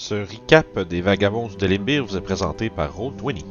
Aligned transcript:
Ce 0.00 0.14
recap 0.14 0.78
des 0.78 1.00
Vagabonds 1.00 1.48
de 1.48 1.66
Limbir 1.66 2.04
vous 2.04 2.16
est 2.16 2.20
présenté 2.20 2.70
par 2.70 2.96
Roll20. 2.96 3.42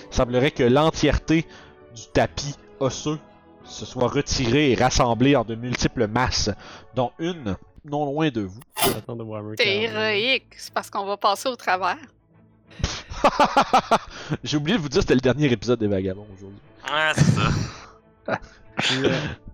Il 0.00 0.14
semblerait 0.14 0.50
que 0.50 0.62
l'entièreté 0.62 1.46
du 1.96 2.02
tapis 2.12 2.56
osseux 2.78 3.18
se 3.64 3.86
soit 3.86 4.08
retirée 4.08 4.72
et 4.72 4.74
rassemblée 4.74 5.34
en 5.34 5.44
de 5.44 5.54
multiples 5.54 6.08
masses, 6.08 6.50
dont 6.94 7.10
une 7.18 7.56
non 7.86 8.04
loin 8.04 8.28
de 8.28 8.42
vous. 8.42 8.60
C'est 9.56 9.76
héroïque, 9.76 10.54
c'est 10.58 10.74
parce 10.74 10.90
qu'on 10.90 11.06
va 11.06 11.16
passer 11.16 11.48
au 11.48 11.56
travers. 11.56 11.96
J'ai 14.44 14.58
oublié 14.58 14.76
de 14.76 14.82
vous 14.82 14.90
dire 14.90 14.98
que 14.98 15.04
c'était 15.04 15.14
le 15.14 15.20
dernier 15.22 15.50
épisode 15.50 15.80
des 15.80 15.88
Vagabonds 15.88 16.26
aujourd'hui. 16.34 16.60
Ouais, 16.84 17.12
c'est 17.14 17.32
ça. 18.26 18.40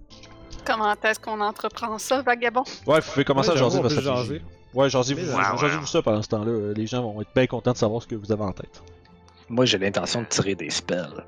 Comment 0.64 0.94
est-ce 1.02 1.20
qu'on 1.20 1.40
entreprend 1.40 1.98
ça, 1.98 2.22
vagabond? 2.22 2.64
Ouais, 2.86 3.00
vous 3.00 3.10
pouvez 3.12 3.24
commencer 3.24 3.50
à 3.50 3.56
jaser 3.56 3.78
stratégie. 3.78 4.02
jaser. 4.02 4.42
Ouais, 4.72 4.84
ouais, 4.84 4.90
jasez-vous 4.90 5.36
ouais. 5.36 5.86
ça 5.86 6.02
pendant 6.02 6.22
ce 6.22 6.28
temps-là. 6.28 6.50
Euh, 6.50 6.74
Les 6.74 6.86
gens 6.86 7.02
vont 7.02 7.20
être 7.20 7.30
bien 7.34 7.46
contents 7.46 7.72
de 7.72 7.76
savoir 7.76 8.02
ce 8.02 8.06
que 8.08 8.14
vous 8.14 8.32
avez 8.32 8.42
en 8.42 8.52
tête. 8.52 8.82
Moi, 9.48 9.64
j'ai 9.66 9.78
l'intention 9.78 10.22
de 10.22 10.26
tirer 10.26 10.54
des 10.54 10.70
spells. 10.70 11.24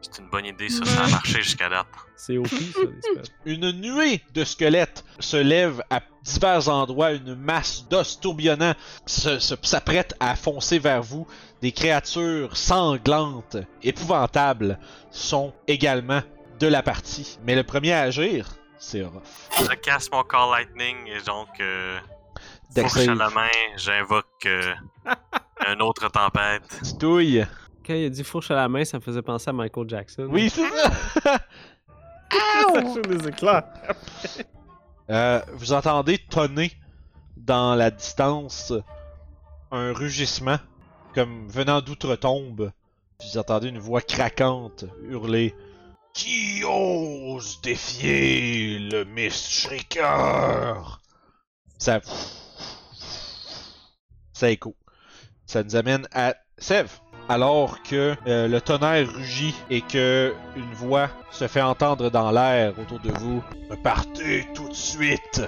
C'est 0.00 0.20
une 0.22 0.28
bonne 0.28 0.44
idée, 0.46 0.68
ça. 0.68 0.84
Ça 0.84 1.04
a 1.04 1.08
marché 1.08 1.42
jusqu'à 1.42 1.68
date. 1.68 1.86
C'est 2.16 2.36
OP, 2.36 2.48
ça, 2.48 2.54
les 2.56 2.66
spells. 3.22 3.22
Une 3.46 3.70
nuée 3.72 4.22
de 4.34 4.44
squelettes 4.44 5.04
se 5.18 5.36
lève 5.36 5.82
à 5.90 6.00
divers 6.24 6.68
endroits, 6.68 7.12
une 7.12 7.34
masse 7.34 7.86
d'os 7.88 8.20
tourbillonnants 8.20 8.74
s'apprête 9.06 10.14
à 10.20 10.36
foncer 10.36 10.78
vers 10.78 11.02
vous. 11.02 11.26
Des 11.62 11.72
créatures 11.72 12.56
sanglantes, 12.56 13.56
épouvantables, 13.82 14.78
sont 15.10 15.52
également 15.66 16.20
de 16.58 16.66
la 16.66 16.82
partie. 16.82 17.38
Mais 17.44 17.54
le 17.54 17.62
premier 17.62 17.92
à 17.92 18.02
agir, 18.02 18.48
c'est 18.78 19.02
Orof. 19.02 19.48
Je 19.58 19.74
casse 19.74 20.10
mon 20.10 20.22
Call 20.22 20.50
Lightning 20.50 20.96
et 21.06 21.22
donc, 21.24 21.48
euh, 21.60 21.98
à 22.76 23.14
la 23.14 23.30
main, 23.30 23.48
j'invoque 23.76 24.46
euh, 24.46 24.74
un 25.66 25.80
autre 25.80 26.08
tempête. 26.10 26.62
Titouille. 26.82 27.46
Quand 27.86 27.94
il 27.94 28.06
a 28.06 28.10
dit 28.10 28.24
fourche 28.24 28.50
à 28.50 28.54
la 28.54 28.68
main, 28.68 28.84
ça 28.84 28.98
me 28.98 29.02
faisait 29.02 29.22
penser 29.22 29.50
à 29.50 29.52
Michael 29.52 29.88
Jackson. 29.88 30.28
Oui, 30.30 30.50
c'est 30.50 30.68
ça! 30.68 30.90
ça 32.30 32.94
fait 32.94 33.08
des 33.08 33.28
éclairs. 33.28 33.64
Euh, 35.10 35.40
vous 35.54 35.72
entendez 35.72 36.18
tonner 36.18 36.70
dans 37.38 37.74
la 37.74 37.90
distance 37.90 38.74
un 39.70 39.94
rugissement, 39.94 40.58
comme 41.14 41.48
venant 41.48 41.80
d'outre-tombe. 41.80 42.72
Vous 43.22 43.38
entendez 43.38 43.68
une 43.68 43.78
voix 43.78 44.02
craquante 44.02 44.84
hurler 45.08 45.54
Qui 46.18 46.64
ose 46.64 47.60
défier 47.62 48.80
le 48.80 49.04
Mist 49.04 49.52
Shrieker 49.52 51.00
Ça. 51.78 52.00
Ça 54.32 54.50
écho. 54.50 54.74
Ça 55.46 55.62
nous 55.62 55.76
amène 55.76 56.08
à 56.12 56.34
Sev. 56.58 56.88
Alors 57.28 57.84
que 57.84 58.16
euh, 58.26 58.48
le 58.48 58.60
tonnerre 58.60 59.08
rugit 59.08 59.54
et 59.70 59.80
que 59.80 60.34
une 60.56 60.74
voix 60.74 61.08
se 61.30 61.46
fait 61.46 61.62
entendre 61.62 62.10
dans 62.10 62.32
l'air 62.32 62.76
autour 62.80 62.98
de 62.98 63.12
vous. 63.12 63.40
Partez 63.84 64.48
tout 64.54 64.68
de 64.68 64.74
suite. 64.74 65.42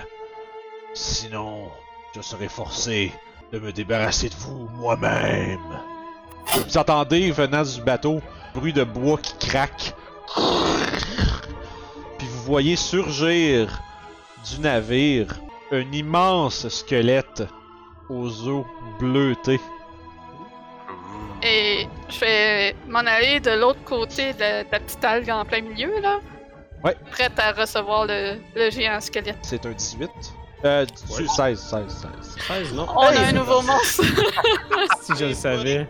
Sinon, 0.94 1.68
je 2.14 2.20
serai 2.20 2.48
forcé 2.48 3.12
de 3.52 3.58
me 3.58 3.72
débarrasser 3.72 4.28
de 4.28 4.36
vous 4.36 4.68
moi-même. 4.76 5.80
Vous 6.54 6.78
entendez 6.78 7.32
venant 7.32 7.64
du 7.64 7.82
bateau 7.82 8.22
bruit 8.54 8.72
de 8.72 8.84
bois 8.84 9.18
qui 9.18 9.48
craque. 9.48 9.96
Puis 12.18 12.26
vous 12.28 12.42
voyez 12.44 12.76
surgir 12.76 13.80
du 14.48 14.60
navire 14.60 15.34
un 15.72 15.90
immense 15.92 16.68
squelette 16.68 17.44
aux 18.08 18.48
os 18.48 18.64
bleutés. 18.98 19.60
Et 21.42 21.86
je 22.08 22.20
vais 22.20 22.76
m'en 22.88 22.98
aller 23.00 23.40
de 23.40 23.52
l'autre 23.52 23.82
côté 23.84 24.34
de 24.34 24.40
la, 24.40 24.64
de 24.64 24.68
la 24.70 24.80
petite 24.80 25.04
algue 25.04 25.30
en 25.30 25.44
plein 25.44 25.62
milieu, 25.62 26.00
là. 26.00 26.20
Ouais. 26.84 26.96
Prête 27.10 27.38
à 27.38 27.52
recevoir 27.52 28.06
le, 28.06 28.36
le 28.54 28.70
géant 28.70 29.00
squelette. 29.00 29.38
C'est 29.42 29.64
un 29.64 29.72
18. 29.72 30.10
Euh, 30.64 30.84
18, 30.84 31.28
16, 31.28 31.58
16, 31.58 31.82
16. 31.88 32.36
16, 32.46 32.74
non? 32.74 32.86
On 32.94 33.00
a 33.00 33.18
un 33.20 33.32
nouveau 33.32 33.62
monstre! 33.62 34.04
Si 35.02 35.12
je 35.18 35.24
le 35.26 35.34
savais. 35.34 35.88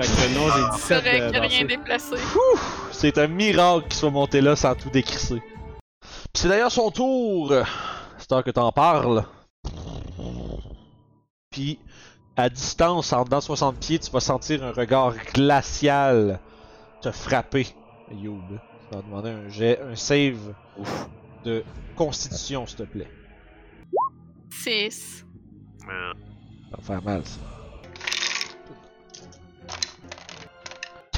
Fait 0.00 0.06
que 0.06 0.34
non, 0.34 0.48
j'ai 0.54 0.76
17 0.76 1.04
Correct, 1.04 1.28
de 1.28 1.32
y 1.32 1.36
a 1.36 1.40
rien 1.40 1.64
déplacé. 1.64 2.16
C'est 2.92 3.18
un 3.18 3.26
miracle 3.26 3.84
qu'il 3.88 3.94
soit 3.94 4.10
monté 4.10 4.40
là 4.40 4.54
sans 4.54 4.74
tout 4.74 4.90
décrisser. 4.90 5.42
Puis 6.00 6.42
c'est 6.42 6.48
d'ailleurs 6.48 6.70
son 6.70 6.90
tour. 6.90 7.52
C'est 8.18 8.28
temps 8.28 8.42
que 8.42 8.50
t'en 8.50 8.70
parles. 8.70 9.24
Puis, 11.50 11.80
à 12.36 12.48
distance, 12.48 13.12
en 13.12 13.24
dedans 13.24 13.38
de 13.38 13.42
60 13.42 13.80
pieds, 13.80 13.98
tu 13.98 14.10
vas 14.12 14.20
sentir 14.20 14.62
un 14.62 14.70
regard 14.70 15.14
glacial 15.34 16.38
te 17.02 17.10
frapper, 17.10 17.66
Youb. 18.12 18.58
Ça 18.90 18.96
va 18.96 19.02
demander 19.02 19.30
un 19.30 19.48
jet, 19.48 19.80
un 19.80 19.96
save 19.96 20.54
de 21.44 21.64
constitution, 21.96 22.66
s'il 22.66 22.78
te 22.78 22.82
plaît. 22.84 23.10
6. 24.50 25.24
Euh, 25.88 26.12
Ça 26.70 26.76
va 26.76 26.82
faire 26.82 27.02
mal, 27.02 27.24
ça. 27.24 27.57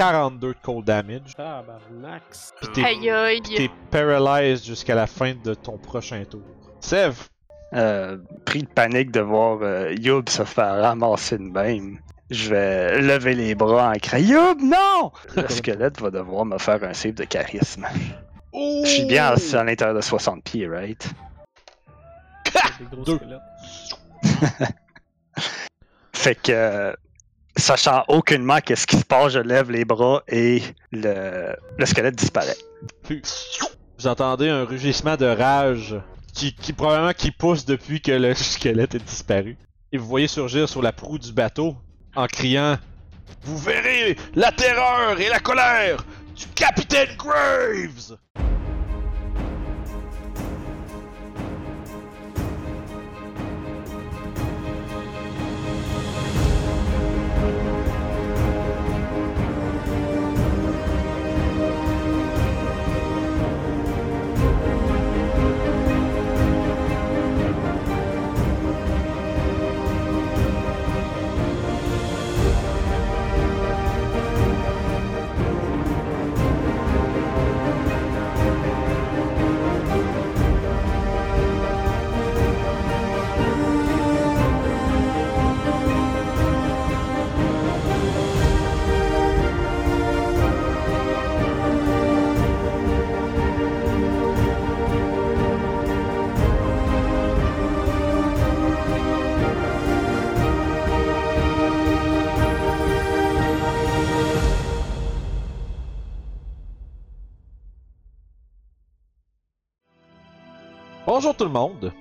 42 0.01 0.49
de 0.49 0.55
cold 0.63 0.85
damage. 0.87 1.35
Tabarnak. 1.37 2.23
Puis 2.63 2.73
t'es 2.73 2.85
Aïe 2.85 3.11
aïe. 3.11 3.43
T'es 3.43 3.71
paralyzed 3.91 4.65
jusqu'à 4.65 4.95
la 4.95 5.07
fin 5.07 5.35
de 5.35 5.53
ton 5.53 5.77
prochain 5.77 6.25
tour. 6.25 6.41
Sev, 6.81 7.15
Euh, 7.73 8.17
pris 8.47 8.65
de 8.65 8.69
panique 8.69 9.13
de 9.13 9.21
voir 9.21 9.59
euh, 9.63 9.93
Youb 9.93 10.29
se 10.29 10.43
faire 10.43 10.81
ramasser 10.83 11.39
de 11.39 11.45
même. 11.45 12.01
Je 12.31 12.51
vais 12.51 13.01
lever 13.01 13.35
les 13.35 13.55
bras 13.55 13.91
en 13.91 13.93
criant 13.93 14.55
Youb, 14.55 14.61
non! 14.63 15.13
Le 15.37 15.47
squelette 15.49 16.01
va 16.01 16.11
devoir 16.11 16.45
me 16.47 16.59
faire 16.59 16.83
un 16.83 16.95
save 16.95 17.15
de 17.15 17.23
charisme. 17.25 17.87
Je 18.55 18.87
suis 18.87 19.05
bien 19.05 19.27
à, 19.27 19.35
à 19.59 19.65
l'intérieur 19.65 19.95
de 19.95 20.01
60 20.01 20.43
pieds, 20.43 20.67
right? 20.67 21.09
Fait 26.13 26.35
que, 26.35 26.51
euh, 26.53 26.93
sachant 27.61 28.05
aucunement 28.09 28.59
qu'est-ce 28.61 28.87
qui 28.87 28.97
se 28.97 29.05
passe, 29.05 29.33
je 29.33 29.39
lève 29.39 29.71
les 29.71 29.85
bras 29.85 30.23
et 30.29 30.63
le, 30.93 31.55
le 31.79 31.87
squelette 31.87 32.17
disparaît. 32.17 32.57
Vous 33.09 34.07
entendez 34.07 34.49
un 34.49 34.65
rugissement 34.65 35.17
de 35.17 35.27
rage 35.27 35.95
qui, 36.35 36.55
qui 36.55 36.73
probablement 36.73 37.13
qui 37.13 37.31
pousse 37.31 37.65
depuis 37.65 38.01
que 38.01 38.13
le 38.13 38.35
squelette 38.35 38.95
est 38.95 39.05
disparu. 39.05 39.57
Et 39.93 39.99
vous 39.99 40.07
voyez 40.07 40.29
surgir 40.29 40.69
sur 40.69 40.83
la 40.83 40.93
proue 40.93 41.19
du 41.19 41.33
bateau 41.33 41.77
en 42.15 42.27
criant 42.27 42.77
Vous 43.43 43.59
verrez 43.59 44.17
la 44.35 44.53
terreur 44.53 45.21
et 45.21 45.29
la 45.29 45.41
colère 45.41 46.05
du 46.37 46.47
capitaine 46.55 47.09
Graves! 47.17 48.17
Bonjour 111.23 111.37
tout 111.37 111.45
le 111.45 111.51
monde 111.51 111.93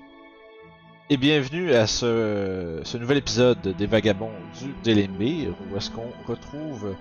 et 1.10 1.18
bienvenue 1.18 1.74
à 1.74 1.88
ce, 1.88 2.98
nouvel 2.98 3.18
épisode 3.18 3.76
des 3.78 3.86
Vagabonds 3.86 4.32
du 4.62 4.74
Délimbir 4.82 5.50
où 5.70 5.76
est-ce 5.76 5.92
qu'on 5.92 6.08
retrouve 6.26 6.96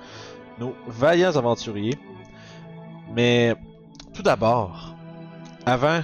nos 0.59 0.75
vaillants 0.89 1.37
aventuriers. 1.37 1.95
Mais 3.15 3.55
tout 4.15 4.25
d'abord, 4.25 4.97
avant 5.65 6.01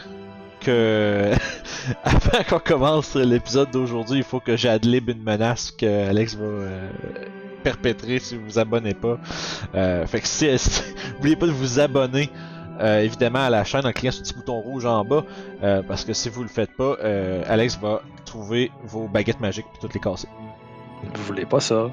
qu'on 0.65 2.61
commence 2.65 3.17
l'épisode 3.17 3.73
d'aujourd'hui, 3.73 4.19
il 4.19 4.25
faut 4.25 4.39
que 4.39 4.57
j'adlib 4.57 5.09
une 5.09 5.25
menace 5.25 5.73
que 5.73 6.11
Alex 6.11 6.37
va 6.37 6.45
euh, 6.45 6.91
perpétrer 7.65 8.21
si 8.21 8.37
vous 8.37 8.45
vous 8.45 8.59
abonnez 8.61 8.95
pas. 8.95 9.19
Euh, 9.75 10.07
fait 10.07 10.21
que 10.21 10.29
si, 10.29 10.47
si- 10.61 10.81
n'oubliez 11.15 11.35
pas 11.35 11.47
de 11.47 11.51
vous 11.51 11.81
abonner. 11.81 12.31
Euh, 12.81 13.01
évidemment 13.01 13.41
à 13.41 13.51
la 13.51 13.65
chaîne 13.65 13.87
en 13.87 13.93
cliquant 13.93 14.13
sur 14.13 14.23
le 14.23 14.25
petit 14.25 14.35
bouton 14.35 14.61
rouge 14.61 14.85
en 14.87 15.05
bas 15.05 15.25
euh, 15.63 15.83
parce 15.83 16.05
que 16.05 16.13
si 16.13 16.29
vous 16.29 16.43
le 16.43 16.49
faites 16.49 16.75
pas 16.77 16.97
euh, 17.03 17.43
Alex 17.47 17.79
va 17.79 18.03
trouver 18.25 18.71
vos 18.83 19.07
baguettes 19.07 19.41
magiques 19.41 19.67
puis 19.71 19.81
toutes 19.81 19.95
les 19.95 20.01
casser. 20.01 20.29
Vous 21.15 21.23
voulez 21.25 21.47
pas 21.47 21.61
ça? 21.61 21.91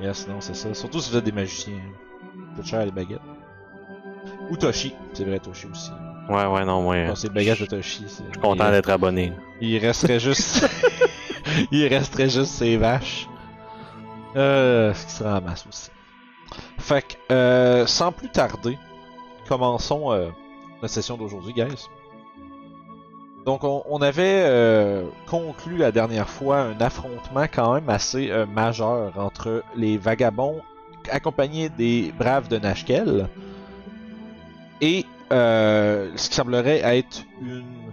yes 0.00 0.28
non 0.28 0.40
c'est 0.40 0.54
ça. 0.54 0.72
Surtout 0.74 1.00
si 1.00 1.10
vous 1.10 1.16
êtes 1.16 1.24
des 1.24 1.32
magiciens. 1.32 1.74
Ça 1.74 2.56
coûte 2.56 2.66
cher 2.66 2.84
les 2.84 2.92
baguettes. 2.92 3.20
Ou 4.50 4.56
Toshi. 4.56 4.94
C'est 5.12 5.24
vrai 5.24 5.38
Toshi 5.38 5.66
aussi. 5.66 5.90
Ouais, 6.28 6.44
ouais, 6.46 6.64
non, 6.64 6.82
moi. 6.82 7.06
non 7.06 7.14
c'est 7.14 7.28
les 7.28 7.34
baguettes 7.34 7.60
de 7.60 7.66
Toshi 7.66 8.04
Je 8.04 8.08
suis 8.08 8.40
content 8.40 8.66
il, 8.66 8.72
d'être 8.72 8.90
abonné. 8.90 9.32
il 9.60 9.78
resterait 9.78 10.20
juste 10.20 10.68
il 11.70 11.86
resterait 11.86 12.28
juste 12.28 12.52
ses 12.52 12.76
vaches. 12.76 13.28
Euh, 14.36 14.92
ce 14.92 15.06
qui 15.06 15.12
se 15.12 15.24
ramasse 15.24 15.66
aussi. 15.66 15.90
Fait 16.78 17.02
que 17.02 17.14
euh, 17.32 17.86
sans 17.86 18.12
plus 18.12 18.28
tarder 18.28 18.78
commençons 19.46 20.12
euh, 20.12 20.28
notre 20.82 20.94
session 20.94 21.16
d'aujourd'hui, 21.16 21.52
guys. 21.52 21.88
Donc, 23.44 23.62
on, 23.62 24.02
avait 24.02 24.42
euh, 24.44 25.04
conclu 25.26 25.76
la 25.76 25.92
dernière 25.92 26.28
fois 26.28 26.62
un 26.62 26.80
affrontement 26.80 27.44
quand 27.44 27.74
même 27.74 27.88
assez 27.88 28.28
euh, 28.30 28.44
majeur 28.44 29.16
entre 29.16 29.62
les 29.76 29.98
vagabonds 29.98 30.60
accompagnés 31.12 31.68
des 31.68 32.12
braves 32.18 32.48
de 32.48 32.58
Nashkel 32.58 33.28
et 34.80 35.04
ce 35.30 36.28
qui 36.28 36.34
semblerait 36.34 36.80
être 36.98 37.22
une 37.40 37.92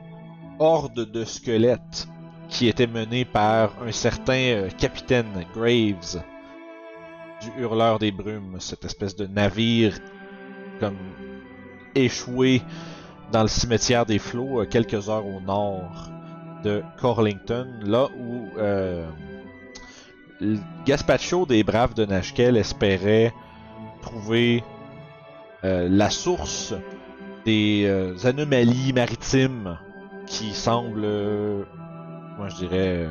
horde 0.57 1.11
de 1.11 1.23
squelettes 1.23 2.07
qui 2.49 2.67
était 2.67 2.87
menée 2.87 3.25
par 3.25 3.75
un 3.85 3.91
certain 3.91 4.67
capitaine 4.79 5.45
Graves 5.53 6.23
du 7.41 7.61
Hurleur 7.61 7.99
des 7.99 8.11
Brumes, 8.11 8.57
cette 8.59 8.85
espèce 8.85 9.15
de 9.15 9.27
navire 9.27 9.99
comme 10.79 10.97
échoué 11.95 12.61
dans 13.31 13.41
le 13.41 13.47
cimetière 13.47 14.05
des 14.05 14.19
flots, 14.19 14.61
euh, 14.61 14.65
quelques 14.65 15.09
heures 15.09 15.25
au 15.25 15.39
nord 15.41 16.09
de 16.63 16.83
Corlington, 16.99 17.67
là 17.83 18.07
où 18.17 18.47
euh, 18.57 19.07
Gaspacho 20.85 21.45
des 21.45 21.63
Braves 21.63 21.93
de 21.93 22.05
Nashkel 22.05 22.57
espérait 22.57 23.33
trouver 24.01 24.63
euh, 25.63 25.87
la 25.89 26.09
source 26.09 26.73
des 27.45 27.83
euh, 27.85 28.15
anomalies 28.23 28.93
maritimes 28.93 29.77
qui 30.25 30.53
semblent, 30.53 31.65
moi 32.37 32.47
je 32.49 32.55
dirais, 32.55 33.07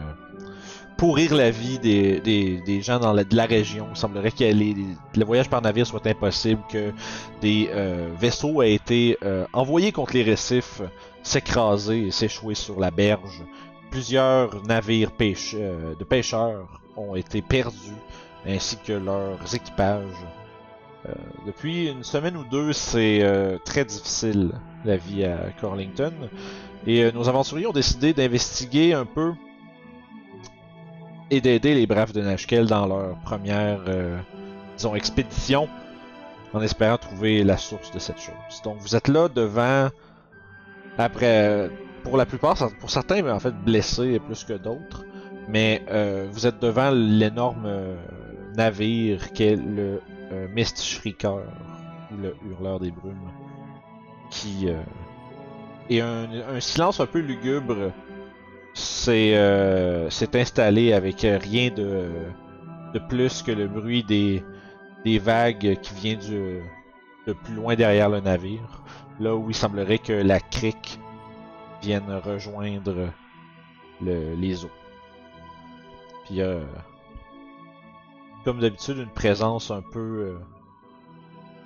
pourrir 1.03 1.35
la 1.35 1.51
vie 1.51 1.81
des, 1.81 2.21
des, 2.21 2.61
des 2.61 2.81
gens 2.81 3.01
dans 3.01 3.13
la, 3.13 3.25
de 3.25 3.35
la 3.35 3.47
région. 3.47 3.89
Il 3.91 3.97
semblerait 3.97 4.31
que 4.31 4.45
les- 4.45 4.77
le 5.17 5.25
voyage 5.25 5.51
par 5.51 5.61
navire 5.61 5.85
soit 5.85 6.07
impossible, 6.07 6.63
que 6.71 6.93
des 7.41 7.69
euh, 7.73 8.09
vaisseaux 8.17 8.63
aient 8.63 8.75
été 8.75 9.19
euh, 9.25 9.45
envoyés 9.53 9.91
contre 9.91 10.15
les 10.15 10.23
récifs, 10.23 10.81
s'écraser 11.25 12.07
et 12.07 12.11
s'échouer 12.13 12.55
sur 12.55 12.79
la 12.79 12.93
berge. 12.93 13.43
Plusieurs 13.91 14.65
navires 14.65 15.11
pêche- 15.11 15.57
euh, 15.59 15.97
de 15.99 16.05
pêcheurs 16.05 16.81
ont 16.97 17.17
été 17.17 17.43
perdus, 17.43 17.99
ainsi 18.47 18.77
que 18.87 18.93
leurs 18.93 19.53
équipages. 19.57 20.23
Depuis 21.45 21.89
une 21.89 22.05
semaine 22.05 22.37
ou 22.37 22.45
deux, 22.45 22.73
c'est 22.73 23.27
très 23.65 23.85
difficile 23.85 24.53
la 24.85 24.97
vie 24.97 25.25
à 25.25 25.51
Corlington. 25.61 26.13
Et 26.87 27.11
nos 27.11 27.29
aventuriers 27.29 27.67
ont 27.67 27.73
décidé 27.73 28.13
d'investiguer 28.13 28.95
un 28.95 29.05
peu 29.05 29.33
et 31.33 31.41
d'aider 31.41 31.75
les 31.75 31.87
braves 31.87 32.13
de 32.13 32.21
Nashkel 32.21 32.67
dans 32.67 32.87
leur 32.87 33.17
première, 33.21 33.81
euh, 33.89 34.19
disons, 34.77 34.95
expédition 34.95 35.67
en 36.53 36.61
espérant 36.61 36.99
trouver 36.99 37.43
la 37.43 37.57
source 37.57 37.91
de 37.91 37.99
cette 37.99 38.21
chose. 38.21 38.61
Donc 38.65 38.77
vous 38.81 38.95
êtes 38.95 39.09
là 39.09 39.29
devant, 39.29 39.89
après, 40.99 41.49
euh, 41.49 41.69
pour 42.03 42.19
la 42.19 42.27
plupart, 42.27 42.59
pour 42.79 42.91
certains, 42.91 43.27
en 43.35 43.41
fait, 43.41 43.55
blessés 43.65 44.21
plus 44.21 44.45
que 44.45 44.53
d'autres, 44.53 45.07
mais 45.49 45.83
euh, 45.91 46.29
vous 46.31 46.47
êtes 46.47 46.61
devant 46.61 46.91
l'énorme 46.91 47.65
euh, 47.65 47.97
navire 48.55 49.33
qu'est 49.33 49.57
le 49.57 50.03
Mist 50.55 50.83
Shrieker, 50.83 51.39
ou 52.13 52.17
le 52.21 52.37
Hurleur 52.47 52.79
des 52.79 52.91
Brumes, 52.91 53.31
qui 54.29 54.69
est 55.89 56.01
un, 56.03 56.27
un 56.57 56.61
silence 56.61 57.01
un 57.01 57.07
peu 57.07 57.21
lugubre 57.21 57.91
euh, 59.09 60.11
s'est 60.11 60.41
installé 60.41 60.93
avec 60.93 61.21
rien 61.21 61.71
de, 61.71 62.09
de 62.95 62.99
plus 62.99 63.43
que 63.43 63.53
le 63.53 63.69
bruit 63.69 64.05
des, 64.05 64.43
des 65.05 65.19
vagues 65.19 65.79
qui 65.83 65.95
vient 65.95 66.17
du, 66.17 66.63
de 67.27 67.33
plus 67.33 67.55
loin 67.55 67.75
derrière 67.75 68.09
le 68.09 68.21
navire. 68.21 68.83
Là 69.21 69.37
où 69.37 69.51
il 69.51 69.55
semblerait 69.55 69.99
que 69.99 70.13
la 70.13 70.41
crique 70.41 70.99
vienne 71.83 72.21
rejoindre 72.25 73.09
le, 74.01 74.35
les 74.35 74.65
eaux. 74.65 74.71
Puis 76.25 76.41
euh, 76.41 76.65
comme 78.45 78.61
d'habitude, 78.61 78.99
une 78.99 79.09
présence 79.09 79.71
un 79.71 79.83
peu, 79.83 79.99
euh, 80.01 80.39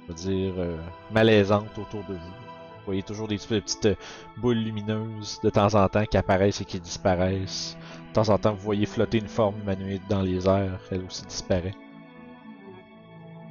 on 0.04 0.08
va 0.08 0.14
dire, 0.14 0.54
euh, 0.58 0.76
malaisante 1.10 1.78
autour 1.78 2.04
de 2.04 2.14
vous. 2.14 2.45
Vous 2.86 2.92
voyez 2.92 3.02
toujours 3.02 3.26
des 3.26 3.36
petites, 3.36 3.86
euh, 3.86 3.96
boules 4.36 4.58
lumineuses 4.58 5.40
de 5.42 5.50
temps 5.50 5.74
en 5.74 5.88
temps 5.88 6.04
qui 6.04 6.16
apparaissent 6.16 6.60
et 6.60 6.64
qui 6.64 6.78
disparaissent. 6.78 7.76
De 8.10 8.12
temps 8.12 8.28
en 8.28 8.38
temps, 8.38 8.54
vous 8.54 8.62
voyez 8.62 8.86
flotter 8.86 9.18
une 9.18 9.26
forme 9.26 9.60
humanoïde 9.60 10.02
dans 10.08 10.22
les 10.22 10.46
airs, 10.46 10.78
elle 10.92 11.02
aussi 11.04 11.26
disparaît. 11.26 11.74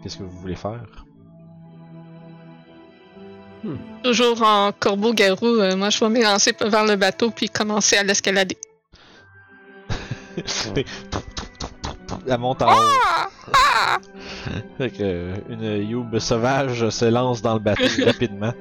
Qu'est-ce 0.02 0.20
que 0.20 0.24
vous 0.24 0.40
voulez 0.40 0.56
faire? 0.56 1.06
Toujours 4.06 4.42
en 4.42 4.72
corbeau-garou, 4.72 5.48
euh, 5.48 5.76
moi 5.76 5.90
je 5.90 6.00
vais 6.00 6.10
m'élancer 6.10 6.54
vers 6.62 6.86
le 6.86 6.96
bateau 6.96 7.30
puis 7.30 7.50
commencer 7.50 7.98
à 7.98 8.04
l'escalader. 8.04 8.58
Elle 12.28 12.38
monte 12.38 12.62
en 12.62 12.72
haut. 12.72 12.78
Fait 14.78 14.92
que, 14.92 15.02
euh, 15.02 15.36
une 15.50 15.90
youb 15.90 16.20
sauvage 16.20 16.90
se 16.90 17.06
lance 17.06 17.42
dans 17.42 17.56
le 17.56 17.60
bateau 17.60 17.84
rapidement. 18.06 18.54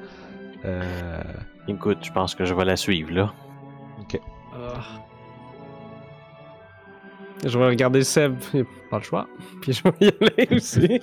Euh, 0.65 1.23
Écoute, 1.67 1.99
je 2.03 2.13
pense 2.13 2.35
que 2.35 2.45
je 2.45 2.53
vais 2.55 2.65
la 2.65 2.77
suivre, 2.77 3.11
là. 3.13 3.33
Ah. 4.55 4.81
Je 7.45 7.59
vais 7.59 7.67
regarder 7.67 8.05
Seb, 8.05 8.37
pas 8.91 8.99
le 8.99 9.03
choix. 9.03 9.27
Puis 9.63 9.73
je 9.73 9.83
vais 9.83 9.95
y 10.01 10.09
aller 10.09 10.49
aussi. 10.57 11.01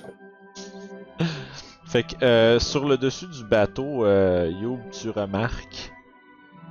Fait 1.86 2.04
que 2.04 2.24
euh, 2.24 2.58
sur 2.58 2.88
le 2.88 2.96
dessus 2.96 3.26
du 3.26 3.44
bateau, 3.44 4.04
euh, 4.04 4.50
Youb, 4.60 4.78
tu 4.92 5.10
remarques 5.10 5.92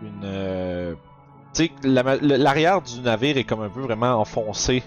une. 0.01 0.22
euh, 0.24 0.94
tu 1.54 1.66
sais, 1.66 1.72
la 1.84 2.01
l'arrière 2.22 2.82
du 2.82 3.01
navire 3.01 3.38
est 3.38 3.44
comme 3.44 3.62
un 3.62 3.70
peu 3.70 3.82
vraiment 3.82 4.13
enfoncé 4.16 4.84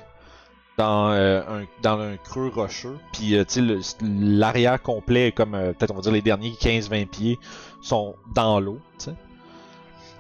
dans, 0.76 1.11
euh, 1.11 1.40
un, 1.49 1.64
dans 1.83 1.99
un 2.00 2.16
creux 2.16 2.49
rocheux. 2.49 2.99
Puis, 3.12 3.37
euh, 3.37 3.45
tu 3.45 3.61
sais, 3.66 3.97
l'arrière 4.02 4.83
complet 4.83 5.33
comme, 5.33 5.54
euh, 5.54 5.73
peut-être 5.73 5.93
on 5.93 5.97
va 5.97 6.00
dire 6.02 6.12
les 6.12 6.23
derniers 6.23 6.52
15-20 6.52 7.07
pieds 7.07 7.38
sont 7.81 8.16
dans 8.35 8.61
l'eau, 8.61 8.81
tu 8.99 9.07
sais. 9.07 9.14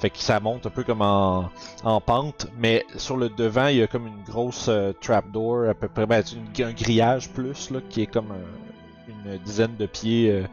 Fait 0.00 0.10
que 0.10 0.18
ça 0.18 0.38
monte 0.38 0.66
un 0.66 0.70
peu 0.70 0.82
comme 0.84 1.00
en, 1.00 1.50
en 1.82 2.00
pente, 2.00 2.48
mais 2.58 2.84
sur 2.96 3.16
le 3.16 3.30
devant, 3.30 3.68
il 3.68 3.76
y 3.78 3.82
a 3.82 3.86
comme 3.86 4.06
une 4.06 4.22
grosse 4.24 4.68
trapdoor, 5.00 5.68
à 5.70 5.74
peu 5.74 5.88
près, 5.88 6.04
ben, 6.06 6.22
une- 6.34 6.64
un 6.64 6.72
grillage 6.72 7.30
plus, 7.30 7.70
là, 7.70 7.80
qui 7.88 8.02
est 8.02 8.06
comme 8.06 8.32
un- 8.32 9.32
une 9.32 9.38
dizaine 9.38 9.76
de 9.76 9.86
pieds 9.86 10.44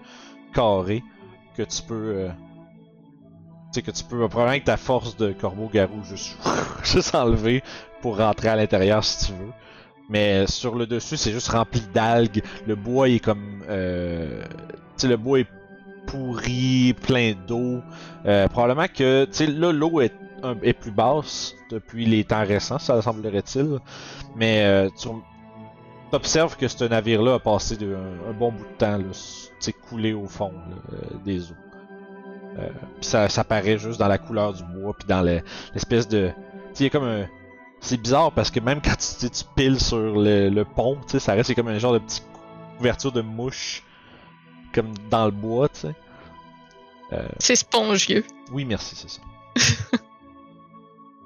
carrés 0.53 1.03
que 1.58 1.63
tu 1.63 1.81
peux. 1.84 2.27
tu 3.74 3.79
sais, 3.79 3.81
que 3.81 3.91
tu 3.91 4.03
peux 4.03 4.17
probablement 4.17 4.50
avec 4.50 4.63
ta 4.65 4.77
force 4.77 5.15
de 5.17 5.31
corbeau-garou 5.34 6.03
juste, 6.03 6.38
juste 6.84 7.15
enlever 7.15 7.63
pour 8.01 8.17
rentrer 8.17 8.50
à 8.50 8.55
l'intérieur 8.55 9.03
si 9.03 9.27
tu 9.27 9.31
veux. 9.34 9.51
Mais 10.12 10.46
sur 10.46 10.75
le 10.75 10.86
dessus, 10.86 11.15
c'est 11.18 11.32
juste 11.32 11.48
rempli 11.48 11.82
d'algues. 11.94 12.44
Le 12.68 12.75
bois 12.75 13.08
est 13.10 13.20
comme. 13.20 13.63
Euh, 13.70 14.44
tu 14.44 14.77
sais, 14.98 15.08
le 15.08 15.18
bois 15.18 15.39
est 15.39 15.48
pourri, 16.06 16.94
plein 17.01 17.34
d'eau. 17.48 17.82
Euh, 18.25 18.48
probablement 18.50 18.88
que, 18.94 19.24
tu 19.25 19.32
sais, 19.32 19.48
là, 19.48 19.72
l'eau 19.72 20.01
est, 20.01 20.13
plus 20.74 20.91
basse 20.91 21.56
depuis 21.70 22.06
les 22.06 22.24
temps 22.25 22.44
récents, 22.46 22.80
ça 22.80 23.01
semblerait-il. 23.01 23.80
Mais 24.36 24.63
euh, 24.65 24.89
tu 25.00 25.08
observes 26.12 26.58
que 26.58 26.68
ce 26.68 26.84
navire-là 26.84 27.36
a 27.36 27.39
passé 27.39 27.77
un, 27.82 28.34
bon 28.34 28.51
bout 28.51 28.65
de 28.65 28.77
temps, 28.77 29.00
tu 29.62 29.74
coulé 29.74 30.13
au 30.13 30.27
fond 30.27 30.51
là, 30.51 30.75
euh, 30.94 31.18
des 31.24 31.51
eaux. 31.51 31.56
Euh, 32.60 32.68
puis 33.00 33.06
ça, 33.06 33.30
ça 33.30 33.46
paraît 33.46 33.77
juste 33.77 34.00
dans 34.00 34.10
la 34.10 34.18
couleur 34.18 34.51
du 34.53 34.63
bois, 34.63 34.94
puis 34.98 35.08
dans 35.08 35.22
le- 35.22 35.41
l'espèce 35.74 36.08
de. 36.08 36.32
Tu 36.74 36.84
sais, 36.84 36.89
comme 36.89 37.06
un. 37.06 37.27
C'est 37.82 37.98
bizarre 37.98 38.32
parce 38.32 38.52
que 38.52 38.60
même 38.60 38.82
quand 38.82 38.96
tu, 38.96 39.30
tu 39.30 39.44
piles 39.56 39.80
sur 39.80 39.98
le, 39.98 40.50
le 40.50 40.66
pont, 40.66 40.98
tu 41.04 41.12
sais, 41.14 41.20
ça 41.20 41.34
reste 41.34 41.54
comme 41.56 41.68
un 41.68 41.80
genre 41.80 41.94
de 41.94 42.00
petite 42.00 42.24
couverture 42.78 43.12
de 43.12 43.22
mouche, 43.22 43.84
comme 44.74 44.94
dans 45.10 45.26
le 45.26 45.32
bois, 45.32 45.68
tu 45.70 45.82
sais. 45.82 45.96
C'est 47.40 47.58
spongieux. 47.58 48.24
Oui, 48.54 48.64
merci, 48.64 48.96
c'est 48.96 49.10
ça. 49.10 49.98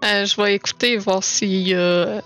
Euh, 0.03 0.25
je 0.25 0.39
vais 0.39 0.53
écouter, 0.53 0.97
voir 0.97 1.23
s'il 1.23 1.67
y 1.67 1.73
a. 1.73 2.21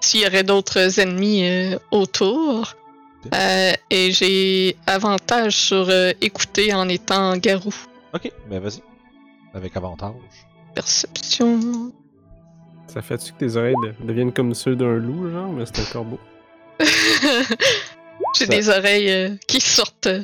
S'il 0.00 0.20
y 0.20 0.26
aurait 0.26 0.44
d'autres 0.44 1.00
ennemis 1.00 1.48
euh, 1.48 1.78
autour. 1.90 2.74
Euh, 3.34 3.72
et 3.90 4.12
j'ai 4.12 4.76
avantage 4.86 5.56
sur 5.56 5.88
euh, 5.88 6.12
écouter 6.20 6.74
en 6.74 6.88
étant 6.88 7.36
garou. 7.36 7.74
Ok, 8.12 8.30
ben 8.48 8.60
vas-y. 8.60 8.82
Avec 9.54 9.76
avantage. 9.76 10.14
Perception. 10.74 11.92
Ça 12.86 13.00
fait-tu 13.02 13.32
que 13.32 13.38
tes 13.38 13.56
oreilles 13.56 13.74
de- 13.82 14.06
deviennent 14.06 14.32
comme 14.32 14.54
ceux 14.54 14.76
d'un 14.76 14.96
loup, 14.96 15.30
genre, 15.30 15.52
mais 15.52 15.64
c'est 15.66 15.80
un 15.80 15.92
corbeau? 15.92 16.18
j'ai 18.38 18.46
Ça- 18.46 18.46
des 18.46 18.68
oreilles 18.68 19.10
euh, 19.10 19.36
qui 19.46 19.60
sortent. 19.60 20.06
euh, 20.06 20.22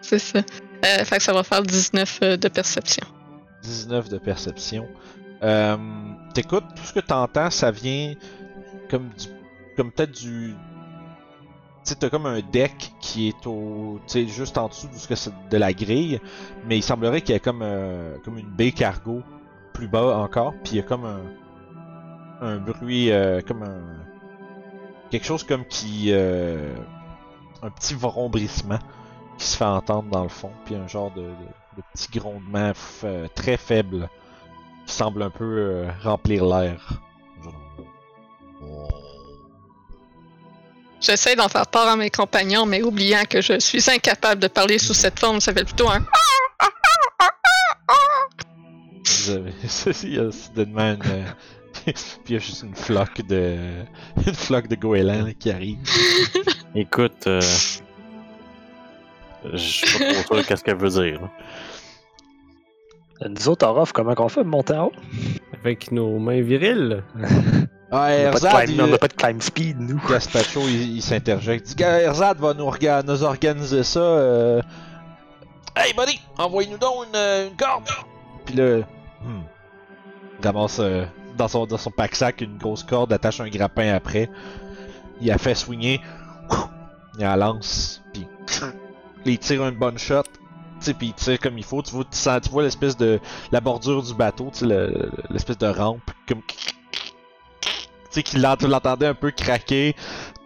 C'est 0.00 0.18
ça. 0.18 0.40
Euh, 0.84 1.04
fait 1.04 1.16
que 1.18 1.22
ça 1.22 1.32
va 1.32 1.42
faire 1.42 1.62
19 1.62 2.18
euh, 2.22 2.36
de 2.36 2.48
perception. 2.48 3.06
19 3.62 4.08
de 4.08 4.18
perception. 4.18 4.88
Euh, 5.42 5.76
T'écoutes, 6.34 6.64
tout 6.76 6.82
ce 6.84 6.92
que 6.92 7.00
t'entends, 7.00 7.50
ça 7.50 7.70
vient 7.70 8.14
comme 8.90 9.08
du. 9.18 9.26
comme 9.76 9.90
peut-être 9.92 10.12
du. 10.12 10.54
Tu 11.84 11.92
sais, 11.92 11.94
t'as 11.94 12.10
comme 12.10 12.26
un 12.26 12.40
deck 12.40 12.92
qui 13.00 13.28
est 13.28 13.46
au. 13.46 14.00
Tu 14.06 14.12
sais, 14.12 14.28
juste 14.28 14.58
en 14.58 14.68
dessous 14.68 14.88
de, 14.88 14.94
ce 14.96 15.08
que 15.08 15.14
c'est 15.14 15.32
de 15.50 15.56
la 15.56 15.72
grille, 15.72 16.20
mais 16.66 16.76
il 16.78 16.82
semblerait 16.82 17.20
qu'il 17.22 17.32
y 17.34 17.36
ait 17.36 17.40
comme, 17.40 17.60
euh, 17.62 18.16
comme 18.24 18.38
une 18.38 18.50
baie 18.50 18.72
cargo 18.72 19.22
plus 19.72 19.88
bas 19.88 20.18
encore, 20.18 20.52
puis 20.62 20.74
il 20.74 20.76
y 20.76 20.80
a 20.80 20.82
comme 20.82 21.04
un. 21.04 21.20
Un 22.40 22.56
bruit, 22.58 23.10
euh, 23.12 23.40
comme 23.42 23.62
un. 23.62 23.82
quelque 25.10 25.26
chose 25.26 25.44
comme 25.44 25.64
qui. 25.66 26.06
euh, 26.12 26.74
un 27.62 27.70
petit 27.70 27.94
vrombrissement 27.94 28.78
qui 29.36 29.44
se 29.46 29.56
fait 29.56 29.64
entendre 29.66 30.08
dans 30.10 30.22
le 30.22 30.28
fond, 30.30 30.50
puis 30.64 30.74
un 30.74 30.88
genre 30.88 31.10
de, 31.12 31.20
de, 31.22 31.28
de 31.76 31.82
petit 31.92 32.08
grondement 32.18 32.72
euh, 33.04 33.26
très 33.34 33.56
faible 33.58 34.08
qui 34.86 34.94
semble 34.94 35.22
un 35.22 35.28
peu 35.30 35.44
euh, 35.44 35.90
remplir 36.02 36.44
l'air. 36.46 37.00
J'essaie 41.00 41.34
d'en 41.36 41.48
faire 41.48 41.66
part 41.66 41.88
à 41.88 41.96
mes 41.96 42.10
compagnons, 42.10 42.66
mais 42.66 42.82
oubliant 42.82 43.24
que 43.28 43.40
je 43.40 43.58
suis 43.58 43.90
incapable 43.90 44.40
de 44.40 44.48
parler 44.48 44.78
sous 44.78 44.92
cette 44.94 45.18
forme, 45.18 45.40
ça 45.40 45.52
fait 45.54 45.64
plutôt 45.64 45.88
un. 45.88 46.00
Vous 49.06 49.30
avez- 49.30 49.54
Il 50.02 50.14
y 50.14 50.18
a 50.18 50.30
soudainement 50.30 50.92
une. 50.94 51.24
Puis 51.86 51.94
il 52.28 52.32
y 52.34 52.36
a 52.36 52.38
juste 52.38 52.62
une 52.62 52.74
floque 52.74 53.22
de. 53.26 53.56
une 54.26 54.34
floque 54.34 54.68
de 54.68 54.76
goélands 54.76 55.26
là, 55.26 55.32
qui 55.38 55.50
arrive. 55.50 55.78
Écoute, 56.74 57.26
euh, 57.26 57.40
je 59.52 59.56
suis 59.56 59.98
pas 59.98 60.12
trop 60.24 60.34
sûr 60.36 60.46
qu'est-ce 60.46 60.62
qu'elle 60.64 60.76
veut 60.76 60.88
dire. 60.90 61.20
là. 61.22 61.30
Nous 63.28 63.48
autres, 63.48 63.66
Orof, 63.66 63.92
comment 63.92 64.14
qu'on 64.14 64.28
fait 64.28 64.44
de 64.44 64.48
monter 64.48 64.72
en 64.74 64.86
haut? 64.86 64.92
Avec 65.60 65.92
nos 65.92 66.18
mains 66.18 66.40
viriles. 66.40 67.02
Ah, 67.92 68.08
On 68.08 68.22
n'a 68.22 68.30
pas, 68.30 68.62
Erzad, 68.64 68.98
pas 68.98 69.08
de 69.08 69.12
climb 69.12 69.42
speed, 69.42 69.78
nous. 69.80 70.00
Gaspacho, 70.08 70.60
il, 70.68 70.96
il 70.96 71.02
s'interjecte. 71.02 71.70
Il 71.70 71.76
dit 71.76 71.82
Erzad 71.82 72.38
va 72.38 72.54
nous, 72.54 72.64
orga- 72.64 73.04
nous 73.06 73.22
organiser 73.24 73.82
ça. 73.82 74.00
euh. 74.00 74.62
Hey, 75.76 75.92
buddy, 75.92 76.18
envoie-nous 76.38 76.78
donc 76.78 77.06
une, 77.08 77.16
euh, 77.16 77.48
une 77.48 77.56
corde. 77.56 77.88
Puis 78.46 78.54
là, 78.54 78.78
hmm, 79.22 79.42
ramasse 80.42 80.78
euh, 80.80 81.04
dans 81.40 81.48
son, 81.48 81.66
dans 81.66 81.78
son 81.78 81.90
pack-sac 81.90 82.40
une 82.42 82.58
grosse 82.58 82.82
corde, 82.82 83.12
attache 83.12 83.40
un 83.40 83.48
grappin 83.48 83.94
après. 83.94 84.28
Il 85.20 85.30
a 85.30 85.38
fait 85.38 85.54
swinger. 85.54 86.00
Il 87.18 87.20
la 87.22 87.36
lance. 87.36 88.02
Puis 88.12 88.26
il 89.26 89.38
tire 89.38 89.66
une 89.66 89.74
bonne 89.76 89.98
shot. 89.98 90.22
Tu 90.22 90.30
sais, 90.86 90.94
puis 90.94 91.08
il 91.08 91.14
tire 91.14 91.38
comme 91.40 91.58
il 91.58 91.64
faut. 91.64 91.82
Tu 91.82 91.92
vois, 91.92 92.04
tu 92.04 92.16
sens- 92.16 92.40
tu 92.42 92.48
vois 92.50 92.62
l'espèce 92.62 92.96
de. 92.96 93.20
la 93.52 93.60
bordure 93.60 94.02
du 94.02 94.14
bateau, 94.14 94.48
tu 94.52 94.60
sais, 94.60 94.66
le- 94.66 95.10
l'espèce 95.30 95.58
de 95.58 95.66
rampe. 95.66 96.10
Comme. 96.28 96.40
Tu 96.42 96.56
sais, 98.10 98.22
qu'il 98.22 98.40
l'ent- 98.42 98.56
tu 98.56 98.66
l'entendais 98.66 99.06
un 99.06 99.14
peu 99.14 99.30
craquer. 99.30 99.94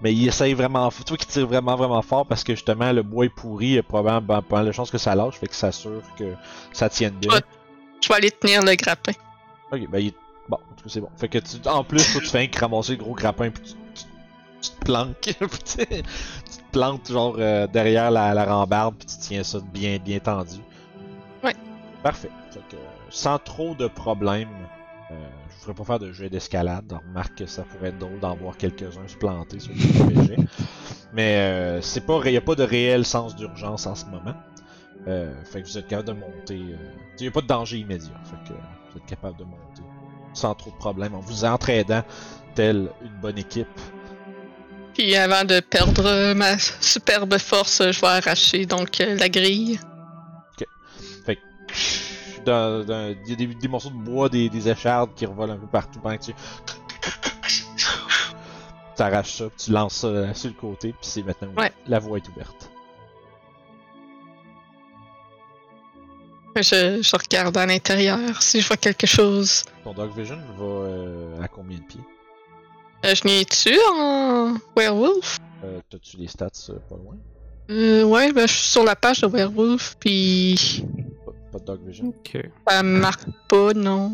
Mais 0.02 0.12
il 0.12 0.26
essaye 0.28 0.54
vraiment, 0.54 0.90
tu 0.90 1.02
vois 1.08 1.16
qu'il 1.16 1.28
tire 1.28 1.46
vraiment 1.46 1.76
vraiment 1.76 2.02
fort 2.02 2.26
parce 2.26 2.44
que 2.44 2.54
justement 2.54 2.92
le 2.92 3.02
bois 3.02 3.24
est 3.26 3.28
pourri, 3.30 3.66
il 3.66 3.72
y 3.74 3.78
a 3.78 3.82
probablement 3.82 4.20
ben, 4.20 4.42
pas 4.42 4.62
de 4.64 4.70
chances 4.72 4.90
que 4.90 4.98
ça 4.98 5.14
lâche, 5.14 5.36
fait 5.38 5.46
que 5.48 5.54
ça 5.54 5.68
assure 5.68 6.02
que 6.18 6.34
ça 6.72 6.88
tienne 6.90 7.14
bien. 7.14 7.30
Je 8.02 8.08
vais 8.08 8.14
aller 8.16 8.30
tenir 8.30 8.62
le 8.62 8.74
grappin. 8.74 9.12
Ok, 9.72 9.88
ben 9.88 9.98
il. 10.00 10.12
Bon, 10.48 10.56
en 10.56 10.74
tout 10.74 10.84
cas 10.84 10.88
c'est 10.88 11.00
bon. 11.00 11.10
Fait 11.16 11.28
que 11.28 11.38
tu... 11.38 11.68
en 11.68 11.84
plus, 11.84 12.12
toi, 12.12 12.20
tu 12.20 12.28
fais 12.28 12.50
un 12.52 12.60
ramasser 12.60 12.92
le 12.92 12.98
gros 12.98 13.14
grappin 13.14 13.50
puis 13.50 13.62
tu, 13.62 13.74
tu, 13.94 14.04
tu 14.60 14.70
te 14.70 14.84
planques. 14.84 15.16
Puis 15.38 15.58
tu 15.64 15.86
tu 15.86 16.58
te 16.58 16.72
plantes 16.72 17.10
genre 17.10 17.36
euh, 17.38 17.66
derrière 17.66 18.10
la, 18.10 18.34
la 18.34 18.44
rambarde 18.44 18.96
puis 18.96 19.06
tu 19.06 19.16
tiens 19.18 19.42
ça 19.42 19.58
bien 19.72 19.98
bien 19.98 20.18
tendu. 20.18 20.58
Ouais. 21.42 21.54
Parfait. 22.02 22.30
Fait 22.50 22.60
que, 22.70 22.76
euh, 22.76 22.78
sans 23.10 23.38
trop 23.38 23.74
de 23.74 23.86
problèmes, 23.86 24.48
euh, 25.10 25.14
je 25.50 25.60
voudrais 25.60 25.74
pas 25.74 25.84
faire 25.84 25.98
de 25.98 26.12
jeu 26.12 26.28
d'escalade. 26.28 26.92
Remarque 27.08 27.36
que 27.36 27.46
ça 27.46 27.62
pourrait 27.62 27.88
être 27.88 27.98
drôle 27.98 28.20
d'en 28.20 28.34
voir 28.36 28.56
quelques-uns 28.56 29.06
se 29.06 29.16
planter 29.16 29.58
sur 29.60 29.72
le 29.72 29.78
RPG. 30.24 30.48
Mais 31.12 31.36
euh, 31.36 31.80
c'est 31.80 32.04
pas, 32.04 32.28
y 32.28 32.36
a 32.36 32.40
pas 32.40 32.54
de 32.54 32.64
réel 32.64 33.04
sens 33.04 33.36
d'urgence 33.36 33.86
en 33.86 33.94
ce 33.94 34.04
moment. 34.06 34.34
Euh, 35.06 35.32
fait 35.44 35.62
que 35.62 35.66
vous 35.66 35.78
êtes 35.78 35.86
capable 35.86 36.08
de 36.08 36.14
monter. 36.14 36.56
Il 36.56 37.20
n'y 37.20 37.28
a 37.28 37.30
pas 37.30 37.40
de 37.40 37.46
danger 37.46 37.78
immédiat. 37.78 38.20
Fait 38.24 38.52
que 38.52 38.58
vous 38.90 38.98
êtes 38.98 39.06
capable 39.06 39.38
de 39.38 39.44
monter 39.44 39.82
sans 40.34 40.54
trop 40.54 40.70
de 40.70 40.76
problèmes 40.76 41.14
en 41.14 41.20
vous 41.20 41.44
entraidant 41.44 42.02
telle 42.54 42.90
une 43.02 43.20
bonne 43.20 43.38
équipe. 43.38 43.66
Puis 44.94 45.16
avant 45.16 45.44
de 45.44 45.58
perdre 45.60 46.04
euh, 46.06 46.34
ma 46.34 46.56
superbe 46.58 47.36
force, 47.38 47.82
je 47.90 48.00
vais 48.00 48.06
arracher 48.06 48.66
donc 48.66 49.00
euh, 49.00 49.16
la 49.16 49.28
grille. 49.28 49.80
Dans- 52.44 52.84
dans- 52.84 53.16
Il 53.24 53.30
y 53.30 53.32
a 53.32 53.36
des, 53.36 53.46
des 53.46 53.68
morceaux 53.68 53.88
de 53.88 53.94
bois, 53.94 54.28
des, 54.28 54.50
des 54.50 54.68
échardes 54.68 55.14
qui 55.16 55.24
revolent 55.24 55.52
un 55.52 55.56
peu 55.56 55.66
partout 55.66 55.98
pendant 55.98 56.18
que 56.18 56.24
tu. 56.24 56.34
Tu 58.96 59.02
arraches 59.02 59.38
ça, 59.38 59.44
tu 59.56 59.72
lances 59.72 59.94
ça 59.96 60.06
euh, 60.08 60.34
sur 60.34 60.50
le 60.50 60.54
côté, 60.54 60.88
puis 60.90 60.98
c'est 61.10 61.22
maintenant 61.22 61.48
Ouais. 61.56 61.72
la 61.88 61.98
voie 61.98 62.18
est 62.18 62.28
ouverte. 62.28 62.70
Je, 66.56 67.02
je 67.02 67.16
regarde 67.16 67.56
à 67.56 67.66
l'intérieur 67.66 68.40
si 68.42 68.60
je 68.60 68.66
vois 68.68 68.76
quelque 68.76 69.06
chose. 69.06 69.64
Ton 69.82 69.92
Dog 69.92 70.10
Vision 70.16 70.38
va 70.56 70.64
euh, 70.64 71.42
à 71.42 71.48
combien 71.48 71.78
de 71.78 71.82
pieds? 71.84 72.00
Euh, 73.04 73.14
je 73.14 73.26
n'y 73.26 73.44
tu 73.44 73.76
en 73.92 74.54
werewolf? 74.76 75.38
euh, 75.64 75.80
T'as-tu 75.90 76.16
les 76.16 76.28
stats 76.28 76.46
euh, 76.70 76.74
pas 76.88 76.96
loin? 76.96 77.16
Euh, 77.70 78.04
ouais, 78.04 78.32
ben, 78.32 78.46
je 78.46 78.52
suis 78.52 78.66
sur 78.70 78.84
la 78.84 78.94
page 78.96 79.20
de 79.22 79.26
werewolf, 79.26 79.96
puis 79.98 80.84
Pas, 81.26 81.32
pas 81.52 81.58
de 81.58 81.64
Dog 81.64 81.80
Vision 81.86 82.08
Ok. 82.08 82.38
ça 82.68 82.82
marque 82.82 83.24
pas, 83.48 83.72
non. 83.74 84.12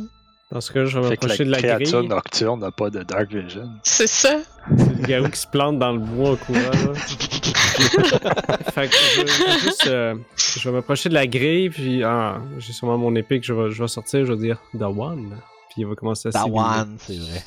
Dans 0.50 0.60
ce 0.60 0.72
cas, 0.72 0.84
je 0.84 0.98
vais 0.98 1.08
m'approcher 1.10 1.44
de 1.44 1.50
la 1.50 1.58
créature 1.58 1.98
grille. 1.98 2.08
nocturne 2.08 2.60
n'a 2.60 2.72
pas 2.72 2.90
de 2.90 3.02
Dark 3.04 3.32
Vision. 3.32 3.70
C'est 3.84 4.08
ça? 4.08 4.38
C'est 4.76 4.88
le 4.96 5.06
garou 5.06 5.28
qui 5.28 5.38
se 5.38 5.46
plante 5.46 5.78
dans 5.78 5.92
le 5.92 6.00
bois 6.00 6.30
en 6.32 6.36
courant. 6.36 6.58
Là. 6.60 6.92
fait 7.80 8.88
que 8.88 8.94
je, 8.96 9.26
je 9.26 9.44
vais 9.44 9.58
juste. 9.58 9.86
euh, 9.86 10.14
je 10.36 10.68
vais 10.68 10.74
m'approcher 10.76 11.08
de 11.08 11.14
la 11.14 11.26
grille, 11.26 11.70
puis 11.70 12.02
ah, 12.04 12.40
j'ai 12.58 12.72
sûrement 12.72 12.98
mon 12.98 13.14
épée 13.14 13.40
que 13.40 13.46
je 13.46 13.52
vais, 13.52 13.70
je 13.70 13.82
vais 13.82 13.88
sortir, 13.88 14.24
je 14.26 14.32
vais 14.32 14.38
dire 14.38 14.58
Dawan. 14.74 15.36
Puis 15.70 15.82
il 15.82 15.86
va 15.86 15.94
commencer 15.94 16.28
à 16.28 16.32
s'ébiller. 16.32 16.54
Dawan, 16.56 16.96
c'est 16.98 17.16
vrai. 17.18 17.44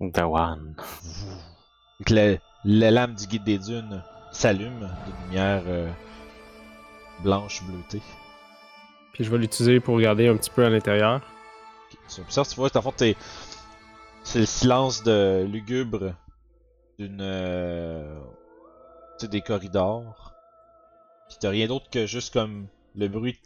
Dawan. 0.00 0.74
Fait 1.98 2.04
que 2.04 2.14
le- 2.14 2.38
la 2.64 2.90
lame 2.90 3.14
du 3.14 3.26
guide 3.26 3.44
des 3.44 3.58
dunes 3.58 4.02
s'allume 4.32 4.80
de 4.80 5.26
lumière 5.26 5.62
euh, 5.66 5.90
blanche 7.22 7.62
bleutée. 7.64 8.02
Puis 9.12 9.24
je 9.24 9.30
vais 9.30 9.38
l'utiliser 9.38 9.80
pour 9.80 9.96
regarder 9.96 10.28
un 10.28 10.36
petit 10.36 10.50
peu 10.50 10.64
à 10.64 10.70
l'intérieur. 10.70 11.20
Sur 12.06 12.30
ça, 12.30 12.44
tu 12.44 12.54
vois, 12.54 12.68
fond, 12.68 12.92
c'est 14.22 14.38
le 14.38 14.46
silence 14.46 15.02
de 15.02 15.44
lugubre 15.50 16.12
d'une. 16.98 17.18
euh, 17.20 18.20
des 19.28 19.42
corridors. 19.42 20.34
Pis 21.28 21.36
t'as 21.40 21.50
rien 21.50 21.66
d'autre 21.66 21.88
que 21.90 22.06
juste 22.06 22.32
comme 22.32 22.66
le 22.94 23.08
bruit 23.08 23.38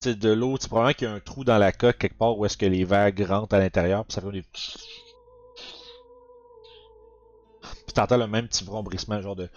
tu 0.00 0.16
de 0.16 0.30
l'eau. 0.30 0.56
C'est 0.58 0.68
probablement 0.68 0.94
qu'il 0.94 1.08
y 1.08 1.10
a 1.10 1.14
un 1.14 1.20
trou 1.20 1.44
dans 1.44 1.58
la 1.58 1.72
coque 1.72 1.98
quelque 1.98 2.16
part 2.16 2.38
où 2.38 2.46
est-ce 2.46 2.56
que 2.56 2.66
les 2.66 2.84
vagues 2.84 3.20
rentrent 3.22 3.54
à 3.54 3.58
l'intérieur, 3.58 4.04
puis 4.04 4.14
ça 4.14 4.20
fait 4.22 4.32
des. 4.32 4.42
Puis 7.62 7.94
t'entends 7.94 8.16
le 8.16 8.26
même 8.26 8.48
petit 8.48 8.64
vrombrissement, 8.64 9.20
genre 9.20 9.36
de. 9.36 9.50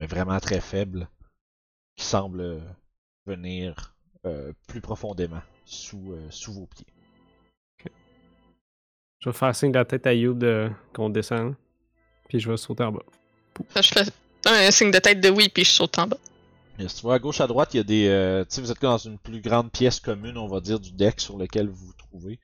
mais 0.00 0.06
vraiment 0.06 0.38
très 0.40 0.60
faible, 0.60 1.08
qui 1.96 2.04
semble 2.04 2.40
euh, 2.40 2.60
venir 3.26 3.94
euh, 4.26 4.52
plus 4.66 4.80
profondément 4.80 5.42
sous, 5.64 6.12
euh, 6.12 6.26
sous 6.30 6.52
vos 6.52 6.66
pieds. 6.66 6.86
Je 9.20 9.28
vais 9.28 9.34
faire 9.34 9.54
signe 9.54 9.70
de 9.70 9.78
la 9.78 9.84
tête 9.84 10.06
à 10.06 10.14
Youb 10.14 10.38
de... 10.38 10.70
qu'on 10.94 11.10
descend. 11.10 11.54
Puis 12.28 12.40
je 12.40 12.50
vais 12.50 12.56
sauter 12.56 12.84
en 12.84 12.92
bas. 12.92 13.02
Je 13.76 13.88
fais 13.88 14.04
un 14.46 14.70
signe 14.70 14.90
de 14.90 14.98
tête 14.98 15.20
de 15.20 15.30
oui, 15.30 15.48
puis 15.48 15.64
je 15.64 15.70
saute 15.70 15.98
en 15.98 16.06
bas. 16.06 16.16
Yes, 16.78 16.94
tu 16.94 17.02
vois, 17.02 17.16
à 17.16 17.18
gauche, 17.18 17.40
à 17.40 17.46
droite, 17.46 17.74
il 17.74 17.78
y 17.78 17.80
a 17.80 17.84
des. 17.84 18.08
euh, 18.08 18.44
tu 18.44 18.54
sais, 18.54 18.60
vous 18.62 18.72
êtes 18.72 18.80
dans 18.80 18.96
une 18.98 19.18
plus 19.18 19.40
grande 19.40 19.70
pièce 19.70 20.00
commune, 20.00 20.38
on 20.38 20.48
va 20.48 20.60
dire, 20.60 20.80
du 20.80 20.92
deck 20.92 21.20
sur 21.20 21.36
lequel 21.36 21.68
vous 21.68 21.86
vous 21.86 21.94
trouvez. 21.94 22.40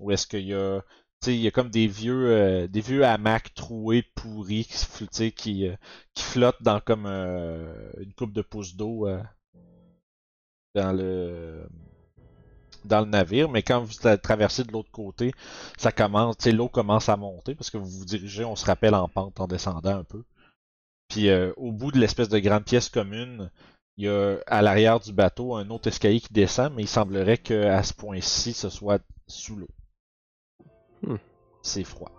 Où 0.00 0.10
est-ce 0.12 0.26
qu'il 0.26 0.46
y 0.46 0.54
a. 0.54 0.80
Tu 1.20 1.30
sais, 1.30 1.34
il 1.34 1.40
y 1.40 1.48
a 1.48 1.50
comme 1.50 1.70
des 1.70 1.86
vieux, 1.86 2.26
euh, 2.28 2.68
des 2.68 2.80
vieux 2.80 3.04
hamacs 3.04 3.54
troués, 3.54 4.04
pourris, 4.14 4.68
qui, 5.36 5.66
euh, 5.66 5.74
qui 6.14 6.22
flottent 6.22 6.62
dans 6.62 6.80
comme 6.80 7.06
euh, 7.06 7.90
une 7.98 8.12
coupe 8.12 8.32
de 8.32 8.42
pouces 8.42 8.76
d'eau 8.76 9.08
dans 10.74 10.92
le 10.92 11.66
dans 12.84 13.00
le 13.00 13.06
navire, 13.06 13.48
mais 13.48 13.62
quand 13.62 13.80
vous 13.80 13.92
tra- 13.92 14.18
traversez 14.20 14.62
de 14.62 14.70
l'autre 14.70 14.90
côté, 14.90 15.32
ça 15.78 15.90
commence, 15.90 16.36
tu 16.36 16.44
sais, 16.44 16.52
l'eau 16.52 16.68
commence 16.68 17.08
à 17.08 17.16
monter 17.16 17.54
parce 17.54 17.70
que 17.70 17.78
vous 17.78 17.88
vous 17.88 18.04
dirigez, 18.04 18.44
on 18.44 18.56
se 18.56 18.66
rappelle 18.66 18.94
en 18.94 19.08
pente 19.08 19.40
en 19.40 19.46
descendant 19.46 19.96
un 19.96 20.04
peu. 20.04 20.22
Puis 21.14 21.28
euh, 21.28 21.52
au 21.56 21.70
bout 21.70 21.92
de 21.92 21.98
l'espèce 21.98 22.28
de 22.28 22.38
grande 22.40 22.64
pièce 22.64 22.88
commune, 22.88 23.50
il 23.96 24.06
y 24.06 24.08
a 24.08 24.38
à 24.48 24.62
l'arrière 24.62 24.98
du 24.98 25.12
bateau 25.12 25.54
un 25.54 25.70
autre 25.70 25.86
escalier 25.86 26.20
qui 26.20 26.32
descend, 26.32 26.72
mais 26.74 26.82
il 26.82 26.88
semblerait 26.88 27.38
qu'à 27.38 27.80
ce 27.84 27.94
point-ci, 27.94 28.52
ce 28.52 28.68
soit 28.68 29.00
sous 29.28 29.54
l'eau. 29.54 29.68
Hmm. 31.02 31.16
C'est 31.62 31.84
froid. 31.84 32.10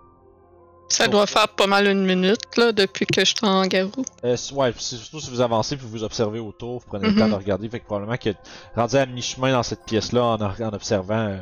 Ça 0.87 1.07
doit 1.09 1.25
faire 1.27 1.49
pas 1.49 1.67
mal 1.67 1.87
une 1.87 2.05
minute, 2.05 2.55
là, 2.57 2.71
depuis 2.71 3.05
que 3.07 3.19
je 3.25 3.33
suis 3.35 3.45
en 3.45 3.65
garou. 3.67 4.05
Euh, 4.23 4.37
ouais, 4.53 4.71
c'est 4.77 4.95
surtout 4.95 5.19
si 5.19 5.29
vous 5.31 5.41
avancez 5.41 5.75
puis 5.75 5.87
vous 5.87 6.03
observez 6.03 6.39
autour, 6.39 6.79
vous 6.79 6.85
prenez 6.87 7.07
le 7.07 7.13
Mhm. 7.13 7.19
temps 7.19 7.29
de 7.29 7.33
regarder, 7.33 7.67
fait 7.67 7.79
que 7.81 7.85
probablement 7.85 8.17
que 8.17 8.29
rendu 8.75 8.95
à 8.95 9.05
mi-chemin 9.07 9.51
dans 9.51 9.63
cette 9.63 9.83
pièce-là, 9.83 10.23
en, 10.23 10.73
observant, 10.73 11.27
euh, 11.27 11.41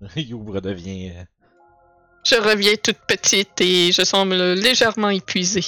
Youb 0.16 0.48
redevient. 0.50 1.10
euh, 1.10 1.22
Je 2.24 2.34
reviens 2.36 2.74
toute 2.82 2.98
petite 3.06 3.60
et 3.60 3.92
je 3.92 4.02
semble 4.02 4.34
légèrement 4.54 5.10
épuisée. 5.10 5.64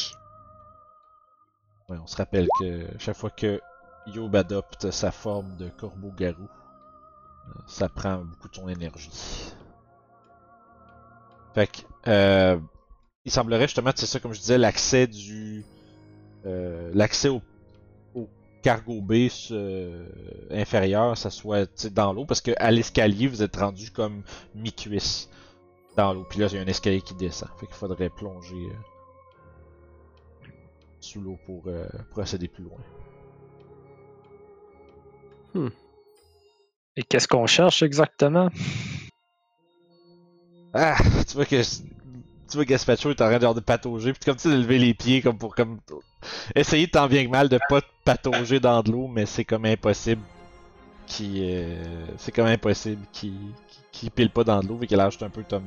Ouais, 1.88 1.98
on 2.02 2.06
se 2.06 2.16
rappelle 2.16 2.46
que 2.60 2.86
chaque 2.98 3.16
fois 3.16 3.30
que 3.30 3.60
Youb 4.06 4.34
adopte 4.34 4.90
sa 4.90 5.10
forme 5.10 5.56
de 5.56 5.68
corbeau-garou, 5.68 6.42
euh, 6.42 7.52
ça 7.66 7.88
prend 7.88 8.18
beaucoup 8.18 8.48
de 8.48 8.54
son 8.54 8.68
énergie. 8.68 9.10
Fait 11.54 11.68
que, 11.68 11.80
euh, 12.08 12.58
il 13.24 13.30
semblerait 13.30 13.66
justement, 13.66 13.90
c'est 13.94 14.06
ça, 14.06 14.20
comme 14.20 14.34
je 14.34 14.40
disais, 14.40 14.58
l'accès 14.58 15.06
du. 15.06 15.64
euh, 16.46 16.90
l'accès 16.94 17.28
au, 17.28 17.40
cargo 18.62 19.04
euh, 19.50 20.06
inférieur, 20.50 21.18
ça 21.18 21.28
soit 21.28 21.86
dans 21.90 22.14
l'eau, 22.14 22.24
parce 22.24 22.40
que 22.40 22.52
à 22.56 22.70
l'escalier, 22.70 23.26
vous 23.26 23.42
êtes 23.42 23.56
rendu 23.56 23.90
comme 23.90 24.22
mi-cuisse 24.54 25.28
dans 25.98 26.14
l'eau. 26.14 26.24
Puis 26.28 26.38
là, 26.40 26.46
il 26.50 26.54
y 26.54 26.58
a 26.58 26.62
un 26.62 26.66
escalier 26.66 27.02
qui 27.02 27.14
descend. 27.14 27.50
Fait 27.60 27.66
qu'il 27.66 27.74
faudrait 27.74 28.08
plonger 28.08 28.70
sous 31.04 31.20
l'eau 31.20 31.38
pour 31.46 31.64
euh, 31.66 31.86
procéder 32.10 32.48
plus 32.48 32.64
loin. 32.64 32.78
Et 36.96 37.02
qu'est-ce 37.02 37.28
qu'on 37.28 37.46
cherche 37.46 37.82
exactement? 37.82 38.50
Ah, 40.76 40.96
tu 41.28 41.36
vois 41.36 41.44
que 41.44 41.62
tu 41.62 42.56
vois 42.56 42.64
Gaspacho 42.64 43.10
est 43.10 43.22
en 43.22 43.38
train 43.38 43.54
de, 43.54 43.60
patauger, 43.60 44.12
puis 44.12 44.24
comme 44.24 44.34
tu 44.34 44.42
sais, 44.42 44.48
de 44.48 44.60
lever 44.60 44.80
les 44.80 44.92
pieds 44.92 45.22
comme 45.22 45.38
pour 45.38 45.54
comme 45.54 45.78
essayer 46.56 46.88
tant 46.88 47.06
bien 47.06 47.24
que 47.24 47.30
mal 47.30 47.48
de 47.48 47.60
pas 47.68 47.80
patauger 48.04 48.58
dans 48.58 48.82
de 48.82 48.90
l'eau, 48.90 49.06
mais 49.06 49.24
c'est 49.24 49.44
comme 49.44 49.66
impossible. 49.66 50.22
Qui 51.06 51.42
euh, 51.44 52.06
c'est 52.18 52.32
comme 52.32 52.48
impossible 52.48 53.06
qui 53.12 53.34
qui 53.92 54.10
pile 54.10 54.30
pas 54.30 54.42
dans 54.42 54.58
de 54.58 54.66
l'eau, 54.66 54.76
vu 54.76 54.88
qu'il 54.88 54.98
a 54.98 55.08
juste 55.10 55.22
un 55.22 55.30
peu 55.30 55.44
comme 55.48 55.62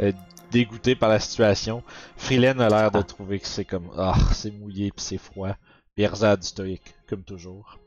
euh, 0.00 0.10
dégoûté 0.54 0.94
par 0.94 1.08
la 1.08 1.18
situation. 1.20 1.82
Freeland 2.16 2.60
a 2.60 2.68
l'air 2.68 2.90
de 2.90 3.02
trouver 3.02 3.40
que 3.40 3.46
c'est 3.46 3.64
comme 3.64 3.90
ah 3.98 4.14
c'est 4.32 4.50
mouillé 4.52 4.90
puis 4.92 5.04
c'est 5.04 5.18
froid. 5.18 5.54
Puis 5.94 6.04
Erzad 6.04 6.40
du 6.40 6.46
stoïque 6.46 6.94
comme 7.08 7.22
toujours. 7.24 7.78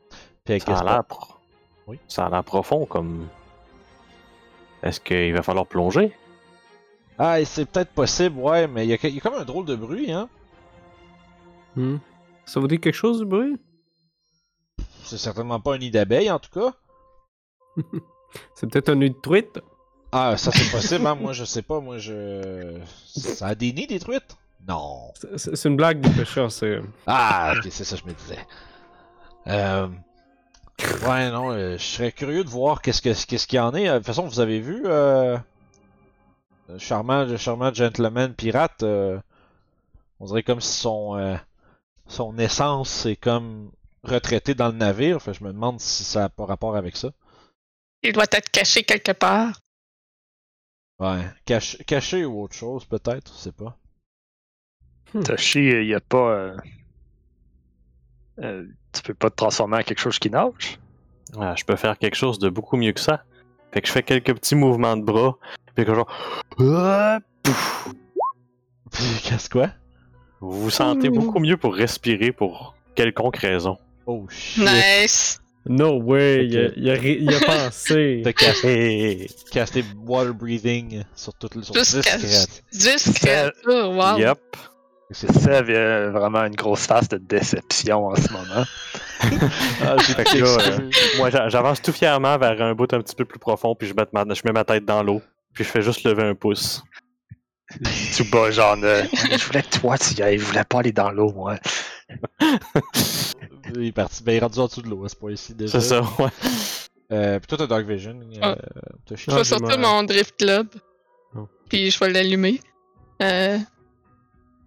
Puis 0.44 0.60
Ça 0.60 0.78
a 0.78 0.84
l'air 0.84 1.04
pro- 1.04 1.34
Oui? 1.86 1.98
Ça 2.08 2.26
a 2.26 2.30
l'air 2.30 2.44
profond 2.44 2.86
comme. 2.86 3.26
Est-ce 4.82 5.00
qu'il 5.00 5.32
va 5.34 5.42
falloir 5.42 5.66
plonger? 5.66 6.12
Ah, 7.18 7.44
c'est 7.44 7.64
peut-être 7.68 7.90
possible, 7.90 8.38
ouais, 8.38 8.68
mais 8.68 8.86
il 8.86 8.90
y, 8.90 8.92
a 8.92 8.98
que- 8.98 9.08
il 9.08 9.14
y 9.16 9.18
a 9.18 9.20
comme 9.20 9.34
un 9.34 9.44
drôle 9.44 9.64
de 9.64 9.74
bruit, 9.74 10.12
hein. 10.12 10.28
Hmm. 11.74 11.96
Ça 12.46 12.60
vous 12.60 12.68
dit 12.68 12.78
quelque 12.78 12.94
chose 12.94 13.18
du 13.18 13.24
bruit? 13.26 13.56
C'est 15.02 15.18
certainement 15.18 15.58
pas 15.58 15.74
un 15.74 15.78
nid 15.78 15.90
d'abeilles, 15.90 16.30
en 16.30 16.38
tout 16.38 16.50
cas. 16.50 16.74
C'est 18.54 18.70
peut-être 18.70 18.90
un 18.90 18.94
nid 18.96 19.10
de 19.10 19.16
truite? 19.20 19.58
Ah, 20.12 20.36
ça 20.36 20.50
c'est 20.52 20.70
possible, 20.70 21.06
hein. 21.06 21.14
Moi, 21.14 21.32
je 21.32 21.44
sais 21.44 21.62
pas, 21.62 21.80
moi, 21.80 21.98
je. 21.98 22.78
Ça 23.04 23.48
a 23.48 23.54
des 23.54 23.72
nids, 23.72 23.86
des 23.86 23.98
truites? 24.00 24.36
Non. 24.66 25.12
C'est- 25.36 25.64
une 25.66 25.76
blague 25.76 26.00
du 26.00 26.10
pêcheur, 26.10 26.50
c'est. 26.50 26.80
Ah, 27.06 27.54
ok, 27.56 27.68
c'est 27.70 27.84
ça, 27.84 27.96
je 27.96 28.04
me 28.04 28.12
disais. 28.12 28.38
Euh. 29.46 29.88
Ouais, 31.06 31.30
non, 31.30 31.50
euh, 31.50 31.76
je 31.76 31.82
serais 31.82 32.12
curieux 32.12 32.44
de 32.44 32.48
voir 32.48 32.80
qu'est-ce 32.82 33.02
que- 33.02 33.26
qu'est-ce 33.26 33.46
qu'il 33.46 33.56
y 33.56 33.60
en 33.60 33.74
est. 33.74 33.88
Euh, 33.88 33.94
De 33.94 33.98
toute 33.98 34.06
façon, 34.06 34.26
vous 34.26 34.40
avez 34.40 34.60
vu, 34.60 34.82
euh. 34.86 35.36
le 36.68 36.78
Charmant, 36.78 37.24
le 37.24 37.36
charmant 37.36 37.72
gentleman 37.74 38.32
pirate, 38.34 38.82
euh, 38.82 39.18
on 40.20 40.26
dirait 40.26 40.42
comme 40.42 40.60
si 40.60 40.72
son, 40.80 41.16
euh, 41.16 41.34
son 42.06 42.38
essence 42.38 43.06
est 43.06 43.16
comme 43.16 43.70
retraité 44.04 44.54
dans 44.54 44.68
le 44.68 44.74
navire. 44.74 45.20
Fait 45.20 45.32
que 45.32 45.38
je 45.38 45.44
me 45.44 45.52
demande 45.52 45.80
si 45.80 46.04
ça 46.04 46.24
a 46.24 46.28
pas 46.28 46.44
rapport 46.46 46.76
avec 46.76 46.96
ça. 46.96 47.10
Il 48.02 48.12
doit 48.12 48.26
être 48.30 48.50
caché 48.50 48.84
quelque 48.84 49.12
part. 49.12 49.60
Ouais, 51.00 51.24
caché, 51.44 51.82
caché 51.84 52.24
ou 52.24 52.42
autre 52.42 52.54
chose, 52.54 52.84
peut-être, 52.84 53.32
je 53.32 53.38
sais 53.38 53.52
pas. 53.52 53.76
Toshi, 55.24 55.68
il 55.68 55.86
n'y 55.86 55.94
a 55.94 56.00
pas. 56.00 56.30
euh, 56.30 56.56
euh, 58.40 58.66
tu 58.92 59.02
peux 59.02 59.14
pas 59.14 59.30
te 59.30 59.36
transformer 59.36 59.78
en 59.78 59.82
quelque 59.82 60.00
chose 60.00 60.18
qui 60.18 60.28
nage? 60.30 60.78
Ah, 61.38 61.54
je 61.56 61.64
peux 61.64 61.76
faire 61.76 61.96
quelque 61.98 62.14
chose 62.16 62.38
de 62.38 62.48
beaucoup 62.48 62.76
mieux 62.76 62.92
que 62.92 63.00
ça. 63.00 63.24
Fait 63.72 63.80
que 63.80 63.86
je 63.86 63.92
fais 63.92 64.02
quelques 64.02 64.34
petits 64.34 64.54
mouvements 64.54 64.96
de 64.96 65.02
bras. 65.04 65.36
Puis 65.74 65.84
que 65.84 65.94
genre. 65.94 66.08
Pouf. 67.42 67.88
Puis, 68.90 69.20
qu'est-ce 69.22 69.48
quoi? 69.48 69.70
Vous 70.40 70.62
vous 70.62 70.70
sentez 70.70 71.08
Ouh. 71.08 71.12
beaucoup 71.12 71.38
mieux 71.38 71.56
pour 71.56 71.74
respirer 71.74 72.32
pour 72.32 72.74
quelconque 72.94 73.36
raison. 73.36 73.78
Oh 74.06 74.26
shit! 74.28 74.64
Nice. 74.64 75.40
No 75.66 76.00
way, 76.00 76.46
il, 76.46 76.58
a, 76.58 76.68
il 76.76 76.90
a 76.90 76.94
ri- 76.94 77.18
il 77.20 77.34
a 77.34 77.40
pensé. 77.40 78.20
T'as 78.24 78.32
casté, 78.32 79.28
casté 79.52 79.84
water 80.06 80.32
breathing 80.32 81.02
sur 81.14 81.34
toutes 81.34 81.56
les 81.56 81.62
sur 81.62 81.74
Juste 81.74 81.96
10 81.96 82.02
cas- 82.02 82.16
créatures. 82.18 82.62
10 82.72 83.12
créatures, 83.14 83.90
wow. 83.90 84.18
Yup. 84.18 84.38
C'est 85.10 85.30
vraiment 85.32 86.44
une 86.44 86.54
grosse 86.54 86.86
face 86.86 87.08
de 87.08 87.16
déception 87.18 88.06
en 88.08 88.16
ce 88.16 88.30
moment. 88.32 88.64
Ah, 89.82 89.96
que 89.96 90.38
là, 90.38 90.46
euh, 90.78 90.90
moi, 91.16 91.28
j'a- 91.30 91.48
j'avance 91.48 91.82
tout 91.82 91.92
fièrement 91.92 92.38
vers 92.38 92.62
un 92.62 92.72
bout 92.74 92.92
un 92.94 93.00
petit 93.00 93.16
peu 93.16 93.24
plus 93.24 93.40
profond, 93.40 93.74
puis 93.74 93.88
je 93.88 93.94
mets 93.94 94.04
ma, 94.12 94.24
je 94.32 94.42
mets 94.44 94.52
ma 94.52 94.62
tête 94.64 94.84
dans 94.84 95.02
l'eau, 95.02 95.20
puis 95.52 95.64
je 95.64 95.68
fais 95.70 95.82
juste 95.82 96.04
lever 96.04 96.22
un 96.22 96.34
pouce. 96.36 96.84
tu 98.16 98.22
bas 98.24 98.50
genre 98.52 98.76
euh, 98.84 99.02
Je 99.12 99.44
voulais 99.46 99.62
que 99.62 99.76
toi 99.80 99.98
tu 99.98 100.14
y 100.14 100.22
ailles, 100.22 100.38
je 100.38 100.44
voulais 100.44 100.62
pas 100.64 100.78
aller 100.80 100.92
dans 100.92 101.10
l'eau, 101.10 101.32
moi. 101.32 101.56
Il 103.76 103.86
est 103.86 103.92
parti. 103.92 104.22
Ben, 104.22 104.32
il 104.32 104.36
est 104.36 104.40
rendu 104.40 104.58
en 104.58 104.66
dessous 104.66 104.82
de 104.82 104.88
l'eau 104.88 105.04
à 105.04 105.08
ce 105.08 105.16
point-ci 105.16 105.54
déjà. 105.54 105.80
C'est 105.80 105.88
ça, 105.88 106.00
ouais. 106.18 106.28
Euh, 107.12 107.38
puis 107.38 107.46
toi, 107.46 107.58
t'as 107.58 107.66
Dark 107.66 107.86
Vision. 107.86 108.20
Euh, 108.20 108.36
Ah. 108.42 108.56
Je 109.14 109.30
vais 109.34 109.44
sortir 109.44 109.78
mon 109.78 110.02
Drift 110.02 110.36
Club. 110.38 110.68
Oh. 111.34 111.48
Puis 111.68 111.90
je 111.90 111.98
vais 111.98 112.10
l'allumer. 112.10 112.60
Euh, 113.22 113.58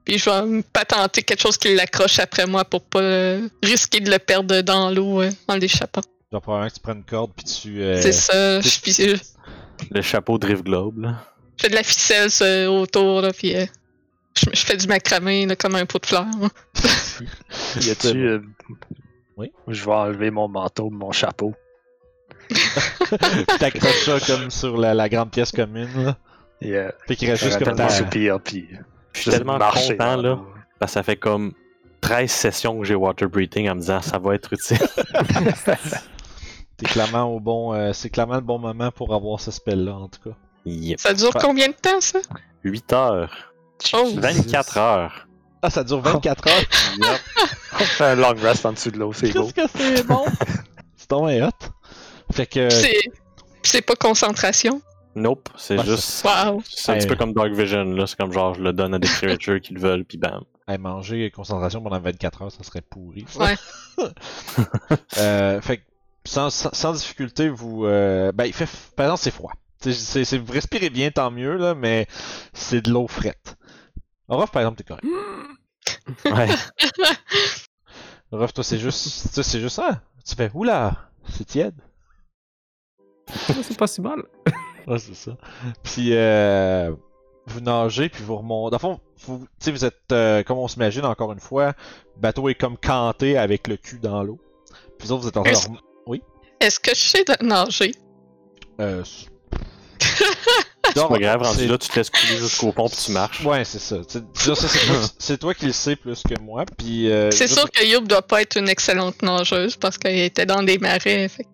puis 0.04 0.18
je 0.18 0.30
vais 0.30 0.42
me 0.46 0.62
patenter 0.64 1.22
quelque 1.24 1.42
chose 1.42 1.58
qui 1.58 1.74
l'accroche 1.76 2.18
après 2.20 2.48
moi 2.48 2.66
pour 2.66 2.82
pas 2.84 3.00
euh, 3.02 3.48
risquer 3.64 4.00
de 4.00 4.10
le 4.10 4.18
perdre 4.20 4.62
dans 4.62 4.90
l'eau 4.90 5.22
euh, 5.22 5.30
en 5.48 5.56
l'échappant. 5.56 6.02
Genre, 6.32 6.42
probablement 6.42 6.70
que 6.70 6.74
tu 6.76 6.80
prends 6.82 6.94
une 6.94 7.04
corde 7.04 7.32
puis 7.36 7.46
tu. 7.46 7.82
euh, 7.82 8.02
C'est 8.02 8.12
ça. 8.12 8.60
Je, 8.62 8.80
puis, 8.82 8.96
euh, 9.08 9.18
Le 9.92 10.02
chapeau 10.02 10.38
Drift 10.38 10.64
Globe, 10.64 11.00
là. 11.00 11.24
je 11.58 11.64
fais 11.64 11.70
de 11.70 11.76
la 11.76 11.84
ficelle 11.84 12.68
autour, 12.70 13.22
là, 13.22 13.32
puis 13.34 13.56
euh, 13.56 13.66
je, 14.38 14.46
je 14.54 14.66
fais 14.66 14.78
du 14.78 14.88
macramé 14.88 15.46
là, 15.46 15.56
comme 15.56 15.76
un 15.76 15.86
pot 15.86 16.00
de 16.00 16.06
fleurs. 16.06 16.26
Y 17.76 17.82
C'est 17.82 18.08
a-tu. 18.08 18.28
euh, 18.28 18.42
Oui? 19.38 19.52
Je 19.68 19.84
vais 19.86 19.92
enlever 19.92 20.32
mon 20.32 20.48
manteau, 20.48 20.90
mon 20.90 21.12
chapeau. 21.12 21.54
Puis 22.50 22.60
T'accroches 23.60 24.06
ça 24.06 24.20
comme 24.26 24.50
sur 24.52 24.78
la, 24.78 24.94
la 24.94 25.10
grande 25.10 25.32
pièce 25.32 25.52
commune, 25.52 25.90
là. 26.04 26.18
Et 26.62 26.76
euh, 26.76 26.90
Fait 27.08 27.16
qu'il 27.16 27.30
reste 27.30 27.44
juste 27.44 27.60
comme 27.64 27.74
de 27.74 27.78
ta. 27.78 27.90
soupir, 27.90 28.40
puis 28.40 28.68
Je 29.14 29.20
suis 29.20 29.26
juste 29.32 29.38
tellement 29.38 29.58
marcher 29.58 29.98
content, 29.98 30.18
là. 30.18 30.40
Parce 30.80 30.92
que 30.92 30.94
ça 30.94 31.04
fait 31.04 31.16
comme 31.18 31.54
13 32.02 32.30
sessions 32.32 32.80
que 32.80 32.86
j'ai 32.86 32.96
water 32.96 33.28
breathing 33.30 33.70
en 33.70 33.76
me 33.76 33.80
disant 33.82 34.02
ça 34.02 34.18
va 34.20 34.36
être 34.36 34.54
utile. 34.54 34.78
T'es 36.78 36.86
clairement 36.86 37.24
au 37.26 37.40
bon. 37.40 37.74
euh, 37.74 37.94
c'est 37.94 38.10
clairement 38.10 38.36
le 38.36 38.42
bon 38.42 38.58
moment 38.60 38.92
pour 38.92 39.14
avoir 39.14 39.40
ce 39.40 39.52
spell-là, 39.52 39.94
en 39.96 40.08
tout 40.08 40.30
cas. 40.30 40.36
Yep. 40.66 41.00
Ça 41.00 41.14
dure 41.14 41.32
combien 41.34 41.68
de 41.68 41.74
temps, 41.74 42.02
ça? 42.02 42.20
8 42.64 42.94
heures. 42.94 43.51
Oh. 43.94 44.12
24 44.16 44.78
heures. 44.78 45.28
Ah, 45.62 45.70
ça 45.70 45.84
dure 45.84 46.02
24 46.02 46.48
heures? 46.48 46.62
Yep. 46.98 47.20
On 47.74 47.84
fait 47.84 48.04
un 48.04 48.16
long 48.16 48.34
rest 48.42 48.66
en 48.66 48.74
dessous 48.74 48.92
de 48.92 48.98
l'eau, 49.00 49.14
c'est 49.14 49.32
beau. 49.34 49.50
Qu'est-ce 49.56 49.74
que 49.74 49.96
c'est 49.98 50.04
bon? 50.08 50.26
c'est 50.98 51.10
bien 51.10 51.48
hot. 51.48 51.52
Fait 52.34 52.46
que. 52.46 52.70
C'est 52.70 53.02
c'est 53.64 53.82
pas 53.82 53.96
concentration? 53.96 54.82
Nope, 55.16 55.50
c'est 55.58 55.78
Ouais, 55.78 55.86
juste. 55.86 56.24
Wow. 56.26 56.62
C'est 56.68 56.92
un 56.92 56.96
Hey. 56.96 57.00
petit 57.02 57.08
peu 57.08 57.16
comme 57.16 57.34
Dark 57.34 57.52
Vision, 57.52 57.84
là. 57.86 58.08
C'est 58.08 58.18
comme 58.18 58.32
genre, 58.32 58.54
je 58.56 58.62
le 58.62 58.74
donne 58.74 58.94
à 58.94 59.00
des 59.00 59.08
créatures 59.08 59.60
qui 59.62 59.74
le 59.74 59.80
veulent, 59.82 60.06
puis 60.06 60.18
bam. 60.18 60.42
Hey, 60.68 60.78
manger 60.78 61.30
concentration 61.32 61.82
pendant 61.82 62.00
24 62.00 62.42
heures, 62.44 62.52
ça 62.52 62.64
serait 62.64 62.82
pourri. 62.82 63.26
ça. 63.30 63.40
Ouais. 63.44 63.56
Euh, 65.18 65.62
fait 65.62 65.78
que 65.78 65.84
sans, 66.26 66.50
sans, 66.50 66.70
sans 66.74 66.94
difficulté, 66.94 67.50
vous. 67.50 67.86
euh, 67.86 68.32
ben, 68.34 68.46
il 68.46 68.54
fait. 68.54 68.66
f- 68.66 68.94
Par 68.96 69.06
exemple, 69.08 69.22
c'est 69.24 69.32
froid. 69.32 69.52
C'est- 69.82 69.94
c'est- 69.94 70.26
c'est- 70.26 70.38
vous 70.38 70.54
respirez 70.54 70.90
bien, 70.90 71.10
tant 71.12 71.32
mieux, 71.32 71.56
là, 71.58 71.74
mais 71.76 72.08
c'est 72.54 72.82
de 72.82 72.92
l'eau 72.92 73.08
frette. 73.08 73.58
Orof, 74.32 74.50
par 74.52 74.62
exemple, 74.64 74.78
t'es 74.78 74.84
correct. 74.84 75.06
Ouais. 76.26 76.48
Orof, 78.32 78.54
toi, 78.54 78.64
c'est 78.64 78.78
juste. 78.80 79.34
toi, 79.34 79.44
c'est 79.44 79.60
juste 79.60 79.76
ça. 79.76 80.02
Tu 80.26 80.36
fais, 80.36 80.50
oula, 80.54 81.10
C'est 81.30 81.46
tiède. 81.46 81.76
C'est 83.64 83.78
pas 83.78 83.88
si 83.88 84.02
mal. 84.02 84.24
Ouais, 84.88 84.98
c'est 84.98 85.14
ça. 85.14 85.38
Puis, 85.84 86.16
euh, 86.16 86.92
vous 87.46 87.62
nagez, 87.62 88.10
puis 88.10 88.24
vous 88.24 88.36
remontez. 88.38 88.72
Dans 88.72 88.78
le 88.90 88.96
fond, 88.96 89.00
vous, 89.28 89.40
tu 89.60 89.66
sais, 89.66 89.72
vous 89.72 89.86
êtes, 89.86 90.12
euh, 90.12 90.42
comme 90.42 90.58
on 90.58 90.68
s'imagine 90.68 91.06
encore 91.06 91.32
une 91.32 91.40
fois, 91.40 91.74
le 92.16 92.22
bateau 92.22 92.50
est 92.50 92.56
comme 92.56 92.78
canté 92.78 93.38
avec 93.38 93.68
le 93.68 93.78
cul 93.78 94.00
dans 94.00 94.24
l'eau. 94.24 94.40
Puis 94.98 95.08
vous 95.08 95.12
autres, 95.14 95.22
vous 95.22 95.28
êtes 95.28 95.38
en 95.38 95.44
train 95.44 95.52
de 95.52 95.56
Est-ce- 95.58 95.68
rem- 95.68 96.20
Est-ce 96.60 96.80
que 96.80 96.96
je 96.96 97.00
sais 97.00 97.24
de 97.24 97.46
nager? 97.46 97.92
Euh, 98.80 99.04
s- 100.96 101.02
C'est 101.04 101.08
pas 101.08 101.18
grave, 101.20 101.42
rendu 101.42 101.68
là, 101.68 101.78
tu 101.78 101.88
te 101.90 101.96
laisses 101.98 102.10
couler 102.10 102.38
jusqu'au 102.38 102.72
pont 102.72 102.88
puis 102.90 102.98
tu 103.04 103.12
marches. 103.12 103.44
Ouais, 103.46 103.64
c'est 103.66 103.80
ça. 103.80 103.98
C'est 105.20 105.38
toi, 105.40 105.54
qui 105.54 105.66
le 105.68 105.72
sais 105.74 105.96
plus 105.96 106.22
que 106.24 106.40
moi. 106.42 106.66
Puis, 106.78 107.12
euh, 107.12 107.32
C'est 107.32 107.48
je- 107.48 107.54
sûr 107.56 107.70
que 107.72 107.84
Youb 107.86 108.08
doit 108.08 108.22
pas 108.22 108.42
être 108.42 108.58
une 108.58 108.70
excellente 108.70 109.22
nageuse 109.22 109.76
parce 109.76 109.98
qu'elle 109.98 110.18
était 110.20 110.46
dans 110.46 110.64
des 110.64 110.78
marais. 110.78 111.28
fait. 111.30 111.48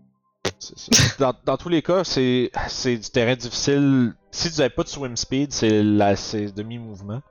Dans, 1.20 1.34
dans 1.46 1.58
tous 1.58 1.70
les 1.70 1.82
cas, 1.82 2.04
c'est 2.04 2.52
c'est 2.70 2.96
du 2.96 3.10
terrain 3.10 3.36
difficile. 3.36 4.14
Si 4.32 4.50
tu 4.52 4.58
n'avais 4.60 4.70
pas 4.70 4.84
de 4.84 4.88
swim 4.88 5.18
speed, 5.18 5.52
c'est 5.52 5.84
la 5.84 6.16
c'est 6.16 6.54
demi-mouvement. 6.56 7.22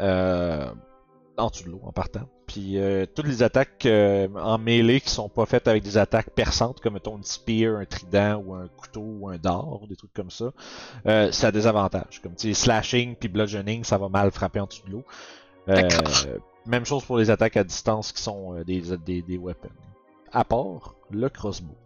Euh, 0.00 0.66
en 1.40 1.48
dessous 1.48 1.64
de 1.64 1.70
l'eau, 1.70 1.80
en 1.84 1.92
partant. 1.92 2.28
Puis 2.46 2.78
euh, 2.78 3.06
toutes 3.06 3.26
les 3.26 3.42
attaques 3.42 3.86
euh, 3.86 4.28
en 4.34 4.58
mêlée 4.58 5.00
qui 5.00 5.10
sont 5.10 5.28
pas 5.28 5.46
faites 5.46 5.68
avec 5.68 5.82
des 5.82 5.98
attaques 5.98 6.30
perçantes, 6.30 6.80
comme 6.80 6.94
mettons 6.94 7.16
une 7.16 7.24
spear, 7.24 7.76
un 7.76 7.84
trident 7.84 8.42
ou 8.44 8.54
un 8.54 8.66
couteau 8.68 9.04
ou 9.04 9.28
un 9.28 9.38
dard, 9.38 9.82
ou 9.82 9.86
des 9.86 9.96
trucs 9.96 10.12
comme 10.12 10.30
ça, 10.30 10.52
euh, 11.06 11.30
ça 11.30 11.48
a 11.48 11.52
des 11.52 11.66
avantages. 11.66 12.20
Comme 12.22 12.34
tu 12.34 12.52
slashing 12.52 13.14
puis 13.14 13.28
bludgeoning, 13.28 13.84
ça 13.84 13.98
va 13.98 14.08
mal 14.08 14.30
frapper 14.30 14.60
en 14.60 14.66
dessous 14.66 14.86
de 14.86 14.92
l'eau. 14.92 15.04
Même 16.66 16.84
chose 16.84 17.04
pour 17.04 17.18
les 17.18 17.30
attaques 17.30 17.56
à 17.56 17.64
distance 17.64 18.12
qui 18.12 18.20
sont 18.20 18.62
des, 18.64 18.82
des, 18.98 19.22
des 19.22 19.38
weapons. 19.38 19.68
À 20.32 20.44
part 20.44 20.94
le 21.10 21.28
crossbow. 21.28 21.76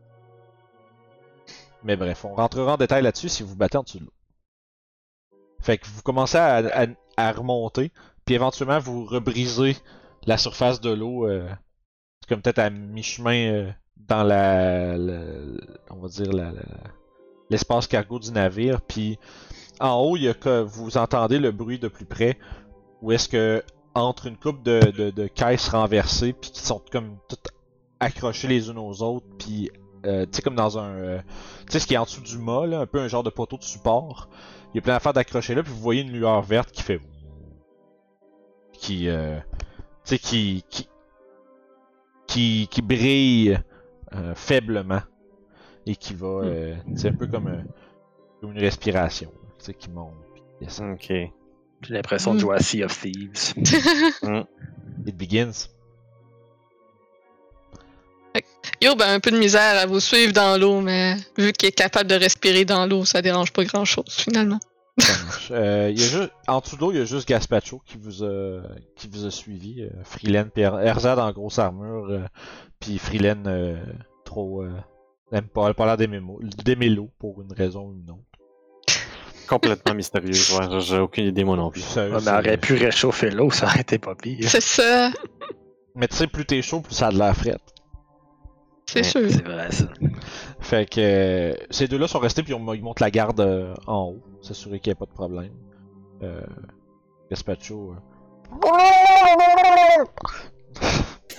Mais 1.82 1.96
bref, 1.96 2.24
on 2.24 2.34
rentrera 2.34 2.74
en 2.74 2.76
détail 2.76 3.02
là-dessus 3.02 3.28
si 3.28 3.42
vous 3.42 3.54
battez 3.54 3.76
en 3.76 3.82
dessous 3.82 3.98
de 3.98 4.04
l'eau. 4.04 4.12
Fait 5.60 5.78
que 5.78 5.86
vous 5.86 6.02
commencez 6.02 6.38
à 6.38 7.32
remonter, 7.32 7.92
puis 8.24 8.34
éventuellement 8.34 8.78
vous 8.78 9.04
rebrisez 9.04 9.76
la 10.26 10.38
surface 10.38 10.80
de 10.80 10.90
l'eau, 10.90 11.28
euh, 11.28 11.48
comme 12.28 12.40
peut-être 12.40 12.58
à 12.58 12.70
mi-chemin 12.70 13.52
euh, 13.52 13.70
dans 13.96 14.22
la, 14.22 14.96
on 15.90 15.96
va 15.96 16.08
dire 16.08 16.30
l'espace 17.50 17.86
cargo 17.86 18.18
du 18.18 18.32
navire, 18.32 18.80
puis 18.80 19.18
en 19.80 19.94
haut, 19.96 20.16
il 20.16 20.24
y 20.24 20.28
a 20.28 20.34
que 20.34 20.62
vous 20.62 20.96
entendez 20.96 21.38
le 21.38 21.50
bruit 21.50 21.78
de 21.78 21.88
plus 21.88 22.06
près, 22.06 22.38
où 23.02 23.12
est-ce 23.12 23.28
que 23.28 23.62
entre 23.94 24.26
une 24.26 24.36
coupe 24.36 24.62
de, 24.62 24.80
de, 24.90 25.10
de 25.10 25.26
caisses 25.26 25.68
renversées, 25.68 26.32
puis 26.32 26.50
qui 26.50 26.60
sont 26.60 26.82
comme 26.90 27.16
toutes 27.28 27.48
accrochées 28.00 28.48
les 28.48 28.68
unes 28.68 28.78
aux 28.78 29.02
autres, 29.02 29.26
puis 29.38 29.70
euh, 30.06 30.26
comme 30.42 30.54
dans 30.54 30.78
un, 30.78 30.90
euh, 30.90 31.18
tu 31.66 31.72
sais 31.72 31.80
ce 31.80 31.86
qui 31.86 31.94
est 31.94 31.98
en 31.98 32.04
dessous 32.04 32.20
du 32.20 32.38
mât, 32.38 32.66
là, 32.66 32.80
un 32.80 32.86
peu 32.86 33.00
un 33.00 33.08
genre 33.08 33.22
de 33.22 33.30
poteau 33.30 33.56
de 33.56 33.62
support. 33.62 34.28
Il 34.72 34.76
y 34.76 34.78
a 34.78 34.82
plein 34.82 34.94
d'affaires 34.94 35.12
d'accrocher 35.12 35.54
là, 35.54 35.62
puis 35.62 35.72
vous 35.72 35.80
voyez 35.80 36.02
une 36.02 36.12
lueur 36.12 36.42
verte 36.42 36.72
qui 36.72 36.82
fait 36.82 37.00
qui 38.84 39.08
euh, 39.08 39.38
tu 40.04 40.16
sais 40.16 40.18
qui 40.18 40.64
qui 40.68 40.88
qui, 42.26 42.68
qui 42.70 42.82
brille 42.82 43.58
euh, 44.14 44.34
faiblement 44.34 45.02
et 45.86 45.94
qui 45.96 46.14
va 46.14 46.26
euh, 46.44 46.74
c'est 46.96 47.08
un 47.08 47.12
peu 47.12 47.26
comme, 47.26 47.46
un- 47.48 47.64
comme 48.40 48.52
une 48.52 48.58
respiration, 48.60 49.30
tu 49.58 49.64
sais 49.66 49.74
qui 49.74 49.90
monte 49.90 50.14
descend. 50.60 50.94
Ok. 50.94 51.06
J'ai 51.08 51.30
l'impression 51.94 52.34
de 52.34 52.38
jouer 52.40 52.56
à 52.56 52.60
Sea 52.60 52.82
of 52.84 52.98
Thieves. 52.98 53.54
It 55.06 55.16
begins. 55.16 55.68
Youb 58.82 59.00
a 59.02 59.12
un 59.12 59.20
peu 59.20 59.30
de 59.30 59.38
misère 59.38 59.78
à 59.78 59.86
vous 59.86 60.00
suivre 60.00 60.32
dans 60.32 60.58
l'eau, 60.58 60.80
mais 60.80 61.16
vu 61.38 61.52
qu'il 61.52 61.68
est 61.68 61.72
capable 61.72 62.08
de 62.10 62.14
respirer 62.16 62.64
dans 62.64 62.86
l'eau, 62.86 63.04
ça 63.04 63.22
dérange 63.22 63.52
pas 63.52 63.64
grand 63.64 63.84
chose 63.84 64.06
finalement. 64.08 64.58
Ça 64.98 65.24
marche. 65.24 65.48
Euh, 65.50 65.88
il 65.90 66.00
y 66.00 66.04
a 66.04 66.06
juste, 66.06 66.32
en 66.46 66.60
dessous 66.60 66.76
d'eau, 66.76 66.92
il 66.92 66.98
y 66.98 67.00
a 67.00 67.04
juste 67.04 67.28
Gaspacho 67.28 67.80
qui 67.84 67.98
vous 67.98 68.22
a, 68.22 68.62
qui 68.96 69.08
vous 69.08 69.24
a 69.26 69.30
suivi. 69.30 69.82
Euh, 69.82 69.90
Freeland, 70.04 70.46
puis 70.54 70.62
Er- 70.62 70.80
Erzad 70.86 71.18
en 71.18 71.32
grosse 71.32 71.58
armure, 71.58 72.06
euh, 72.10 72.24
puis 72.80 72.98
Freeland 72.98 73.42
euh, 73.46 73.82
trop. 74.24 74.62
Euh, 74.62 74.70
n'aime 75.32 75.48
pas, 75.48 75.68
elle 75.76 75.84
l'air 75.86 75.96
d'aimer 75.96 76.20
mo- 76.20 76.40
d'aimer 76.64 76.88
l'eau 76.90 77.10
pour 77.18 77.42
une 77.42 77.52
raison 77.52 77.88
ou 77.88 77.94
une 77.94 78.10
autre. 78.10 78.20
Complètement 79.48 79.94
mystérieux. 79.94 80.32
Ouais, 80.58 80.80
j'ai 80.80 80.98
aucune 80.98 81.26
idée 81.26 81.44
moi 81.44 81.56
non 81.56 81.70
plus. 81.70 81.80
Ça, 81.82 82.04
elle 82.04 82.14
aurait 82.14 82.56
pu 82.56 82.74
réchauffer 82.74 83.30
l'eau, 83.30 83.50
ça 83.50 83.66
aurait 83.66 83.80
été 83.80 83.98
pas 83.98 84.14
pire. 84.14 84.48
C'est 84.48 84.62
ça, 84.62 85.10
Mais 85.96 86.08
tu 86.08 86.16
sais, 86.16 86.26
plus 86.28 86.46
t'es 86.46 86.62
chaud, 86.62 86.80
plus 86.80 86.94
ça 86.94 87.08
a 87.08 87.12
de 87.12 87.18
l'air 87.18 87.36
frais. 87.36 87.58
c'est 88.86 89.00
Ouais, 89.00 89.02
sûr. 89.04 89.30
C'est 89.30 89.44
vrai, 89.44 89.70
ça. 89.70 89.86
Fait 90.60 90.88
que 90.88 91.00
euh, 91.00 91.54
ces 91.70 91.88
deux-là 91.88 92.08
sont 92.08 92.20
restés, 92.20 92.42
puis 92.42 92.54
on- 92.54 92.72
ils 92.74 92.82
montent 92.82 93.00
la 93.00 93.10
garde 93.10 93.40
euh, 93.40 93.74
en 93.86 94.04
haut, 94.14 94.22
s'assurer 94.44 94.80
qu'il 94.80 94.90
n'y 94.90 94.92
ait 94.92 94.98
pas 94.98 95.06
de 95.06 95.12
problème. 95.12 95.52
Euh, 96.22 96.40
Gaspacho. 97.30 97.92
euh, 97.92 97.94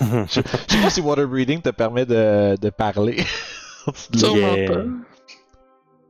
Je 0.00 0.40
sais 0.68 0.82
pas 0.82 0.90
si 0.90 1.00
water 1.00 1.26
breathing 1.26 1.60
te 1.62 1.70
permet 1.70 2.04
de, 2.06 2.56
de 2.60 2.70
parler. 2.70 3.24
en 3.86 3.92
dessous 3.92 4.12
de 4.12 4.18
l'eau. 4.18 4.26
Sûrement 4.26 4.54
Yeah. 4.56 4.72
pas. 4.72 4.82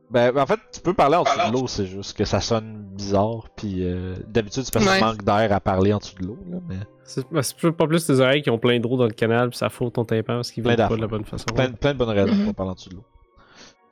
Ben, 0.09 0.37
en 0.37 0.45
fait, 0.45 0.59
tu 0.71 0.79
peux 0.79 0.93
parler 0.93 1.17
en 1.17 1.23
dessous 1.23 1.37
de 1.47 1.51
l'eau, 1.53 1.67
c'est 1.67 1.85
juste 1.85 2.15
que 2.17 2.23
ça 2.23 2.39
sonne 2.39 2.85
bizarre, 2.95 3.49
puis 3.57 3.83
euh, 3.83 4.15
d'habitude, 4.27 4.63
c'est 4.63 4.73
parce 4.73 4.85
que 4.85 4.89
Ouais. 4.91 5.01
manques 5.01 5.21
d'air 5.23 5.51
à 5.51 5.59
parler 5.59 5.93
en 5.93 5.97
dessous 5.97 6.15
de 6.15 6.27
l'eau, 6.27 6.37
là, 6.49 6.59
mais 6.67 6.77
C'est 7.03 7.29
ben, 7.29 7.41
pas 7.73 7.87
plus 7.87 8.05
tes 8.07 8.19
oreilles 8.21 8.41
qui 8.41 8.49
ont 8.49 8.57
plein 8.57 8.79
d'eau 8.79 8.95
dans 8.95 9.03
le 9.03 9.11
canal, 9.11 9.49
puis 9.49 9.57
ça 9.57 9.69
fout 9.69 9.91
ton 9.93 10.05
tympan 10.05 10.35
parce 10.35 10.51
qu'ils 10.51 10.63
viennent 10.63 10.77
pas 10.77 10.83
d'affaires. 10.83 10.95
de 10.97 11.01
la 11.01 11.07
bonne 11.09 11.25
façon. 11.25 11.45
plein, 11.53 11.71
plein 11.73 11.91
de 11.93 11.97
bonnes 11.97 12.09
raisons 12.09 12.35
Mhm. 12.35 12.45
pour 12.45 12.55
parler 12.55 12.71
en 12.71 12.75
dessous 12.75 12.89
de 12.89 12.95
l'eau. 12.95 13.03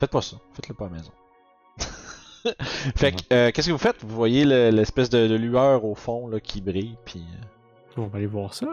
Faites 0.00 0.10
pas 0.10 0.22
ça, 0.22 0.36
faites-le 0.54 0.74
pas 0.74 0.86
à 0.86 0.88
la 0.88 0.94
maison. 0.94 1.10
fait 2.96 3.12
que, 3.12 3.22
euh, 3.32 3.50
qu'est-ce 3.52 3.66
que 3.68 3.72
vous 3.72 3.78
faites? 3.78 3.96
Vous 4.02 4.14
voyez 4.14 4.44
le- 4.44 4.70
l'espèce 4.70 5.08
de, 5.10 5.26
de 5.26 5.34
lueur 5.34 5.84
au 5.84 5.94
fond, 5.94 6.28
là, 6.28 6.40
qui 6.40 6.60
brille, 6.60 6.96
puis... 7.04 7.20
euh, 7.20 8.02
On 8.02 8.06
va 8.06 8.18
aller 8.18 8.26
voir 8.26 8.54
ça. 8.54 8.66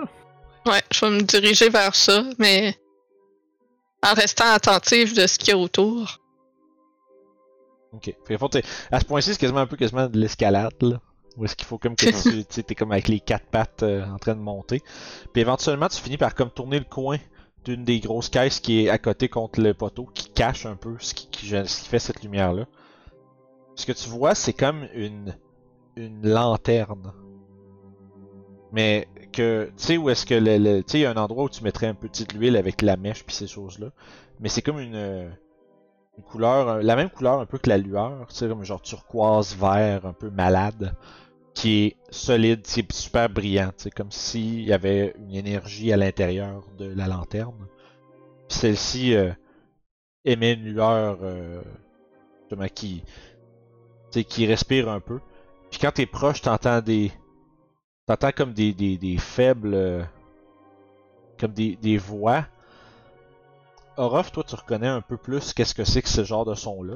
Ouais, 0.66 0.82
je 0.92 1.06
vais 1.06 1.12
me 1.12 1.22
diriger 1.22 1.70
vers 1.70 1.94
ça, 1.96 2.24
mais 2.40 2.76
en 4.06 4.14
restant 4.14 4.52
attentif 4.54 5.14
de 5.14 5.28
ce 5.28 5.38
qu'il 5.38 5.50
y 5.50 5.52
a 5.52 5.58
autour. 5.58 6.20
Ok. 7.94 8.06
Fait 8.26 8.34
qu'au 8.34 8.38
fond, 8.40 8.50
t'es- 8.50 8.64
à 8.92 9.00
ce 9.00 9.06
point-ci, 9.06 9.34
c'est 9.34 9.40
quasiment 9.40 9.60
un 9.60 9.68
peu 9.68 9.78
quasiment 9.78 10.08
de 10.08 10.18
l'escalade, 10.18 10.74
là. 10.82 11.00
Où 11.38 11.46
est-ce 11.46 11.56
qu'il 11.56 11.66
faut 11.66 11.78
comme 11.78 11.96
que 11.96 12.06
tu, 12.24 12.44
tu 12.46 12.46
sais, 12.50 12.64
t'es 12.64 12.76
comme 12.76 12.92
avec 12.92 13.08
les 13.08 13.20
quatre 13.20 13.46
pattes 13.48 13.84
euh, 13.84 14.06
en 14.06 14.18
train 14.18 14.36
de 14.36 14.40
monter. 14.42 14.82
Puis 15.34 15.42
éventuellement, 15.42 15.88
tu 15.88 16.00
finis 16.02 16.18
par 16.18 16.36
comme 16.36 16.50
tourner 16.52 16.80
le 16.80 16.86
coin 16.86 17.18
d'une 17.66 17.84
des 17.86 18.00
grosses 18.00 18.30
caisses 18.30 18.60
qui 18.60 18.86
est 18.86 18.90
à 18.90 18.98
côté 18.98 19.30
contre 19.30 19.62
le 19.62 19.74
poteau, 19.74 20.06
qui 20.14 20.30
cache 20.30 20.66
un 20.66 20.76
peu 20.76 20.96
ce 21.00 21.14
qui, 21.14 21.28
qui- 21.30 21.48
ce 21.50 21.82
qui 21.82 21.88
fait 21.88 22.00
cette 22.00 22.22
lumière-là. 22.24 22.66
Ce 23.76 23.86
que 23.86 23.92
tu 23.92 24.10
vois, 24.10 24.34
c'est 24.36 24.54
comme 24.54 24.88
une, 24.96 25.36
une 25.96 26.28
lanterne. 26.28 27.14
Mais 28.72 29.08
que, 29.32 29.66
tu 29.78 29.84
sais, 29.84 29.98
où 29.98 30.10
est-ce 30.10 30.26
que 30.26 30.34
le, 30.36 30.58
le- 30.58 30.84
tu 30.84 30.92
sais, 30.94 31.00
il 31.00 31.02
y 31.02 31.06
a 31.06 31.12
un 31.12 31.18
endroit 31.18 31.46
où 31.46 31.50
tu 31.50 31.64
mettrais 31.64 31.88
un 31.88 31.94
peu 31.94 32.10
de 32.10 32.38
l'huile 32.38 32.58
avec 32.58 32.82
la 32.82 32.98
mèche 32.98 33.24
puis 33.24 33.36
ces 33.36 33.48
choses-là. 33.48 33.88
Mais 34.40 34.50
c'est 34.50 34.62
comme 34.62 34.80
une, 34.80 34.96
euh, 34.96 35.30
une 36.18 36.24
couleur, 36.24 36.70
euh, 36.70 36.82
la 36.84 36.96
même 36.96 37.10
couleur 37.10 37.40
un 37.42 37.46
peu 37.48 37.58
que 37.60 37.70
la 37.70 37.78
lueur, 37.80 38.28
tu 38.30 38.36
sais, 38.36 38.48
comme 38.48 38.64
genre 38.66 38.82
turquoise, 38.82 39.56
vert, 39.58 40.06
un 40.06 40.14
peu 40.14 40.30
malade, 40.30 40.96
qui 41.56 41.86
est 41.86 41.98
solide, 42.12 42.62
c'est 42.66 42.92
super 42.94 43.30
brillant, 43.30 43.70
tu 43.78 43.86
sais, 43.86 43.92
comme 43.92 44.12
s'il 44.12 44.62
y 44.64 44.74
avait 44.74 45.16
une 45.20 45.36
énergie 45.36 45.94
à 45.94 45.98
l'intérieur 45.98 46.64
de 46.78 46.86
la 46.94 47.08
lanterne. 47.08 47.68
Puis 48.50 48.60
celle-ci 48.60 49.16
euh, 49.16 49.32
émet 50.26 50.54
une 50.54 50.66
lueur, 50.66 51.20
euh, 51.22 51.62
justement, 52.42 52.68
qui, 52.74 53.04
sais, 54.14 54.24
qui 54.24 54.46
respire 54.46 54.90
un 54.90 55.00
peu. 55.00 55.20
Puis 55.72 55.80
quand 55.80 55.92
t'es 55.92 56.06
proche, 56.06 56.42
t'entends 56.42 56.82
des, 56.82 57.12
t'entends 58.06 58.32
comme 58.32 58.54
des, 58.54 58.74
des, 58.74 58.98
des 58.98 59.18
faibles, 59.18 59.74
euh, 59.74 60.04
comme 61.40 61.54
des, 61.54 61.76
des 61.78 61.98
voix. 61.98 62.46
Orof, 63.98 64.32
toi, 64.32 64.44
tu 64.44 64.56
reconnais 64.56 64.88
un 64.88 65.02
peu 65.02 65.18
plus 65.18 65.54
qu'est-ce 65.54 65.76
que 65.76 65.84
c'est 65.84 66.02
que 66.02 66.10
ce 66.10 66.24
genre 66.24 66.46
de 66.46 66.56
son-là. 66.56 66.96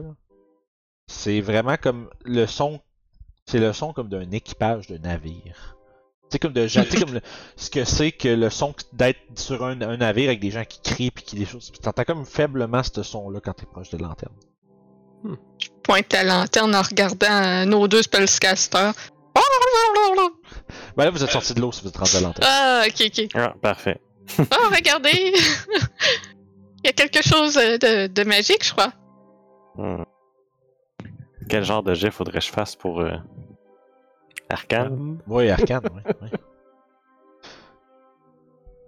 C'est 1.08 1.41
vraiment 1.41 1.77
comme 1.77 2.10
le 2.25 2.45
son. 2.47 2.82
C'est 3.45 3.60
le 3.60 3.71
son 3.71 3.93
comme 3.93 4.10
d'un 4.10 4.30
équipage 4.32 4.88
de 4.88 4.97
navire. 4.97 5.77
C'est 6.30 6.39
comme 6.39 6.53
de 6.53 6.67
gens. 6.67 6.84
comme 6.99 7.13
le- 7.13 7.21
ce 7.56 7.69
que 7.69 7.86
c'est 7.86 8.12
que 8.12 8.27
le 8.27 8.49
son 8.49 8.73
d'être 8.93 9.19
sur 9.36 9.63
un, 9.63 9.80
un 9.82 9.97
navire 9.97 10.27
avec 10.30 10.39
des 10.41 10.51
gens 10.51 10.65
qui 10.65 10.82
crient 10.82 11.12
puis 11.12 11.23
qui 11.23 11.36
des 11.38 11.45
choses. 11.45 11.69
Puis 11.69 11.80
T'entends 11.80 12.03
comme 12.03 12.25
faiblement 12.25 12.82
ce 12.84 13.03
son-là 13.03 13.39
quand 13.39 13.53
t'es 13.53 13.65
proche 13.65 13.89
de 13.91 13.97
lanterne. 15.23 15.38
Pointe 15.84 16.13
la 16.13 16.23
lanterne 16.23 16.75
en 16.75 16.82
regardant 16.82 17.27
euh, 17.32 17.65
nos 17.65 17.88
deux 17.88 18.01
spellcasters. 18.01 18.93
Ben 20.95 21.06
là, 21.06 21.12
vous 21.12 21.23
êtes 21.23 21.30
sorti 21.30 21.53
de 21.53 21.62
l'eau 21.62 21.71
si 21.71 21.82
vous 21.84 21.89
êtes 21.89 21.97
rendu 21.97 22.15
à 22.17 22.19
la 22.21 22.27
lanterne. 22.27 22.47
Ah, 22.51 22.84
ok, 22.88 23.03
ok. 23.06 23.27
Ah, 23.36 23.53
parfait. 23.62 24.01
Oh, 24.39 24.43
regardez! 24.75 25.12
Il 26.84 26.88
y 26.88 26.89
a 26.89 26.93
quelque 26.93 27.21
chose 27.23 27.58
euh, 27.58 27.77
de, 27.77 28.08
de 28.08 28.23
magique, 28.23 28.63
je 28.65 28.71
crois. 28.71 28.91
Hmm. 29.75 30.03
Quel 31.49 31.63
genre 31.63 31.84
de 31.84 31.93
jet 31.93 32.12
faudrait 32.12 32.39
que 32.39 32.45
je 32.45 32.51
fasse 32.51 32.75
pour 32.75 32.99
euh, 33.01 33.12
Arcane? 34.49 35.19
Oui, 35.27 35.49
Arcane, 35.49 35.82
oui. 35.93 36.01
oui. 36.21 36.30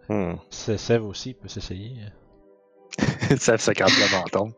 Hmm. 0.09 0.35
C'est- 0.49 0.77
Sève 0.77 1.05
aussi, 1.05 1.29
il 1.31 1.35
peut 1.35 1.47
s'essayer. 1.47 1.95
Ça 3.37 3.57
se 3.57 3.71
gratte 3.71 3.91
le 3.91 4.11
menton. 4.17 4.53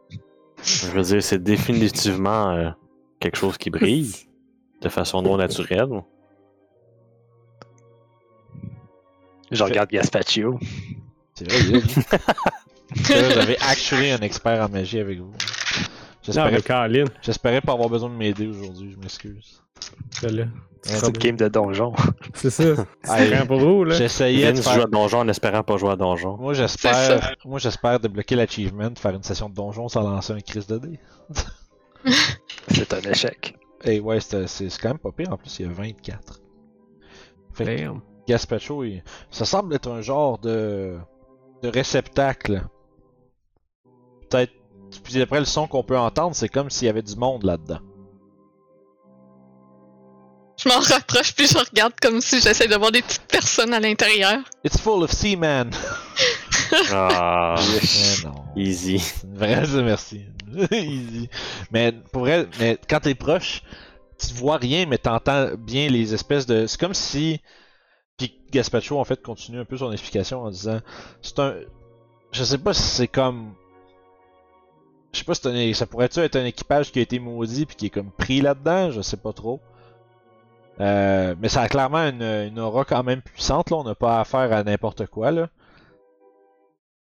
Je 0.64 0.88
veux 0.88 1.02
dire, 1.02 1.24
c'est 1.24 1.42
définitivement 1.42 2.52
euh, 2.52 2.70
quelque 3.20 3.38
chose 3.38 3.58
qui 3.58 3.70
brille 3.70 4.14
de 4.82 4.90
façon 4.90 5.22
non 5.22 5.38
naturelle. 5.38 6.04
Je 9.52 9.64
regarde 9.64 9.90
Gaspaccio. 9.90 10.60
C'est 11.36 11.52
vrai, 11.52 11.82
avez 13.38 13.58
actually 13.60 14.12
un 14.12 14.20
expert 14.20 14.64
en 14.64 14.70
magie 14.70 15.00
avec 15.00 15.20
vous. 15.20 15.34
J'espérais 17.22 17.62
pas 17.62 17.74
avoir 17.74 17.90
besoin 17.90 18.10
de 18.10 18.16
m'aider 18.16 18.48
aujourd'hui, 18.48 18.92
je 18.92 18.98
m'excuse. 18.98 19.62
c'est 20.12 20.32
là. 20.32 20.46
C'est 20.84 21.08
une 21.08 21.14
game 21.14 21.36
de 21.36 21.48
donjon. 21.48 21.94
C'est 22.34 22.50
ça. 22.50 22.64
C'est 23.04 23.48
pour 23.48 23.60
vous, 23.60 23.84
là. 23.84 23.96
J'essayais 23.96 24.52
de 24.52 24.58
Vince 24.58 24.66
joue 24.66 24.72
faire... 24.72 24.84
à 24.84 24.88
donjon 24.88 25.20
en 25.20 25.28
espérant 25.28 25.62
pas 25.64 25.78
jouer 25.78 25.92
à 25.92 25.96
donjon. 25.96 26.38
Moi 26.38 26.54
j'espère 26.54 27.36
moi 27.46 27.60
j'espère 27.60 28.00
débloquer 28.00 28.36
l'achievement, 28.36 28.90
faire 28.98 29.14
une 29.14 29.22
session 29.24 29.48
de 29.50 29.54
donjon 29.54 29.88
sans 29.90 30.02
lancer 30.02 30.34
un 30.34 30.40
crise 30.42 30.66
de 30.66 30.80
dés. 30.80 31.00
C'est 32.70 32.94
un 32.94 33.02
échec. 33.12 33.56
Et 33.84 34.00
ouais, 34.00 34.20
c'est 34.20 34.48
c'est 34.48 34.70
quand 34.80 34.90
même 34.90 34.98
pas 35.00 35.12
pire, 35.12 35.32
en 35.32 35.38
plus 35.38 35.60
il 35.60 35.66
y 35.66 35.70
a 35.70 35.72
24. 35.72 36.40
Fait 37.54 37.76
que. 37.76 37.92
Gaspacho, 38.28 38.84
il- 38.84 39.04
ça 39.32 39.46
semble 39.46 39.74
être 39.76 39.90
un 39.90 40.02
genre 40.02 40.38
de, 40.40 40.98
de 41.64 41.68
réceptacle. 41.70 42.64
Peut-être. 44.30 44.54
Puis 45.04 45.14
d'après 45.16 45.40
le 45.40 45.46
son 45.46 45.68
qu'on 45.68 45.84
peut 45.84 45.98
entendre, 45.98 46.36
c'est 46.36 46.50
comme 46.50 46.70
s'il 46.70 46.88
y 46.88 46.90
avait 46.90 47.02
du 47.02 47.16
monde 47.16 47.44
là-dedans. 47.44 47.80
Je 50.62 50.70
m'en 50.70 50.80
rapproche 50.80 51.34
puis 51.34 51.48
je 51.48 51.58
regarde 51.58 51.94
comme 52.00 52.22
si 52.22 52.40
j'essaie 52.40 52.68
de 52.68 52.76
voir 52.76 52.92
des 52.92 53.02
petites 53.02 53.26
personnes 53.28 53.74
à 53.74 53.80
l'intérieur. 53.80 54.40
It's 54.64 54.78
full 54.80 55.04
of 55.04 55.12
seamen! 55.12 55.72
Ah, 56.94 57.56
Mais 57.58 58.24
non. 58.30 58.46
easy. 58.56 59.04
Vraie, 59.34 59.68
merci. 59.84 60.22
Easy. 60.72 61.30
Mais 61.72 61.92
pour 62.14 62.22
vrai, 62.22 62.48
mais 62.60 62.80
quand 62.90 63.02
t'es 63.02 63.14
proche, 63.14 63.62
tu 64.18 64.34
vois 64.36 64.56
rien, 64.56 64.86
mais 64.86 64.98
t'entends 64.98 65.50
bien 65.58 65.90
les 65.90 66.14
espèces 66.14 66.46
de. 66.46 66.68
C'est 66.68 66.80
comme 66.80 66.94
si. 66.94 67.42
Puis 68.18 68.40
Gaspacho 68.52 68.98
en 69.00 69.04
fait 69.04 69.22
continue 69.22 69.60
un 69.60 69.66
peu 69.66 69.78
son 69.78 69.92
explication 69.92 70.44
en 70.44 70.50
disant, 70.50 70.80
c'est 71.22 71.40
un. 71.40 71.56
Je 72.32 72.44
sais 72.46 72.58
pas 72.58 72.74
si 72.74 72.84
c'est 72.84 73.08
comme. 73.10 73.54
Je 75.14 75.20
sais 75.20 75.26
pas 75.26 75.34
si 75.36 75.48
un... 75.48 75.74
ça 75.74 75.86
pourrait-tu 75.86 76.20
être 76.20 76.36
un 76.38 76.46
équipage 76.46 76.92
qui 76.92 77.00
a 77.00 77.02
été 77.02 77.20
maudit 77.20 77.66
puis 77.66 77.76
qui 77.76 77.86
est 77.88 77.90
comme 77.90 78.12
pris 78.12 78.42
là-dedans, 78.42 78.92
je 78.92 79.02
sais 79.02 79.18
pas 79.18 79.34
trop. 79.34 79.60
Euh, 80.80 81.36
mais 81.40 81.50
ça 81.50 81.62
a 81.62 81.68
clairement 81.68 82.00
une, 82.08 82.22
une 82.24 82.60
aura 82.60 82.86
quand 82.86 83.04
même 83.04 83.22
puissante 83.22 83.70
là, 83.70 83.78
on 83.78 83.84
n'a 83.84 83.94
pas 83.96 84.20
affaire 84.22 84.52
à 84.54 84.64
n'importe 84.64 85.06
quoi 85.08 85.32
là. 85.32 85.50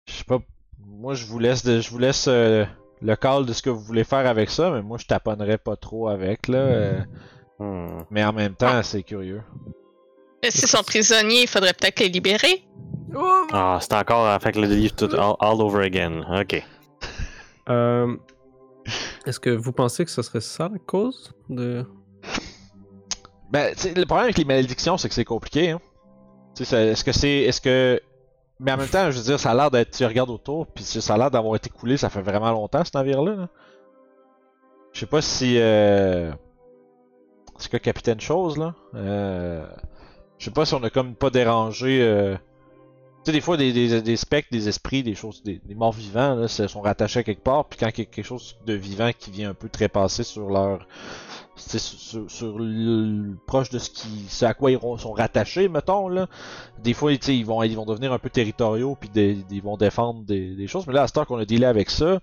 Je 0.08 0.14
sais 0.14 0.24
pas, 0.24 0.40
moi 0.86 1.14
je 1.14 1.26
vous 1.26 1.40
laisse, 1.40 1.64
de- 1.64 1.80
je 1.80 1.90
vous 1.92 2.00
laisse 2.00 2.26
euh, 2.28 2.66
le 3.02 3.16
call 3.16 3.46
de 3.46 3.54
ce 3.54 3.62
que 3.62 3.70
vous 3.70 3.80
voulez 3.80 4.04
faire 4.04 4.26
avec 4.28 4.50
ça, 4.50 4.72
mais 4.72 4.82
moi 4.82 4.98
je 4.98 5.06
taponnerai 5.06 5.58
pas 5.60 5.76
trop 5.76 6.08
avec 6.10 6.48
là. 6.48 6.58
euh, 6.58 7.00
Hmm. 7.62 8.04
mais 8.10 8.24
en 8.24 8.32
même 8.32 8.56
temps, 8.56 8.82
c'est 8.84 9.04
curieux. 9.04 9.42
Mais 10.42 10.50
S'ils 10.50 10.70
sont 10.70 10.82
prisonniers, 10.82 11.42
il 11.42 11.48
faudrait 11.50 11.74
peut-être 11.74 12.00
les 12.00 12.08
libérer. 12.08 12.64
Ah, 13.52 13.80
c'est 13.82 13.92
encore 13.94 14.42
faire 14.42 14.52
le 14.56 14.66
livre 14.68 14.96
tout 14.96 15.10
all, 15.14 15.34
all 15.42 15.62
over 15.62 15.84
again. 15.84 16.24
Ok. 16.40 16.64
Euh, 17.70 18.16
Est-ce 19.26 19.40
que 19.40 19.50
vous 19.50 19.72
pensez 19.72 20.06
que 20.06 20.12
ce 20.12 20.22
serait 20.22 20.42
ça 20.42 20.70
la 20.70 20.80
cause 20.80 21.34
de. 21.50 21.86
Ben, 23.52 23.74
le 23.96 24.06
problème 24.06 24.26
avec 24.26 24.38
les 24.38 24.46
malédictions, 24.46 24.98
c'est 24.98 25.10
que 25.10 25.16
c'est 25.16 25.26
compliqué. 25.26 25.72
Hein. 25.72 25.82
Est-ce 26.60 27.04
que 27.04 27.12
c'est, 27.12 27.38
est-ce 27.38 27.62
que, 27.62 28.02
mais 28.60 28.72
en 28.72 28.78
même 28.78 28.88
temps, 28.88 29.10
je 29.12 29.18
veux 29.18 29.24
dire, 29.24 29.40
ça 29.40 29.52
a 29.52 29.56
l'air 29.56 29.72
d'être, 29.72 29.92
tu 29.92 30.06
regardes 30.06 30.30
autour, 30.30 30.68
puis 30.68 30.84
ça 30.84 31.14
a 31.14 31.18
l'air 31.18 31.32
d'avoir 31.32 31.56
été 31.56 31.70
coulé, 31.70 31.96
ça 31.98 32.10
fait 32.10 32.22
vraiment 32.22 32.52
longtemps 32.52 32.84
ce 32.84 32.92
navire-là. 32.96 33.36
là. 33.36 33.50
Je 34.92 35.00
sais 35.00 35.06
pas 35.06 35.22
si, 35.22 35.58
euh... 35.58 36.32
c'est 37.58 37.72
que 37.72 37.78
Capitaine 37.78 38.20
Chose 38.20 38.58
là? 38.58 38.76
Euh... 38.96 39.66
Je 40.38 40.46
sais 40.46 40.52
pas 40.52 40.66
si 40.66 40.74
on 40.74 40.84
a 40.84 40.90
comme 40.90 41.16
pas 41.16 41.30
dérangé. 41.30 42.02
Euh... 42.02 42.36
Tu 43.24 43.32
sais, 43.32 43.32
des 43.34 43.42
fois, 43.42 43.58
des, 43.58 43.74
des, 43.74 44.02
des 44.02 44.16
spectres, 44.16 44.48
des 44.52 44.70
esprits, 44.70 45.04
des 45.04 45.14
choses, 45.14 45.44
des, 45.44 45.60
des 45.66 45.76
morts 45.76 45.92
vivants, 45.92 46.36
là, 46.36 46.48
se 46.48 46.68
sont 46.68 46.80
rattachés 46.82 47.20
à 47.20 47.24
quelque 47.24 47.44
part, 47.44 47.66
puis 47.66 47.78
quand 47.78 47.88
il 47.88 48.00
y 48.00 48.02
a 48.02 48.06
quelque 48.06 48.26
chose 48.26 48.56
de 48.66 48.74
vivant 48.74 49.12
qui 49.18 49.30
vient 49.30 49.50
un 49.50 49.54
peu 49.54 49.68
trépasser 49.68 50.24
sur 50.24 50.50
leur. 50.50 50.88
Sur, 51.58 51.80
sur, 51.82 52.32
sur 52.32 52.58
le- 52.58 53.36
proche 53.46 53.70
de 53.70 53.80
ce 53.80 53.90
qui. 53.90 54.26
ce 54.30 54.46
à 54.46 54.54
quoi 54.54 54.72
ils 54.72 54.80
sont 54.80 55.12
rattachés, 55.12 55.68
mettons, 55.68 56.08
là. 56.08 56.28
Des 56.82 56.94
fois, 56.94 57.12
ils 57.12 57.46
vont, 57.46 57.62
ils 57.64 57.76
vont 57.76 57.86
devenir 57.86 58.14
un 58.14 58.20
peu 58.20 58.30
territoriaux, 58.30 58.96
puis 58.98 59.10
ils 59.52 59.62
vont 59.62 59.76
défendre 59.76 60.24
des, 60.24 60.56
des 60.56 60.68
choses, 60.68 60.88
mais 60.88 60.94
là, 60.94 61.04
à 61.04 61.08
ce 61.08 61.14
temps 61.14 61.26
qu'on 61.26 61.38
a 61.38 61.46
dealé 61.46 61.66
avec 61.66 61.90
ça, 61.90 62.20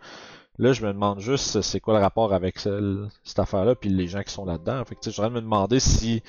là, 0.58 0.72
je 0.72 0.80
me 0.86 0.92
demande 0.94 1.20
juste 1.20 1.60
c'est 1.60 1.80
quoi 1.80 1.92
le 1.94 2.00
rapport 2.00 2.32
avec 2.32 2.58
cette 2.58 3.38
affaire-là, 3.38 3.74
puis 3.74 3.90
les 3.90 4.08
gens 4.08 4.22
qui 4.22 4.32
sont 4.32 4.46
là-dedans. 4.46 4.82
Fait 4.86 4.94
que, 4.94 5.10
je 5.10 5.14
voudrais 5.16 5.30
me 5.30 5.42
demander 5.42 5.78
si. 5.80 6.22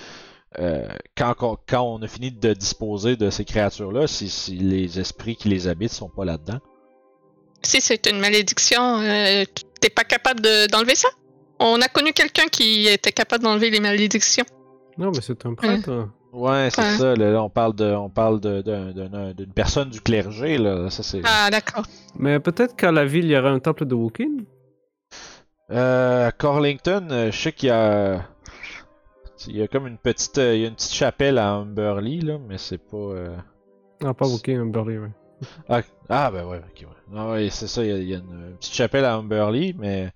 Euh, 0.59 0.87
quand, 1.15 1.35
quand, 1.67 1.81
on 1.83 2.01
a 2.01 2.07
fini 2.07 2.31
de 2.31 2.53
disposer 2.53 3.15
de 3.15 3.29
ces 3.29 3.45
créatures-là, 3.45 4.07
si, 4.07 4.27
si 4.29 4.55
les 4.55 4.99
esprits 4.99 5.35
qui 5.35 5.49
les 5.49 5.67
habitent 5.67 5.91
sont 5.91 6.09
pas 6.09 6.25
là-dedans. 6.25 6.59
Si 7.61 7.79
c'est 7.81 8.07
une 8.09 8.19
malédiction, 8.19 8.99
euh, 9.01 9.43
t'es 9.81 9.89
pas 9.89 10.03
capable 10.03 10.41
de- 10.41 10.67
d'enlever 10.67 10.95
ça? 10.95 11.09
On 11.59 11.79
a 11.81 11.87
connu 11.87 12.11
quelqu'un 12.13 12.47
qui 12.51 12.87
était 12.87 13.11
capable 13.11 13.43
d'enlever 13.43 13.69
les 13.69 13.79
malédictions. 13.79 14.45
Non, 14.97 15.11
mais 15.13 15.21
c'est 15.21 15.45
un 15.45 15.53
prêtre. 15.53 15.91
hein. 15.91 16.11
Ouais, 16.33 16.69
c'est 16.73 16.81
Ouais. 16.81 16.97
ça. 16.97 17.15
Là, 17.15 17.31
là, 17.31 17.43
on 17.43 17.49
parle 17.49 17.73
de, 17.75 17.91
on 17.93 18.09
parle 18.09 18.39
d'une 18.39 19.53
personne 19.53 19.89
du 19.89 20.01
clergé. 20.01 20.57
Là, 20.57 20.89
ça 20.89 21.01
c'est. 21.03 21.21
Ah, 21.23 21.49
d'accord. 21.51 21.83
Mais 22.17 22.39
peut-être 22.39 22.75
qu'à 22.75 22.91
la 22.91 23.05
ville, 23.05 23.25
il 23.25 23.31
y 23.31 23.37
aurait 23.37 23.49
un 23.49 23.59
temple 23.59 23.85
de 23.85 23.95
Wokin. 23.95 24.37
Euh, 25.71 26.27
à 26.27 26.31
Corlington, 26.31 27.07
euh, 27.11 27.31
je 27.31 27.37
sais 27.41 27.51
qu'il 27.51 27.67
y 27.67 27.71
a, 27.71 28.25
il 29.47 29.57
y 29.57 29.61
a 29.61 29.67
comme 29.67 29.87
une 29.87 29.97
petite, 29.97 30.37
euh, 30.37 30.55
il 30.55 30.61
y 30.61 30.65
a 30.65 30.67
une 30.69 30.75
petite 30.75 30.93
chapelle 30.93 31.37
à 31.37 31.51
Humberley 31.53 32.19
là, 32.21 32.37
mais 32.47 32.57
c'est 32.57 32.77
pas. 32.77 32.97
euh, 32.97 33.35
Ah, 34.03 34.13
pas 34.13 34.27
Wokin, 34.27 34.59
un 34.61 34.65
Burley, 34.65 34.97
ouais. 34.97 35.11
Ah, 35.69 35.81
ah, 36.09 36.31
ben 36.31 36.45
ouais, 36.47 36.57
ok, 36.57 36.81
ouais. 36.87 37.15
Ah 37.15 37.29
ouais, 37.31 37.49
c'est 37.51 37.67
ça. 37.67 37.83
Il 37.83 37.89
y 37.89 37.93
a, 37.93 37.97
il 37.97 38.09
y 38.09 38.15
a 38.15 38.17
une, 38.17 38.47
une 38.49 38.55
petite 38.57 38.73
chapelle 38.73 39.05
à 39.05 39.15
Humberley, 39.15 39.75
mais 39.77 40.11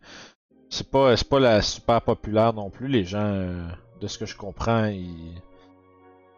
c'est 0.70 0.90
pas, 0.90 1.16
c'est 1.16 1.30
pas 1.30 1.40
la 1.40 1.62
super 1.62 2.02
populaire 2.02 2.54
non 2.54 2.70
plus. 2.72 2.88
Les 2.88 3.04
gens, 3.04 3.20
euh, 3.24 3.68
de 4.00 4.08
ce 4.08 4.18
que 4.18 4.26
je 4.26 4.36
comprends, 4.36 4.86
ils, 4.86 5.36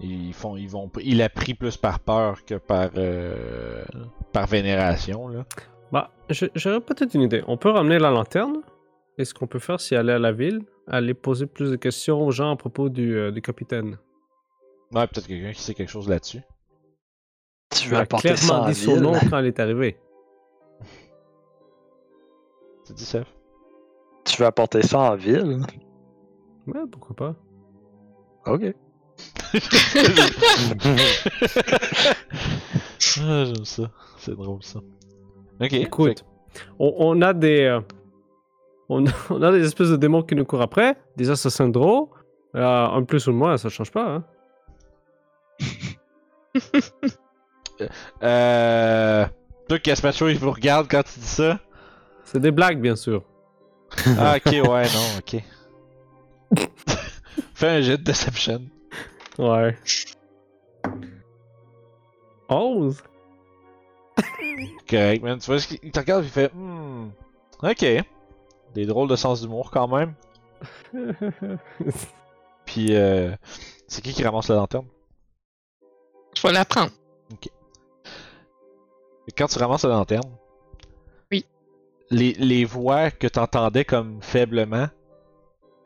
ils 0.01 0.33
font, 0.33 0.57
ils 0.57 0.67
vont, 0.67 0.91
ils 1.01 1.17
la 1.17 1.29
prient 1.29 1.53
plus 1.53 1.77
par 1.77 1.99
peur 2.01 2.43
que 2.45 2.55
par, 2.55 2.89
euh, 2.97 3.85
par 4.33 4.47
vénération 4.47 5.29
là. 5.29 5.45
Bah, 5.93 6.09
j'aurais 6.55 6.81
peut-être 6.81 7.13
une 7.13 7.21
idée. 7.21 7.43
On 7.47 7.55
peut 7.55 7.69
ramener 7.69 7.99
la 7.99 8.09
lanterne? 8.09 8.57
Et 9.17 9.25
ce 9.25 9.33
qu'on 9.33 9.47
peut 9.47 9.59
faire, 9.59 9.79
c'est 9.79 9.95
aller 9.95 10.13
à 10.13 10.19
la 10.19 10.31
ville, 10.31 10.61
aller 10.87 11.13
poser 11.13 11.45
plus 11.45 11.71
de 11.71 11.75
questions 11.75 12.25
aux 12.25 12.31
gens 12.31 12.51
à 12.51 12.55
propos 12.55 12.89
du, 12.89 13.15
euh, 13.15 13.31
du 13.31 13.41
capitaine. 13.41 13.97
Ouais, 14.91 15.07
peut-être 15.07 15.27
quelqu'un 15.27 15.51
qui 15.53 15.61
sait 15.61 15.73
quelque 15.73 15.89
chose 15.89 16.07
là-dessus. 16.09 16.41
Tu 17.75 17.89
veux 17.89 17.97
a 17.97 18.01
apporter 18.01 18.35
ça 18.35 18.45
clairement 18.47 18.65
en 18.65 18.69
dit 18.69 18.75
son 18.75 18.93
ville? 18.93 19.01
nom 19.03 19.13
quand 19.29 19.37
elle 19.39 19.45
est 19.47 19.59
arrivée. 19.59 19.97
Tu 22.85 22.91
dis 22.93 23.05
ça? 23.05 23.23
Tu 24.25 24.37
veux 24.41 24.45
apporter 24.45 24.81
ça 24.81 24.99
en 24.99 25.15
ville? 25.15 25.61
Ouais, 26.67 26.81
pourquoi 26.91 27.15
pas. 27.15 27.35
Ok. 28.45 28.73
Ah, 33.21 33.45
j'aime 33.45 33.65
ça. 33.65 33.91
C'est 34.17 34.35
drôle 34.35 34.63
ça. 34.63 34.79
Ok. 35.61 35.73
Écoute, 35.73 36.25
on, 36.79 36.93
on 36.97 37.21
a 37.21 37.33
des. 37.33 37.61
euh, 37.61 37.81
on, 38.99 39.05
on 39.29 39.41
a 39.41 39.51
des 39.51 39.65
espèces 39.65 39.89
de 39.89 39.95
démons 39.97 40.23
qui 40.23 40.35
nous 40.35 40.45
courent 40.45 40.61
après, 40.61 40.95
des 41.15 41.29
assassins 41.29 41.69
drôles. 41.69 42.07
Euh, 42.55 42.85
un 42.87 43.03
plus 43.03 43.27
ou 43.27 43.33
moins, 43.33 43.57
ça 43.57 43.69
change 43.69 43.91
pas. 43.91 44.05
Hein. 44.05 44.23
Euh. 48.21 49.25
Toi, 49.67 49.79
Caspacho, 49.79 50.29
il 50.29 50.37
vous 50.37 50.51
regarde 50.51 50.87
quand 50.89 51.01
tu 51.03 51.19
dis 51.19 51.25
ça? 51.25 51.59
C'est 52.23 52.39
des 52.39 52.51
blagues, 52.51 52.79
bien 52.79 52.95
sûr. 52.95 53.23
Ah, 54.19 54.35
ok, 54.37 54.51
ouais, 54.51 54.83
non, 54.83 55.17
ok. 55.17 55.41
Fais 57.55 57.69
un 57.69 57.81
jet 57.81 57.97
de 57.97 58.03
deception. 58.03 58.61
Ouais. 59.39 59.75
11 62.47 63.01
Correct, 64.87 65.23
man. 65.23 65.39
Tu 65.39 65.47
vois, 65.47 65.57
il 65.81 65.91
te 65.91 65.99
regarde 65.99 66.23
et 66.23 66.27
il 66.27 66.31
fait 66.31 66.53
Hmm. 66.53 67.09
Ok. 67.63 67.85
Des 68.73 68.85
drôles 68.85 69.07
de 69.09 69.15
sens 69.15 69.41
d'humour 69.41 69.71
quand 69.71 69.87
même. 69.87 70.13
Puis, 72.65 72.95
euh. 72.95 73.35
C'est 73.87 74.01
qui 74.01 74.13
qui 74.13 74.23
ramasse 74.23 74.49
la 74.49 74.55
lanterne? 74.55 74.87
Je 76.35 76.41
vais 76.41 76.53
la 76.53 76.65
prendre. 76.65 76.91
Et 79.27 79.31
quand 79.31 79.47
tu 79.47 79.59
ramasses 79.59 79.83
la 79.83 79.91
lanterne, 79.91 80.29
Oui. 81.31 81.45
les, 82.09 82.33
les 82.33 82.65
voix 82.65 83.11
que 83.11 83.27
tu 83.27 83.39
entendais 83.39 83.85
comme 83.85 84.21
faiblement 84.21 84.87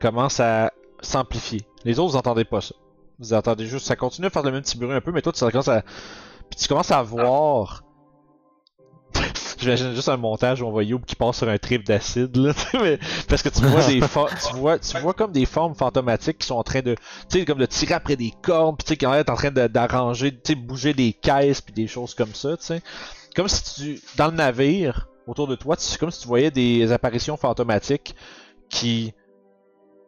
commencent 0.00 0.40
à 0.40 0.72
s'amplifier. 1.00 1.60
Les 1.84 1.98
autres, 1.98 2.12
vous 2.12 2.16
entendez 2.18 2.44
pas 2.44 2.60
ça. 2.60 2.74
Vous 3.18 3.34
entendez 3.34 3.66
juste, 3.66 3.86
ça 3.86 3.96
continue 3.96 4.26
à 4.28 4.30
faire 4.30 4.42
le 4.42 4.52
même 4.52 4.62
petit 4.62 4.78
bruit 4.78 4.92
un 4.92 5.00
peu, 5.00 5.12
mais 5.12 5.22
toi, 5.22 5.32
tu 5.32 5.44
commences 5.44 5.68
à. 5.68 5.82
Puis 6.50 6.58
tu 6.60 6.68
commences 6.68 6.90
à 6.90 7.02
voir. 7.02 7.82
J'imagine 9.60 9.94
juste 9.94 10.08
un 10.08 10.16
montage 10.16 10.62
où 10.62 10.66
on 10.66 10.70
voit 10.70 10.84
Youb 10.84 11.04
qui 11.04 11.16
passe 11.16 11.38
sur 11.38 11.48
un 11.48 11.58
trip 11.58 11.84
d'acide, 11.86 12.36
là. 12.36 12.52
mais- 12.74 12.98
parce 13.28 13.42
que 13.42 13.48
tu 13.48 13.60
vois 13.62 13.84
des 13.86 14.00
tu 14.50 14.56
vois, 14.56 14.78
tu 14.78 14.98
vois 14.98 15.14
comme 15.14 15.32
des 15.32 15.46
formes 15.46 15.74
fantomatiques 15.74 16.38
qui 16.38 16.46
sont 16.46 16.54
en 16.56 16.62
train 16.62 16.80
de, 16.80 16.94
tu 17.28 17.38
sais, 17.40 17.44
comme 17.44 17.58
de 17.58 17.66
tirer 17.66 17.94
après 17.94 18.16
des 18.16 18.32
cordes, 18.42 18.76
puis 18.76 18.84
tu 18.84 18.88
sais, 18.90 18.96
qui 18.96 19.04
l'air 19.04 19.14
d'être 19.14 19.30
en 19.30 19.36
train 19.36 19.50
d'arranger, 19.50 20.32
tu 20.32 20.40
sais, 20.44 20.54
bouger 20.54 20.94
des 20.94 21.12
caisses 21.12 21.60
puis 21.60 21.72
des 21.74 21.86
choses 21.86 22.14
comme 22.14 22.34
ça, 22.34 22.56
tu 22.56 22.64
sais. 22.64 22.82
Comme 23.34 23.48
si 23.48 23.74
tu, 23.74 24.00
dans 24.16 24.26
le 24.28 24.32
navire, 24.36 25.08
autour 25.26 25.46
de 25.48 25.54
toi, 25.56 25.76
tu- 25.76 25.84
c'est 25.84 25.98
comme 25.98 26.10
si 26.10 26.20
tu 26.20 26.28
voyais 26.28 26.50
des 26.50 26.90
apparitions 26.92 27.36
fantomatiques 27.36 28.14
qui, 28.70 29.12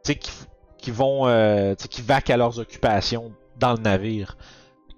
tu 0.05 0.13
sais, 0.13 0.15
qui, 0.17 0.31
qui 0.79 0.91
vont, 0.91 1.27
euh, 1.27 1.75
tu 1.75 1.83
sais, 1.83 1.89
qui 1.89 2.03
vaquent 2.03 2.31
à 2.31 2.37
leurs 2.37 2.59
occupations 2.59 3.33
dans 3.59 3.73
le 3.73 3.79
navire 3.81 4.37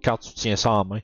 quand 0.04 0.16
tu 0.18 0.32
tiens 0.34 0.56
ça 0.56 0.70
en 0.72 0.84
main. 0.84 1.00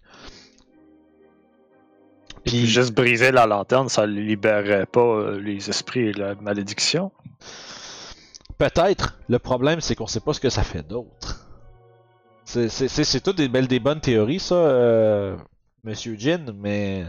Puis 2.48 2.66
juste 2.66 2.92
briser 2.94 3.30
la 3.30 3.46
lanterne, 3.46 3.88
ça 3.88 4.06
libérerait 4.06 4.86
pas 4.86 5.00
euh, 5.00 5.40
les 5.40 5.68
esprits 5.68 6.08
et 6.08 6.12
la 6.12 6.34
malédiction. 6.36 7.12
Peut-être. 8.58 9.18
Le 9.28 9.38
problème, 9.38 9.80
c'est 9.80 9.94
qu'on 9.94 10.06
sait 10.06 10.20
pas 10.20 10.32
ce 10.32 10.40
que 10.40 10.50
ça 10.50 10.62
fait 10.62 10.82
d'autre. 10.82 11.46
C'est, 12.44 13.20
toutes 13.20 13.36
des 13.36 13.48
belles, 13.48 13.68
des 13.68 13.78
bonnes 13.78 14.00
théories, 14.00 14.40
ça, 14.40 14.54
euh, 14.54 15.36
Monsieur 15.84 16.16
Jin, 16.18 16.52
mais 16.56 17.04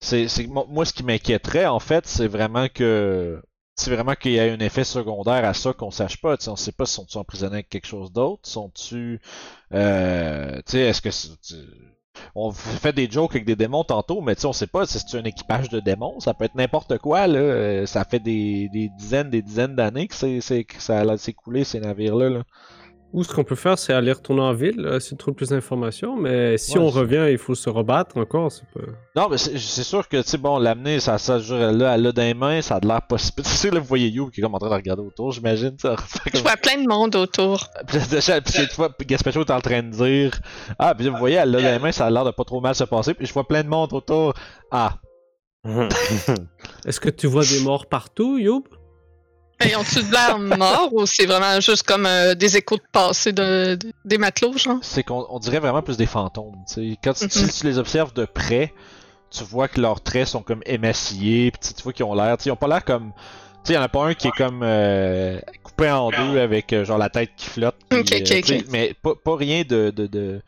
c'est, 0.00 0.26
c'est 0.26 0.48
mo- 0.48 0.66
moi 0.68 0.84
ce 0.84 0.92
qui 0.92 1.04
m'inquiéterait 1.04 1.66
en 1.66 1.78
fait, 1.78 2.06
c'est 2.06 2.26
vraiment 2.26 2.66
que 2.68 3.40
c'est 3.76 3.90
vraiment 3.90 4.14
qu'il 4.14 4.32
y 4.32 4.40
a 4.40 4.44
un 4.44 4.58
effet 4.58 4.84
secondaire 4.84 5.44
à 5.44 5.54
ça 5.54 5.72
qu'on 5.72 5.90
sache 5.92 6.20
pas. 6.20 6.36
Tu 6.36 6.44
sais, 6.44 6.50
on 6.50 6.56
sait 6.56 6.72
pas 6.72 6.86
si 6.86 6.94
sont-ils 6.94 7.18
emprisonnés 7.18 7.54
avec 7.54 7.68
quelque 7.68 7.86
chose 7.86 8.12
d'autre, 8.12 8.48
sont-tu, 8.48 9.20
euh, 9.72 10.60
est-ce 10.72 11.00
que 11.02 11.10
on 12.34 12.50
fait 12.52 12.92
des 12.92 13.10
jokes 13.10 13.32
avec 13.34 13.44
des 13.46 13.56
démons 13.56 13.84
tantôt, 13.84 14.20
mais 14.20 14.34
tu 14.34 14.42
sais, 14.42 14.46
on 14.46 14.52
sait 14.52 14.66
pas 14.66 14.86
si 14.86 14.98
c'est 14.98 15.16
un 15.18 15.24
équipage 15.24 15.68
de 15.68 15.80
démons, 15.80 16.20
ça 16.20 16.34
peut 16.34 16.44
être 16.44 16.54
n'importe 16.54 16.98
quoi, 16.98 17.26
là. 17.26 17.38
Euh, 17.38 17.86
Ça 17.86 18.04
fait 18.04 18.20
des, 18.20 18.68
dizaines, 18.98 19.30
des 19.30 19.42
dizaines 19.42 19.74
d'années 19.76 20.08
que 20.08 20.14
ça 20.14 21.00
a- 21.00 21.16
coulé, 21.32 21.64
ces 21.64 21.80
navires-là, 21.80 22.30
là. 22.30 22.42
Ou 23.12 23.24
ce 23.24 23.32
qu'on 23.32 23.44
peut 23.44 23.54
faire, 23.54 23.78
c'est 23.78 23.94
aller 23.94 24.12
retourner 24.12 24.42
en 24.42 24.52
ville, 24.52 24.80
euh, 24.84 24.96
essayer 24.96 25.14
de 25.14 25.18
trouver 25.18 25.34
plus 25.36 25.48
d'informations, 25.50 26.16
mais 26.16 26.58
si 26.58 26.76
Ouais, 26.76 26.84
on 26.84 26.88
revient, 26.88 27.28
il 27.30 27.38
faut 27.38 27.54
se 27.54 27.70
rebattre 27.70 28.16
encore. 28.18 28.52
c'est 28.52 28.66
Pas... 28.74 28.80
Non, 29.14 29.28
mais 29.30 29.38
c'est, 29.38 29.56
sûr 29.58 30.06
que, 30.08 30.18
tu 30.18 30.28
sais, 30.28 30.36
bon, 30.36 30.58
l'amener, 30.58 31.00
ça, 31.00 31.16
ça, 31.16 31.38
je 31.38 31.54
veux 31.54 31.58
dire, 31.60 31.72
là, 31.72 31.94
elle 31.94 32.06
a 32.08 32.12
dans 32.12 32.22
les 32.22 32.34
mains, 32.34 32.60
ça 32.60 32.76
a 32.76 32.80
de 32.80 32.86
l'air 32.86 33.00
possible. 33.02 33.42
Tu 33.44 33.48
sais, 33.48 33.70
là, 33.70 33.78
vous 33.80 33.86
voyez 33.86 34.08
You 34.08 34.28
qui 34.28 34.40
est 34.40 34.42
comme 34.42 34.54
en 34.54 34.58
train 34.58 34.68
de 34.68 34.74
regarder 34.74 35.02
autour, 35.02 35.32
j'imagine, 35.32 35.76
ça. 35.80 35.96
Je 36.26 36.30
comme- 36.32 36.42
vois 36.42 36.56
plein 36.56 36.82
de 36.82 36.86
monde 36.88 37.14
autour. 37.16 37.68
Puis 37.86 38.00
cette 38.00 38.72
fois, 38.72 38.90
Gaspacho 39.06 39.40
est 39.40 39.50
en 39.50 39.60
train 39.60 39.82
de 39.82 39.90
dire 39.90 40.32
Ah, 40.78 40.94
puis 40.94 41.06
là, 41.06 41.12
vous 41.12 41.18
voyez, 41.18 41.36
elle 41.36 41.52
l'a 41.52 41.62
dans 41.62 41.72
les 41.72 41.78
mains, 41.78 41.92
ça 41.92 42.06
a 42.06 42.10
l'air 42.10 42.24
de 42.24 42.32
pas 42.32 42.44
trop 42.44 42.60
mal 42.60 42.74
se 42.74 42.84
passer. 42.84 43.14
Puis 43.14 43.26
je 43.26 43.32
vois 43.32 43.46
plein 43.48 43.62
de 43.62 43.68
monde 43.68 43.92
autour. 43.94 44.34
Ah, 44.70 44.96
Est-ce 46.84 47.00
que 47.00 47.08
tu 47.08 47.26
vois 47.28 47.44
des 47.44 47.60
morts 47.60 47.86
partout, 47.86 48.36
Youb? 48.38 48.64
Et 49.64 49.74
ont-tu 49.74 50.02
de 50.02 50.12
l'air 50.12 50.38
mort 50.38 50.90
ou 50.92 51.06
c'est 51.06 51.24
vraiment 51.26 51.58
juste 51.60 51.82
comme 51.84 52.04
euh, 52.06 52.34
des 52.34 52.56
échos 52.58 52.76
de 52.76 52.82
passé 52.92 53.32
de, 53.32 53.74
de- 53.76 53.92
des 54.04 54.18
matelots, 54.18 54.56
genre? 54.58 54.78
c'est 54.82 55.02
qu'on 55.02 55.26
on 55.30 55.38
dirait 55.38 55.60
vraiment 55.60 55.80
plus 55.82 55.96
des 55.96 56.04
fantômes. 56.06 56.56
tu 56.68 56.74
sais. 56.92 56.98
Quand 57.02 57.14
tu, 57.14 57.24
Mhm. 57.24 57.30
si 57.30 57.60
tu 57.60 57.66
les 57.66 57.78
observes 57.78 58.12
de 58.12 58.26
près, 58.26 58.74
tu 59.30 59.44
vois 59.44 59.66
que 59.68 59.80
leurs 59.80 60.02
traits 60.02 60.28
sont 60.28 60.42
comme 60.42 60.60
émaciés. 60.66 61.50
Puis 61.50 61.72
tu- 61.74 61.82
vois 61.82 61.92
qu'ils 61.94 62.04
ont 62.04 62.14
l'air. 62.14 62.36
Ils 62.44 62.50
ont 62.52 62.56
pas 62.56 62.68
l'air 62.68 62.84
comme. 62.84 63.12
Tu 63.64 63.72
sais, 63.72 63.74
y 63.74 63.78
en 63.78 63.82
a 63.82 63.88
pas 63.88 64.04
un 64.04 64.14
qui 64.14 64.28
est 64.28 64.36
comme 64.36 64.60
euh, 64.62 65.40
coupé 65.64 65.90
en 65.90 66.10
deux 66.10 66.38
avec 66.38 66.72
euh, 66.72 66.84
genre 66.84 66.98
la 66.98 67.08
tête 67.08 67.30
qui 67.36 67.46
flotte. 67.48 67.76
puis, 67.88 68.00
Ok, 68.00 68.06
ok, 68.08 68.14
euh, 68.14 68.24
tu 68.24 68.42
sais, 68.46 68.58
ok. 68.60 68.64
Mais 68.70 68.94
pas, 69.02 69.14
pas 69.16 69.36
rien 69.36 69.62
de, 69.62 69.90
de, 69.90 70.06
de, 70.06 70.42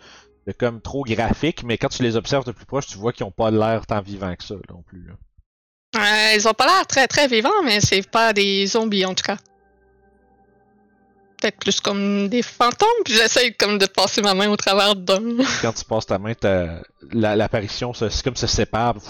de 0.46 0.52
comme 0.52 0.80
trop 0.82 1.02
graphique. 1.02 1.64
Mais 1.64 1.78
quand 1.78 1.88
tu 1.88 2.02
les 2.02 2.14
observes 2.14 2.44
de 2.44 2.52
plus 2.52 2.66
proche, 2.66 2.86
tu 2.86 2.98
vois 2.98 3.12
qu'ils 3.12 3.24
ont 3.26 3.30
pas 3.32 3.50
l'air 3.50 3.86
tant 3.86 4.00
vivants 4.02 4.34
que 4.36 4.44
ça 4.44 4.54
non 4.70 4.82
plus. 4.86 5.04
là. 5.08 5.14
Euh, 5.98 6.34
ils 6.34 6.46
ont 6.48 6.52
pas 6.54 6.66
l'air 6.66 6.86
très 6.86 7.06
très 7.08 7.26
vivants, 7.28 7.62
mais 7.64 7.80
c'est 7.80 8.08
pas 8.08 8.32
des 8.32 8.66
zombies 8.66 9.04
en 9.04 9.14
tout 9.14 9.24
cas. 9.24 9.36
Peut-être 11.40 11.58
plus 11.60 11.80
comme 11.80 12.28
des 12.28 12.42
fantômes, 12.42 12.88
puis 13.04 13.14
j'essaye 13.14 13.54
comme 13.54 13.78
de 13.78 13.86
passer 13.86 14.20
ma 14.22 14.34
main 14.34 14.48
au 14.50 14.56
travers 14.56 14.96
d'un. 14.96 15.36
quand 15.62 15.72
tu 15.72 15.84
passes 15.84 16.06
ta 16.06 16.18
main, 16.18 16.32
la- 17.12 17.36
l'apparition, 17.36 17.92
se- 17.94 18.08
c'est 18.08 18.24
comme 18.24 18.34
se 18.36 18.46
sépare, 18.48 18.94
pff, 18.94 19.04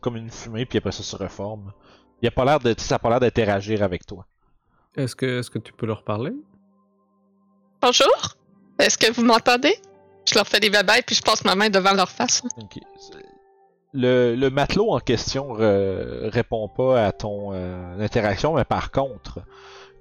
comme 0.00 0.16
une 0.16 0.30
fumée, 0.30 0.66
puis 0.66 0.78
après 0.78 0.92
ça 0.92 1.02
se 1.02 1.16
reforme. 1.16 1.72
Il 2.22 2.28
a 2.28 2.30
pas 2.30 2.44
l'air 2.44 2.60
de, 2.60 2.74
ça 2.78 2.94
a 2.94 2.98
pas 3.00 3.10
l'air 3.10 3.20
d'interagir 3.20 3.82
avec 3.82 4.06
toi. 4.06 4.24
Est-ce 4.96 5.16
que, 5.16 5.40
est-ce 5.40 5.50
que 5.50 5.58
tu 5.58 5.72
peux 5.72 5.86
leur 5.86 6.04
parler? 6.04 6.32
Bonjour! 7.82 8.36
Est-ce 8.78 8.96
que 8.96 9.10
vous 9.12 9.24
m'entendez? 9.24 9.76
Je 10.28 10.34
leur 10.36 10.46
fais 10.46 10.60
des 10.60 10.70
babayes 10.70 11.02
puis 11.02 11.16
je 11.16 11.22
passe 11.22 11.44
ma 11.44 11.54
main 11.56 11.70
devant 11.70 11.92
leur 11.92 12.08
face. 12.08 12.40
Ok. 12.56 12.78
Le, 13.94 14.34
le 14.34 14.50
matelot 14.50 14.90
en 14.90 14.98
question 14.98 15.52
répond 15.52 16.68
pas 16.68 17.06
à 17.06 17.12
ton 17.12 17.52
euh, 17.54 17.98
interaction, 18.00 18.54
mais 18.54 18.64
par 18.64 18.90
contre, 18.90 19.40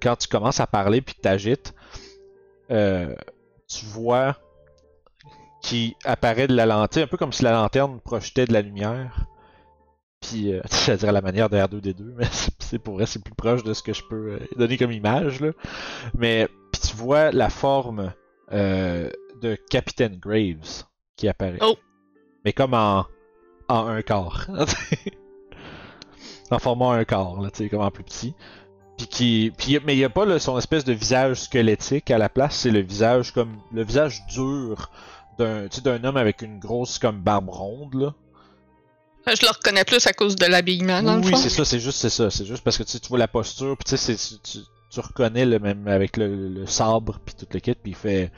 quand 0.02 0.16
tu 0.16 0.28
commences 0.28 0.60
à 0.60 0.68
parler 0.68 1.02
puis 1.02 1.14
que 1.16 1.22
t'agites, 1.22 1.74
euh, 2.72 3.16
tu 3.68 3.86
vois 3.86 4.36
qui 5.62 5.96
apparaît 6.04 6.48
de 6.48 6.56
la 6.56 6.66
lanterne, 6.66 7.06
un 7.06 7.08
peu 7.08 7.18
comme 7.18 7.32
si 7.32 7.44
la 7.44 7.54
lanterne 7.54 8.00
projetait 8.02 8.46
de 8.46 8.54
la 8.54 8.62
lumière. 8.62 9.26
Puis, 10.22 10.54
euh, 10.54 10.62
je 10.88 10.92
dirais 10.94 11.10
à 11.10 11.14
la 11.14 11.22
manière 11.22 11.50
de 11.50 11.58
R2D2, 11.58 12.04
mais 12.18 12.26
c'est- 12.60 12.80
pour 12.80 12.96
vrai, 12.96 13.06
c'est 13.06 13.24
plus 13.24 13.34
proche 13.36 13.64
de 13.64 13.74
ce 13.74 13.82
que 13.84 13.94
je 13.94 14.04
peux 14.10 14.34
euh, 14.34 14.40
donner 14.58 14.78
comme 14.78 14.92
image. 14.92 15.40
Là. 15.40 15.52
Mais, 16.18 16.48
puis 16.72 16.82
tu 16.82 16.96
vois 16.96 17.32
la 17.32 17.50
forme 17.50 18.12
euh, 18.52 19.10
de 19.42 19.56
Capitaine 19.70 20.18
Graves 20.18 20.84
qui 21.16 21.28
apparaît. 21.28 21.60
Oh. 21.62 21.76
Mais 22.44 22.52
comme 22.52 22.74
en, 22.74 23.06
en 23.74 23.88
un 23.88 24.02
quart. 24.02 24.48
en 26.52 26.60
format 26.60 26.94
un 26.94 27.06
quart, 27.06 27.42
là, 27.42 27.50
tu 27.52 27.64
sais, 27.64 27.70
comme 27.70 27.82
en 27.82 27.92
plus 27.92 28.04
petit. 28.04 28.34
Puis 28.98 29.08
qui, 29.08 29.54
puis, 29.58 29.80
mais 29.86 29.96
il 29.96 29.98
n'y 29.98 30.04
a 30.04 30.10
pas 30.10 30.26
là, 30.26 30.40
son 30.40 30.58
espèce 30.58 30.84
de 30.84 30.94
visage 30.94 31.42
squelettique 31.42 32.12
à 32.12 32.18
la 32.18 32.30
place, 32.30 32.58
c'est 32.58 32.72
le 32.72 32.82
visage 32.82 33.32
comme 33.32 33.58
le 33.72 33.84
visage 33.84 34.24
dur 34.28 34.92
d'un, 35.40 35.68
tu 35.68 35.78
sais, 35.78 35.82
d'un 35.82 36.04
homme 36.04 36.18
avec 36.18 36.44
une 36.44 36.60
grosse 36.60 37.00
comme 37.00 37.20
barbe 37.20 37.50
ronde 37.50 37.96
là. 37.96 38.14
Je 39.26 39.42
le 39.42 39.50
reconnais 39.50 39.86
plus 39.86 40.06
à 40.06 40.12
cause 40.12 40.36
de 40.36 40.46
l'habillement, 40.46 41.02
dans 41.02 41.16
oui, 41.16 41.32
le 41.32 41.32
fond. 41.32 41.38
c'est 41.38 41.50
ça, 41.50 41.66
c'est 41.66 41.80
juste 41.80 41.98
c'est 41.98 42.10
ça, 42.10 42.30
c'est 42.30 42.46
juste 42.46 42.64
parce 42.64 42.78
que 42.78 42.84
tu, 42.84 43.00
vois 43.08 43.18
la 43.18 43.28
posture, 43.28 43.76
puis 43.78 43.86
tu 43.86 43.98
sais, 43.98 44.16
tu, 44.16 44.36
tu, 44.44 44.60
tu 44.92 45.00
reconnais 45.00 45.46
le 45.46 45.60
même 45.60 45.88
avec 45.88 46.18
le, 46.18 46.50
le 46.50 46.68
sabre 46.68 47.20
puis 47.26 47.34
tout 47.34 47.48
le 47.52 47.60
kit, 47.62 47.74
puis 47.74 47.94
il 47.94 47.96
fait, 47.96 48.32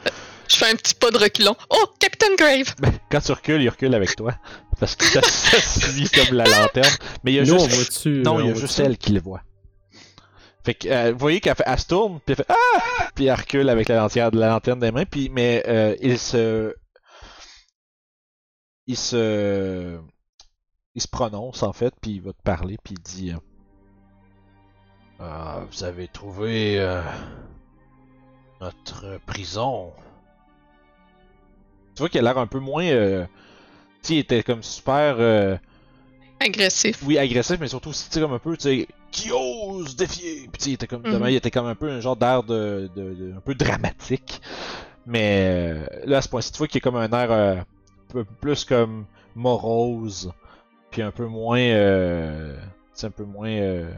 Je 0.48 0.56
fais 0.56 0.70
un 0.70 0.76
petit 0.76 0.94
pas 0.94 1.12
de 1.12 1.18
reculon. 1.18 1.56
Oh, 1.70 1.86
Captain 2.00 2.36
Grave! 2.38 2.76
ben, 2.80 2.92
quand 3.10 3.22
tu 3.22 3.32
recules, 3.32 3.62
il 3.62 3.70
recule 3.70 3.96
avec 3.96 4.16
toi 4.16 4.36
parce 4.80 4.96
que 4.96 5.06
ça, 5.06 5.22
ça 5.22 5.60
suit 5.60 6.10
comme 6.10 6.36
la 6.36 6.46
lanterne, 6.46 6.96
mais 7.24 7.34
il 7.34 7.36
y 7.36 7.40
a 7.40 7.44
Nous, 7.44 7.70
juste 7.70 8.06
Non, 8.06 8.40
il 8.40 8.48
y 8.48 8.52
a 8.52 8.54
juste 8.54 8.80
elle 8.80 8.98
qui 8.98 9.12
le 9.12 9.22
voit. 9.22 9.42
Fait 10.64 10.74
que, 10.74 10.88
euh, 10.88 11.12
vous 11.12 11.20
voyez 11.20 11.40
qu'elle 11.40 11.56
fait, 11.56 11.64
elle 11.66 11.80
se 11.80 11.86
tourne, 11.88 12.20
puis 12.26 12.34
elle 12.34 12.38
fait 12.38 12.48
Ah! 12.50 13.10
Puis 13.14 13.26
elle 13.26 13.36
recule 13.36 13.70
avec 13.70 13.88
la 13.88 13.98
lanterne, 13.98 14.36
la 14.38 14.50
lanterne 14.50 14.80
des 14.80 14.92
mains, 14.92 15.06
puis, 15.06 15.30
mais 15.30 15.64
euh, 15.68 15.96
il 16.02 16.18
se. 16.18 16.74
Il 18.88 18.98
se. 18.98 20.00
Il 20.96 21.02
se 21.02 21.08
prononce 21.08 21.62
en 21.62 21.74
fait, 21.74 21.94
puis 22.02 22.12
il 22.12 22.22
va 22.22 22.32
te 22.32 22.42
parler, 22.42 22.78
puis 22.84 22.96
il 22.98 23.02
dit 23.02 23.32
euh, 23.32 23.38
Ah, 25.20 25.62
Vous 25.70 25.84
avez 25.84 26.08
trouvé 26.08 26.80
euh, 26.80 27.02
notre 28.60 29.20
prison. 29.26 29.94
Tu 31.96 32.00
vois 32.02 32.10
qu'il 32.10 32.20
a 32.20 32.24
l'air 32.24 32.38
un 32.38 32.48
peu 32.48 32.60
moins. 32.60 32.84
euh, 32.86 33.26
tu 34.02 34.10
sais, 34.10 34.14
il 34.16 34.20
était 34.20 34.44
comme 34.44 34.62
super. 34.64 35.16
euh, 35.20 35.58
Agressif. 36.40 37.02
oui, 37.06 37.18
agressif, 37.18 37.58
mais 37.60 37.68
surtout, 37.70 37.92
tu 37.92 37.96
sais, 37.96 38.20
comme 38.20 38.34
un 38.34 38.40
peu, 38.40 38.56
tu 38.58 38.64
sais, 38.64 38.88
qui 39.12 39.32
ose 39.32 39.96
défier. 39.96 40.50
Puis, 40.52 40.58
tu 40.58 40.64
sais, 40.64 40.70
il 40.72 40.74
était 40.74 40.88
comme, 40.88 41.04
Mhm. 41.04 41.12
demain, 41.14 41.30
il 41.30 41.36
était 41.36 41.52
comme 41.52 41.66
un 41.66 41.76
peu 41.76 41.90
un 41.90 42.02
genre 42.02 42.18
d'air 42.18 42.44
de, 42.44 42.90
de, 42.96 43.14
de- 43.14 43.34
un 43.36 43.40
peu 43.40 43.56
dramatique. 43.56 44.42
Mais 45.08 45.86
euh, 45.86 45.86
là, 46.06 46.18
à 46.18 46.22
ce 46.22 46.28
point-ci, 46.30 46.52
tu 46.52 46.58
vois 46.58 46.68
qu'il 46.68 46.80
a 46.80 46.82
comme 46.82 46.98
un 46.98 47.10
air 47.10 47.32
euh, 47.32 47.56
un 47.56 47.66
peu 48.12 48.26
plus 48.26 48.66
comme 48.66 49.06
morose, 49.36 50.32
puis 50.92 51.02
un 51.02 51.12
peu 51.12 51.26
moins, 51.28 51.60
euh, 51.60 52.56
tu 52.58 52.62
sais, 52.94 53.08
un 53.08 53.12
peu 53.12 53.24
moins 53.24 53.50
euh, 53.50 53.90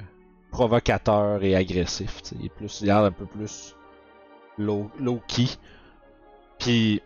provocateur 0.51 1.43
et 1.43 1.55
agressif. 1.55 2.21
tu 2.21 2.29
sais. 2.29 2.35
Il 2.39 2.45
est 2.45 2.49
plus, 2.49 2.81
il 2.81 2.91
a 2.91 2.95
l'air 2.95 3.03
un 3.05 3.11
peu 3.11 3.25
plus 3.25 3.75
low, 4.57 4.91
low 4.99 5.21
key. 5.27 5.45
Puis, 6.59 7.01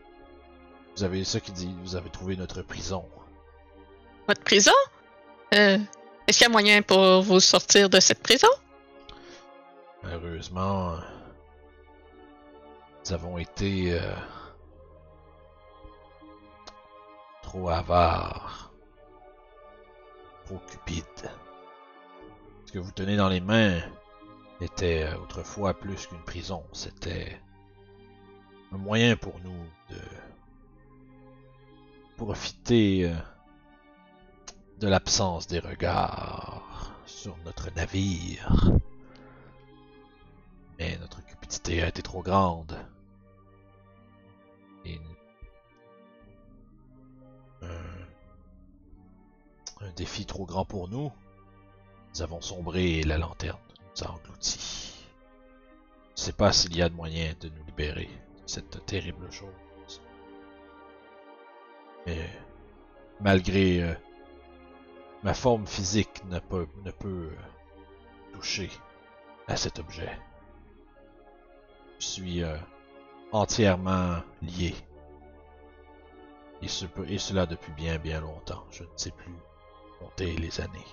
vous 0.96 1.04
avez 1.04 1.24
ça 1.24 1.40
qui 1.40 1.52
dit, 1.52 1.74
vous 1.84 1.96
avez 1.96 2.10
trouvé 2.10 2.36
notre 2.36 2.62
prison. 2.62 3.06
Votre 4.28 4.44
prison? 4.44 4.74
Euh, 5.54 5.78
Est-ce 6.28 6.38
qu'il 6.38 6.48
y 6.48 6.50
a 6.50 6.52
moyen 6.52 6.82
pour 6.82 7.22
vous 7.22 7.40
sortir 7.40 7.90
de 7.90 8.00
cette 8.00 8.22
prison? 8.22 8.48
Malheureusement, 10.04 10.96
nous 13.06 13.14
avons 13.14 13.38
été 13.38 14.00
euh, 14.00 14.14
trop 17.42 17.70
avares, 17.70 18.72
trop 20.46 20.60
cupides. 20.70 21.30
Ce 22.66 22.72
que 22.72 22.80
vous 22.80 22.92
tenez 22.92 23.18
dans 23.18 23.30
les 23.30 23.42
mains 23.42 23.80
était 24.62 25.04
euh, 25.04 25.18
autrefois 25.18 25.74
plus 25.74 26.08
qu'une 26.08 26.24
prison, 26.24 26.64
c'était 26.72 27.42
un 28.72 28.78
moyen 28.78 29.16
pour 29.18 29.40
nous 29.44 29.66
de 29.90 30.00
profiter 32.22 33.06
euh, 33.06 33.16
de 34.80 34.88
l'absence 34.88 35.48
des 35.48 35.58
regards 35.58 36.94
sur 37.08 37.36
notre 37.46 37.72
navire. 37.74 38.48
Mais 40.78 41.00
notre 41.00 41.26
cupidité 41.26 41.82
a 41.82 41.88
été 41.88 42.04
trop 42.04 42.22
grande. 42.22 42.78
Et 44.86 45.00
un, 47.64 47.68
défi 49.96 50.28
trop 50.28 50.46
grand 50.46 50.64
pour 50.64 50.90
nous. 50.90 51.12
Nous 52.14 52.22
avons 52.22 52.42
sombré 52.42 53.00
et 53.00 53.04
la 53.04 53.18
lanterne 53.18 53.58
nous 53.80 54.04
a 54.04 54.12
engloutis. 54.12 55.08
Je 56.16 56.22
ne 56.22 56.26
sais 56.28 56.34
pas 56.34 56.54
s'il 56.54 56.76
y 56.78 56.84
a 56.84 56.90
de 56.90 56.94
moyen 56.94 57.34
de 57.40 57.50
nous 57.50 57.66
libérer 57.66 58.06
de 58.06 58.48
cette 58.48 58.86
terrible 58.86 59.32
chose. 59.32 59.50
Mais 62.06 62.30
malgré 63.20 63.84
euh, 63.84 63.94
ma 65.24 65.34
forme 65.34 65.68
physique 65.68 66.24
ne 66.30 66.40
peut, 66.40 66.68
ne 66.84 66.92
peut 66.92 67.30
euh, 67.32 68.34
toucher 68.34 68.70
à 69.48 69.56
cet 69.56 69.80
objet. 69.80 70.18
Je 72.00 72.06
suis 72.06 72.44
euh, 72.44 72.58
entièrement 73.32 74.18
lié. 74.42 74.74
Et, 76.64 76.68
ce, 76.68 76.86
et 77.08 77.18
cela 77.18 77.46
depuis 77.46 77.72
bien 77.74 77.98
bien 77.98 78.22
longtemps. 78.22 78.64
Je 78.72 78.84
ne 78.84 78.90
sais 78.96 79.12
plus 79.12 79.34
compter 80.00 80.36
les 80.38 80.62
années. 80.62 80.86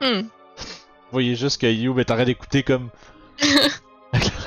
Hmm. 0.00 0.22
Vous 0.22 1.20
voyez 1.20 1.36
juste 1.36 1.60
que 1.60 1.66
You 1.66 1.98
est 1.98 2.10
en 2.10 2.14
train 2.14 2.24
d'écouter 2.24 2.62
comme. 2.62 2.90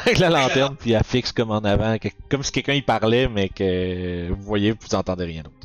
avec 0.08 0.20
la 0.20 0.30
lanterne, 0.30 0.76
puis 0.76 0.92
elle 0.92 1.04
fixe 1.04 1.32
comme 1.32 1.52
en 1.52 1.60
avant, 1.60 1.98
que- 1.98 2.08
comme 2.30 2.44
si 2.44 2.52
quelqu'un 2.52 2.74
y 2.74 2.82
parlait, 2.82 3.28
mais 3.28 3.50
que 3.50 4.30
vous 4.30 4.42
voyez, 4.44 4.72
vous 4.72 4.96
entendez 4.96 5.26
rien 5.26 5.44
d'autre. 5.44 5.56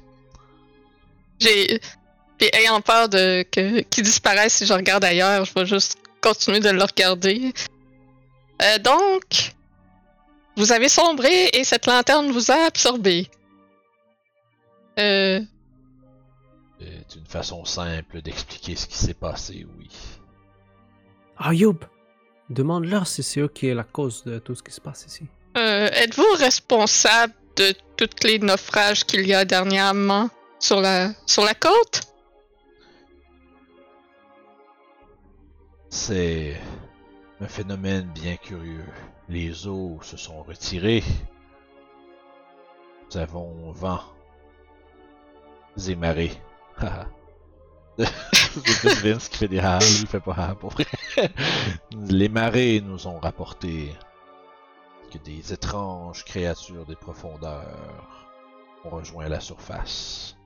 J'ai. 1.40 1.80
Et 2.40 2.57
ayant 2.57 2.80
peur 2.80 3.09
de 3.09 3.45
que 3.51 3.80
qu'il 3.82 4.03
disparaisse 4.03 4.55
si 4.55 4.66
je 4.66 4.72
regarde 4.72 5.05
ailleurs, 5.05 5.45
je 5.45 5.53
vais 5.55 5.64
juste 5.66 5.97
continuer 6.20 6.59
de 6.61 6.70
le 6.70 6.82
regarder. 6.82 7.53
Euh, 8.61 8.78
donc, 8.78 9.55
vous 10.57 10.72
avez 10.72 10.88
sombré 10.88 11.51
et 11.53 11.62
cette 11.62 11.86
lanterne 11.86 12.32
vous 12.32 12.51
a 12.51 12.66
absorbé. 12.66 13.28
Euh, 14.99 15.40
C'est 16.80 17.14
une 17.16 17.26
façon 17.26 17.64
simple 17.64 18.22
d'expliquer 18.22 18.74
ce 18.74 18.88
qui 18.88 18.99
s'est 18.99 19.14
passé, 19.14 19.64
oui. 19.78 19.88
Ah, 21.38 21.55
Youb, 21.55 21.78
demande-leur 22.51 23.07
si 23.07 23.22
c'est 23.22 23.40
eux 23.40 23.49
qui 23.49 23.68
est 23.68 23.74
la 23.74 23.84
cause 23.84 24.24
de 24.24 24.38
tout 24.38 24.55
ce 24.55 24.62
qui 24.62 24.72
se 24.72 24.80
passe 24.80 25.05
ici. 25.07 25.24
euh, 25.57 25.88
êtes-vous 25.93 26.32
responsable 26.38 27.34
de 27.57 27.74
tous 27.97 28.26
les 28.26 28.38
naufrages 28.38 29.05
qu'il 29.05 29.26
y 29.26 29.34
a 29.34 29.45
dernièrement 29.45 30.30
sur 30.59 30.80
la 30.80 31.12
sur 31.26 31.45
la 31.45 31.55
côte? 31.55 32.01
C'est 35.90 36.57
un 37.40 37.49
phénomène 37.49 38.11
bien 38.14 38.36
curieux. 38.36 38.84
Les 39.28 39.66
eaux 39.66 39.99
se 40.03 40.16
sont 40.16 40.43
retirées. 40.43 41.05
Nous 43.11 43.18
avons 43.18 43.72
vent 43.72 44.01
et 45.88 45.95
marées. 45.95 46.32
C'est 48.32 48.80
plus 48.80 49.03
Vince 49.03 49.28
qui 49.28 49.38
fait 49.38 49.48
des 49.48 49.59
ha, 49.59 49.78
lui 49.78 50.00
il 50.00 50.07
fait 50.07 50.20
pas 50.20 50.34
ha 50.36 50.55
pour 50.55 50.70
vrai. 50.70 50.86
Les 52.09 52.28
marées 52.28 52.80
nous 52.80 53.07
ont 53.07 53.18
rapporté 53.18 53.94
que 55.11 55.18
des 55.18 55.53
étranges 55.53 56.24
créatures 56.24 56.86
des 56.86 56.96
profondeurs 56.96 58.28
ont 58.84 58.90
rejoint 58.90 59.28
la 59.28 59.40
surface. 59.40 60.36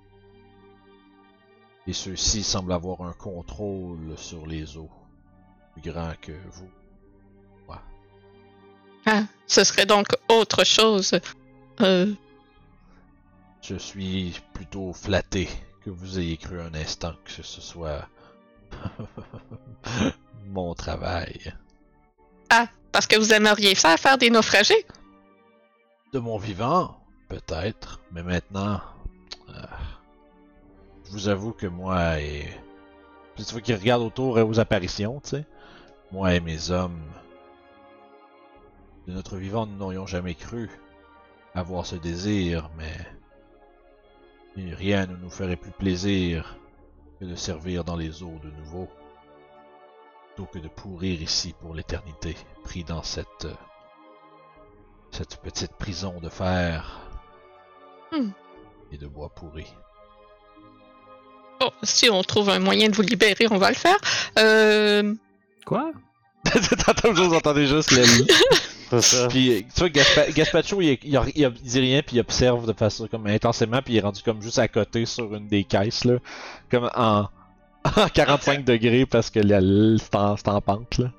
Et 1.87 1.93
ceux-ci 1.93 2.43
semblent 2.43 2.73
avoir 2.73 3.03
un 3.03 3.13
contrôle 3.13 4.17
sur 4.17 4.47
les 4.47 4.77
eaux 4.77 4.91
plus 5.73 5.91
grand 5.91 6.13
que 6.21 6.33
vous. 6.51 6.71
Ah, 9.09 9.23
ce 9.47 9.63
serait 9.63 9.87
donc 9.87 10.09
autre 10.29 10.65
chose. 10.65 11.13
Euh, 11.81 12.13
Je 13.63 13.77
suis 13.77 14.35
plutôt 14.53 14.93
flatté 14.93 15.49
que 15.87 15.91
vous 15.91 16.19
ayez 16.19 16.37
cru 16.37 16.61
un 16.61 16.75
instant 16.75 17.15
que 17.25 17.31
ce 17.31 17.61
soit 17.61 18.09
mon 20.47 20.75
travail. 20.75 21.55
ah, 22.51 22.67
parce 22.91 23.07
que 23.07 23.17
vous 23.17 23.33
aimeriez 23.33 23.77
ça 23.77 23.97
faire 23.97 24.19
des 24.19 24.29
naufragés? 24.29 24.85
De 26.13 26.19
mon 26.19 26.39
vivant, 26.39 26.99
peut-être, 27.29 28.01
mais 28.11 28.25
maintenant, 28.25 28.81
euh, 29.49 29.63
je 31.05 31.13
vous 31.13 31.29
avoue 31.29 31.53
que 31.53 31.69
moi 31.69 32.19
et 32.19 32.49
puis 33.37 33.45
tu 33.45 33.53
vois 33.53 33.61
qu'il 33.61 33.77
regarde 33.77 34.03
autour 34.03 34.39
aux 34.39 34.59
apparitions, 34.59 35.21
tu 35.21 35.31
sais. 35.31 35.45
Moi 36.11 36.35
et 36.35 36.41
mes 36.41 36.73
hommes, 36.73 37.01
de 39.07 39.13
notre 39.13 39.37
vivant, 39.37 39.67
nous 39.67 39.77
n'aurions 39.77 40.07
jamais 40.07 40.35
cru 40.35 40.69
avoir 41.55 41.87
ce 41.87 41.95
désir, 41.95 42.71
mais 42.77 42.93
rien 44.57 45.07
ne 45.07 45.17
nous 45.17 45.31
ferait 45.31 45.57
plus 45.57 45.71
plaisir 45.71 46.57
que 47.21 47.25
de 47.25 47.35
servir 47.35 47.85
dans 47.85 47.97
les 47.97 48.23
eaux 48.23 48.39
de 48.43 48.51
nouveau, 48.51 48.89
plutôt 50.35 50.51
que 50.51 50.59
de 50.59 50.69
pourrir 50.69 51.21
ici 51.23 51.55
pour 51.61 51.75
l'éternité, 51.75 52.37
pris 52.65 52.85
dans 52.85 53.03
cette 53.03 53.45
euh, 53.47 53.55
cette 55.11 55.37
petite 55.39 55.73
prison 55.73 56.19
de 56.21 56.29
fer 56.29 57.01
Hmm. 58.13 58.31
et 58.93 58.99
de 58.99 59.07
bois 59.09 59.31
pourri. 59.31 59.67
Bon, 61.59 61.73
si 61.83 62.09
on 62.11 62.23
trouve 62.23 62.51
un 62.51 62.61
moyen 62.61 62.89
de 62.89 62.95
vous 62.95 63.03
libérer, 63.03 63.47
on 63.51 63.59
va 63.59 63.71
le 63.71 63.75
faire. 63.75 63.97
Euh, 64.39 65.15
Quoi? 65.65 65.91
T'entends- 66.45 67.13
vous 67.13 67.35
entendez 67.35 67.67
juste 67.67 67.91
ça. 69.01 69.29
Puis, 69.29 69.67
tu 69.75 69.81
vois, 69.81 69.89
Gaspa- 69.89 70.33
Gaspacho, 70.33 70.81
il, 70.81 70.99
il, 71.03 71.21
il- 71.35 71.43
il 71.43 71.51
dit 71.53 71.81
rien, 71.81 72.03
puis 72.03 72.17
il 72.17 72.21
observe 72.21 72.67
de 72.67 72.73
façon 72.73 73.07
comme 73.09 73.27
intensément, 73.27 73.81
puis 73.83 73.95
il 73.95 73.97
est 73.99 74.01
rendu 74.01 74.23
comme 74.23 74.41
juste 74.43 74.59
à 74.59 74.69
côté 74.69 75.07
sur 75.07 75.35
une 75.35 75.49
des 75.49 75.65
caisses, 75.65 76.05
là. 76.05 76.19
Comme 76.71 76.91
en, 76.95 77.29
en 77.97 78.09
45 78.09 78.65
degrés, 78.65 79.07
parce 79.07 79.31
que 79.31 79.41
c'est 79.99 80.15
en, 80.15 80.37
c'est 80.37 80.49
en 80.49 80.61
pente, 80.61 80.99
là. 80.99 81.13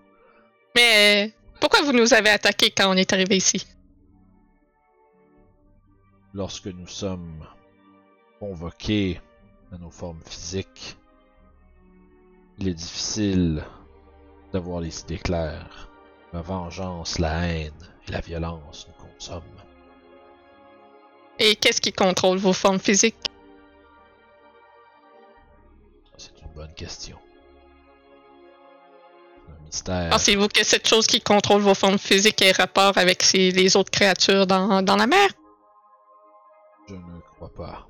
mais 0.75 1.33
pourquoi 1.59 1.81
vous 1.81 1.91
nous 1.93 2.13
avez 2.13 2.29
attaqués 2.29 2.69
quand 2.71 2.89
on 2.91 2.97
est 2.97 3.11
arrivé 3.13 3.37
ici? 3.37 3.65
Lorsque 6.33 6.67
nous 6.67 6.87
sommes 6.87 7.43
convoqués 8.39 9.19
à 9.71 9.77
nos 9.77 9.89
formes 9.89 10.21
physiques, 10.25 10.97
il 12.59 12.67
est 12.67 12.73
difficile 12.73 13.63
d'avoir 14.53 14.79
les 14.81 14.99
idées 15.01 15.17
claires. 15.17 15.89
La 16.33 16.41
vengeance, 16.41 17.19
la 17.19 17.47
haine 17.47 17.73
et 18.07 18.11
la 18.11 18.19
violence 18.19 18.87
nous 18.87 19.05
consomment. 19.05 19.43
Et 21.39 21.55
qu'est-ce 21.55 21.81
qui 21.81 21.93
contrôle 21.93 22.37
vos 22.37 22.53
formes 22.53 22.79
physiques? 22.79 23.15
C'est 26.17 26.41
une 26.41 26.51
bonne 26.53 26.73
question. 26.73 27.17
Un 29.49 29.63
mystère. 29.63 30.09
Pensez-vous 30.09 30.47
que 30.47 30.63
cette 30.63 30.87
chose 30.87 31.05
qui 31.07 31.21
contrôle 31.21 31.61
vos 31.61 31.75
formes 31.75 31.99
physiques 31.99 32.41
ait 32.41 32.51
rapport 32.51 32.97
avec 32.97 33.21
ces- 33.23 33.51
les 33.51 33.77
autres 33.77 33.91
créatures 33.91 34.47
dans, 34.47 34.81
dans 34.81 34.95
la 34.95 35.07
mer? 35.07 35.29
Je 36.89 36.95
ne 36.95 37.19
crois 37.35 37.53
pas. 37.53 37.87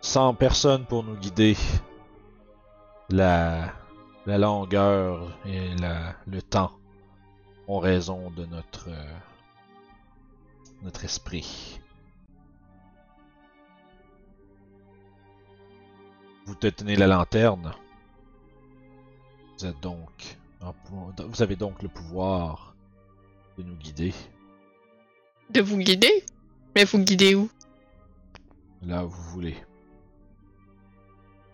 Sans 0.00 0.32
personne 0.34 0.86
pour 0.86 1.02
nous 1.02 1.16
guider, 1.16 1.56
la, 3.10 3.72
la 4.26 4.38
longueur 4.38 5.36
et 5.46 5.74
la, 5.76 6.14
le 6.26 6.42
temps 6.42 6.72
ont 7.68 7.78
raison 7.78 8.30
de 8.30 8.44
notre, 8.46 8.88
euh, 8.88 9.14
notre 10.82 11.04
esprit. 11.04 11.80
Vous 16.46 16.54
détenez 16.56 16.96
la 16.96 17.06
lanterne. 17.06 17.72
Vous 19.58 19.66
êtes 19.66 19.80
donc, 19.80 20.36
vous 20.60 21.42
avez 21.42 21.56
donc 21.56 21.82
le 21.82 21.88
pouvoir 21.88 22.74
de 23.56 23.62
nous 23.62 23.76
guider 23.76 24.12
De 25.50 25.60
vous 25.60 25.76
guider? 25.78 26.24
Mais 26.74 26.84
vous 26.84 26.98
guidez 26.98 27.34
où? 27.34 27.48
là 28.82 29.04
où 29.04 29.08
vous 29.10 29.30
voulez. 29.30 29.56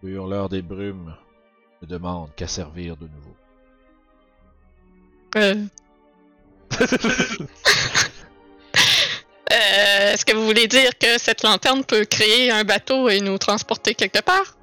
Le 0.03 0.11
hurleur 0.11 0.49
des 0.49 0.63
brumes 0.63 1.17
ne 1.83 1.87
demande 1.87 2.35
qu'à 2.35 2.47
servir 2.47 2.97
de 2.97 3.09
nouveau. 3.09 3.37
Euh... 5.37 5.67
Euh, 9.53 10.13
Est-ce 10.13 10.25
que 10.25 10.35
vous 10.35 10.45
voulez 10.45 10.67
dire 10.67 10.91
que 10.99 11.19
cette 11.19 11.45
lanterne 11.45 11.85
peut 11.85 12.05
créer 12.05 12.51
un 12.51 12.65
bateau 12.65 13.09
et 13.09 13.21
nous 13.21 13.39
transporter 13.39 13.95
quelque 13.95 14.21
part? 14.21 14.57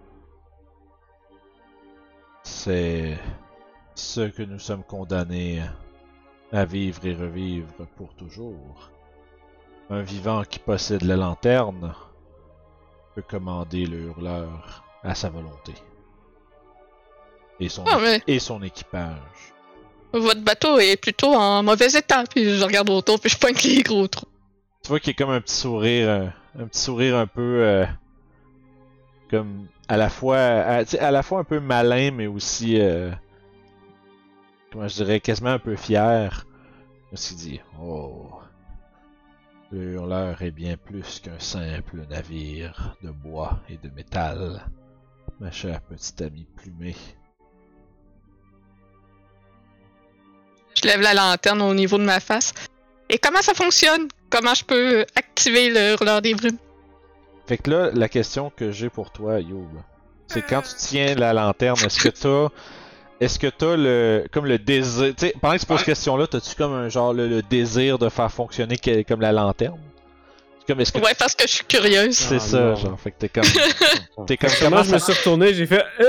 C'est 2.43 3.17
ce 3.95 4.21
que 4.21 4.43
nous 4.43 4.59
sommes 4.59 4.83
condamnés 4.83 5.63
à 6.51 6.65
vivre 6.65 7.05
et 7.05 7.15
revivre 7.15 7.87
pour 7.95 8.13
toujours. 8.15 8.91
Un 9.89 10.01
vivant 10.01 10.43
qui 10.43 10.59
possède 10.59 11.03
la 11.03 11.15
lanterne 11.15 11.95
peut 13.15 13.21
commander 13.21 13.85
le 13.85 13.99
hurleur 13.99 14.83
à 15.03 15.15
sa 15.15 15.29
volonté. 15.29 15.73
Et 17.59 17.69
son, 17.69 17.83
Ah, 17.87 17.99
mais 18.01 18.21
et 18.27 18.39
son 18.39 18.61
équipage. 18.63 19.17
votre 20.11 20.41
bateau 20.41 20.79
est 20.79 20.97
plutôt 20.97 21.33
en 21.33 21.63
mauvais 21.63 21.87
état. 21.87 22.23
Puis 22.29 22.57
je 22.57 22.63
regarde 22.63 22.89
autour, 22.89 23.19
puis 23.19 23.29
je 23.29 23.37
pointe 23.37 23.63
les 23.63 23.83
gros 23.83 24.07
trous. 24.07 24.27
Tu 24.83 24.89
vois 24.89 24.99
qu'il 24.99 25.13
y 25.13 25.15
a 25.15 25.17
comme 25.17 25.33
un 25.33 25.41
petit 25.41 25.55
sourire, 25.55 26.09
euh, 26.09 26.27
un 26.59 26.67
petit 26.67 26.81
sourire 26.81 27.15
un 27.15 27.27
peu 27.27 27.63
euh, 27.63 27.85
comme 29.29 29.67
à 29.87 29.97
la 29.97 30.09
fois, 30.09 30.37
à, 30.37 31.11
la 31.11 31.23
fois 31.23 31.39
un 31.39 31.43
peu 31.43 31.59
malin, 31.59 32.11
mais 32.11 32.27
aussi, 32.27 32.79
euh, 32.79 33.11
comment 34.71 34.87
je 34.87 34.95
dirais, 34.95 35.19
quasiment 35.19 35.51
un 35.51 35.59
peu 35.59 35.75
fier. 35.75 36.45
Il 37.11 37.17
s'est 37.17 37.35
dit, 37.35 37.61
oh, 37.81 38.29
le 39.71 39.93
hurleur 39.93 40.41
est 40.41 40.51
bien 40.51 40.77
plus 40.77 41.19
qu'un 41.19 41.39
simple 41.39 42.05
navire 42.09 42.95
de 43.03 43.09
bois 43.09 43.59
et 43.69 43.77
de 43.77 43.89
métal, 43.89 44.65
ma 45.39 45.49
chère 45.51 45.81
petite 45.81 46.21
amie 46.21 46.47
plumée. 46.55 46.95
Je 50.75 50.87
lève 50.87 51.01
la 51.01 51.13
lanterne 51.13 51.61
au 51.61 51.73
niveau 51.73 51.97
de 51.97 52.03
ma 52.03 52.19
face. 52.19 52.53
Et 53.09 53.17
comment 53.17 53.41
ça 53.41 53.53
fonctionne? 53.53 54.07
Comment 54.29 54.53
je 54.53 54.63
peux 54.63 55.05
activer 55.15 55.69
le 55.69 55.93
hurleur 55.93 56.21
des 56.21 56.33
brumes? 56.33 56.57
Fait 57.47 57.57
que 57.57 57.69
là, 57.69 57.89
la 57.93 58.09
question 58.09 58.51
que 58.55 58.71
j'ai 58.71 58.89
pour 58.89 59.11
toi, 59.11 59.39
Youb, 59.39 59.67
c'est 60.27 60.41
quand 60.41 60.61
tu 60.61 60.75
tiens 60.77 61.13
la 61.15 61.33
lanterne, 61.33 61.77
est-ce 61.85 61.99
que 61.99 62.09
t'as. 62.09 62.49
Est-ce 63.19 63.37
que 63.37 63.47
t'as 63.47 63.75
le. 63.77 64.25
comme 64.31 64.45
le 64.45 64.57
désir. 64.57 65.13
Tu 65.15 65.27
sais, 65.27 65.33
pendant 65.39 65.55
que 65.55 65.59
tu 65.59 65.65
poses 65.65 65.77
cette 65.77 65.85
question-là, 65.85 66.27
t'as-tu 66.27 66.55
comme 66.55 66.73
un 66.73 66.89
genre 66.89 67.13
le, 67.13 67.27
le 67.27 67.41
désir 67.41 67.99
de 67.99 68.09
faire 68.09 68.31
fonctionner 68.31 68.77
comme 69.07 69.21
la 69.21 69.31
lanterne? 69.31 69.79
Comme 70.67 70.79
est-ce 70.79 70.91
que. 70.93 70.99
Ouais, 70.99 71.13
parce 71.17 71.35
que 71.35 71.45
je 71.47 71.53
suis 71.55 71.65
curieuse. 71.65 72.15
C'est 72.15 72.35
Ah, 72.35 72.39
ça, 72.39 72.59
non. 72.61 72.75
genre. 72.75 72.99
Fait 72.99 73.11
que 73.11 73.17
t'es 73.19 73.29
comme. 73.29 73.43
T'es 74.27 74.37
comme. 74.37 74.49
Comment 74.59 74.83
je 74.83 74.91
me 74.93 74.97
suis 74.99 75.11
retourné, 75.13 75.53
j'ai 75.53 75.65
fait. 75.67 75.83
Eh! 75.99 76.03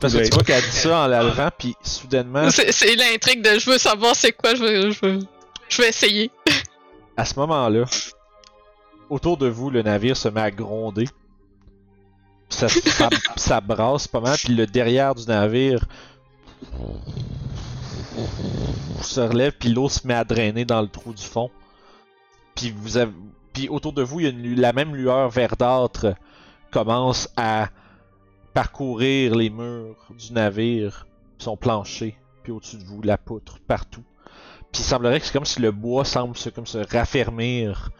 Parce 0.00 0.12
que 0.14 0.18
Ouais. 0.18 0.24
tu 0.28 0.34
vois 0.34 0.42
qu'elle 0.42 0.62
dit 0.62 0.70
ça 0.76 0.98
en 1.00 1.06
la 1.06 1.22
levant, 1.22 1.48
pis 1.56 1.74
soudainement, 1.82 2.50
C'est 2.50 2.72
c'est 2.72 2.94
l'intrigue 2.96 3.42
de 3.42 3.58
je 3.58 3.70
veux 3.70 3.78
savoir 3.78 4.14
c'est 4.16 4.32
quoi, 4.32 4.54
je 4.54 4.62
veux, 4.62 4.90
je 4.90 4.98
veux, 5.06 5.18
je 5.68 5.82
veux 5.82 5.88
essayer. 5.88 6.30
à 7.16 7.24
ce 7.24 7.34
moment-là, 7.38 7.84
autour 9.10 9.36
de 9.36 9.46
vous, 9.48 9.70
le 9.70 9.82
navire 9.82 10.16
se 10.16 10.28
met 10.28 10.40
à 10.40 10.50
gronder. 10.50 11.04
Puis 12.48 12.58
Ça, 12.58 12.68
ça, 12.68 13.08
ça 13.36 13.60
brasse 13.60 14.08
pas 14.08 14.20
mal, 14.20 14.36
puis 14.38 14.54
le 14.54 14.66
derrière 14.66 15.14
du 15.14 15.24
navire 15.26 15.84
se 19.02 19.20
relève, 19.20 19.52
puis 19.52 19.68
l'eau 19.70 19.88
se 19.88 20.06
met 20.06 20.14
à 20.14 20.24
drainer 20.24 20.64
dans 20.64 20.80
le 20.80 20.88
trou 20.88 21.12
du 21.12 21.22
fond. 21.22 21.50
Puis 22.54 22.74
vous 22.76 22.96
avez, 22.96 23.12
puis 23.58 23.68
autour 23.68 23.92
de 23.92 24.02
vous, 24.02 24.20
il 24.20 24.22
y 24.22 24.26
a 24.26 24.30
une 24.30 24.60
la 24.60 24.72
même 24.72 24.94
lueur 24.94 25.28
verdâtre 25.30 26.14
commence 26.70 27.28
à 27.36 27.70
parcourir 28.54 29.34
les 29.34 29.50
murs 29.50 29.96
du 30.16 30.32
navire, 30.32 31.08
son 31.38 31.56
plancher, 31.56 32.16
puis 32.44 32.52
au-dessus 32.52 32.76
de 32.76 32.84
vous, 32.84 33.02
la 33.02 33.18
poutre, 33.18 33.58
partout. 33.58 34.04
Puis 34.70 34.82
il 34.82 34.84
semblerait 34.84 35.18
que 35.18 35.26
c'est 35.26 35.32
comme 35.32 35.44
si 35.44 35.60
le 35.60 35.72
bois 35.72 36.04
semble 36.04 36.36
se, 36.36 36.50
comme 36.50 36.68
se 36.68 36.78
raffermir. 36.78 37.90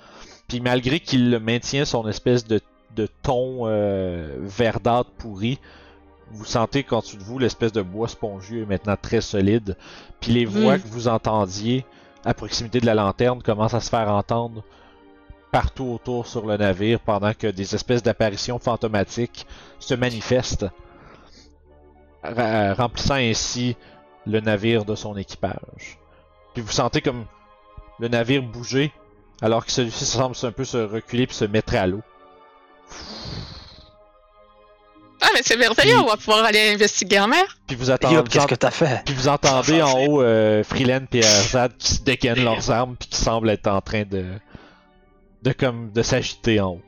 Puis 0.46 0.60
malgré 0.60 1.00
qu'il 1.00 1.36
maintient 1.40 1.84
son 1.84 2.06
espèce 2.06 2.46
de, 2.46 2.60
de 2.94 3.08
ton 3.22 3.62
euh, 3.62 4.36
verdâtre 4.38 5.10
pourri, 5.18 5.58
vous 6.30 6.44
sentez 6.44 6.84
qu'en 6.84 7.00
dessous 7.00 7.16
de 7.16 7.24
vous, 7.24 7.40
l'espèce 7.40 7.72
de 7.72 7.82
bois 7.82 8.06
spongieux 8.06 8.62
est 8.62 8.66
maintenant 8.66 8.96
très 8.96 9.22
solide. 9.22 9.76
Puis 10.20 10.30
les 10.30 10.44
voix 10.44 10.76
Mm. 10.76 10.82
que 10.82 10.86
vous 10.86 11.08
entendiez 11.08 11.84
à 12.24 12.32
proximité 12.32 12.78
de 12.78 12.86
la 12.86 12.94
lanterne 12.94 13.42
commencent 13.42 13.74
à 13.74 13.80
se 13.80 13.90
faire 13.90 14.08
entendre 14.08 14.62
partout 15.58 15.86
autour 15.86 16.28
sur 16.28 16.46
le 16.46 16.56
navire 16.56 17.00
pendant 17.00 17.34
que 17.34 17.48
des 17.48 17.74
espèces 17.74 18.00
d'apparitions 18.00 18.60
fantomatiques 18.60 19.44
se 19.80 19.92
manifestent, 19.92 20.66
remplissant 22.22 23.14
ainsi 23.14 23.74
le 24.24 24.38
navire 24.38 24.84
de 24.84 24.94
son 24.94 25.16
équipage. 25.16 25.98
Puis 26.54 26.62
vous 26.62 26.70
sentez 26.70 27.00
comme 27.00 27.24
le 27.98 28.06
navire 28.06 28.40
bouger, 28.40 28.92
alors 29.42 29.66
que 29.66 29.72
celui-ci 29.72 30.04
semble 30.06 30.36
un 30.40 30.52
peu 30.52 30.64
se 30.64 30.76
reculer 30.78 31.26
puis 31.26 31.34
se 31.34 31.44
mettre 31.44 31.74
à 31.74 31.88
l'eau. 31.88 32.02
Ah, 35.20 35.30
mais 35.34 35.40
c'est 35.42 35.56
merveilleux, 35.56 35.98
on 35.98 36.06
va 36.06 36.16
pouvoir 36.16 36.44
aller 36.44 36.72
investiguer 36.72 37.18
en 37.18 37.26
mer. 37.26 37.58
Puis 37.66 37.74
vous 37.74 37.90
attendez, 37.90 38.14
Yob, 38.14 38.28
qu'est-ce 38.28 38.46
que 38.46 38.54
t'as 38.54 38.70
fait? 38.70 39.02
puis 39.04 39.14
vous 39.16 39.26
entendez 39.26 39.82
en 39.82 40.06
haut 40.06 40.22
euh, 40.22 40.62
Freeland 40.62 41.06
et 41.12 41.18
Erzad 41.18 41.76
qui 41.76 41.94
se 41.94 42.02
dégainent 42.02 42.44
leurs 42.44 42.70
armes 42.70 42.94
puis 42.96 43.08
qui 43.08 43.18
semblent 43.18 43.50
être 43.50 43.66
en 43.66 43.80
train 43.80 44.04
de 44.04 44.24
de 45.42 45.52
comme 45.52 45.92
de 45.92 46.02
s'agiter 46.02 46.60
en 46.60 46.72
haut. 46.72 46.82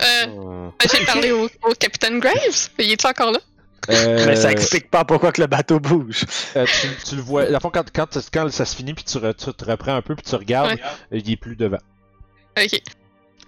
Euh, 0.00 0.26
Euh, 0.26 0.70
j'ai 0.92 1.04
parlé 1.04 1.32
au, 1.32 1.44
au 1.68 1.74
capitaine 1.78 2.20
Graves. 2.20 2.68
Il 2.78 2.90
est 2.90 3.04
encore 3.04 3.32
là? 3.32 3.38
Euh, 3.90 4.24
Mais 4.26 4.36
ça 4.36 4.52
explique 4.52 4.90
pas 4.90 5.04
pourquoi 5.04 5.32
que 5.32 5.40
le 5.40 5.46
bateau 5.46 5.80
bouge. 5.80 6.24
euh, 6.56 6.66
tu, 6.66 6.88
tu 7.08 7.16
le 7.16 7.22
vois. 7.22 7.42
À 7.44 7.60
fond, 7.60 7.70
quand, 7.70 7.90
quand, 7.92 8.18
quand 8.32 8.50
ça 8.50 8.64
se 8.64 8.76
finit 8.76 8.94
puis 8.94 9.04
tu, 9.04 9.18
re- 9.18 9.34
tu 9.34 9.52
te 9.52 9.64
reprends 9.64 9.94
un 9.94 10.02
peu 10.02 10.14
puis 10.14 10.24
tu 10.24 10.34
regardes, 10.36 10.78
Ouais. 11.10 11.18
il 11.20 11.30
est 11.30 11.36
plus 11.36 11.56
devant. 11.56 11.78
Ok. 12.58 12.80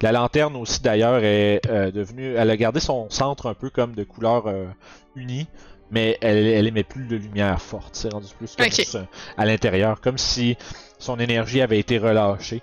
La 0.01 0.11
lanterne 0.11 0.57
aussi 0.57 0.81
d'ailleurs 0.81 1.23
est 1.23 1.61
euh, 1.69 1.91
devenue. 1.93 2.35
Elle 2.35 2.51
a 2.51 2.57
gardé 2.57 2.81
son 2.81 3.09
centre 3.11 3.47
un 3.47 3.55
peu 3.55 3.71
comme 3.71 3.95
de 3.95 4.03
couleur 4.05 4.47
euh, 4.49 4.67
unie, 5.15 5.47
mais 5.93 6.19
elle, 6.21 6.45
elle 6.47 6.67
émet 6.67 6.83
plus 6.83 7.05
de 7.07 7.15
lumière 7.17 7.63
forte. 7.63 7.91
C'est 7.95 8.13
rendu 8.13 8.27
plus 8.37 8.57
comme 8.57 8.67
Ok. 8.67 8.73
ça, 8.73 9.07
à 9.37 9.45
l'intérieur, 9.47 10.01
comme 10.01 10.19
si 10.19 10.57
son 10.99 11.21
énergie 11.21 11.61
avait 11.61 11.79
été 11.79 11.99
relâchée. 11.99 12.63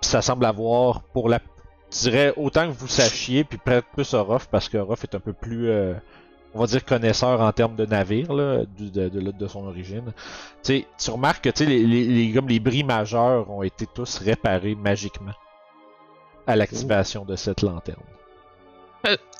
Puis 0.00 0.10
ça 0.10 0.22
semble 0.22 0.44
avoir 0.44 1.02
pour 1.02 1.28
la. 1.28 1.40
Je 1.92 1.98
dirais 2.10 2.32
autant 2.36 2.66
que 2.68 2.72
vous 2.76 2.86
sachiez, 2.88 3.42
puis 3.44 3.58
peut-être 3.58 3.86
plus 3.88 4.12
Orof, 4.14 4.46
parce 4.48 4.68
que 4.68 4.76
Orof 4.76 5.02
est 5.04 5.14
un 5.16 5.20
peu 5.20 5.32
plus. 5.32 5.70
euh, 5.70 5.94
on 6.54 6.60
va 6.60 6.66
dire 6.66 6.84
connaisseur 6.84 7.40
en 7.42 7.52
termes 7.52 7.76
de 7.76 7.84
navire 7.84 8.32
là, 8.32 8.62
de, 8.78 9.08
de, 9.08 9.30
de 9.30 9.46
son 9.46 9.66
origine. 9.66 10.12
Tu 10.62 10.84
remarques 11.08 11.44
que 11.44 11.50
tu 11.50 11.64
sais, 11.64 11.70
les, 11.70 11.84
les, 11.86 12.04
les- 12.04 12.32
comme 12.32 12.48
les 12.48 12.60
bris 12.60 12.82
majeurs 12.82 13.50
ont 13.50 13.62
été 13.62 13.86
tous 13.94 14.18
réparés 14.18 14.74
magiquement 14.74 15.34
à 16.46 16.56
l'activation 16.56 17.24
de 17.26 17.36
cette 17.36 17.60
lanterne. 17.62 18.00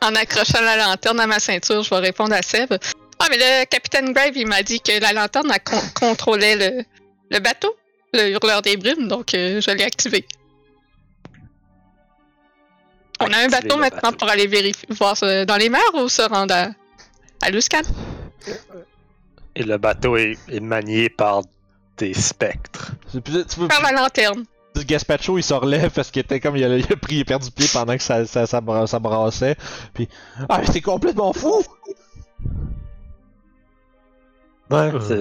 En 0.03 0.15
accrochant 0.15 0.61
la 0.61 0.77
lanterne 0.77 1.19
à 1.21 1.27
ma 1.27 1.39
ceinture, 1.41 1.83
je 1.83 1.91
vais 1.91 2.01
répondre 2.01 2.35
à 2.35 2.43
Seb. 2.43 2.75
Ah, 3.19 3.27
mais 3.31 3.37
le 3.39 3.65
capitaine 3.67 4.13
Grave, 4.13 4.33
il 4.37 4.47
m'a 4.47 4.63
dit 4.63 4.81
que 4.81 5.01
la 5.01 5.13
lanterne 5.13 5.51
elle 5.53 5.63
con- 5.63 5.81
contrôlait 5.95 6.57
le, 6.57 6.85
le 7.31 7.39
bateau, 7.41 7.75
le 8.13 8.31
hurleur 8.31 8.63
des 8.63 8.77
brumes, 8.77 9.09
donc 9.09 9.35
euh, 9.35 9.61
je 9.61 9.71
l'ai 9.71 9.85
activé. 9.85 10.27
On 13.21 13.27
a 13.33 13.39
un 13.39 13.49
bateau 13.49 13.77
maintenant 13.79 14.01
bateau. 14.11 14.17
pour 14.19 14.29
aller 14.29 14.47
vérifier, 14.47 14.87
voir 14.91 15.17
euh, 15.23 15.45
dans 15.47 15.57
les 15.57 15.71
mers 15.71 15.81
ou 15.95 16.09
se 16.09 16.21
rendre 16.23 16.55
à, 16.55 16.69
à 17.43 17.51
Luscan. 17.51 17.81
Et 19.55 19.63
le 19.63 19.79
bateau 19.79 20.17
est, 20.19 20.37
est 20.51 20.61
manié 20.61 21.09
par 21.09 21.43
des 21.97 22.13
spectres. 22.13 22.93
C'est 23.11 23.23
plus- 23.23 23.47
Tu 23.47 23.61
veux, 23.61 23.69
Par 23.69 23.81
la 23.83 23.93
lanterne. 23.93 24.45
Gaspacho 24.77 25.39
il 25.39 25.43
se 25.43 25.55
relève 25.55 25.91
parce 25.91 26.11
qu'il 26.11 26.21
était 26.21 26.39
comme 26.39 26.55
il 26.59 26.65
a, 26.65 26.77
il 26.77 26.85
a 26.93 26.97
pris, 26.97 27.15
il 27.17 27.21
a 27.23 27.25
perdu 27.25 27.51
pied 27.51 27.67
pendant 27.73 27.97
que 27.97 28.03
ça, 28.03 28.27
ça, 28.27 28.45
ça, 28.47 28.61
ça 28.87 28.99
brassait. 28.99 29.57
Puis 29.95 30.07
ah 30.51 30.61
c'est 30.71 30.83
complètement 30.83 31.33
fou. 31.33 31.65
Ouais, 34.71 34.93
Euh. 34.95 35.01
c'est- 35.01 35.17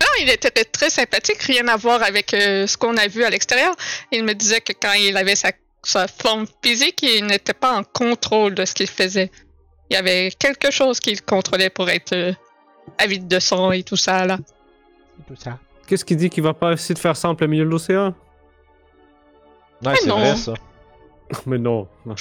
Non, 0.00 0.06
il 0.20 0.28
était 0.30 0.50
très 0.64 0.90
sympathique, 0.90 1.42
rien 1.42 1.66
à 1.68 1.76
voir 1.76 2.02
avec 2.02 2.34
euh, 2.34 2.66
ce 2.66 2.76
qu'on 2.76 2.96
a 2.96 3.06
vu 3.06 3.24
à 3.24 3.30
l'extérieur. 3.30 3.74
Il 4.12 4.24
me 4.24 4.32
disait 4.34 4.60
que 4.60 4.72
quand 4.72 4.92
il 4.92 5.16
avait 5.16 5.36
sa, 5.36 5.52
sa 5.84 6.08
forme 6.08 6.46
physique, 6.62 7.00
il 7.02 7.26
n'était 7.26 7.52
pas 7.54 7.76
en 7.78 7.84
contrôle 7.84 8.54
de 8.54 8.64
ce 8.64 8.74
qu'il 8.74 8.88
faisait. 8.88 9.30
Il 9.90 9.94
y 9.94 9.96
avait 9.96 10.30
quelque 10.38 10.70
chose 10.70 10.98
qu'il 10.98 11.22
contrôlait 11.22 11.70
pour 11.70 11.88
être 11.90 12.12
euh, 12.14 12.32
avide 12.98 13.28
de 13.28 13.38
son 13.38 13.70
et 13.72 13.82
tout 13.82 13.96
ça 13.96 14.24
là. 14.26 14.38
Tout 15.28 15.36
ça. 15.36 15.58
Qu'est-ce 15.86 16.04
qui 16.04 16.16
dit 16.16 16.30
qu'il 16.30 16.42
va 16.42 16.54
pas 16.54 16.72
essayer 16.72 16.94
de 16.94 16.98
faire 16.98 17.16
ça 17.16 17.28
en 17.28 17.34
plein 17.34 17.46
milieu 17.46 17.64
de 17.64 17.70
l'océan? 17.70 18.14
Ouais, 19.84 19.94
c'est 20.00 20.06
non. 20.06 20.18
vrai 20.18 20.36
ça. 20.36 20.54
Mais 21.46 21.58
non. 21.58 21.86
non. 22.06 22.14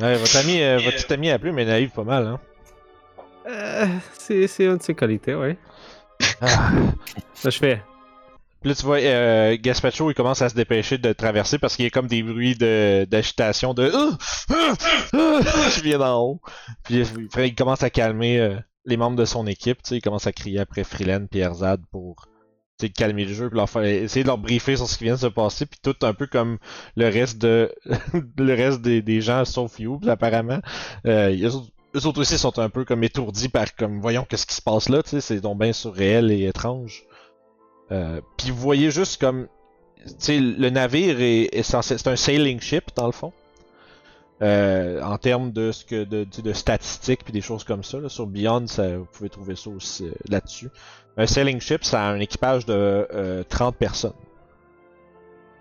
Ouais, 0.00 0.16
votre 0.16 0.36
ami, 0.36 0.60
euh, 0.62 0.78
votre 0.78 0.96
petit 1.04 1.12
ami 1.12 1.30
a 1.30 1.38
plu, 1.38 1.52
mais 1.52 1.64
naïve 1.64 1.90
pas 1.90 2.02
mal, 2.02 2.26
hein. 2.26 2.40
Euh, 3.46 3.86
c'est 4.18 4.46
c'est 4.46 4.64
une 4.64 4.78
de 4.78 4.82
ses 4.82 4.94
qualités, 4.94 5.34
ouais. 5.34 5.56
Ah. 6.40 6.70
Là, 7.42 7.50
je 7.50 7.58
fais. 7.58 7.82
Puis 8.60 8.70
là, 8.70 8.74
tu 8.74 8.86
vois, 8.86 8.98
euh, 8.98 9.58
Gaspacho, 9.60 10.10
il 10.10 10.14
commence 10.14 10.40
à 10.40 10.48
se 10.48 10.54
dépêcher 10.54 10.96
de 10.96 11.12
traverser 11.12 11.58
parce 11.58 11.76
qu'il 11.76 11.84
y 11.84 11.88
a 11.88 11.90
comme 11.90 12.06
des 12.06 12.22
bruits 12.22 12.54
de 12.54 13.06
d'agitation 13.10 13.74
de 13.74 13.90
Ah! 13.94 14.16
Ah! 14.50 14.74
Ah! 15.12 15.70
qui 15.74 15.82
vient 15.82 15.98
d'en 15.98 16.22
haut. 16.22 16.40
Puis 16.84 17.02
après, 17.26 17.48
il 17.48 17.54
commence 17.54 17.82
à 17.82 17.90
calmer 17.90 18.40
euh, 18.40 18.56
les 18.86 18.96
membres 18.96 19.16
de 19.16 19.26
son 19.26 19.46
équipe. 19.46 19.82
Tu 19.82 19.90
sais, 19.90 19.96
il 19.98 20.00
commence 20.00 20.26
à 20.26 20.32
crier 20.32 20.60
après 20.60 20.82
Freeland 20.82 21.26
et 21.34 21.40
Erzad 21.40 21.82
pour 21.90 22.28
tu 22.78 22.86
sais, 22.86 22.92
calmer 22.92 23.26
le 23.26 23.34
jeu, 23.34 23.50
puis 23.50 23.58
leur 23.58 23.68
faire, 23.68 23.84
essayer 23.84 24.22
de 24.22 24.28
leur 24.28 24.38
briefer 24.38 24.76
sur 24.76 24.88
ce 24.88 24.96
qui 24.96 25.04
vient 25.04 25.14
de 25.14 25.20
se 25.20 25.26
passer. 25.26 25.66
Puis 25.66 25.78
tout 25.82 25.94
un 26.00 26.14
peu 26.14 26.26
comme 26.26 26.56
le 26.96 27.08
reste 27.08 27.38
de 27.38 27.70
le 28.38 28.54
reste 28.54 28.80
des, 28.80 29.02
des 29.02 29.20
gens, 29.20 29.44
sauf 29.44 29.78
Youbs, 29.78 30.08
apparemment. 30.08 30.60
Euh, 31.06 31.28
eux 31.94 32.06
autres 32.06 32.20
aussi 32.20 32.38
sont 32.38 32.58
un 32.58 32.68
peu 32.68 32.84
comme 32.84 33.04
étourdis 33.04 33.48
par 33.48 33.74
comme 33.74 34.00
voyons 34.00 34.26
qu'est-ce 34.28 34.46
qui 34.46 34.54
se 34.54 34.62
passe 34.62 34.88
là. 34.88 35.02
Tu 35.02 35.10
sais, 35.10 35.20
c'est 35.20 35.40
donc 35.40 35.58
bien 35.58 35.72
surréel 35.72 36.30
et 36.30 36.44
étrange. 36.46 37.04
Euh, 37.92 38.20
puis 38.36 38.50
vous 38.50 38.60
voyez 38.60 38.90
juste 38.90 39.20
comme 39.20 39.48
tu 40.06 40.14
sais, 40.18 40.38
le 40.38 40.70
navire 40.70 41.16
est, 41.20 41.62
censé. 41.62 41.96
C'est 41.98 42.08
un 42.08 42.16
sailing 42.16 42.60
ship, 42.60 42.90
dans 42.96 43.06
le 43.06 43.12
fond. 43.12 43.32
Euh, 44.42 45.00
en 45.00 45.16
termes 45.16 45.52
de 45.52 45.70
ce 45.70 45.84
que 45.84 46.04
de, 46.04 46.24
de, 46.24 46.52
statistiques 46.52 47.24
puis 47.24 47.32
des 47.32 47.40
choses 47.40 47.64
comme 47.64 47.84
ça. 47.84 47.98
Là, 47.98 48.08
sur 48.08 48.26
Beyond, 48.26 48.66
vous 48.66 49.06
pouvez 49.12 49.30
trouver 49.30 49.56
ça 49.56 49.70
aussi 49.70 50.06
euh, 50.06 50.12
là-dessus. 50.28 50.70
Un 51.16 51.26
sailing 51.26 51.60
ship, 51.60 51.84
ça 51.84 52.02
a 52.02 52.10
un 52.10 52.20
équipage 52.20 52.66
de 52.66 52.74
euh, 52.74 53.44
30 53.48 53.76
personnes. 53.76 54.12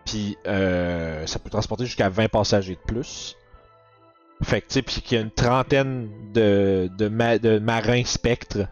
Puis 0.05 0.35
ça 0.43 1.39
peut 1.39 1.49
transporter 1.49 1.85
jusqu'à 1.85 2.09
20 2.09 2.27
passagers 2.29 2.75
de 2.75 2.81
plus. 2.81 3.37
Fait 4.43 4.61
que 4.61 4.67
tu 4.67 4.73
sais, 4.75 4.81
puis 4.81 5.01
qu'il 5.01 5.17
y 5.17 5.21
a 5.21 5.23
une 5.23 5.31
trentaine 5.31 6.09
de, 6.33 6.89
de, 6.97 7.07
ma- 7.07 7.37
de 7.39 7.59
marins 7.59 8.03
spectres 8.05 8.67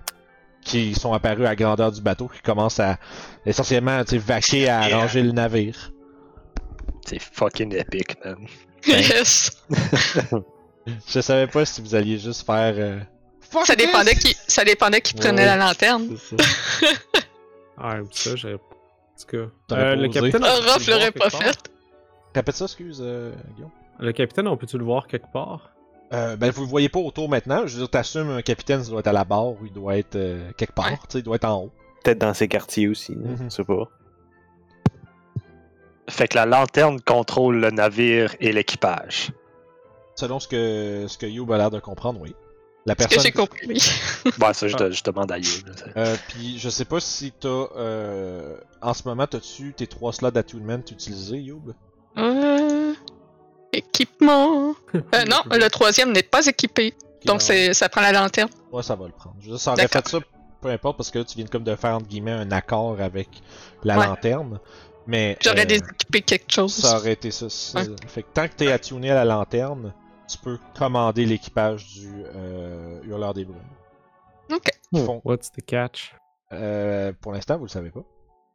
qui 0.64 0.94
sont 0.94 1.14
apparus 1.14 1.46
à 1.48 1.56
grandeur 1.56 1.92
du 1.92 2.02
bateau, 2.02 2.28
qui 2.28 2.42
commencent 2.42 2.80
à 2.80 2.98
essentiellement 3.46 4.04
tu 4.04 4.12
sais, 4.12 4.18
vaquer 4.18 4.70
à 4.70 4.88
Yeah. 4.88 4.98
arranger 4.98 5.24
le 5.24 5.32
navire. 5.32 5.92
C'est 7.06 7.20
fucking 7.22 7.76
épique, 7.76 8.16
man. 8.24 8.38
Yes! 8.86 9.52
Je 11.08 11.20
savais 11.22 11.48
pas 11.48 11.66
si 11.66 11.82
vous 11.82 11.94
alliez 11.96 12.18
juste 12.18 12.46
faire. 12.46 12.74
euh, 12.78 13.00
Fuck 13.40 13.66
Ça 13.68 13.76
dépendait 13.76 14.16
qui, 14.16 14.36
ça 14.48 14.64
dépendait 14.64 15.02
qui 15.02 15.14
prenait 15.14 15.42
Ouais. 15.42 15.46
la 15.46 15.58
lanterne. 15.58 16.16
C'est 16.30 16.42
ça. 16.42 16.50
Ah, 17.84 17.98
ça, 18.12 18.36
j'ai. 18.36 18.54
En 18.54 18.58
tout 18.58 19.48
cas. 19.70 19.76
Euh, 19.76 19.96
le 19.96 20.08
capitaine. 20.10 20.44
Orof 20.44 20.88
l'aurait 20.88 21.12
pas 21.12 21.32
fait. 21.32 21.58
Répète 22.36 22.56
ça, 22.56 22.66
excuse, 22.66 23.00
euh, 23.04 23.32
Guillaume. 23.56 23.72
Le 24.00 24.12
capitaine, 24.14 24.48
on 24.48 24.58
peut-tu 24.58 24.78
le 24.78 24.84
voir 24.84 25.08
quelque 25.08 25.32
part? 25.32 25.72
Euh, 26.14 26.36
ben, 26.36 26.52
vous 26.52 26.62
le 26.64 26.68
voyez 26.68 26.90
pas 26.90 27.00
autour 27.00 27.30
maintenant. 27.30 27.66
Je 27.68 27.74
veux 27.74 27.80
dire, 27.82 27.90
t'assumes 27.90 28.30
un 28.32 28.42
capitaine, 28.42 28.84
ça 28.84 28.90
doit 28.92 29.00
être 29.00 29.08
à 29.08 29.14
la 29.14 29.24
barre 29.24 29.50
ou 29.50 29.58
il 29.66 29.72
doit 29.74 29.98
être 29.98 30.16
euh, 30.16 30.52
quelque 30.58 30.74
part. 30.74 30.88
Ouais. 30.88 30.98
Tu 31.04 31.06
sais, 31.10 31.20
il 31.20 31.24
doit 31.24 31.36
être 31.38 31.46
en 31.46 31.64
haut. 31.66 31.72
Peut-être 32.04 32.18
dans 32.20 32.34
ces 32.34 32.48
quartiers 32.48 32.88
aussi, 32.88 33.14
là, 33.14 33.22
Mhm. 33.30 33.38
je 33.46 33.50
sais 33.50 33.64
pas. 33.64 33.88
Fait 36.10 36.28
que 36.28 36.36
la 36.36 36.46
lanterne 36.46 37.00
contrôle 37.00 37.58
le 37.62 37.72
navire 37.72 38.36
et 38.40 38.52
l'équipage. 38.52 39.32
Selon 40.16 40.40
ce 40.40 40.48
que, 40.48 41.06
ce 41.08 41.18
que 41.18 41.26
Youb 41.26 41.52
a 41.54 41.58
l'air 41.58 41.72
de 41.72 41.80
comprendre, 41.80 42.20
oui. 42.20 42.36
La 42.86 42.94
Ce 42.94 42.98
que 42.98 43.04
personne. 43.10 43.24
j'ai 43.24 43.32
compris, 43.32 43.68
oui. 43.68 43.78
Ouais, 44.42 44.54
ça, 44.54 44.68
je, 44.68 44.76
te- 44.76 44.92
je 44.92 45.04
demande 45.04 45.32
à 45.32 45.38
You. 45.38 45.46
là, 45.68 45.72
c'est- 45.76 45.98
Euh, 45.98 46.16
puis 46.30 46.58
je 46.58 46.68
sais 46.70 46.86
pas 46.86 47.00
si 47.00 47.32
t'as. 47.32 47.68
Euh, 47.78 48.58
en 48.82 48.94
ce 48.94 49.08
moment, 49.08 49.28
t'as-tu 49.28 49.74
tes 49.74 49.88
trois 49.88 50.12
slots 50.12 50.32
d'attunement 50.32 50.78
utilisés, 50.80 51.38
Youb? 51.38 51.74
Euh... 52.18 52.71
Équipement. 54.02 54.76
Euh, 54.94 55.24
non, 55.26 55.42
le 55.52 55.68
troisième 55.70 56.12
n'est 56.12 56.24
pas 56.24 56.46
équipé. 56.48 56.94
Donc 57.26 57.42
c'est, 57.42 57.74
ça 57.74 57.88
prend 57.88 58.02
la 58.02 58.12
lanterne. 58.12 58.50
Ouais, 58.72 58.84
ça 58.84 58.96
va 58.96 59.06
le 59.06 59.14
prendre. 59.14 59.36
Je 59.40 59.46
veux 59.46 59.52
dire, 59.52 59.60
ça 59.60 59.72
aurait 59.74 59.84
D'accord. 59.84 60.02
fait 60.04 60.10
ça, 60.10 60.20
peu 60.62 60.70
importe, 60.70 60.98
parce 60.98 61.12
que 61.12 61.20
là, 61.20 61.26
tu 61.26 61.38
viens 61.38 61.46
comme 61.46 61.64
de 61.64 61.76
faire, 61.76 61.96
entre 61.96 62.08
guillemets, 62.08 62.32
un 62.32 62.52
accord 62.52 63.00
avec 63.00 63.30
la 63.84 63.98
Ouais. 63.98 64.06
lanterne. 64.08 64.60
Mais. 65.08 65.38
J'aurais 65.42 65.62
euh, 65.62 65.66
déséquipé 65.66 66.22
quelque 66.22 66.52
chose. 66.52 66.74
Ça 66.74 66.98
aurait 66.98 67.14
été 67.14 67.32
ça. 67.32 67.50
c'est 67.50 67.78
Ouais. 67.78 67.86
ça. 67.86 67.92
Fait 68.08 68.24
que 68.24 68.28
tant 68.34 68.48
que 68.48 68.54
t'es 68.54 68.72
attuné 68.72 69.12
à 69.12 69.16
la 69.16 69.26
lanterne, 69.26 69.94
tu 70.28 70.38
peux 70.40 70.58
commander 70.78 71.26
l'équipage 71.26 71.88
du 71.88 72.10
euh, 72.36 73.00
Hurleur 73.04 73.34
des 73.34 73.46
Brumes. 73.46 73.60
Ok. 74.52 74.70
Font- 74.94 75.22
What's 75.24 75.52
the 75.52 75.64
catch? 75.66 76.14
euh, 76.54 77.14
pour 77.22 77.32
l'instant, 77.32 77.58
vous 77.58 77.64
le 77.66 77.70
savez 77.70 77.92
pas. 77.92 78.02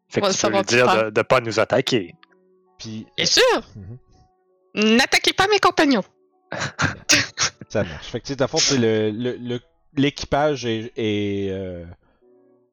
Fait 0.09 0.21
que 0.21 0.31
tu 0.31 0.47
peux 0.47 0.53
lui 0.53 0.63
dire 0.65 1.05
de, 1.05 1.11
de 1.11 1.23
pas 1.23 1.41
nous 1.41 1.59
attaquer. 1.61 2.15
Puis 2.79 3.07
Bien 3.17 3.25
sûr! 3.27 3.43
Mhm. 3.75 3.97
N'attaquez 4.77 5.33
pas 5.33 5.47
mes 5.49 5.59
compagnons! 5.59 6.05
ça 7.69 7.83
marche. 7.85 8.07
Fait 8.07 8.21
que 8.21 8.27
tu 8.27 8.33
sais, 8.33 8.37
dans 8.37 8.45
le 8.45 8.49
fond, 8.49 8.59
c'est 8.59 8.79
le, 8.79 9.11
le- 9.11 9.37
le- 9.37 9.61
l'équipage 9.97 10.65
est. 10.67 10.93
est 10.97 11.51
euh, 11.51 11.85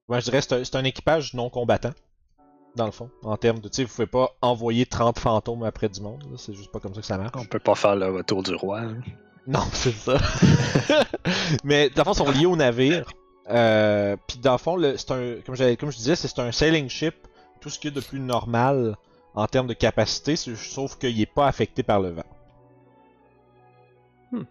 moi, 0.07 0.19
je 0.19 0.25
dirais 0.25 0.41
c'est 0.41 0.53
un, 0.53 0.63
c'est 0.63 0.75
un 0.75 0.83
équipage 0.83 1.33
non 1.33 1.49
combattant. 1.49 1.93
Dans 2.75 2.85
le 2.87 2.91
fond, 2.91 3.09
en 3.23 3.37
termes 3.37 3.59
de, 3.59 3.69
tu 3.69 3.75
sais, 3.77 3.83
vous 3.83 3.93
pouvez 3.93 4.07
pas 4.07 4.31
envoyer 4.41 4.85
30 4.87 5.19
fantômes 5.19 5.63
après 5.63 5.89
du 5.89 6.01
monde, 6.01 6.23
là, 6.23 6.37
c'est 6.37 6.53
juste 6.55 6.71
pas 6.71 6.79
comme 6.79 6.93
ça 6.95 7.01
que 7.01 7.05
ça 7.07 7.17
marche. 7.19 7.31
On 7.37 7.45
peut 7.45 7.59
pas 7.59 7.75
faire 7.75 7.95
le 7.95 8.09
retour 8.09 8.41
du 8.41 8.55
roi. 8.55 8.79
hein. 8.81 8.97
Non, 9.45 9.61
c'est 9.73 9.91
ça. 9.93 10.17
Mais 11.63 11.89
dans 11.91 12.01
le 12.01 12.05
fond, 12.05 12.11
ils 12.13 12.17
sont 12.33 12.39
liés 12.39 12.45
au 12.47 12.55
navire. 12.55 13.05
Euh, 13.49 14.15
Puis 14.27 14.39
dans 14.39 14.53
le 14.53 14.57
fond, 14.57 14.75
le- 14.75 14.97
c'est 14.97 15.11
un, 15.11 15.35
comme, 15.45 15.55
j'avais- 15.55 15.77
comme 15.77 15.91
je 15.91 15.97
disais, 15.97 16.15
c'est 16.15 16.27
c'est 16.27 16.39
un 16.39 16.51
sailing 16.51 16.89
ship. 16.89 17.15
Tout 17.61 17.69
ce 17.69 17.77
qu'il 17.79 17.93
y 17.93 17.97
a 17.97 18.01
de 18.01 18.05
plus 18.05 18.19
normal 18.19 18.97
en 19.35 19.47
termes 19.47 19.67
de 19.67 19.73
capacité, 19.73 20.35
sauf 20.35 20.97
qu'il 20.97 21.19
est 21.19 21.25
pas 21.25 21.47
affecté 21.47 21.83
par 21.83 21.99
le 21.99 22.09
vent. 22.11 22.23
Hmm. 24.31 24.43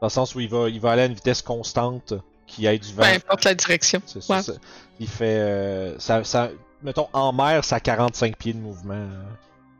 Dans 0.00 0.06
le 0.06 0.08
sens 0.10 0.34
où 0.34 0.40
il 0.40 0.48
va, 0.48 0.68
il 0.68 0.80
va 0.80 0.92
aller 0.92 1.02
à 1.02 1.06
une 1.06 1.14
vitesse 1.14 1.42
constante 1.42 2.14
qui 2.46 2.66
aille 2.66 2.78
du 2.80 2.92
vent. 2.92 3.02
Peu 3.02 3.08
importe 3.08 3.44
la 3.44 3.54
direction. 3.54 4.00
C'est 4.06 4.22
ça, 4.22 4.34
Ouais. 4.36 4.42
ça. 4.42 4.52
Il 5.00 5.08
fait. 5.08 5.38
euh, 5.38 5.98
ça, 5.98 6.22
ça, 6.24 6.50
mettons, 6.82 7.08
en 7.12 7.32
mer, 7.32 7.64
ça 7.64 7.76
a 7.76 7.80
45 7.80 8.36
pieds 8.36 8.52
de 8.52 8.58
mouvement. 8.58 8.94
euh. 8.94 9.22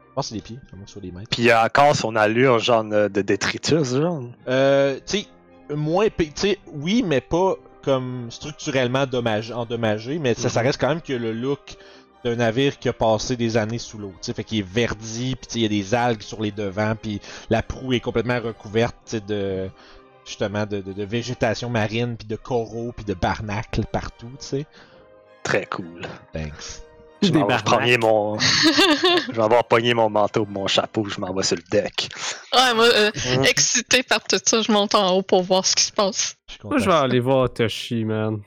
Je 0.09 0.15
pense 0.15 0.27
que 0.27 0.29
c'est 0.31 0.35
des 0.37 0.41
pieds, 0.43 0.59
ce 0.87 0.93
soit 0.93 1.03
des 1.03 1.11
mètres. 1.13 1.29
Puis 1.31 1.43
il 1.45 1.51
a 1.51 1.65
encore 1.65 1.97
son 1.97 2.17
allure, 2.17 2.59
genre 2.59 2.85
de 2.85 3.09
détritus, 3.23 3.95
genre. 3.95 4.23
Euh, 4.49 4.99
tu 5.07 5.21
sais, 5.21 5.27
moins. 5.75 6.09
Tu 6.11 6.31
sais, 6.35 6.59
oui, 6.67 7.03
mais 7.07 7.21
pas 7.23 7.55
comme 7.83 8.31
structurellement 8.31 9.07
dommage, 9.07 9.51
endommagé, 9.51 10.19
mais 10.19 10.35
ça, 10.35 10.49
ça 10.51 10.61
reste 10.61 10.79
quand 10.81 10.89
même 10.89 11.01
que 11.01 11.13
le 11.15 11.33
look 11.33 11.77
d'un 12.25 12.37
navire 12.37 12.79
qui 12.79 12.89
a 12.89 12.93
passé 12.93 13.37
des 13.37 13.57
années 13.57 13.79
sous 13.79 13.99
l'eau. 13.99 14.13
Tu 14.21 14.27
sais, 14.27 14.35
fait 14.35 14.45
qu'il 14.45 14.59
est 14.61 14.67
verdi, 14.69 15.35
puis 15.37 15.47
tu 15.47 15.53
sais, 15.55 15.59
il 15.59 15.63
y 15.63 15.67
a 15.67 15.69
des 15.69 15.95
algues 15.95 16.23
sur 16.23 16.41
les 16.43 16.53
devants, 16.53 16.95
puis 17.01 17.21
la 17.51 17.63
proue 17.63 17.93
est 17.95 18.01
complètement 18.01 18.41
recouverte, 18.41 18.97
tu 19.07 19.11
sais, 19.13 19.21
de 19.21 19.69
justement 20.25 20.67
de, 20.67 20.81
de- 20.81 20.93
de 20.93 21.05
végétation 21.05 21.69
marine, 21.69 22.17
puis 22.17 22.29
de 22.29 22.37
coraux, 22.37 22.93
puis 22.95 23.05
de 23.05 23.15
barnacles 23.15 23.85
partout, 23.91 24.31
tu 24.41 24.47
sais. 24.47 24.67
Très 25.43 25.67
cool. 25.67 26.03
Thanks. 26.33 26.83
Je 27.23 27.33
vais 27.33 27.45
pogner 27.65 27.99
mon. 27.99 28.39
je 28.39 29.33
vais 29.33 29.43
avoir 29.43 29.65
pogné 29.65 29.95
mon 29.95 30.09
manteau, 30.11 30.45
mon 30.49 30.67
chapeau, 30.69 31.05
je 31.09 31.21
m'en 31.21 31.33
vais 31.33 31.43
sur 31.43 31.57
le 31.57 31.63
deck. 31.71 32.09
Ouais, 32.55 32.75
moi, 32.75 32.85
euh, 32.87 33.11
excité 33.45 34.03
par 34.05 34.23
tout 34.23 34.39
ça, 34.45 34.61
je 34.63 34.71
monte 34.73 34.95
en 34.95 35.11
haut 35.17 35.23
pour 35.23 35.43
voir 35.43 35.65
ce 35.67 35.75
qui 35.75 35.85
se 35.85 35.93
passe. 35.93 36.37
Je 36.49 36.67
Moi, 36.67 36.79
je 36.79 36.85
vais 36.87 36.93
aller 36.97 37.21
voir 37.21 37.53
Toshi, 37.53 38.05
man. 38.05 38.41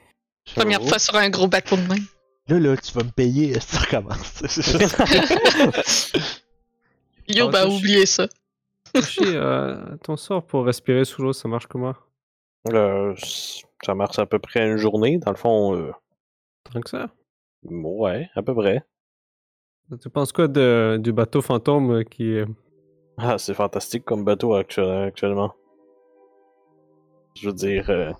Première 0.55 0.79
Oh. 0.81 0.87
fois 0.87 0.99
sur 0.99 1.15
un 1.15 1.29
gros 1.29 1.47
bateau 1.47 1.75
de 1.75 1.81
main. 1.87 1.95
Là, 2.47 2.59
là, 2.59 2.77
tu 2.77 2.93
vas 2.93 3.03
me 3.03 3.09
payer, 3.11 3.59
ça 3.59 3.79
recommence. 3.79 4.41
Yo, 7.27 7.47
Ah, 7.47 7.51
bah 7.51 7.67
oubliez 7.67 8.05
ça. 8.05 8.27
Euh, 9.21 9.97
ton 10.03 10.15
sort 10.15 10.45
pour 10.45 10.63
respirer 10.65 11.05
sous 11.05 11.21
l'eau, 11.23 11.33
ça 11.33 11.47
marche 11.49 11.65
comment? 11.67 11.95
Euh, 12.71 13.13
ça 13.83 13.95
marche 13.95 14.19
à 14.19 14.25
peu 14.27 14.37
près 14.39 14.65
une 14.69 14.77
journée, 14.77 15.17
dans 15.17 15.31
le 15.31 15.37
fond. 15.37 15.75
euh, 15.75 15.91
Tant 16.71 16.81
que 16.81 16.89
ça? 16.89 17.09
ouais, 17.63 18.29
à 18.35 18.43
peu 18.43 18.53
près. 18.53 18.83
Tu 20.01 20.09
penses 20.09 20.31
quoi 20.31 20.47
de, 20.47 20.97
du 21.01 21.11
bateau 21.13 21.41
fantôme 21.41 21.91
euh, 21.91 22.03
qui 22.03 22.31
est. 22.35 22.45
Ah, 23.17 23.37
c'est 23.37 23.53
fantastique 23.53 24.03
comme 24.05 24.23
bateau 24.23 24.55
actu- 24.55 24.81
actuellement. 24.81 25.53
Je 27.35 27.47
veux 27.47 27.53
dire, 27.53 27.89
euh, 27.89 28.11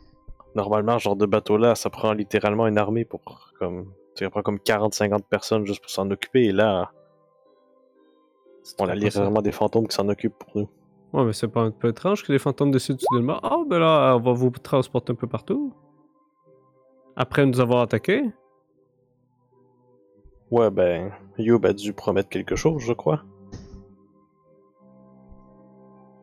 normalement, 0.55 0.97
ce 0.99 1.03
genre 1.03 1.15
de 1.15 1.25
bateau-là, 1.25 1.75
ça 1.75 1.89
prend 1.89 2.11
littéralement 2.13 2.67
une 2.67 2.77
armée 2.79 3.05
pour 3.05 3.51
comme. 3.59 3.91
Ça 4.15 4.29
prend 4.29 4.41
comme 4.41 4.57
40-50 4.57 5.23
personnes 5.29 5.65
juste 5.65 5.81
pour 5.81 5.89
s'en 5.89 6.09
occuper, 6.09 6.45
et 6.45 6.51
là, 6.51 6.91
on 8.79 8.87
a 8.87 8.95
littéralement 8.95 9.41
des 9.41 9.51
fantômes 9.51 9.87
qui 9.87 9.95
s'en 9.95 10.07
occupent 10.09 10.37
pour 10.37 10.49
nous. 10.55 10.69
Ouais, 11.13 11.23
mais 11.23 11.33
c'est 11.33 11.47
pas 11.47 11.61
un 11.61 11.71
peu 11.71 11.89
étrange 11.89 12.23
que 12.23 12.31
les 12.31 12.39
fantômes 12.39 12.71
décident 12.71 12.99
soudainement. 12.99 13.39
Ah, 13.43 13.59
ben 13.67 13.79
là, 13.79 14.15
on 14.15 14.19
va 14.19 14.33
vous 14.33 14.49
transporter 14.49 15.13
un 15.13 15.15
peu 15.15 15.27
partout. 15.27 15.73
Après 17.15 17.45
nous 17.45 17.59
avoir 17.59 17.81
attaqués. 17.81 18.23
Ouais, 20.51 20.69
ben, 20.69 21.11
Youb 21.37 21.65
a 21.65 21.73
dû 21.73 21.93
promettre 21.93 22.29
quelque 22.29 22.55
chose, 22.55 22.81
je 22.83 22.93
crois. 22.93 23.23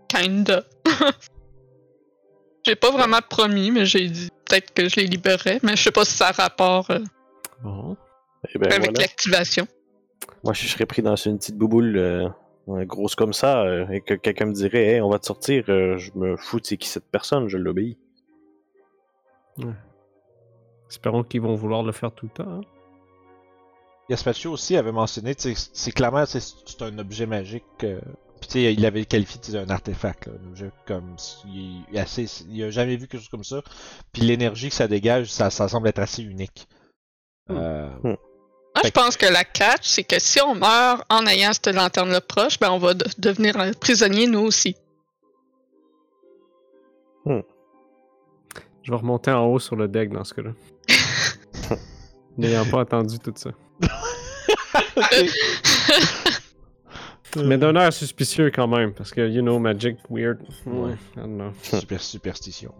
Kinda. 0.08 0.64
j'ai 2.64 2.76
pas 2.76 2.90
vraiment 2.90 3.20
promis, 3.28 3.70
mais 3.70 3.86
j'ai 3.86 4.08
dit 4.08 4.28
peut-être 4.44 4.72
que 4.74 4.88
je 4.88 4.96
les 4.96 5.06
libérerais, 5.06 5.58
mais 5.62 5.76
je 5.76 5.84
sais 5.84 5.90
pas 5.90 6.04
si 6.04 6.16
ça 6.16 6.28
a 6.28 6.32
rapport 6.32 6.90
euh, 6.90 6.98
Bon. 7.62 7.96
Et 8.52 8.58
ben 8.58 8.66
avec 8.72 8.78
voilà. 8.90 9.00
l'activation. 9.00 9.66
Moi, 10.44 10.52
je 10.52 10.66
serais 10.66 10.86
pris 10.86 11.02
dans 11.02 11.16
une 11.16 11.38
petite 11.38 11.56
bouboule 11.56 11.96
euh, 11.96 12.28
grosse 12.84 13.14
comme 13.14 13.32
ça, 13.32 13.62
euh, 13.62 13.88
et 13.88 14.00
que 14.00 14.14
quelqu'un 14.14 14.46
me 14.46 14.52
dirait, 14.52 14.84
hey, 14.86 15.00
on 15.00 15.08
va 15.10 15.18
te 15.18 15.26
sortir, 15.26 15.64
euh, 15.68 15.96
je 15.98 16.10
me 16.14 16.36
fous 16.36 16.60
de 16.60 16.66
c'est 16.66 16.76
qui 16.76 16.88
cette 16.88 17.06
personne, 17.10 17.48
je 17.48 17.56
l'obéis. 17.58 17.98
Espérons 20.88 21.22
qu'ils 21.24 21.40
vont 21.40 21.54
vouloir 21.54 21.82
le 21.82 21.92
faire 21.92 22.12
tout 22.12 22.26
le 22.26 22.32
temps. 22.44 22.50
hein. 22.50 22.60
Aussi 24.46 24.76
avait 24.76 24.92
mentionné, 24.92 25.34
c'est 25.36 25.92
clairement 25.92 26.26
c'est 26.26 26.82
un 26.82 26.98
objet 26.98 27.26
magique. 27.26 27.64
euh, 27.84 28.00
Puis 28.40 28.48
tu 28.48 28.52
sais, 28.52 28.74
il 28.74 28.84
avait 28.84 29.04
qualifié 29.06 29.40
d'un 29.52 29.68
artefact, 29.70 30.26
là, 30.26 30.32
un 30.42 30.48
objet 30.48 30.70
comme 30.86 31.16
il, 31.46 31.82
est 31.94 31.98
assez, 32.00 32.26
il 32.48 32.62
a 32.64 32.70
jamais 32.70 32.96
vu 32.96 33.06
quelque 33.06 33.20
chose 33.20 33.28
comme 33.30 33.44
ça. 33.44 33.62
Puis 34.12 34.22
l'énergie 34.22 34.68
que 34.68 34.74
ça 34.74 34.88
dégage, 34.88 35.30
ça, 35.30 35.48
ça 35.50 35.68
semble 35.68 35.88
être 35.88 36.00
assez 36.00 36.22
unique. 36.22 36.68
Hmm. 37.52 37.58
Euh, 37.58 37.88
Moi, 38.02 38.16
Fait 38.82 38.88
je 38.88 38.92
pense 38.92 39.16
que 39.16 39.26
la 39.26 39.44
catch, 39.44 39.82
c'est 39.86 40.04
que 40.04 40.18
si 40.18 40.40
on 40.40 40.54
meurt 40.54 41.02
en 41.10 41.26
ayant 41.26 41.52
cette 41.52 41.68
lanterne-là 41.68 42.20
proche, 42.20 42.58
ben 42.58 42.70
on 42.70 42.78
va 42.78 42.94
de- 42.94 43.04
devenir 43.18 43.58
un 43.58 43.72
prisonnier 43.72 44.26
nous 44.26 44.40
aussi. 44.40 44.76
Je 48.84 48.90
vais 48.90 48.96
remonter 48.96 49.30
en 49.30 49.44
haut 49.46 49.60
sur 49.60 49.76
le 49.76 49.86
deck 49.86 50.10
dans 50.10 50.24
ce 50.24 50.34
cas-là. 50.34 50.50
N'ayant 52.36 52.64
pas 52.64 52.80
entendu 52.80 53.18
tout 53.20 53.32
ça. 53.36 53.50
Mais 57.46 57.56
d'un 57.58 57.74
air 57.76 57.92
suspicieux 57.92 58.50
quand 58.52 58.66
même, 58.66 58.92
parce 58.92 59.10
que, 59.12 59.26
you 59.28 59.40
know, 59.40 59.58
magic, 59.58 59.98
weird. 60.10 60.40
Ouais. 60.66 60.92
I 61.16 61.20
don't 61.20 61.36
know. 61.36 61.52
Super 61.62 62.00
superstition. 62.00 62.74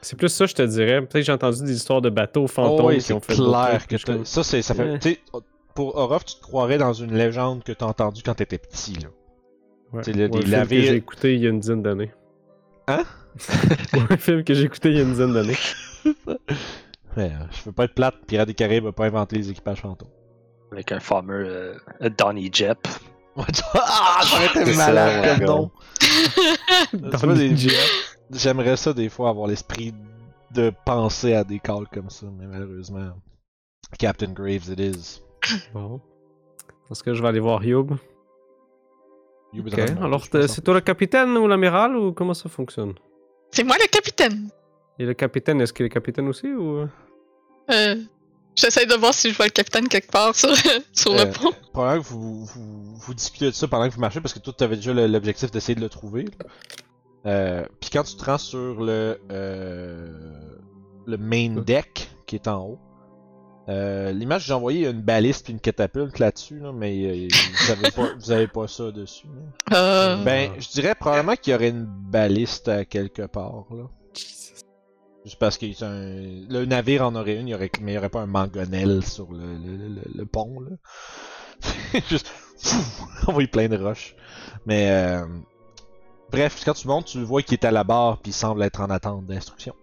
C'est 0.00 0.16
plus 0.16 0.28
ça, 0.28 0.46
je 0.46 0.54
te 0.54 0.62
dirais. 0.62 1.00
Peut-être 1.00 1.12
que 1.12 1.22
j'ai 1.22 1.32
entendu 1.32 1.62
des 1.64 1.74
histoires 1.74 2.00
de 2.00 2.10
bateaux 2.10 2.46
fantômes 2.46 2.86
Oh, 2.86 2.88
oui, 2.88 2.96
qui 2.96 3.02
c'est 3.02 3.12
ont 3.12 3.20
fait 3.20 3.34
clair 3.34 3.86
que 3.88 3.96
je 3.96 4.24
ça 4.24 4.42
c'est 4.44 4.62
ça 4.62 4.74
fait 4.74 4.84
Ouais. 4.84 4.98
tu 4.98 5.10
sais, 5.10 5.20
pour 5.74 5.96
Orof 5.96 6.24
tu 6.24 6.36
te 6.36 6.42
croirais 6.42 6.78
dans 6.78 6.92
une 6.92 7.14
légende 7.14 7.64
que 7.64 7.72
t'as 7.72 7.86
entendue 7.86 8.22
quand 8.24 8.34
t'étais 8.34 8.58
petit 8.58 8.94
là. 8.94 9.08
Ouais. 9.92 10.08
Un 10.08 10.12
des 10.12 10.28
film 10.28 10.66
que 10.68 10.80
j'ai 10.82 10.94
écouté 10.94 11.34
il 11.34 11.42
y 11.42 11.46
a 11.46 11.50
une 11.50 11.60
dizaine 11.60 11.82
d'années. 11.82 12.12
Hein? 12.86 13.04
Un 14.10 14.16
film 14.16 14.44
que 14.44 14.54
j'ai 14.54 14.64
écouté 14.64 14.90
il 14.90 14.96
y 14.96 14.98
a 15.00 15.02
une 15.02 15.12
dizaine 15.12 15.32
d'années. 15.34 15.56
Ouais, 17.16 17.24
euh, 17.32 17.44
je 17.50 17.64
veux 17.64 17.72
pas 17.72 17.84
être 17.84 17.94
plate, 17.94 18.14
Pirates 18.28 18.46
des 18.46 18.54
Caraïbes 18.54 18.86
a 18.86 18.92
pas 18.92 19.06
inventé 19.06 19.36
les 19.36 19.50
équipages 19.50 19.80
fantômes. 19.80 20.10
Avec 20.70 20.92
un 20.92 21.00
fameux 21.00 21.74
euh, 22.00 22.08
Donny 22.16 22.48
Jep. 22.52 22.78
ah, 23.36 24.20
ça 24.22 24.36
aurait 24.36 24.46
été 24.46 24.72
C'est 24.72 24.76
malade 24.76 25.24
ça, 25.24 25.30
comme 25.30 25.40
ouais, 25.40 25.46
nom. 25.46 25.70
Dans 26.92 27.18
Tu 27.18 27.70
J'aimerais 28.30 28.76
ça 28.76 28.92
des 28.92 29.08
fois 29.08 29.30
avoir 29.30 29.46
l'esprit 29.46 29.94
de 30.52 30.72
penser 30.84 31.34
à 31.34 31.44
des 31.44 31.58
calls 31.58 31.86
comme 31.92 32.10
ça, 32.10 32.26
mais 32.38 32.46
malheureusement. 32.46 33.12
Captain 33.98 34.32
Graves 34.32 34.68
it 34.70 34.80
is. 34.80 35.22
Bon. 35.72 36.00
Parce 36.88 37.02
que 37.02 37.14
je 37.14 37.22
vais 37.22 37.28
aller 37.28 37.40
voir 37.40 37.64
Youb? 37.64 37.92
You 39.52 39.62
Ok, 39.66 39.78
alors 39.78 40.22
c'est 40.46 40.60
toi 40.62 40.74
le 40.74 40.80
capitaine 40.80 41.36
ou 41.38 41.46
l'amiral 41.48 41.96
ou 41.96 42.12
comment 42.12 42.34
ça 42.34 42.48
fonctionne? 42.50 42.94
C'est 43.50 43.64
moi 43.64 43.76
le 43.80 43.88
capitaine. 43.88 44.50
Et 44.98 45.04
le 45.06 45.14
capitaine, 45.14 45.60
est-ce 45.62 45.72
qu'il 45.72 45.86
est 45.86 45.90
capitaine 45.90 46.28
aussi 46.28 46.48
ou... 46.52 46.86
Euh, 47.70 47.96
J'essaie 48.54 48.84
de 48.86 48.94
voir 48.94 49.14
si 49.14 49.30
je 49.30 49.36
vois 49.36 49.46
le 49.46 49.52
capitaine 49.52 49.88
quelque 49.88 50.10
part 50.10 50.34
sur, 50.34 50.50
sur 50.92 51.12
Euh, 51.12 51.24
le 51.24 51.30
pont. 51.30 51.52
Probablement 51.72 52.02
que 52.02 52.08
vous, 52.08 52.44
vous, 52.44 52.94
vous 52.96 53.14
discutez 53.14 53.46
de 53.46 53.50
ça 53.52 53.68
pendant 53.68 53.88
que 53.88 53.94
vous 53.94 54.00
marchez 54.00 54.20
parce 54.20 54.34
que 54.34 54.40
toi, 54.40 54.52
tu 54.56 54.64
avais 54.64 54.76
déjà 54.76 54.92
l'objectif 54.92 55.50
d'essayer 55.50 55.76
de 55.76 55.80
le 55.80 55.88
trouver. 55.88 56.24
là. 56.24 56.46
Euh, 57.26 57.64
Puis 57.80 57.90
quand 57.90 58.04
tu 58.04 58.16
te 58.16 58.24
rends 58.24 58.38
sur 58.38 58.80
le, 58.82 59.20
euh, 59.30 60.12
le 61.06 61.16
main 61.16 61.60
deck 61.62 62.10
qui 62.26 62.36
est 62.36 62.48
en 62.48 62.62
haut, 62.64 62.78
euh, 63.68 64.12
l'image 64.12 64.42
que 64.42 64.46
j'ai 64.46 64.54
envoyée, 64.54 64.78
il 64.80 64.84
y 64.84 64.86
a 64.86 64.90
une 64.90 65.02
baliste 65.02 65.44
puis 65.44 65.52
une 65.52 65.60
catapulte 65.60 66.18
là-dessus, 66.18 66.58
là, 66.58 66.72
mais 66.72 67.04
euh, 67.04 67.28
vous, 67.66 67.70
avez 67.72 67.90
pas, 67.90 68.14
vous 68.18 68.30
avez 68.30 68.46
pas 68.48 68.66
ça 68.66 68.90
dessus. 68.90 69.26
là. 69.70 69.76
Euh, 69.76 70.24
Ben, 70.24 70.52
je 70.58 70.68
dirais 70.70 70.94
probablement 70.94 71.36
qu'il 71.36 71.52
y 71.52 71.54
aurait 71.56 71.68
une 71.68 71.84
baliste 71.84 72.68
à 72.68 72.86
quelque 72.86 73.26
part. 73.26 73.66
Là. 73.70 73.84
Juste 75.24 75.38
parce 75.38 75.58
que 75.58 75.66
un... 75.84 76.46
le 76.48 76.64
navire 76.64 77.04
en 77.04 77.14
aurait 77.14 77.36
une, 77.36 77.48
il 77.48 77.50
y 77.50 77.54
aurait... 77.54 77.70
mais 77.82 77.92
il 77.92 77.94
n'y 77.94 77.98
aurait 77.98 78.08
pas 78.08 78.20
un 78.22 78.26
mangonel 78.26 79.04
sur 79.04 79.30
le, 79.32 79.56
le, 79.58 79.76
le, 79.76 80.00
le 80.14 80.24
pont. 80.24 80.60
Là. 80.60 80.70
Juste 82.08 82.30
pfff, 82.62 83.02
envoyer 83.28 83.48
plein 83.48 83.68
de 83.68 83.76
roches. 83.76 84.16
Mais 84.64 84.90
euh... 84.90 85.26
bref, 86.30 86.62
quand 86.64 86.74
tu 86.74 86.88
montes, 86.88 87.06
tu 87.06 87.22
vois 87.22 87.42
qu'il 87.42 87.54
est 87.54 87.64
à 87.64 87.70
la 87.70 87.84
barre 87.84 88.18
puis 88.18 88.30
il 88.30 88.34
semble 88.34 88.62
être 88.62 88.80
en 88.80 88.90
attente 88.90 89.26
d'instruction. 89.26 89.74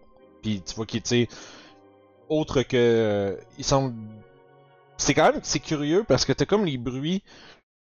Puis 0.41 0.61
tu 0.61 0.75
vois 0.75 0.85
qu'il 0.85 1.01
tu 1.01 1.09
sais, 1.09 1.27
autre 2.29 2.61
que 2.61 2.75
euh, 2.75 3.35
il 3.57 3.63
semble 3.63 3.93
c'est 4.97 5.13
quand 5.13 5.31
même 5.31 5.41
c'est 5.43 5.59
curieux 5.59 6.03
parce 6.07 6.25
que 6.25 6.33
t'as 6.33 6.45
comme 6.45 6.65
les 6.65 6.77
bruits 6.77 7.23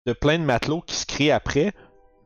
de 0.07 0.12
plein 0.12 0.38
de 0.38 0.44
matelots 0.44 0.82
qui 0.82 0.96
se 0.96 1.07
crient 1.07 1.30
après, 1.30 1.72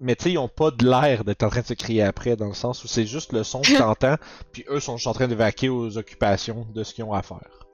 mais 0.01 0.17
tu 0.17 0.25
sais, 0.25 0.33
ils 0.33 0.39
ont 0.39 0.49
pas 0.49 0.71
de 0.71 0.85
l'air 0.85 1.25
d'être 1.25 1.43
en 1.43 1.49
train 1.49 1.61
de 1.61 1.67
se 1.67 1.75
crier 1.75 2.03
après, 2.03 2.37
dans 2.37 2.47
le 2.47 2.55
sens 2.55 2.85
où 2.85 2.89
c'est 2.89 3.07
juste 3.07 3.33
le 3.33 3.45
son 3.45 3.61
que 3.61 3.77
t'entends, 3.79 4.17
puis 4.53 4.65
eux 4.69 4.81
sont 4.81 4.97
juste 4.97 5.07
en 5.07 5.15
train 5.15 5.29
de 5.29 5.35
vaquer 5.35 5.69
aux 5.69 5.99
occupations 5.99 6.67
de 6.75 6.83
ce 6.83 6.95
qu'ils 6.95 7.05
ont 7.05 7.13
à 7.13 7.23
faire. 7.23 7.67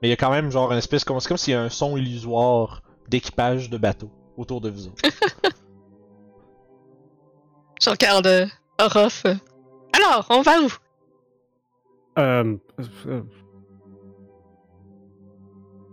Mais 0.00 0.08
il 0.08 0.10
y 0.10 0.12
a 0.12 0.16
quand 0.16 0.30
même 0.30 0.50
genre 0.50 0.70
une 0.72 0.78
espèce, 0.78 1.02
c'est 1.02 1.28
comme 1.28 1.36
s'il 1.36 1.52
y 1.52 1.56
a 1.56 1.62
un 1.62 1.70
son 1.70 1.96
illusoire 1.96 2.82
d'équipage 3.08 3.70
de 3.70 3.78
bateau 3.78 4.10
autour 4.36 4.60
de 4.60 4.70
vous 4.70 4.88
autres. 4.88 5.02
Je 7.82 7.90
regarde 7.90 8.26
euh, 8.26 8.46
Orof. 8.80 9.22
euh. 9.26 9.34
Alors, 9.92 10.26
on 10.30 10.42
va 10.42 10.60
où? 10.60 10.68
Euh... 12.18 12.56
euh, 13.06 13.22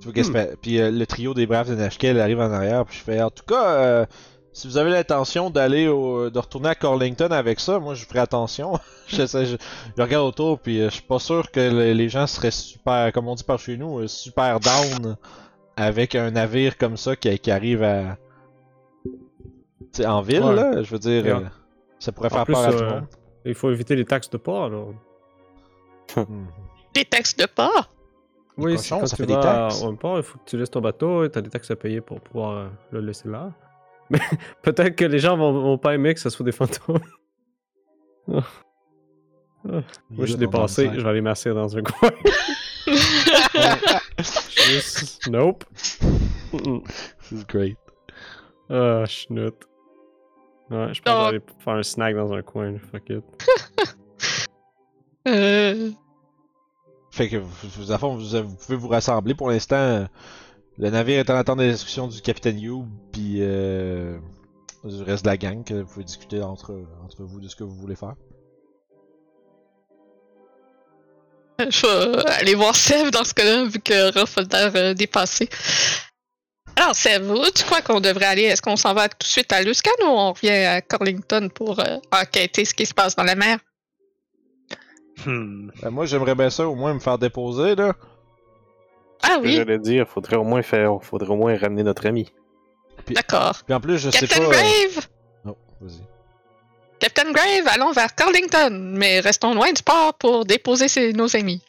Tu 0.01 0.23
se 0.23 0.31
fait- 0.31 0.57
Puis 0.61 0.79
euh, 0.79 0.91
le 0.91 1.05
trio 1.07 1.33
des 1.33 1.45
braves 1.47 1.69
de 1.69 1.75
Nashkel 1.75 2.19
arrive 2.19 2.39
en 2.39 2.51
arrière, 2.51 2.85
puis 2.85 2.97
je 2.97 3.03
fais 3.03 3.21
en 3.21 3.29
tout 3.29 3.43
cas, 3.43 3.65
euh, 3.75 4.05
si 4.53 4.67
vous 4.67 4.77
avez 4.77 4.91
l'intention 4.91 5.49
d'aller 5.49 5.87
au... 5.87 6.29
de 6.29 6.39
retourner 6.39 6.69
à 6.69 6.75
Corlington 6.75 7.29
avec 7.31 7.59
ça, 7.59 7.79
moi 7.79 7.93
je 7.95 8.05
ferai 8.05 8.19
attention. 8.19 8.79
je, 9.07 9.25
sais, 9.25 9.45
je, 9.45 9.55
je 9.97 10.01
regarde 10.01 10.25
autour, 10.27 10.59
puis 10.59 10.81
euh, 10.81 10.89
je 10.89 10.95
suis 10.95 11.03
pas 11.03 11.19
sûr 11.19 11.49
que 11.51 11.59
le- 11.59 11.93
les 11.93 12.09
gens 12.09 12.27
seraient 12.27 12.51
super, 12.51 13.11
comme 13.13 13.27
on 13.27 13.35
dit 13.35 13.43
par 13.43 13.59
chez 13.59 13.77
nous, 13.77 13.99
euh, 13.99 14.07
super 14.07 14.59
down 14.59 15.15
avec 15.77 16.15
un 16.15 16.31
navire 16.31 16.77
comme 16.77 16.97
ça 16.97 17.15
qui, 17.15 17.37
qui 17.39 17.51
arrive 17.51 17.83
à. 17.83 18.17
Tu 19.03 20.01
sais, 20.01 20.05
en 20.05 20.21
ville, 20.21 20.43
Ouais. 20.43 20.55
là, 20.55 20.83
je 20.83 20.89
veux 20.91 20.99
dire, 20.99 21.25
euh, 21.25 21.41
ça 21.99 22.11
pourrait 22.11 22.31
en 22.31 22.35
faire 22.35 22.45
plus, 22.45 22.53
peur 22.53 22.63
à 22.63 22.71
tout 22.71 22.77
le 22.79 22.83
euh, 22.83 22.89
monde. 23.01 23.07
il 23.45 23.55
faut 23.55 23.71
éviter 23.71 23.95
les 23.95 24.05
taxes 24.05 24.29
de 24.29 24.37
port, 24.37 24.65
alors. 24.65 24.93
Mhm. 26.15 26.47
Des 26.93 27.05
taxes 27.05 27.35
de 27.35 27.45
port? 27.45 27.91
Les 28.57 28.63
Oui, 28.63 28.75
cochons, 28.75 28.81
c'est 28.83 28.99
quand 29.01 29.07
ça 29.07 29.15
tu 29.15 29.21
fait 29.23 29.27
des 29.27 29.33
vas 29.33 29.41
taxes. 29.41 29.83
port, 29.99 30.17
il 30.17 30.23
faut 30.23 30.37
que 30.37 30.45
tu 30.45 30.57
laisses 30.57 30.71
ton 30.71 30.81
bateau 30.81 31.23
et 31.25 31.29
t'as 31.29 31.41
des 31.41 31.49
taxes 31.49 31.71
à 31.71 31.75
payer 31.75 32.01
pour 32.01 32.21
pouvoir 32.21 32.51
euh, 32.57 32.67
le 32.91 33.01
laisser 33.01 33.27
là. 33.27 33.51
Mais 34.09 34.19
peut-être 34.61 34.95
que 34.95 35.05
les 35.05 35.19
gens 35.19 35.35
vont, 35.35 35.51
vont 35.51 35.77
pas 35.77 35.95
aimer 35.95 36.13
que 36.13 36.19
ce 36.19 36.29
soit 36.29 36.45
des 36.45 36.51
fantômes. 36.51 36.99
Ah. 39.67 39.81
Moi, 40.11 40.25
je 40.27 40.31
suis 40.33 40.35
dépassé, 40.37 40.91
je 40.93 40.99
vais 41.01 41.09
aller 41.09 41.21
masser 41.21 41.49
dans 41.51 41.75
un 41.75 41.81
coin. 41.81 42.11
Juste... 44.53 45.27
Nope. 45.27 45.65
This 46.51 47.31
is 47.31 47.45
great. 47.47 47.77
Ah, 48.69 49.05
schnout. 49.07 49.55
Ouais, 50.71 50.93
je 50.93 51.01
pense 51.01 51.03
que 51.03 51.09
Donc- 51.09 51.25
je 51.27 51.29
vais 51.31 51.35
aller 51.37 51.41
faire 51.63 51.73
un 51.73 51.83
snack 51.83 52.15
dans 52.15 52.33
un 52.33 52.41
coin, 52.41 52.75
fuck 52.91 53.09
it. 53.09 53.23
Euh, 55.27 55.89
Fait 57.09 57.27
que 57.29 57.37
vous, 57.37 57.49
vous, 57.77 57.91
à 57.91 57.97
fond, 57.97 58.15
vous, 58.15 58.25
vous 58.43 58.55
pouvez 58.57 58.77
vous 58.77 58.87
rassembler. 58.89 59.33
Pour 59.33 59.49
l'instant, 59.49 60.07
le 60.77 60.89
navire 60.91 61.17
est 61.19 61.29
en 61.31 61.35
attente 61.35 61.57
des 61.57 61.71
instructions 61.71 62.07
du 62.07 62.21
capitaine 62.21 62.59
You, 62.59 62.85
puis 63.11 63.37
euh, 63.39 64.19
du 64.83 65.01
reste 65.01 65.23
de 65.25 65.29
la 65.31 65.37
gang, 65.37 65.63
que 65.63 65.73
vous 65.81 65.87
pouvez 65.91 66.05
discuter 66.05 66.43
entre, 66.43 66.79
entre 67.03 67.23
vous 67.23 67.39
de 67.39 67.47
ce 67.47 67.55
que 67.55 67.63
vous 67.63 67.73
voulez 67.73 67.95
faire. 67.95 68.13
je 71.59 71.87
vais 72.21 72.31
aller 72.33 72.53
voir 72.53 72.75
Sev 72.75 73.09
dans 73.11 73.23
ce 73.23 73.33
cas-là, 73.33 73.65
vu 73.65 73.79
que 73.79 74.09
Orof 74.09 74.37
a 74.37 74.41
l'air 74.41 74.71
euh, 74.75 74.93
dépassé. 74.93 75.49
Alors, 76.75 76.95
Sev, 76.95 77.31
où 77.31 77.43
tu 77.55 77.63
crois 77.63 77.81
qu'on 77.81 77.99
devrait 78.01 78.25
aller? 78.25 78.43
Est-ce 78.43 78.61
qu'on 78.61 78.75
s'en 78.75 78.93
va 78.93 79.07
tout 79.07 79.17
de 79.19 79.23
suite 79.23 79.51
à 79.53 79.61
Luscan 79.61 79.91
ou 80.01 80.07
on 80.07 80.33
revient 80.33 80.49
à 80.51 80.81
Corlington 80.81 81.49
pour 81.53 81.79
euh, 81.79 81.97
enquêter 82.11 82.65
ce 82.65 82.73
qui 82.73 82.85
se 82.85 82.93
passe 82.93 83.15
dans 83.15 83.23
la 83.23 83.35
mer? 83.35 83.59
Hmm. 85.25 85.69
Ben, 85.81 85.89
moi, 85.89 86.05
j'aimerais 86.05 86.35
bien 86.35 86.49
ça 86.49 86.67
au 86.67 86.75
moins 86.75 86.93
me 86.93 86.99
faire 86.99 87.17
déposer, 87.17 87.75
là. 87.75 87.93
Ah 89.23 89.37
oui, 89.41 89.53
J'allais 89.53 89.79
dire, 89.79 90.07
faudrait 90.07 90.35
au 90.35 90.43
moins 90.43 90.61
faire, 90.61 90.99
faudrait 91.01 91.29
au 91.29 91.35
moins 91.37 91.57
ramener 91.57 91.83
notre 91.83 92.05
ami. 92.05 92.31
d'accord. 93.07 93.55
Puis 93.65 93.73
en 93.73 93.79
plus, 93.79 93.97
je 93.97 94.09
sais 94.09 94.27
Captain 94.27 94.39
pas. 94.39 94.45
euh, 94.47 94.51
Grave! 94.51 95.07
Oh, 95.47 95.57
vas-y. 95.81 96.01
Captain 96.99 97.31
Grave, 97.31 97.67
allons 97.67 97.91
vers 97.93 98.13
Corlington, 98.15 98.69
mais 98.97 99.21
restons 99.21 99.53
loin 99.53 99.71
du 99.71 99.81
port 99.81 100.13
pour 100.15 100.45
déposer 100.45 100.87
ses- 100.89 101.13
nos 101.13 101.33
amis. 101.35 101.61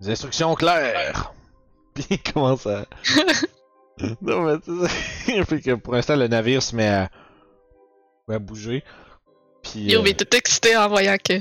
Des 0.00 0.10
instructions 0.10 0.54
claires! 0.54 1.32
Puis 1.94 2.04
il 2.10 2.22
commence 2.22 2.66
à. 2.66 2.84
non, 4.22 4.42
mais 4.42 4.58
tu 4.60 4.86
sais. 4.86 5.44
fait 5.44 5.60
que 5.60 5.74
pour 5.74 5.94
l'instant, 5.94 6.16
le 6.16 6.28
navire 6.28 6.62
se 6.62 6.74
met 6.74 6.88
à. 6.88 7.10
à 8.28 8.38
bouger. 8.38 8.82
Puis. 9.62 9.80
Yo, 9.80 10.00
euh, 10.00 10.02
mais 10.02 10.14
tout 10.14 10.36
excité 10.36 10.76
en 10.76 10.88
voyant 10.88 11.16
que 11.22 11.34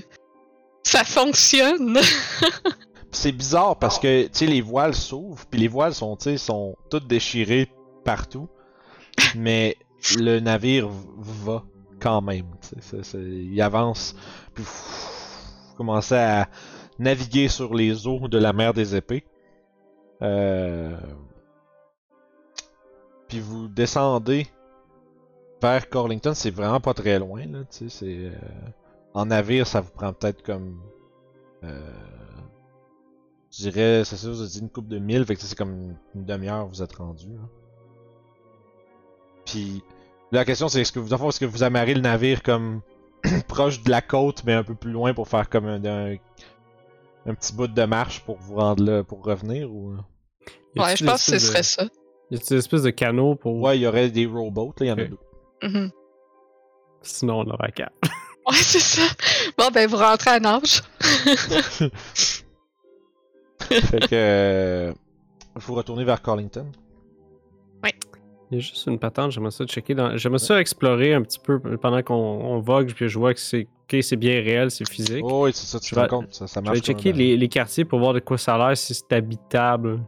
ça 0.84 1.04
fonctionne. 1.04 2.00
C'est 3.12 3.34
bizarre 3.34 3.78
parce 3.78 4.00
que, 4.00 4.24
tu 4.24 4.30
sais, 4.32 4.46
les 4.46 4.62
voiles 4.62 4.96
s'ouvrent, 4.96 5.46
puis 5.48 5.60
les 5.60 5.68
voiles 5.68 5.94
sont, 5.94 6.16
tu 6.16 6.24
sais, 6.24 6.38
sont 6.38 6.78
toutes 6.90 7.08
déchirées 7.08 7.70
partout. 8.06 8.48
Mais 9.36 9.76
le 10.18 10.40
navire 10.40 10.88
va 11.18 11.64
quand 12.00 12.22
même, 12.22 12.46
il 13.14 13.62
avance, 13.62 14.16
puis 14.56 14.64
vous 14.64 15.76
commencez 15.76 16.16
à 16.16 16.48
naviguer 17.00 17.50
sur 17.50 17.76
les 17.76 18.08
eaux 18.08 18.28
de 18.30 18.38
la 18.38 18.54
mer 18.54 18.74
des 18.74 18.96
épées. 18.96 19.26
Euh... 20.22 20.96
Puis 23.32 23.40
vous 23.40 23.70
descendez 23.70 24.46
vers 25.62 25.88
Corlington, 25.90 26.34
c'est 26.34 26.52
vraiment 26.52 26.82
pas 26.82 26.94
très 26.94 27.18
loin, 27.18 27.46
là, 27.46 27.60
tu 27.72 27.88
sais, 27.88 27.90
c'est... 27.90 28.18
euh, 28.26 28.32
En 29.14 29.28
navire, 29.28 29.66
ça 29.66 29.80
vous 29.80 29.92
prend 29.92 30.12
peut-être 30.12 30.44
comme... 30.44 30.82
Euh... 31.64 31.80
Je 33.52 33.70
dirais, 33.70 34.04
c'est 34.04 34.18
ça, 34.18 34.28
vous 34.30 34.42
avez 34.42 34.50
dit 34.50 34.60
une 34.60 34.70
coupe 34.70 34.90
de 34.90 35.00
mille, 35.00 35.26
fait 35.26 35.36
que 35.36 35.42
c'est 35.42 35.58
comme 35.58 35.96
une 36.14 36.26
demi-heure 36.26 36.68
vous 36.68 36.82
êtes 36.84 36.92
rendu. 36.94 37.28
là. 37.28 37.40
Puis 39.46 39.82
la 40.34 40.44
question 40.44 40.68
c'est 40.68 40.82
est-ce 40.82 40.92
que 40.92 41.00
vous, 41.00 41.14
est-ce 41.30 41.40
que 41.40 41.46
vous 41.46 41.64
amarrez 41.64 41.94
le 41.94 42.02
navire 42.02 42.44
comme 42.44 42.82
proche 43.48 43.82
de 43.82 43.90
la 43.90 44.02
côte, 44.02 44.44
mais 44.44 44.54
un 44.56 44.64
peu 44.64 44.76
plus 44.76 44.92
loin 44.92 45.14
pour 45.14 45.30
faire 45.30 45.50
comme 45.50 45.68
un, 45.68 45.84
un, 45.86 46.16
un 47.26 47.34
petit 47.34 47.54
bout 47.54 47.68
de 47.68 47.84
marche 47.86 48.26
pour 48.26 48.36
vous 48.40 48.56
rendre 48.56 48.84
là, 48.84 49.04
pour 49.06 49.24
revenir 49.24 49.72
ou? 49.72 49.94
Ouais, 50.76 50.96
je 50.98 51.06
pense 51.06 51.26
que 51.26 51.32
ce 51.32 51.40
serait 51.40 51.64
ça. 51.64 51.86
Y 52.32 52.36
a 52.36 52.40
des 52.40 52.56
espèces 52.56 52.84
de 52.84 52.90
canaux 52.90 53.36
pour. 53.36 53.56
Ouais, 53.62 53.78
il 53.78 53.82
y 53.82 53.88
aurait 53.88 54.10
des 54.10 54.26
rowboats, 54.26 54.74
là, 54.80 54.86
il 54.86 54.88
y 54.88 54.92
en 54.92 54.98
a 54.98 55.04
deux. 55.06 55.18
Mhm. 55.64 55.92
Sinon, 57.02 57.40
on 57.42 57.50
aura 57.52 57.68
quatre. 57.70 57.94
Ouais, 58.50 58.56
c'est 58.56 58.80
ça. 58.80 59.04
Bon, 59.56 59.68
ben, 59.72 59.88
vous 59.88 59.98
rentrez 59.98 60.32
à 60.32 60.40
nage. 60.40 60.82
Fait 63.60 64.00
que. 64.00 64.08
euh, 64.14 64.94
vous 65.56 65.74
retournez 65.76 66.04
vers 66.04 66.22
Carlington. 66.22 66.66
Il 68.50 68.56
y 68.56 68.58
a 68.58 68.60
juste 68.60 68.86
une 68.88 69.00
patente, 69.00 69.32
j'aimerais 69.32 69.52
ça 69.52 69.64
checker. 69.66 69.94
Dans... 69.96 70.18
J'aimerais 70.18 70.40
ça 70.40 70.60
explorer 70.60 71.14
un 71.14 71.22
petit 71.22 71.40
peu 71.40 71.58
pendant 71.78 72.02
qu'on 72.04 72.16
on 72.16 72.60
vogue, 72.60 72.92
puis 72.94 73.08
je 73.08 73.18
vois 73.18 73.34
que 73.34 73.40
c'est 73.40 73.68
ok, 73.90 74.04
c'est 74.04 74.18
bien 74.18 74.42
réel, 74.42 74.70
c'est 74.72 74.90
physique. 74.90 75.24
Oh, 75.24 75.46
oui, 75.46 75.52
c'est 75.54 75.68
ça, 75.68 75.80
tu 75.80 75.90
Je 75.90 75.96
te 75.96 75.96
rends 75.96 76.02
vais- 76.02 76.10
compte, 76.10 76.34
ça, 76.34 76.48
ça 76.48 76.60
je 76.60 76.66
marche. 76.66 76.80
vais 76.80 76.94
comme 76.94 77.02
checker 77.02 77.38
les 77.38 77.48
quartiers 77.48 77.86
pour 77.86 78.00
voir 78.00 78.14
de 78.14 78.20
quoi 78.20 78.38
ça 78.38 78.56
a 78.56 78.58
l'air, 78.68 78.76
si 78.78 78.94
c'est 78.94 79.14
habitable. 79.14 80.02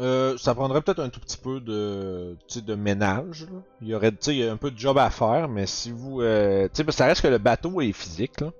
Euh, 0.00 0.36
ça 0.38 0.54
prendrait 0.54 0.80
peut-être 0.80 1.00
un 1.00 1.10
tout 1.10 1.20
petit 1.20 1.36
peu 1.36 1.60
de, 1.60 2.36
de 2.56 2.74
ménage. 2.74 3.42
là. 3.52 3.58
Il 3.82 3.88
y 3.88 3.94
aurait 3.94 4.12
il 4.28 4.34
y 4.36 4.44
a 4.46 4.50
un 4.50 4.56
peu 4.56 4.70
de 4.70 4.78
job 4.78 4.96
à 4.98 5.10
faire, 5.10 5.48
mais 5.48 5.66
si 5.66 5.90
vous. 5.92 6.22
Euh, 6.22 6.68
ça 6.88 7.06
reste 7.06 7.20
que 7.22 7.28
le 7.28 7.38
bateau 7.38 7.80
est 7.82 7.92
physique. 7.92 8.40
Là. 8.40 8.50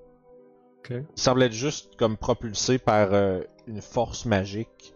Il 1.15 1.21
semble 1.21 1.43
être 1.43 1.53
juste 1.53 1.97
comme 1.97 2.17
propulsé 2.17 2.79
par 2.79 3.15
euh, 3.15 3.41
une 3.67 3.81
force 3.81 4.27
magique 4.27 4.95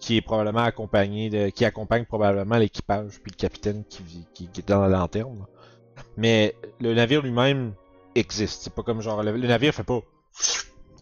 qui 0.00 0.16
est 0.16 0.20
probablement 0.20 0.62
accompagnée 0.64 1.30
de. 1.30 1.48
qui 1.48 1.64
accompagne 1.64 2.04
probablement 2.04 2.56
l'équipage 2.56 3.18
puis 3.22 3.32
le 3.32 3.36
capitaine 3.40 3.84
qui, 3.88 4.02
vit- 4.02 4.26
qui, 4.34 4.48
qui 4.48 4.60
est 4.60 4.68
dans 4.68 4.80
la 4.82 4.88
lanterne. 4.98 5.38
là. 5.40 5.46
Mais 6.16 6.54
le 6.80 6.92
navire 6.94 7.22
lui-même 7.22 7.72
existe. 8.14 8.62
C'est 8.64 8.74
pas 8.74 8.82
comme 8.82 9.00
genre. 9.00 9.22
Le, 9.22 9.32
le 9.32 9.48
navire 9.48 9.74
fait 9.74 9.82
pas. 9.84 10.00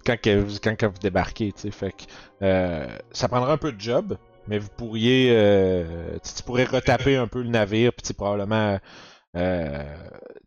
Quand, 0.04 0.20
que 0.20 0.44
quand, 0.76 0.86
vous 0.88 0.98
débarquez, 1.00 1.52
tu 1.52 1.62
sais. 1.62 1.70
Fait 1.72 1.90
que. 1.90 2.04
euh, 2.42 2.86
ça 3.10 3.26
prendra 3.28 3.52
un 3.52 3.56
peu 3.58 3.72
de 3.72 3.80
job. 3.80 4.16
Mais 4.48 4.58
vous 4.58 4.68
pourriez, 4.76 5.30
euh, 5.30 6.18
tu, 6.24 6.34
tu 6.34 6.42
pourrais 6.42 6.64
retaper 6.64 7.16
un 7.16 7.26
peu 7.26 7.42
le 7.42 7.48
navire, 7.48 7.92
puis 7.92 8.14
probablement, 8.14 8.78
euh, 9.36 9.82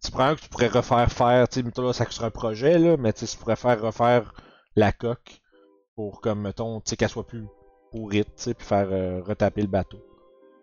tu 0.04 0.12
prends 0.12 0.36
que 0.36 0.42
tu 0.42 0.50
pourrais 0.50 0.68
refaire 0.68 1.12
faire, 1.12 1.48
tu 1.48 1.60
sais, 1.60 1.64
mettons 1.64 1.84
là, 1.84 1.94
ça 1.94 2.10
serait 2.10 2.28
un 2.28 2.32
projet 2.32 2.80
là, 2.80 2.98
mais 2.98 3.14
tu 3.14 3.26
pourrais 3.38 3.56
faire 3.56 3.82
refaire 3.82 4.34
la 4.76 4.92
coque 4.92 5.42
pour 5.96 6.22
comme 6.22 6.42
mettons, 6.42 6.80
tu 6.80 6.92
sais, 6.92 6.96
qu'elle 6.96 7.10
soit 7.10 7.28
plus 7.28 7.46
pourrite, 7.92 8.28
tu 8.36 8.44
sais, 8.44 8.54
puis 8.54 8.66
faire 8.66 8.88
euh, 8.92 9.22
retaper 9.22 9.62
le 9.62 9.68
bateau. 9.68 9.98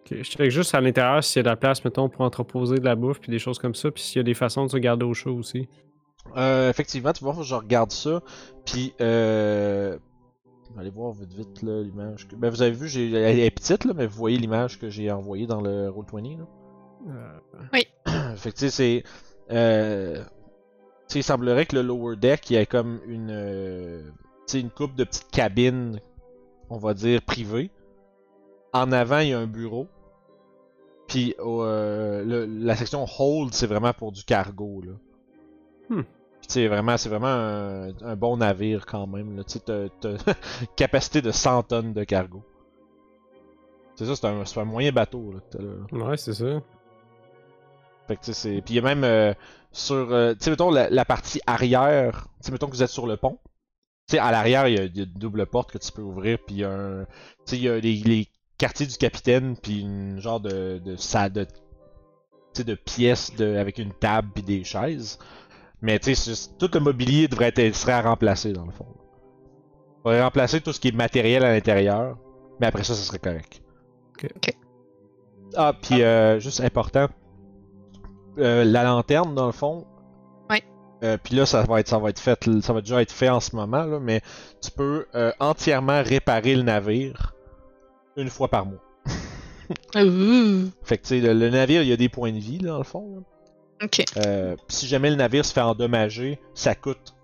Ok, 0.01 0.17
Je 0.19 0.23
check 0.23 0.51
juste 0.51 0.75
à 0.75 0.81
l'intérieur 0.81 1.23
s'il 1.23 1.39
y 1.39 1.41
a 1.41 1.43
de 1.43 1.49
la 1.49 1.57
place, 1.57 1.85
mettons, 1.85 2.09
pour 2.09 2.23
entreposer 2.23 2.79
de 2.79 2.85
la 2.85 2.97
bouffe, 2.97 3.21
puis 3.21 3.31
des 3.31 3.39
choses 3.39 3.59
comme 3.59 3.75
ça, 3.75 3.91
puis 3.91 4.03
s'il 4.03 4.17
y 4.17 4.21
a 4.21 4.25
des 4.25 4.35
façons 4.35 4.65
de 4.67 4.71
se 4.71 4.77
garder 4.77 5.05
au 5.05 5.15
chaud 5.15 5.37
aussi. 5.37 5.69
Euh, 6.37 6.71
effectivement, 6.71 7.13
tu 7.13 7.23
vois, 7.23 7.37
je 7.43 7.55
regarde 7.55 7.93
ça, 7.93 8.23
puis 8.65 8.95
euh, 9.01 9.99
allez 10.79 10.91
voir 10.91 11.13
vite 11.13 11.33
vite 11.33 11.63
là 11.63 11.83
l'image. 11.83 12.29
Que... 12.29 12.37
Ben 12.37 12.51
vous 12.51 12.63
avez 12.63 12.71
vu, 12.73 12.89
j'ai, 12.89 13.11
elle 13.13 13.39
est 13.41 13.51
petite 13.51 13.85
là, 13.85 13.93
mais 13.95 14.07
vous 14.07 14.17
voyez 14.17 14.37
l'image 14.39 14.79
que 14.79 14.89
j'ai 14.91 15.11
envoyée 15.11 15.47
dans 15.47 15.61
le 15.61 15.89
Roll20 15.89 16.39
là. 16.39 16.45
Euh, 17.09 18.35
fait 18.37 18.51
que 18.53 18.57
tu 18.57 18.69
sais, 18.69 18.71
c'est. 18.71 19.05
Euh, 19.51 20.25
il 21.15 21.23
semblerait 21.23 21.67
que 21.67 21.77
le 21.77 21.83
lower 21.83 22.17
deck, 22.17 22.51
il 22.51 22.55
y 22.55 22.57
ait 22.57 22.67
comme 22.67 23.01
une. 23.07 23.31
euh, 23.31 24.03
tu 24.47 24.53
sais, 24.53 24.61
une 24.61 24.71
coupe 24.71 24.95
de 24.97 25.05
petites 25.05 25.31
cabines, 25.31 26.01
on 26.69 26.79
va 26.79 26.95
dire, 26.95 27.23
privées. 27.23 27.71
En 28.73 28.91
avant, 28.93 29.21
il 29.21 29.29
y 29.29 29.33
a 29.33 29.39
un 29.39 29.47
bureau. 29.47 29.87
Puis 31.07 31.35
euh, 31.39 32.25
le- 32.25 32.45
la 32.47 32.75
section 32.75 33.07
hold, 33.19 33.55
c'est 33.55 33.69
vraiment 33.69 33.93
pour 33.93 34.11
du 34.13 34.25
cargo, 34.25 34.83
là. 34.85 34.93
Hmm. 35.89 36.03
Sais, 36.49 36.69
vraiment, 36.69 36.97
c'est 36.97 37.09
vraiment 37.09 37.27
un, 37.27 37.89
un 38.03 38.17
bon 38.17 38.37
navire 38.37 38.87
quand 38.87 39.07
même. 39.07 39.43
Tu 39.47 39.59
t'as 39.61 39.89
capacité 40.77 41.21
de 41.23 41.31
100 41.31 41.65
tonnes 41.65 41.93
de 41.93 42.05
cargo. 42.05 42.43
C'est 43.97 44.05
ça, 44.07 44.15
c'est 44.15 44.27
un, 44.27 44.45
c'est 44.45 44.61
un 44.61 44.65
moyen 44.65 44.93
bateau, 44.93 45.33
là. 45.33 45.41
que 45.41 45.57
t'as 45.57 45.63
là. 45.63 46.05
Ouais, 46.11 46.17
c'est 46.17 46.35
ça. 46.35 46.63
Fait 48.07 48.17
que 48.17 48.33
c'est. 48.33 48.61
Puis 48.63 48.75
il 48.75 48.77
y 48.77 48.79
a 48.79 48.83
même 48.83 49.05
euh, 49.05 49.33
sur. 49.73 50.13
euh, 50.13 50.35
tu 50.35 50.45
sais, 50.45 50.51
mettons 50.51 50.71
la, 50.71 50.89
la 50.91 51.05
partie 51.05 51.41
arrière. 51.47 52.29
Tu 52.41 52.47
sais, 52.47 52.53
mettons 52.53 52.67
que 52.67 52.73
vous 52.77 52.83
êtes 52.83 52.91
sur 52.91 53.07
le 53.07 53.17
pont. 53.17 53.39
Tu 54.09 54.13
sais, 54.13 54.19
à 54.19 54.31
l'arrière, 54.31 54.69
il 54.69 54.77
y, 54.77 54.81
a 54.81 54.85
il 54.85 54.97
y 54.97 55.01
a 55.01 55.05
une 55.05 55.13
double 55.15 55.47
porte 55.47 55.73
que 55.73 55.79
tu 55.79 55.91
peux 55.91 56.03
ouvrir. 56.03 56.39
Puis 56.47 56.57
il 56.57 56.61
y 56.61 56.65
a 56.65 56.71
un. 56.71 57.05
Tu 57.05 57.11
sais, 57.47 57.57
il 57.57 57.63
y 57.63 57.69
a 57.69 57.79
les, 57.79 57.95
les 57.97 58.29
quartiers 58.59 58.87
du 58.87 58.97
capitaine. 58.97 59.57
Puis 59.57 59.81
une 59.81 60.21
genre 60.21 60.41
de. 60.41 60.79
de 60.85 60.97
salle 60.97 61.33
de. 61.33 61.45
Tu 61.45 61.51
sais, 62.53 62.65
de 62.65 62.75
pièces 62.75 63.35
de, 63.35 63.57
avec 63.57 63.79
une 63.79 63.93
table. 63.95 64.29
Puis 64.35 64.43
des 64.45 64.63
chaises. 64.63 65.19
Mais 65.87 66.01
tu 66.01 66.15
sais, 66.17 66.51
tout 66.59 66.69
le 66.75 66.81
mobilier 66.81 67.29
devrait 67.29 67.53
être, 67.57 67.77
serait 67.77 67.93
à 67.93 68.03
remplacer 68.03 68.53
dans 68.53 68.65
le 68.67 68.73
fond. 68.73 68.87
Il 68.91 70.03
faudrait 70.03 70.23
remplacer 70.23 70.61
tout 70.61 70.73
ce 70.73 70.81
qui 70.81 70.89
est 70.89 70.93
matériel 70.93 71.45
à 71.45 71.53
l'intérieur. 71.53 72.19
Mais 72.61 72.67
après 72.67 72.83
ça, 72.83 72.95
ça 72.95 73.03
serait 73.03 73.21
correct. 73.21 73.63
Ah, 75.57 75.73
puis 75.81 76.03
euh, 76.03 76.41
juste 76.41 76.61
important. 76.61 77.07
euh, 78.39 78.65
la 78.65 78.83
lanterne, 78.83 79.35
dans 79.35 79.47
le 79.47 79.53
fond. 79.53 79.87
Ouais. 80.51 80.63
Euh, 81.05 81.17
puis 81.23 81.37
là, 81.37 81.47
ça 81.47 81.63
va 81.63 81.79
être, 81.81 81.89
ça 81.89 81.99
va 81.99 82.11
être 82.11 82.19
fait, 82.19 82.39
ça 82.61 82.73
va 82.73 82.81
déjà 82.81 83.01
être 83.01 83.13
fait 83.13 83.29
en 83.29 83.41
ce 83.41 83.55
moment 83.55 83.85
là, 83.85 84.01
mais 84.01 84.23
tu 84.61 84.71
peux 84.73 85.07
euh, 85.15 85.31
entièrement 85.39 86.03
réparer 86.03 86.57
le 86.57 86.63
navire 86.63 87.35
une 88.17 88.29
fois 88.29 88.49
par 88.49 88.67
mois. 88.67 88.83
Fait 90.83 90.99
que 90.99 91.03
tu 91.03 91.09
sais, 91.09 91.21
le, 91.21 91.33
le 91.33 91.51
navire, 91.51 91.83
il 91.83 91.89
y 91.89 91.93
a 91.93 91.97
des 91.97 92.09
points 92.09 92.33
de 92.33 92.39
vie 92.39 92.59
là, 92.59 92.71
dans 92.73 92.79
le 92.79 92.85
fond. 92.85 93.17
là. 93.17 93.23
Ok. 93.83 94.05
Euh, 94.17 94.57
si 94.69 94.87
jamais 94.87 95.11
le 95.11 95.17
navire 95.17 95.45
se 95.45 95.53
fait 95.53 95.61
endommager, 95.61 96.39
ça 96.55 96.75
coûte 96.75 97.15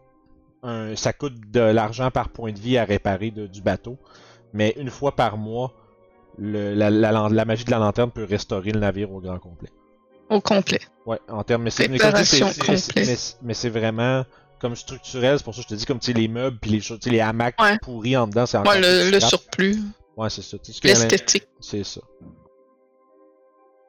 un, 0.63 0.95
ça 0.97 1.13
coûte 1.13 1.35
de 1.51 1.61
l'argent 1.61 2.11
par 2.11 2.29
point 2.29 2.53
de 2.53 2.59
vie 2.59 2.77
à 2.79 2.85
réparer 2.85 3.31
de- 3.31 3.47
du 3.47 3.63
bateau. 3.63 3.97
Mais 4.53 4.75
une 4.77 4.91
fois 4.91 5.17
par 5.17 5.37
mois, 5.39 5.73
le- 6.39 6.75
la, 6.75 6.91
la- 6.91 7.29
la 7.29 7.45
magie 7.45 7.65
de 7.65 7.71
la 7.71 7.79
lanterne 7.79 8.11
peut 8.11 8.25
restaurer 8.25 8.71
le 8.73 8.81
navire 8.81 9.11
au 9.13 9.21
grand 9.21 9.39
complet. 9.39 9.71
Au 10.31 10.41
complet. 10.41 10.81
Ouais, 11.05 11.19
en 11.29 11.43
termes, 11.43 11.63
mais 11.65 11.71
c'est 11.71 11.89
mais 11.89 11.99
c'est- 13.55 13.69
vraiment 13.71 14.25
comme 14.61 14.77
structurel, 14.77 15.39
c'est 15.39 15.45
pour 15.45 15.55
ça 15.55 15.63
que 15.63 15.69
je 15.69 15.75
te 15.75 15.75
dis 15.75 15.85
comme 15.87 15.99
les 16.07 16.29
meubles 16.29 16.57
puis 16.61 16.71
les 16.71 17.11
les 17.11 17.21
hamacs 17.21 17.61
Ouais. 17.61 17.79
pourris 17.83 18.17
en 18.17 18.29
dedans, 18.29 18.47
c'est 18.47 18.59
Ouais, 18.59 18.81
le, 18.81 19.11
le 19.11 19.21
surplus. 19.21 19.77
Ouais, 20.17 20.31
c'est 20.31 20.43
ça. 20.43 20.57
L'esthétique. 20.85 21.49
C'est 21.61 21.83
ça. 21.85 22.01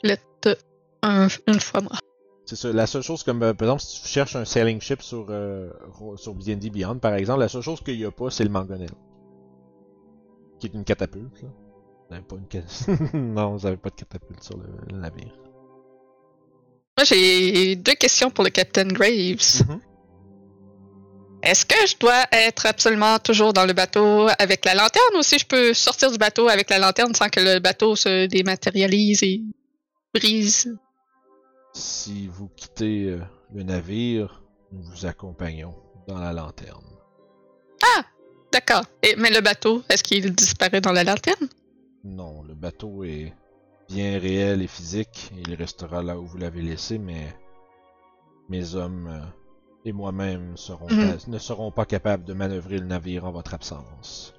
Lettre 0.01 0.57
un- 1.03 1.28
une 1.47 1.59
fois 1.59 1.82
moi. 1.82 1.91
C'est 2.45 2.55
ça. 2.55 2.73
La 2.73 2.87
seule 2.87 3.01
chose, 3.01 3.23
comme 3.23 3.41
euh, 3.43 3.53
par 3.53 3.67
exemple, 3.67 3.81
si 3.81 4.01
tu 4.01 4.07
cherches 4.07 4.35
un 4.35 4.45
sailing 4.45 4.81
ship 4.81 5.01
sur, 5.01 5.27
euh, 5.29 5.69
sur 6.17 6.33
D&D 6.35 6.69
Beyond, 6.69 6.99
par 6.99 7.13
exemple, 7.13 7.39
la 7.39 7.47
seule 7.47 7.61
chose 7.61 7.81
qu'il 7.81 7.97
n'y 7.97 8.05
a 8.05 8.11
pas, 8.11 8.29
c'est 8.29 8.43
le 8.43 8.49
mangonel. 8.49 8.91
Qui 10.59 10.67
est 10.67 10.73
une 10.73 10.83
catapulte, 10.83 11.41
là. 11.41 11.49
Vous 12.09 12.21
pas 12.21 12.35
une 12.35 13.33
Non, 13.33 13.55
vous 13.55 13.65
avez 13.65 13.77
pas 13.77 13.89
de 13.89 13.95
catapulte 13.95 14.43
sur 14.43 14.57
le, 14.57 14.65
le 14.91 14.97
navire. 14.97 15.33
Moi, 16.97 17.05
j'ai 17.05 17.75
deux 17.75 17.95
questions 17.95 18.29
pour 18.29 18.43
le 18.43 18.51
Captain 18.51 18.85
Graves. 18.85 19.63
Mhm. 19.67 19.79
Est-ce 21.41 21.65
que 21.65 21.75
je 21.87 21.97
dois 21.97 22.23
être 22.31 22.65
absolument 22.65 23.19
toujours 23.19 23.51
dans 23.51 23.65
le 23.65 23.73
bateau 23.73 24.29
avec 24.39 24.63
la 24.63 24.75
lanterne 24.75 25.17
ou 25.17 25.23
si 25.23 25.37
je 25.39 25.45
peux 25.45 25.73
sortir 25.73 26.09
du 26.09 26.17
bateau 26.17 26.47
avec 26.47 26.69
la 26.69 26.79
lanterne 26.79 27.13
sans 27.13 27.27
que 27.27 27.41
le 27.41 27.59
bateau 27.59 27.97
se 27.97 28.27
dématérialise 28.27 29.23
et 29.23 29.41
brise? 30.13 30.73
Si 31.74 32.28
vous 32.28 32.49
quittez 32.49 33.05
euh, 33.09 33.21
le 33.53 33.63
navire, 33.63 34.43
nous 34.71 34.84
vous 34.84 35.05
accompagnons 35.05 35.76
dans 36.07 36.17
la 36.19 36.34
lanterne. 36.34 36.86
D'accord. 38.51 38.84
Et- 39.01 39.15
Mais 39.17 39.32
le 39.32 39.41
bateau, 39.41 39.82
est-ce 39.89 40.03
qu'il 40.03 40.32
disparaît 40.36 40.80
dans 40.80 40.91
la 40.91 41.03
lanterne? 41.03 41.47
Non, 42.03 42.43
le 42.43 42.53
bateau 42.53 43.03
est 43.03 43.34
bien 43.89 44.19
réel 44.19 44.61
et 44.61 44.67
physique. 44.67 45.32
Il 45.36 45.55
restera 45.55 46.03
là 46.03 46.19
où 46.19 46.26
vous 46.28 46.38
l'avez 46.38 46.61
laissé, 46.61 46.99
mais 46.99 47.36
mes 48.49 48.76
hommes 48.76 49.07
euh, 49.07 49.26
et 49.86 49.91
moi-même 49.91 50.55
seront 50.55 50.88
Mhm. 50.88 51.17
ne 51.30 51.38
seront 51.39 51.71
pas 51.71 51.86
capables 51.88 52.26
de 52.26 52.34
manœuvrer 52.34 52.78
le 52.78 52.86
navire 52.86 53.26
en 53.26 53.32
votre 53.32 53.55
absence. 53.55 54.32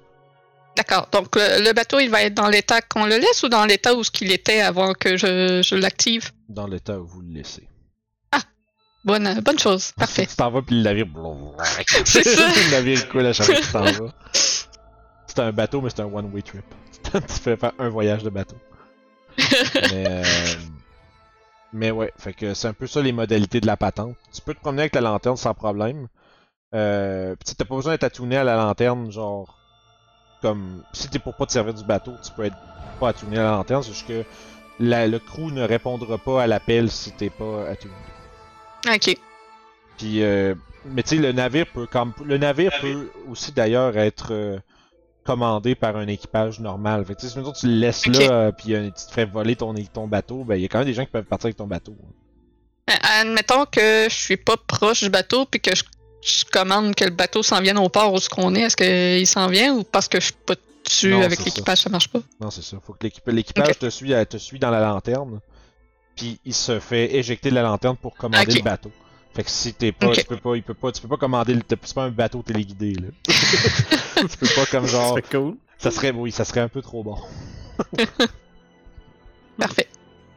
D'accord. 0.75 1.07
Donc 1.11 1.35
le, 1.35 1.63
le 1.63 1.73
bateau, 1.73 1.99
il 1.99 2.09
va 2.09 2.23
être 2.23 2.33
dans 2.33 2.49
l'état 2.49 2.81
qu'on 2.81 3.05
le 3.05 3.17
laisse 3.17 3.43
ou 3.43 3.49
dans 3.49 3.65
l'état 3.65 3.95
où 3.95 4.03
ce 4.03 4.11
qu'il 4.11 4.31
était 4.31 4.61
avant 4.61 4.93
que 4.93 5.17
je, 5.17 5.61
je 5.63 5.75
l'active? 5.75 6.31
Dans 6.49 6.67
l'état 6.67 6.99
où 6.99 7.07
vous 7.07 7.21
le 7.21 7.33
laissez. 7.33 7.67
Bonne, 9.05 9.39
bonne 9.41 9.59
chose. 9.59 9.91
Parfait. 9.97 10.25
tu 10.25 10.35
t'en 10.35 10.49
vas 10.49 10.63
puis 10.63 10.75
le 10.77 10.81
navire. 10.81 11.05
C'est 12.05 12.23
ça. 12.23 12.47
le 12.47 12.71
navire 12.71 13.07
coule 13.07 13.27
à 13.27 13.33
chaque 13.33 13.45
fois 13.45 13.55
que 13.55 13.61
tu 13.61 13.71
t'en 13.71 14.05
vas. 14.05 14.13
C'est 15.27 15.39
un 15.39 15.51
bateau, 15.51 15.81
mais 15.81 15.89
c'est 15.89 16.01
un 16.01 16.05
one-way 16.05 16.41
trip. 16.41 16.63
tu 17.03 17.19
fais 17.27 17.57
faire 17.57 17.73
un 17.77 17.89
voyage 17.89 18.23
de 18.23 18.29
bateau. 18.29 18.55
mais, 19.37 20.05
euh, 20.07 20.23
mais 21.73 21.91
ouais, 21.91 22.11
fait 22.17 22.33
que 22.33 22.53
c'est 22.53 22.69
un 22.69 22.73
peu 22.73 22.87
ça 22.87 23.01
les 23.01 23.11
modalités 23.11 23.59
de 23.59 23.67
la 23.67 23.75
patente. 23.75 24.15
Tu 24.33 24.41
peux 24.41 24.53
te 24.53 24.61
promener 24.61 24.83
avec 24.83 24.95
la 24.95 25.01
lanterne 25.01 25.35
sans 25.35 25.53
problème. 25.53 26.07
Euh, 26.73 27.35
t'as 27.45 27.65
pas 27.65 27.75
besoin 27.75 27.93
d'être 27.93 28.05
attouné 28.05 28.37
à 28.37 28.43
la 28.45 28.55
lanterne, 28.55 29.11
genre 29.11 29.59
comme 30.41 30.83
si 30.93 31.07
t'es 31.09 31.19
pour 31.19 31.33
pas 31.35 31.45
te 31.45 31.51
servir 31.51 31.73
du 31.73 31.83
bateau, 31.83 32.13
tu 32.23 32.31
peux 32.31 32.45
être 32.45 32.55
pas 32.99 33.09
attouné 33.09 33.37
à 33.37 33.43
la 33.43 33.51
lanterne, 33.51 33.83
c'est 33.83 33.91
juste 33.93 34.07
que 34.07 34.23
la- 34.79 35.07
le 35.07 35.19
crew 35.19 35.51
ne 35.51 35.63
répondra 35.63 36.17
pas 36.17 36.43
à 36.43 36.47
l'appel 36.47 36.89
si 36.91 37.11
t'es 37.11 37.29
pas 37.29 37.67
attouné. 37.69 37.93
ok. 38.93 39.15
Puis, 39.97 40.23
euh, 40.23 40.55
mais 40.85 41.03
tu 41.03 41.15
sais, 41.15 41.15
le 41.21 41.31
navire 41.31 41.65
peut, 41.73 41.87
comme, 41.87 42.13
le 42.23 42.37
navire 42.37 42.71
peut 42.81 43.09
aussi 43.29 43.51
d'ailleurs 43.53 43.97
être, 43.97 44.27
euh, 44.31 44.59
commandé 45.23 45.73
par 45.73 45.95
un 45.97 46.05
équipage 46.07 46.59
normal. 46.59 47.03
Fait 47.05 47.15
que, 47.15 47.21
tu 47.21 47.27
sais, 47.27 47.41
si 47.43 47.59
tu 47.59 47.67
le 47.67 47.73
laisses 47.73 48.05
là, 48.05 48.31
euh, 48.31 48.51
puis 48.51 48.75
euh, 48.75 48.85
tu 48.87 49.05
te 49.05 49.11
ferais 49.11 49.25
voler 49.25 49.55
ton, 49.55 49.73
ton 49.91 50.07
bateau, 50.07 50.43
ben 50.43 50.55
il 50.55 50.61
y 50.61 50.65
a 50.65 50.67
quand 50.67 50.77
même 50.79 50.87
des 50.87 50.93
gens 50.93 51.03
qui 51.05 51.11
peuvent 51.11 51.23
partir 51.23 51.47
avec 51.47 51.57
ton 51.57 51.65
bateau. 51.65 51.95
Euh, 52.89 52.93
Admettons 53.21 53.65
que 53.65 54.05
je 54.07 54.13
suis 54.15 54.37
pas 54.37 54.55
proche 54.67 55.01
du 55.03 55.09
bateau 55.09 55.45
puis 55.45 55.59
que 55.59 55.75
je, 55.75 55.83
je 56.25 56.43
commande 56.45 56.95
que 56.95 57.03
le 57.05 57.11
bateau 57.11 57.43
s'en 57.43 57.61
vienne 57.61 57.77
au 57.77 57.89
port 57.89 58.13
où 58.13 58.19
ce 58.19 58.29
qu'on 58.29 58.55
est. 58.55 58.61
Est-ce 58.61 58.75
qu'il 58.77 59.27
s'en 59.27 59.47
vient 59.47 59.73
ou 59.75 59.83
parce 59.83 60.07
que 60.07 60.19
je 60.19 60.25
suis 60.25 60.33
pas 60.33 60.55
dessus 60.83 61.11
Non, 61.11 61.21
avec 61.21 61.43
l'équipage, 61.45 61.79
ça 61.81 61.89
marche 61.89 62.07
pas? 62.09 62.19
Non, 62.41 62.49
c'est 62.51 62.63
ça. 62.63 62.77
Faut 62.85 62.93
que 62.93 63.07
l'équipage 63.31 63.77
te 63.79 63.89
suit, 63.89 64.13
à- 64.13 64.25
te 64.25 64.37
suit 64.37 64.59
dans 64.59 64.71
la 64.71 64.79
lanterne, 64.81 65.39
puis 66.15 66.39
il 66.45 66.53
se 66.53 66.79
fait 66.79 67.15
éjecter 67.15 67.49
de 67.49 67.55
la 67.55 67.61
lanterne 67.63 67.95
pour 67.97 68.15
commander 68.15 68.53
le 68.53 68.61
bateau. 68.63 68.91
Fait 69.35 69.43
que 69.43 69.49
si 69.51 69.73
t'es 69.73 69.91
pas, 69.91 70.11
tu 70.13 70.23
peux 70.23 70.37
pas, 70.37 70.55
il 70.55 70.63
peut 70.63 70.73
pas, 70.73 70.91
tu 70.93 71.01
peux 71.01 71.09
pas 71.09 71.17
commander, 71.17 71.53
le- 71.55 71.61
c'est 71.83 71.93
pas 71.93 72.03
un 72.03 72.09
bateau 72.11 72.41
téléguidé 72.41 72.93
là. 72.93 73.07
tu 74.29 74.37
peux 74.37 74.47
pas 74.55 74.65
comme 74.71 74.87
genre, 74.87 75.15
C'est 75.15 75.29
cool. 75.37 75.57
ça 75.77 75.91
serait, 75.91 76.11
oui, 76.11 76.31
ça 76.31 76.45
serait 76.45 76.61
un 76.61 76.69
peu 76.69 76.81
trop 76.81 77.03
bon. 77.03 77.17
Parfait. 79.57 79.87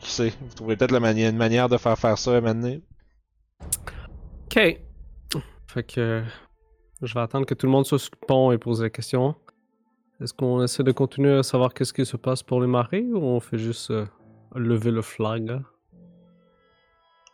Qui 0.01 0.11
sait, 0.11 0.32
vous 0.41 0.55
trouverez 0.55 0.76
peut-être 0.76 0.91
la 0.93 1.01
mani- 1.01 1.24
une 1.26 1.36
manière 1.36 1.68
de 1.68 1.76
faire 1.76 1.99
faire 1.99 2.18
ça 2.18 2.41
maintenant. 2.41 2.76
Ok. 4.47 4.80
Fait 5.68 5.82
que. 5.82 6.22
Je 7.02 7.14
vais 7.14 7.20
attendre 7.20 7.46
que 7.46 7.54
tout 7.54 7.66
le 7.66 7.72
monde 7.72 7.86
soit 7.86 7.98
sur 8.00 8.10
le 8.20 8.26
pont 8.26 8.50
et 8.52 8.58
pose 8.58 8.82
la 8.82 8.90
question. 8.90 9.36
Est-ce 10.20 10.34
qu'on 10.34 10.62
essaie 10.64 10.82
de 10.82 10.90
continuer 10.90 11.32
à 11.38 11.42
savoir 11.44 11.72
qu'est-ce 11.72 11.92
qui 11.92 12.04
se 12.04 12.16
passe 12.16 12.42
pour 12.42 12.60
les 12.60 12.66
marées 12.66 13.04
ou 13.08 13.18
on 13.22 13.38
fait 13.38 13.58
juste 13.58 13.92
euh, 13.92 14.04
lever 14.56 14.90
le 14.90 15.02
flag? 15.02 15.48
hein? 15.50 15.62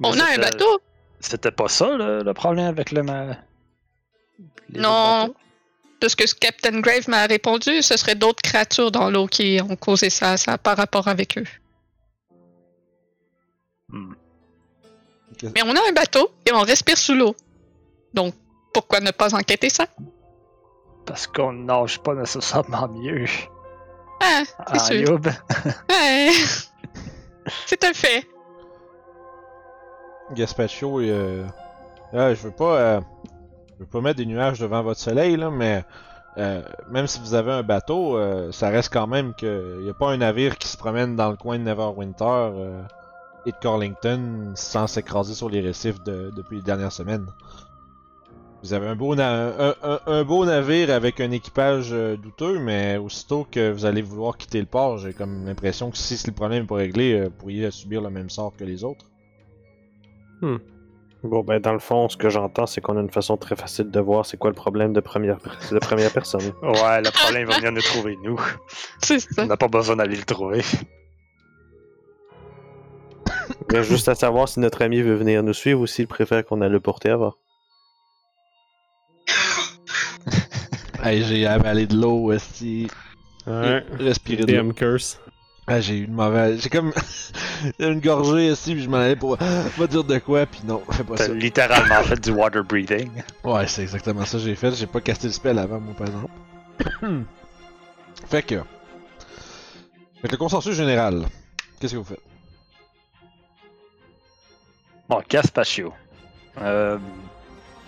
Mais 0.01 0.09
On 0.09 0.21
a 0.21 0.35
un 0.35 0.37
bateau? 0.37 0.81
C'était 1.21 1.51
pas 1.51 1.69
ça 1.69 1.97
le, 1.97 2.23
le 2.23 2.35
problème 2.35 2.67
avec 2.67 2.91
le. 2.93 3.03
ma- 3.03 3.39
les 4.69 4.81
Non. 4.81 4.89
autres 4.91 5.27
bateaux? 5.29 5.37
De 6.03 6.09
ce 6.09 6.17
que 6.17 6.27
ce 6.27 6.35
Captain 6.35 6.81
Grave 6.81 7.09
m'a 7.09 7.25
répondu, 7.25 7.81
ce 7.81 7.97
serait 7.97 8.17
d'autres 8.17 8.43
créatures 8.43 8.91
dans 8.91 9.09
l'eau 9.09 9.27
qui 9.27 9.59
ont 9.67 9.77
causé 9.77 10.11
ça. 10.11 10.37
Ça 10.37 10.59
pas 10.59 10.75
rapport 10.75 11.09
avec 11.09 11.39
eux. 11.39 11.45
Hmm. 13.89 14.13
Mais 15.55 15.63
on 15.65 15.71
a 15.71 15.89
un 15.89 15.93
bateau 15.95 16.31
et 16.47 16.53
on 16.53 16.61
respire 16.61 16.99
sous 16.99 17.15
l'eau. 17.15 17.35
Donc, 18.15 18.35
pourquoi 18.73 19.01
ne 19.01 19.11
pas 19.11 19.35
enquêter 19.35 19.69
ça? 19.69 19.87
Parce 21.07 21.27
qu'on 21.27 21.53
nage 21.53 22.01
pas 22.01 22.15
nécessairement 22.15 22.89
mieux. 22.89 23.27
Ah, 24.23 24.43
c'est 24.47 24.55
Ah, 24.67 24.79
sûr. 24.79 24.97
Youb. 25.01 25.27
Ouais. 25.91 26.31
c'est 27.67 27.85
un 27.85 27.93
fait. 27.93 28.27
Gaspacho, 30.35 31.01
euh, 31.01 31.45
ah, 32.13 32.33
je 32.35 32.43
veux 32.43 32.51
pas, 32.51 32.77
euh, 32.79 33.01
je 33.75 33.81
veux 33.85 33.91
pas 33.91 34.01
mettre 34.01 34.17
des 34.17 34.27
nuages 34.27 34.59
devant 34.61 34.83
votre 34.83 34.99
soleil 35.01 35.37
là, 35.37 35.51
mais 35.51 35.85
euh, 36.39 36.63
même 36.91 37.07
si 37.07 37.21
vous 37.21 37.35
avez 37.35 37.53
un 37.53 37.63
bateau, 37.63 38.17
euh, 38.17 38.51
ça 38.51 38.69
reste 38.71 38.91
quand 38.93 39.07
même 39.07 39.35
que 39.35 39.83
y 39.85 39.91
a 39.91 39.95
pas 39.95 40.11
un 40.11 40.17
navire 40.17 40.57
qui 40.57 40.69
se 40.69 40.77
promène 40.79 41.15
dans 41.17 41.31
le 41.31 41.37
coin 41.37 41.59
de 41.59 41.65
Neverwinter 41.65 42.25
euh, 42.25 42.83
et 43.45 43.53
de 43.53 43.57
Corlington 43.61 44.53
sans 44.55 44.87
s'écraser 44.87 45.35
sur 45.35 45.51
les 45.51 45.61
récifs 45.61 46.03
de- 46.03 46.33
depuis 46.35 46.57
les 46.57 46.63
dernières 46.63 46.93
semaines. 46.93 47.27
Vous 48.65 48.73
avez 48.73 48.87
un 48.89 48.97
beau, 48.97 49.15
na- 49.15 49.49
un, 49.59 49.75
un- 49.83 50.01
un 50.07 50.25
beau 50.25 50.47
navire 50.47 50.91
avec 50.91 51.21
un 51.21 51.31
équipage 51.33 51.91
euh, 51.93 52.17
douteux, 52.17 52.59
mais 52.59 52.97
aussitôt 52.97 53.47
que 53.51 53.71
vous 53.71 53.85
allez 53.85 54.01
vouloir 54.01 54.39
quitter 54.39 54.59
le 54.59 54.65
port, 54.67 54.97
j'ai 54.97 55.13
comme 55.13 55.45
l'impression 55.45 55.91
que 55.91 55.99
si 55.99 56.19
le 56.27 56.33
problème 56.33 56.63
n'est 56.63 56.67
pas 56.67 56.77
réglé, 56.77 57.13
euh, 57.13 57.25
vous 57.25 57.31
pourriez 57.31 57.71
subir 57.71 58.01
le 58.01 58.09
même 58.09 58.31
sort 58.31 58.55
que 58.57 58.65
les 58.65 58.83
autres. 58.83 59.05
Bon, 61.23 61.43
ben, 61.43 61.59
dans 61.61 61.73
le 61.75 61.79
fond, 61.79 62.09
ce 62.09 62.17
que 62.17 62.29
j'entends, 62.31 62.67
c'est 62.67 62.81
qu'on 62.81 62.97
a 62.97 63.01
une 63.01 63.11
façon 63.11 63.37
très 63.37 63.55
facile 63.57 63.91
de 63.91 64.01
voir 64.01 64.25
c'est 64.27 64.37
quoi 64.39 64.49
le 64.51 64.55
problème 64.57 64.93
de 64.95 65.01
première, 65.01 65.39
de 65.71 65.79
première 65.79 66.11
personne. 66.13 66.53
Ouais, 66.63 67.03
le 67.03 67.11
problème 67.11 67.47
va 67.47 67.57
venir 67.59 67.73
nous 67.73 67.81
trouver, 67.83 68.17
nous. 68.23 68.39
C'est 69.03 69.21
ça. 69.21 69.43
On 69.43 69.47
n'a 69.47 69.57
pas 69.59 69.69
besoin 69.69 69.97
d'aller 69.97 70.17
le 70.17 70.25
trouver. 70.25 70.63
Il 73.71 73.75
y 73.75 73.79
a 73.79 73.83
juste 73.83 74.09
à 74.09 74.15
savoir 74.15 74.49
si 74.49 74.61
notre 74.61 74.83
ami 74.83 75.01
veut 75.03 75.15
venir 75.17 75.43
nous 75.43 75.53
suivre 75.55 75.81
ou 75.81 75.87
s'il 75.87 76.07
préfère 76.07 76.45
qu'on 76.45 76.61
aille 76.63 76.71
le 76.71 76.81
porter 76.81 77.11
avant. 77.11 77.35
Hey, 81.05 81.23
j'ai 81.23 81.47
avalé 81.47 81.87
de 81.87 81.95
l'eau, 81.97 82.33
aussi. 82.33 82.89
Ouais. 83.47 83.85
Respirer 83.99 84.45
de 84.45 84.57
l'eau. 84.57 84.73
Curse. 84.73 85.21
Ah, 85.67 85.79
j'ai 85.81 85.99
eu 85.99 86.05
une 86.05 86.15
mauvaise. 86.15 86.63
J'ai 86.63 86.71
comme. 86.71 86.93
une 87.79 88.01
gorgée 88.01 88.49
ici, 88.51 88.73
puis 88.75 88.83
je 88.85 88.89
m'en 88.89 88.97
allais 88.99 89.17
pour. 89.17 89.37
Va 89.77 89.87
dire 89.87 90.03
de 90.05 90.19
quoi, 90.19 90.47
puis 90.47 90.61
non, 90.65 90.83
fais 90.91 91.05
pas 91.05 91.17
T'as 91.17 91.27
ça. 91.27 91.35
littéralement 91.35 92.03
fait 92.05 92.19
du 92.21 92.31
water 92.31 92.65
breathing. 92.65 93.11
Ouais, 93.45 93.67
c'est 93.67 93.83
exactement 93.83 94.25
ça 94.25 94.39
que 94.39 94.45
j'ai 94.45 94.55
fait. 94.55 94.75
J'ai 94.75 94.87
pas 94.87 95.03
casté 95.03 95.27
le 95.27 95.33
spell 95.35 95.59
avant, 95.59 95.79
moi, 95.79 95.95
par 95.95 96.07
exemple. 96.07 96.33
fait 98.27 98.43
que. 98.43 98.57
Fait 100.23 100.29
que 100.29 100.33
le 100.33 100.39
consensus 100.39 100.75
général. 100.75 101.27
Qu'est-ce 101.81 101.93
que 101.93 101.99
vous 101.99 102.05
faites? 102.05 102.23
Bon, 105.09 105.23
Caspatio. 105.29 105.93
Euh, 106.63 106.97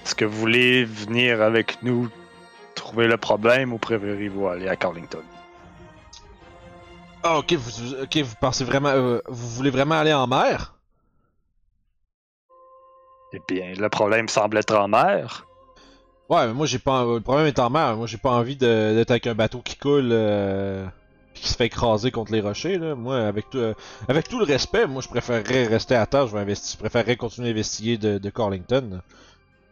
Est-ce 0.05 0.15
que 0.15 0.27
vous 0.27 0.39
voulez 0.39 0.85
venir 0.85 1.41
avec 1.41 1.83
nous 1.83 2.11
trouver 2.87 3.09
le 3.09 3.17
problème 3.17 3.73
ou 3.73 3.79
préférez-vous 3.79 4.47
aller 4.47 4.69
à 4.69 4.77
Carlington? 4.77 5.23
Ah, 7.23 7.39
ok, 7.39 7.53
vous, 7.55 7.95
ok, 7.95 8.17
vous 8.19 8.35
pensez 8.41 8.65
vraiment. 8.65 8.91
euh, 8.91 9.19
vous 9.27 9.49
voulez 9.49 9.71
vraiment 9.71 9.97
aller 9.97 10.13
en 10.15 10.27
mer? 10.27 10.75
Eh 13.33 13.41
bien, 13.49 13.75
le 13.77 13.89
problème 13.89 14.29
semble 14.29 14.57
être 14.59 14.77
en 14.77 14.87
mer. 14.89 15.47
Ouais, 16.29 16.47
mais 16.47 16.55
moi 16.55 16.67
j'ai 16.67 16.79
pas. 16.79 17.05
Le 17.05 17.21
problème 17.21 17.47
est 17.47 17.59
en 17.59 17.71
mer. 17.71 17.97
Moi 17.97 18.07
j'ai 18.07 18.19
pas 18.19 18.31
envie 18.31 18.57
de- 18.57 18.95
d'être 18.95 19.11
avec 19.11 19.27
un 19.27 19.35
bateau 19.35 19.61
qui 19.63 19.77
coule. 19.77 20.11
Euh... 20.13 20.87
pis 21.35 21.43
qui 21.43 21.49
se 21.49 21.57
fait 21.57 21.67
écraser 21.67 22.11
contre 22.11 22.33
les 22.33 22.41
rochers, 22.41 22.79
là. 22.79 22.95
Moi, 22.95 23.19
avec 23.19 23.51
tout, 23.51 23.59
euh, 23.59 23.75
avec 24.09 24.29
tout 24.29 24.39
le 24.39 24.45
respect, 24.45 24.87
moi 24.87 25.03
je 25.03 25.09
préférerais 25.09 25.67
rester 25.67 25.95
à 25.97 26.07
terre. 26.07 26.27
Je, 26.29 26.37
vais 26.37 26.45
investi- 26.45 26.73
je 26.75 26.79
préférerais 26.79 27.17
continuer 27.17 27.49
à 27.49 27.51
investiguer 27.51 27.99
de, 27.99 28.19
de 28.19 28.31
Carlington. 28.31 29.01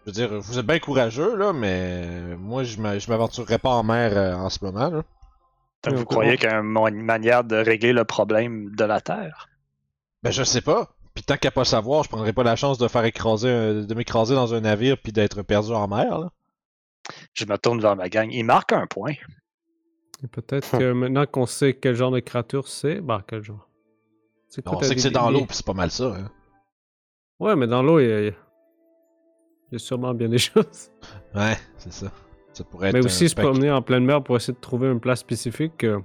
Je 0.06 0.10
veux 0.10 0.12
dire, 0.12 0.38
vous 0.40 0.58
êtes 0.58 0.66
bien 0.66 0.78
courageux, 0.78 1.34
là, 1.36 1.52
mais 1.52 2.36
moi 2.36 2.62
je 2.62 2.78
m'a- 2.78 2.98
je 2.98 3.08
m'aventurerais 3.10 3.58
pas 3.58 3.70
en 3.70 3.82
mer 3.82 4.16
euh, 4.16 4.34
en 4.34 4.50
ce 4.50 4.62
moment, 4.64 4.90
là. 4.90 5.02
Donc, 5.84 5.94
vous 5.94 6.04
croyez 6.04 6.36
qu'il 6.38 6.48
y 6.48 6.52
a 6.52 6.58
une 6.60 7.02
manière 7.02 7.44
de 7.44 7.56
régler 7.56 7.92
le 7.92 8.04
problème 8.04 8.74
de 8.74 8.84
la 8.84 9.00
Terre? 9.00 9.48
Ben 10.22 10.30
je 10.30 10.42
sais 10.42 10.62
pas. 10.62 10.90
Puis 11.14 11.22
tant 11.24 11.36
qu'à 11.36 11.50
pas 11.50 11.64
savoir, 11.64 12.02
je 12.02 12.08
prendrais 12.08 12.32
pas 12.32 12.42
la 12.42 12.56
chance 12.56 12.78
de 12.78 12.88
faire 12.88 13.04
écraser, 13.04 13.50
un- 13.50 13.74
de 13.82 13.94
m'écraser 13.94 14.34
dans 14.34 14.52
un 14.54 14.60
navire 14.60 14.96
puis 15.02 15.12
d'être 15.12 15.42
perdu 15.42 15.72
en 15.72 15.86
mer, 15.88 16.18
là. 16.18 16.30
Je 17.34 17.44
me 17.44 17.56
tourne 17.58 17.80
vers 17.80 17.96
ma 17.96 18.08
gang. 18.08 18.30
Il 18.32 18.44
marque 18.44 18.72
un 18.72 18.86
point. 18.86 19.12
Et 20.22 20.26
peut-être 20.28 20.78
que 20.78 20.92
maintenant 20.94 21.26
qu'on 21.26 21.46
sait 21.46 21.74
quel 21.74 21.94
genre 21.94 22.10
de 22.10 22.20
créature 22.20 22.66
c'est, 22.68 23.00
bah 23.00 23.22
quel 23.26 23.42
genre? 23.42 23.68
C'est 24.48 24.62
quoi, 24.64 24.78
On 24.78 24.82
sait 24.82 24.94
que 24.94 25.00
c'est 25.00 25.10
dans 25.10 25.30
l'eau, 25.30 25.44
puis 25.46 25.56
c'est 25.56 25.66
pas 25.66 25.74
mal 25.74 25.90
ça, 25.90 26.14
hein. 26.16 26.30
Ouais, 27.40 27.56
mais 27.56 27.66
dans 27.66 27.82
l'eau, 27.82 27.98
il 28.00 28.08
y, 28.08 28.28
a... 28.28 28.32
il 29.70 29.74
y 29.74 29.76
a 29.76 29.78
sûrement 29.78 30.14
bien 30.14 30.28
des 30.28 30.38
choses. 30.52 30.90
Ouais, 31.34 31.56
c'est 31.78 31.92
ça. 31.92 32.10
Ça 32.52 32.64
pourrait 32.64 32.88
être. 32.88 32.94
Mais 32.94 33.02
un 33.02 33.06
aussi 33.06 33.28
se 33.28 33.34
promener 33.34 33.70
en 33.70 33.82
pleine 33.82 34.04
mer 34.04 34.22
pour 34.22 34.36
essayer 34.36 34.54
de 34.54 34.60
trouver 34.60 34.88
une 34.88 35.00
place 35.00 35.20
spécifique. 35.20 35.82
euh, 35.84 36.00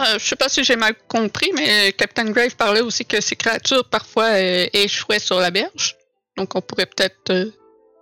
Euh, 0.00 0.04
je 0.18 0.24
sais 0.24 0.36
pas 0.36 0.48
si 0.48 0.62
j'ai 0.64 0.76
mal 0.76 0.94
compris, 1.08 1.50
mais 1.54 1.92
Captain 1.92 2.30
Grave 2.30 2.54
parlait 2.56 2.80
aussi 2.80 3.04
que 3.04 3.20
ces 3.20 3.36
créatures 3.36 3.84
parfois 3.88 4.26
euh, 4.34 4.66
échouaient 4.72 5.18
sur 5.20 5.38
la 5.40 5.50
berge. 5.50 5.96
Donc 6.36 6.54
on 6.54 6.60
pourrait 6.60 6.86
peut-être 6.86 7.30
euh, 7.30 7.50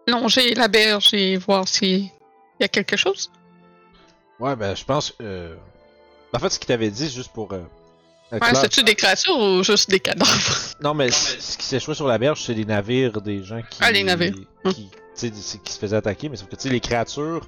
longer 0.07 0.55
la 0.55 0.69
berge 0.69 1.13
et 1.15 1.37
voir 1.37 1.67
s'il 1.69 2.05
y 2.61 2.65
a 2.65 2.69
quelque 2.69 2.97
chose. 2.97 3.31
Ouais, 4.39 4.55
ben 4.57 4.75
je 4.77 4.85
pense. 4.85 5.15
Euh... 5.23 5.55
En 6.35 6.39
fait, 6.39 6.51
ce 6.51 6.59
qu'il 6.59 6.67
t'avait 6.69 6.91
dit, 6.91 7.09
juste 7.09 7.33
pour. 7.33 7.53
Euh... 7.53 7.63
Ouais, 8.33 8.39
c'est-tu 8.55 8.83
des 8.83 8.95
créatures 8.95 9.39
ou 9.39 9.63
juste 9.63 9.89
des 9.91 10.01
cadavres? 10.01 10.31
Non, 10.83 10.93
mais 10.95 11.11
ce 11.11 11.57
qui 11.57 11.65
s'échouait 11.65 11.95
sur 11.95 12.07
la 12.07 12.19
berge, 12.19 12.43
c'est 12.45 12.53
les 12.55 12.65
navires 12.65 13.21
des 13.23 13.43
gens 13.43 13.61
qui. 13.71 13.79
Ah, 13.81 13.91
les 13.91 14.03
navires. 14.03 14.35
Hum. 14.65 14.73
Qui, 14.73 14.91
se 15.15 15.79
faisaient 15.79 15.97
attaquer, 15.97 16.29
mais 16.29 16.37
sauf 16.37 16.49
que 16.49 16.57
tu 16.57 16.63
sais, 16.65 16.69
les 16.69 16.81
créatures. 16.81 17.47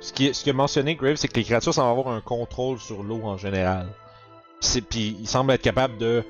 Ce 0.00 0.12
qui, 0.12 0.32
ce 0.32 0.44
qui 0.44 0.50
a 0.50 0.52
mentionné 0.52 0.94
Grave, 0.94 1.16
c'est 1.16 1.28
que 1.28 1.36
les 1.36 1.44
créatures 1.44 1.74
semblent 1.74 1.90
avoir 1.98 2.14
un 2.14 2.20
contrôle 2.20 2.78
sur 2.78 3.02
l'eau 3.02 3.20
en 3.24 3.36
général. 3.36 3.88
Puis 4.88 5.16
ils 5.20 5.28
semblent 5.28 5.52
être 5.52 5.62
capables 5.62 5.98
de. 5.98 6.22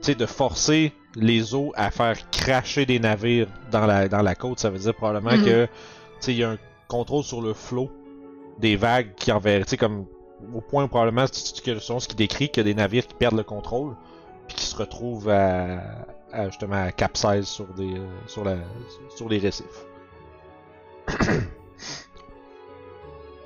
Tu 0.00 0.06
sais, 0.06 0.14
de 0.14 0.26
forcer 0.26 0.92
les 1.14 1.54
eaux 1.54 1.72
à 1.76 1.90
faire 1.90 2.16
cracher 2.30 2.86
des 2.86 2.98
navires 2.98 3.46
dans 3.70 3.86
la, 3.86 4.08
dans 4.08 4.22
la 4.22 4.34
côte. 4.34 4.58
Ça 4.60 4.70
veut 4.70 4.78
dire 4.78 4.94
probablement 4.94 5.36
Mhm. 5.36 5.44
que. 5.44 5.64
Tu 5.66 5.70
sais, 6.20 6.32
il 6.32 6.38
y 6.38 6.44
a 6.44 6.50
un 6.50 6.58
contrôle 6.88 7.22
sur 7.24 7.42
le 7.42 7.52
flot 7.54 7.90
des 8.58 8.76
vagues 8.76 9.14
qui 9.16 9.30
enverraient. 9.30 9.64
Tu 9.64 9.70
sais, 9.70 9.76
comme. 9.76 10.06
Au 10.54 10.60
point 10.60 10.86
probablement, 10.88 11.24
que- 11.26 11.78
selon 11.78 12.00
ce 12.00 12.08
qui 12.08 12.16
décrit, 12.16 12.48
qu'il 12.48 12.66
y 12.66 12.68
a 12.68 12.72
des 12.72 12.74
navires 12.74 13.06
qui 13.06 13.14
perdent 13.14 13.36
le 13.36 13.42
contrôle 13.44 13.94
puis 14.48 14.56
qui 14.56 14.64
se 14.66 14.76
retrouvent 14.76 15.28
à, 15.28 15.78
à, 16.32 16.46
justement 16.46 16.82
à 16.82 16.92
capsize 16.92 17.46
sur 17.46 17.66
des 17.74 17.96
euh, 17.98 18.06
sur 18.26 18.44
la 18.44 18.56
sur 19.16 19.28
les 19.28 19.38
récifs. 19.38 19.84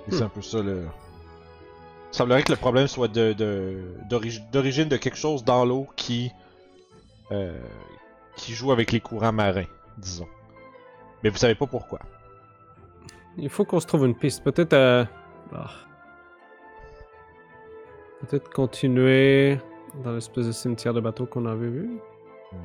C'est 0.09 0.23
un 0.23 0.29
peu 0.29 0.43
ça 0.43 0.63
le. 0.63 0.87
Il 2.13 2.17
semblerait 2.17 2.43
que 2.43 2.53
le 2.53 2.57
problème 2.57 2.87
soit 2.87 3.09
d'origine 3.09 4.89
de 4.89 4.97
quelque 4.97 5.19
chose 5.19 5.45
dans 5.45 5.65
l'eau 5.65 5.87
qui 5.97 6.31
euh, 7.33 7.59
qui 8.37 8.53
joue 8.55 8.73
avec 8.73 8.93
les 8.93 9.01
courants 9.01 9.33
marins, 9.33 9.67
disons. 9.99 10.29
Mais 11.23 11.31
vous 11.31 11.37
savez 11.39 11.55
pas 11.55 11.67
pourquoi. 11.67 11.99
Il 13.37 13.51
faut 13.51 13.65
qu'on 13.65 13.81
se 13.81 13.87
trouve 13.87 14.07
une 14.07 14.15
piste. 14.15 14.43
Peut-être 14.45 14.73
à. 14.75 15.09
Ah. 15.53 15.71
Peut-être 18.21 18.51
continuer 18.51 19.59
dans 20.05 20.13
l'espèce 20.13 20.47
de 20.47 20.53
cimetière 20.53 20.95
de 20.95 21.01
bateau 21.01 21.27
qu'on 21.27 21.47
avait 21.47 21.69
vu. 21.69 22.01
Hmm. 22.53 22.57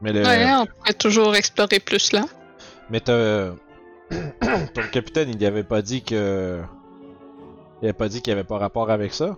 Mais 0.00 0.12
le. 0.12 0.22
Ouais, 0.22 0.54
on 0.54 0.66
pourrait 0.66 0.94
toujours 0.94 1.34
explorer 1.34 1.80
plus 1.80 2.12
là. 2.12 2.24
Mais 2.90 3.00
t'as. 3.00 3.50
Ton 4.74 4.82
capitaine, 4.92 5.30
il 5.30 5.44
avait 5.44 5.64
pas 5.64 5.82
dit 5.82 6.02
que. 6.02 6.60
Il 7.82 7.86
avait 7.86 7.92
pas 7.92 8.08
dit 8.08 8.22
qu'il 8.22 8.30
y 8.30 8.34
avait 8.34 8.44
pas 8.44 8.58
rapport 8.58 8.90
avec 8.90 9.12
ça? 9.12 9.36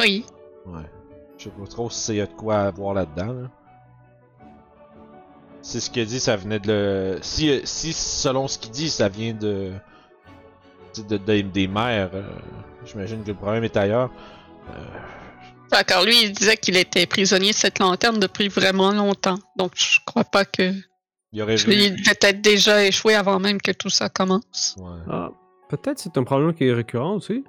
Oui. 0.00 0.24
Ouais. 0.66 0.82
Je 1.38 1.44
sais 1.44 1.50
pas 1.50 1.66
trop 1.66 1.90
s'il 1.90 2.16
y 2.16 2.20
a 2.20 2.26
de 2.26 2.32
quoi 2.32 2.58
à 2.58 2.70
voir 2.70 2.94
là-dedans. 2.94 3.32
Là. 3.32 3.50
C'est 5.62 5.80
ce 5.80 5.90
qu'il 5.90 6.06
dit, 6.06 6.20
ça 6.20 6.36
venait 6.36 6.58
de 6.58 6.68
le. 6.68 7.18
Si, 7.22 7.60
si 7.64 7.92
selon 7.92 8.48
ce 8.48 8.58
qu'il 8.58 8.70
dit, 8.72 8.88
ça 8.88 9.08
vient 9.08 9.34
de. 9.34 9.72
De, 11.04 11.16
de- 11.16 11.40
des 11.40 11.68
mers, 11.68 12.10
euh, 12.14 12.22
j'imagine 12.84 13.22
que 13.22 13.28
le 13.28 13.34
problème 13.34 13.64
est 13.64 13.76
ailleurs. 13.76 14.10
Euh, 14.70 14.72
D'accord, 15.70 16.04
lui, 16.04 16.14
il 16.24 16.32
disait 16.32 16.56
qu'il 16.56 16.76
était 16.76 17.06
prisonnier 17.06 17.50
de 17.50 17.56
cette 17.56 17.78
lanterne 17.80 18.18
depuis 18.20 18.48
vraiment 18.48 18.92
longtemps. 18.92 19.38
Donc, 19.56 19.72
je 19.74 19.98
crois 20.06 20.22
pas 20.24 20.44
que. 20.44 20.72
il 21.32 21.42
aurait 21.42 21.56
Il 21.56 21.66
vu. 21.66 21.90
devait 22.02 22.14
être 22.22 22.40
déjà 22.40 22.84
échoué 22.84 23.14
avant 23.14 23.40
même 23.40 23.60
que 23.60 23.72
tout 23.72 23.90
ça 23.90 24.08
commence. 24.08 24.76
Ouais. 24.78 25.00
Ah, 25.10 25.30
peut-être 25.68 25.98
c'est 25.98 26.16
un 26.18 26.22
problème 26.24 26.54
qui 26.54 26.64
est 26.66 26.72
récurrent 26.72 27.14
aussi. 27.16 27.44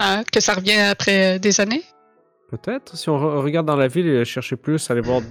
Ah, 0.00 0.22
que 0.30 0.40
ça 0.40 0.54
revient 0.54 0.78
après 0.90 1.36
euh, 1.36 1.38
des 1.38 1.60
années? 1.60 1.82
Peut-être. 2.50 2.96
Si 2.96 3.08
on 3.08 3.16
re- 3.16 3.42
regarde 3.42 3.66
dans 3.66 3.76
la 3.76 3.88
ville 3.88 4.06
et 4.08 4.24
chercher 4.24 4.56
plus, 4.56 4.90
aller 4.90 5.00
voir, 5.00 5.22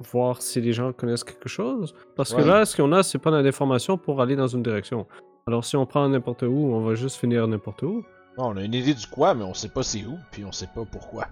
voir 0.00 0.42
si 0.42 0.60
les 0.60 0.72
gens 0.72 0.92
connaissent 0.92 1.24
quelque 1.24 1.48
chose. 1.48 1.94
Parce 2.16 2.34
que 2.34 2.42
là, 2.42 2.64
ce 2.64 2.76
qu'on 2.76 2.90
a, 2.92 3.02
c'est 3.02 3.18
pas 3.18 3.30
d'informations 3.42 3.96
pour 3.96 4.20
aller 4.20 4.34
dans 4.36 4.48
une 4.48 4.62
direction. 4.62 5.06
Alors 5.46 5.64
si 5.64 5.76
on 5.76 5.84
prend 5.84 6.08
n'importe 6.08 6.42
où, 6.42 6.72
on 6.72 6.80
va 6.80 6.94
juste 6.94 7.16
finir 7.16 7.46
n'importe 7.46 7.82
où. 7.82 8.02
Non, 8.38 8.46
on 8.48 8.56
a 8.56 8.62
une 8.62 8.72
idée 8.74 8.94
du 8.94 9.06
quoi, 9.06 9.34
mais 9.34 9.44
on 9.44 9.52
sait 9.54 9.68
pas 9.68 9.82
c'est 9.82 10.04
où, 10.04 10.16
puis 10.30 10.44
on 10.44 10.52
sait 10.52 10.68
pas 10.74 10.84
pourquoi. 10.90 11.26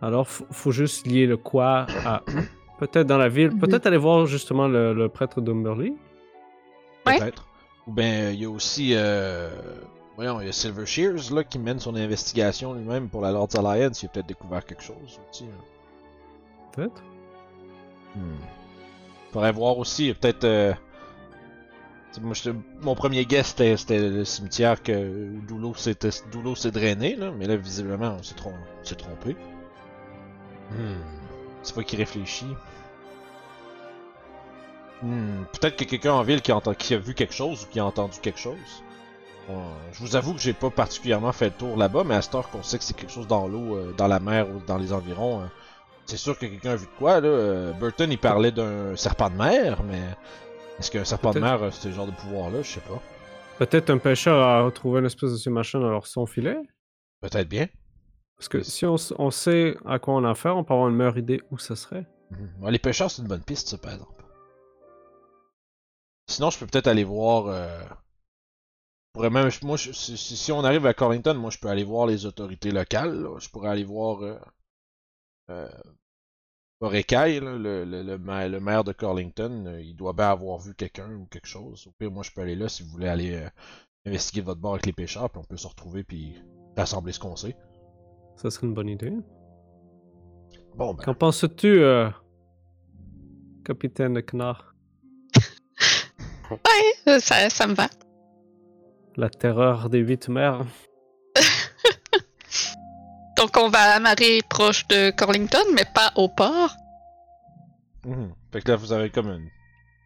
Alors 0.00 0.28
faut, 0.28 0.46
faut 0.50 0.70
juste 0.70 1.06
lier 1.06 1.26
le 1.26 1.36
quoi 1.36 1.86
à 2.06 2.22
où. 2.28 2.78
Peut-être 2.78 3.06
dans 3.08 3.18
la 3.18 3.28
ville. 3.28 3.50
Mhm. 3.50 3.58
Peut-être 3.58 3.86
aller 3.86 3.96
voir 3.98 4.24
justement 4.26 4.68
le, 4.68 4.94
le 4.94 5.08
prêtre 5.08 5.40
d'Umberly. 5.40 5.94
Ouais. 7.06 7.18
Peut-être. 7.18 7.46
Ou 7.86 7.92
bien, 7.92 8.30
il 8.30 8.40
y 8.40 8.44
a 8.44 8.50
aussi. 8.50 8.92
Euh... 8.94 9.50
Voyons, 10.16 10.40
il 10.40 10.46
y 10.46 10.48
a 10.48 10.52
Silver 10.52 10.86
Shears 10.86 11.32
là, 11.34 11.44
qui 11.44 11.58
mène 11.58 11.78
son 11.80 11.94
investigation 11.96 12.72
lui-même 12.74 13.08
pour 13.08 13.20
la 13.20 13.32
Lord's 13.32 13.54
Alliance. 13.56 14.02
Il 14.02 14.06
a 14.06 14.08
peut-être 14.10 14.26
découvert 14.28 14.64
quelque 14.64 14.82
chose 14.82 15.18
aussi. 15.30 15.44
hein. 15.44 15.62
Peut-être. 16.72 17.02
Hmm. 18.14 18.20
Faudrait 19.32 19.52
voir 19.52 19.76
aussi, 19.76 20.14
peut-être. 20.14 20.44
euh, 20.44 20.72
Moi, 22.20 22.34
mon 22.82 22.94
premier 22.96 23.24
guess 23.24 23.54
c'était 23.56 23.76
le 24.08 24.24
cimetière 24.24 24.82
que 24.82 24.92
où 24.92 25.40
Doulo 25.46 25.74
s'était- 25.74 26.10
Doulo 26.32 26.56
s'est 26.56 26.72
drainé, 26.72 27.14
là, 27.14 27.30
mais 27.30 27.46
là, 27.46 27.56
visiblement, 27.56 28.16
on 28.18 28.22
s'est 28.22 28.34
trom- 28.34 28.96
trompé. 28.96 29.36
Hmm. 30.72 31.00
C'est 31.62 31.74
pas 31.74 31.82
qu'il 31.84 31.98
réfléchit. 31.98 32.56
Hmm. 35.02 35.44
Peut-être 35.52 35.76
que 35.76 35.84
quelqu'un 35.84 36.12
en 36.12 36.22
ville 36.22 36.42
qui 36.42 36.52
a, 36.52 36.56
enten- 36.56 36.74
qui 36.74 36.94
a 36.94 36.98
vu 36.98 37.14
quelque 37.14 37.32
chose 37.34 37.64
ou 37.64 37.66
qui 37.72 37.80
a 37.80 37.84
entendu 37.84 38.18
quelque 38.20 38.38
chose. 38.38 38.58
Bon, 39.48 39.62
je 39.92 40.00
vous 40.00 40.14
avoue 40.16 40.34
que 40.34 40.40
j'ai 40.40 40.52
pas 40.52 40.70
particulièrement 40.70 41.32
fait 41.32 41.46
le 41.46 41.52
tour 41.52 41.76
là-bas, 41.76 42.04
mais 42.04 42.14
à 42.16 42.22
cette 42.22 42.34
heure 42.34 42.50
qu'on 42.50 42.62
sait 42.62 42.78
que 42.78 42.84
c'est 42.84 42.94
quelque 42.96 43.12
chose 43.12 43.26
dans 43.26 43.48
l'eau, 43.48 43.76
euh, 43.76 43.94
dans 43.96 44.06
la 44.08 44.20
mer 44.20 44.48
ou 44.48 44.60
dans 44.66 44.76
les 44.76 44.92
environs, 44.92 45.40
euh, 45.42 45.44
c'est 46.06 46.18
sûr 46.18 46.38
que 46.38 46.46
quelqu'un 46.46 46.72
a 46.72 46.76
vu 46.76 46.86
de 46.86 46.98
quoi, 46.98 47.20
là. 47.20 47.28
euh, 47.28 47.72
Burton, 47.72 48.10
il 48.12 48.18
parlait 48.18 48.52
d'un 48.52 48.94
serpent 48.96 49.30
de 49.30 49.36
mer, 49.36 49.82
mais 49.84 50.02
est-ce 50.80 50.90
qu'un 50.90 51.04
serpent 51.04 51.32
de 51.32 51.40
mer 51.40 51.62
a 51.62 51.70
ce 51.70 51.92
genre 51.92 52.06
de 52.06 52.12
pouvoir-là? 52.12 52.62
Je 52.62 52.70
sais 52.72 52.80
pas. 52.80 53.02
Peut-être 53.58 53.90
un 53.90 53.98
pêcheur 53.98 54.42
a 54.42 54.62
retrouvé 54.62 55.00
une 55.00 55.06
espèce 55.06 55.30
de 55.30 55.36
ce 55.36 55.50
machin 55.50 55.78
dans 55.78 55.90
leur 55.90 56.06
son 56.06 56.24
filet? 56.24 56.56
Peut-être 57.20 57.48
bien. 57.50 57.68
Parce 58.38 58.48
que 58.48 58.62
si 58.62 58.86
on, 58.86 58.96
sait 59.30 59.76
à 59.84 59.98
quoi 59.98 60.14
on 60.14 60.24
a 60.24 60.30
affaire, 60.30 60.56
on 60.56 60.64
peut 60.64 60.72
avoir 60.72 60.88
une 60.88 60.96
meilleure 60.96 61.18
idée 61.18 61.42
où 61.50 61.58
ça 61.58 61.76
serait. 61.76 62.06
Mhm. 62.30 62.62
Ouais, 62.62 62.70
les 62.70 62.78
pêcheurs, 62.78 63.10
c'est 63.10 63.20
une 63.20 63.28
bonne 63.28 63.44
piste, 63.44 63.68
ça, 63.68 63.76
par 63.76 63.92
exemple. 63.92 64.24
Sinon, 66.26 66.48
je 66.48 66.58
peux 66.58 66.66
peut-être 66.66 66.86
aller 66.86 67.04
voir. 67.04 67.48
Euh... 67.48 67.82
je 67.82 69.12
pourrais 69.12 69.28
même, 69.28 69.50
moi, 69.62 69.76
je- 69.76 69.92
si, 69.92 70.50
on 70.52 70.64
arrive 70.64 70.86
à 70.86 70.94
Corlington, 70.94 71.34
moi, 71.34 71.50
je 71.50 71.58
peux 71.58 71.68
aller 71.68 71.84
voir 71.84 72.06
les 72.06 72.24
autorités 72.24 72.70
locales. 72.70 73.20
là. 73.20 73.38
Je 73.38 73.50
pourrais 73.50 73.68
aller 73.68 73.84
voir. 73.84 74.22
Euh... 74.22 74.38
Euh... 75.50 75.68
Orekai, 76.80 77.40
le, 77.40 77.58
le, 77.58 77.84
le, 77.84 78.18
ma- 78.18 78.48
le 78.48 78.58
maire 78.58 78.84
de 78.84 78.92
Corlington. 78.92 79.64
euh, 79.66 79.80
il 79.82 79.94
doit 79.94 80.14
bien 80.14 80.30
avoir 80.30 80.58
vu 80.58 80.74
quelqu'un 80.74 81.12
ou 81.14 81.26
quelque 81.26 81.46
chose. 81.46 81.86
Au 81.86 81.90
pire, 81.92 82.10
moi, 82.10 82.22
je 82.22 82.30
peux 82.30 82.40
aller 82.40 82.56
là 82.56 82.68
si 82.68 82.82
vous 82.82 82.88
voulez 82.90 83.08
aller 83.08 83.34
euh, 83.34 83.48
investiguer 84.06 84.40
votre 84.40 84.60
bord 84.60 84.72
avec 84.72 84.86
les 84.86 84.92
pêcheurs, 84.92 85.28
puis 85.28 85.40
on 85.40 85.44
peut 85.44 85.58
se 85.58 85.66
retrouver 85.68 86.04
puis 86.04 86.42
rassembler 86.76 87.12
ce 87.12 87.18
qu'on 87.18 87.36
sait. 87.36 87.54
Ça 88.36 88.50
serait 88.50 88.66
une 88.66 88.74
bonne 88.74 88.88
idée. 88.88 89.12
Bon, 90.74 90.94
ben. 90.94 91.04
Qu'en 91.04 91.14
penses-tu, 91.14 91.82
euh, 91.82 92.08
capitaine 93.64 94.14
de 94.14 94.20
Knarr? 94.22 94.74
Ouais, 96.50 97.18
ça, 97.20 97.50
ça 97.50 97.66
me 97.66 97.74
va. 97.74 97.88
La 99.16 99.28
terreur 99.28 99.90
des 99.90 99.98
huit 99.98 100.28
mers. 100.28 100.64
Donc, 103.40 103.56
on 103.56 103.70
va 103.70 103.94
amarrer 103.94 104.42
proche 104.50 104.86
de 104.88 105.10
Corlington, 105.12 105.64
mais 105.74 105.86
pas 105.94 106.12
au 106.14 106.28
port. 106.28 106.76
Mhm. 108.04 108.34
Fait 108.52 108.60
que 108.60 108.70
là, 108.70 108.76
vous 108.76 108.92
avez 108.92 109.08
comme 109.08 109.28
une. 109.28 109.48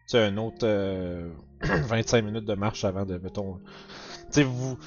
Tu 0.07 0.15
un 0.15 0.37
autre 0.37 0.59
euh, 0.63 1.29
25 1.61 2.23
minutes 2.23 2.45
de 2.45 2.53
marche 2.53 2.85
avant 2.85 3.03
de, 3.03 3.17
mettons. 3.17 3.59
Tu 4.31 4.43
vous. 4.43 4.77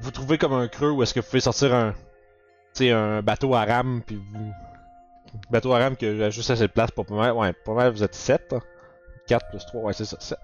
Vous 0.00 0.10
trouvez 0.10 0.36
comme 0.36 0.52
un 0.52 0.68
creux 0.68 0.90
où 0.90 1.02
est-ce 1.02 1.14
que 1.14 1.20
vous 1.20 1.26
pouvez 1.26 1.40
sortir 1.40 1.74
un. 1.74 1.94
Tu 2.74 2.90
un 2.90 3.22
bateau 3.22 3.54
à 3.54 3.64
rame, 3.64 4.02
puis 4.06 4.16
vous. 4.16 4.52
Bateau 5.50 5.72
à 5.72 5.78
rame 5.78 5.96
que 5.96 6.22
a 6.22 6.28
juste 6.28 6.50
assez 6.50 6.66
de 6.66 6.72
place 6.72 6.90
pour 6.90 7.06
pas. 7.06 7.32
Ouais, 7.32 7.54
pas 7.54 7.72
mal, 7.72 7.90
vous 7.90 8.04
êtes 8.04 8.14
7. 8.14 8.54
4 9.28 9.48
plus 9.48 9.64
3, 9.64 9.82
ouais, 9.82 9.92
c'est 9.94 10.04
ça, 10.04 10.18
7. 10.20 10.38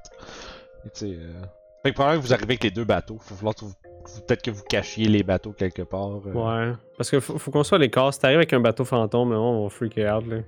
Et 0.87 0.91
tu 0.91 0.99
sais. 0.99 1.07
Euh... 1.07 1.43
Fait 1.83 1.91
que 1.91 1.95
probablement 1.95 2.23
que 2.23 2.27
vous 2.27 2.33
arrivez 2.33 2.53
avec 2.53 2.65
les 2.65 2.71
deux 2.71 2.85
bateaux. 2.85 3.19
Faut 3.21 3.35
falloir 3.35 3.55
que 3.55 3.67
vous. 3.67 3.75
Peut-être 4.27 4.43
que 4.43 4.51
vous 4.51 4.63
cachiez 4.69 5.09
les 5.09 5.23
bateaux 5.23 5.53
quelque 5.53 5.83
part. 5.83 6.21
euh. 6.27 6.33
Ouais. 6.33 6.77
Parce 6.97 7.11
qu'il 7.11 7.21
faut, 7.21 7.39
faut 7.39 7.51
qu'on 7.51 7.63
soit 7.65 7.77
à 7.77 7.81
l'écart. 7.81 8.13
Si 8.15 8.21
t'arrives 8.21 8.39
avec 8.39 8.53
un 8.53 8.61
bateau 8.61 8.85
fantôme, 8.85 9.33
là, 9.33 9.39
on 9.39 9.65
va 9.65 9.71
freaker 9.71 10.17
out. 10.17 10.27
Là. 10.27 10.39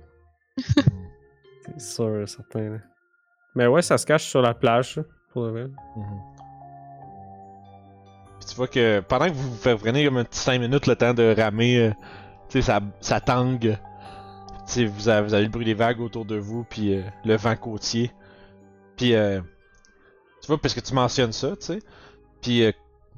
C'est 0.57 1.79
sûr, 1.79 2.27
certain. 2.27 2.69
Là. 2.71 2.77
Mais 3.55 3.67
ouais, 3.67 3.81
ça 3.81 3.97
se 3.97 4.05
cache 4.05 4.25
sur 4.25 4.41
la 4.41 4.53
plage. 4.53 4.99
Pour 5.33 5.43
le 5.43 5.51
vrai. 5.51 5.63
Mhm. 5.95 6.19
Puis 8.39 8.49
tu 8.49 8.55
vois 8.55 8.67
que 8.67 9.01
pendant 9.01 9.27
que 9.27 9.33
vous 9.33 9.51
vous 9.51 9.77
prenez 9.77 10.05
comme 10.05 10.17
un 10.17 10.23
petit 10.23 10.39
5 10.39 10.59
minutes 10.59 10.87
le 10.87 10.95
temps 10.95 11.13
de 11.13 11.35
ramer, 11.37 11.77
euh, 11.79 11.91
tu 12.49 12.61
sais, 12.61 12.61
ça, 12.61 12.79
ça 13.01 13.19
tangue. 13.19 13.77
Tu 14.65 14.73
sais, 14.73 14.85
vous 14.85 15.09
avez, 15.09 15.27
vous 15.27 15.33
avez 15.33 15.43
le 15.43 15.49
bruit 15.49 15.65
des 15.65 15.73
vagues 15.73 15.99
autour 15.99 16.25
de 16.25 16.37
vous, 16.37 16.63
puis 16.63 16.95
euh, 16.95 17.01
le 17.25 17.35
vent 17.35 17.55
côtier. 17.55 18.11
Puis, 18.95 19.13
euh, 19.13 19.41
tu 20.41 20.47
vois, 20.47 20.57
parce 20.57 20.73
que 20.73 20.79
tu 20.79 20.93
mentionnes 20.93 21.31
ça, 21.31 21.49
tu 21.57 21.65
sais. 21.65 21.79
Puis, 22.41 22.63
euh, 22.63 22.71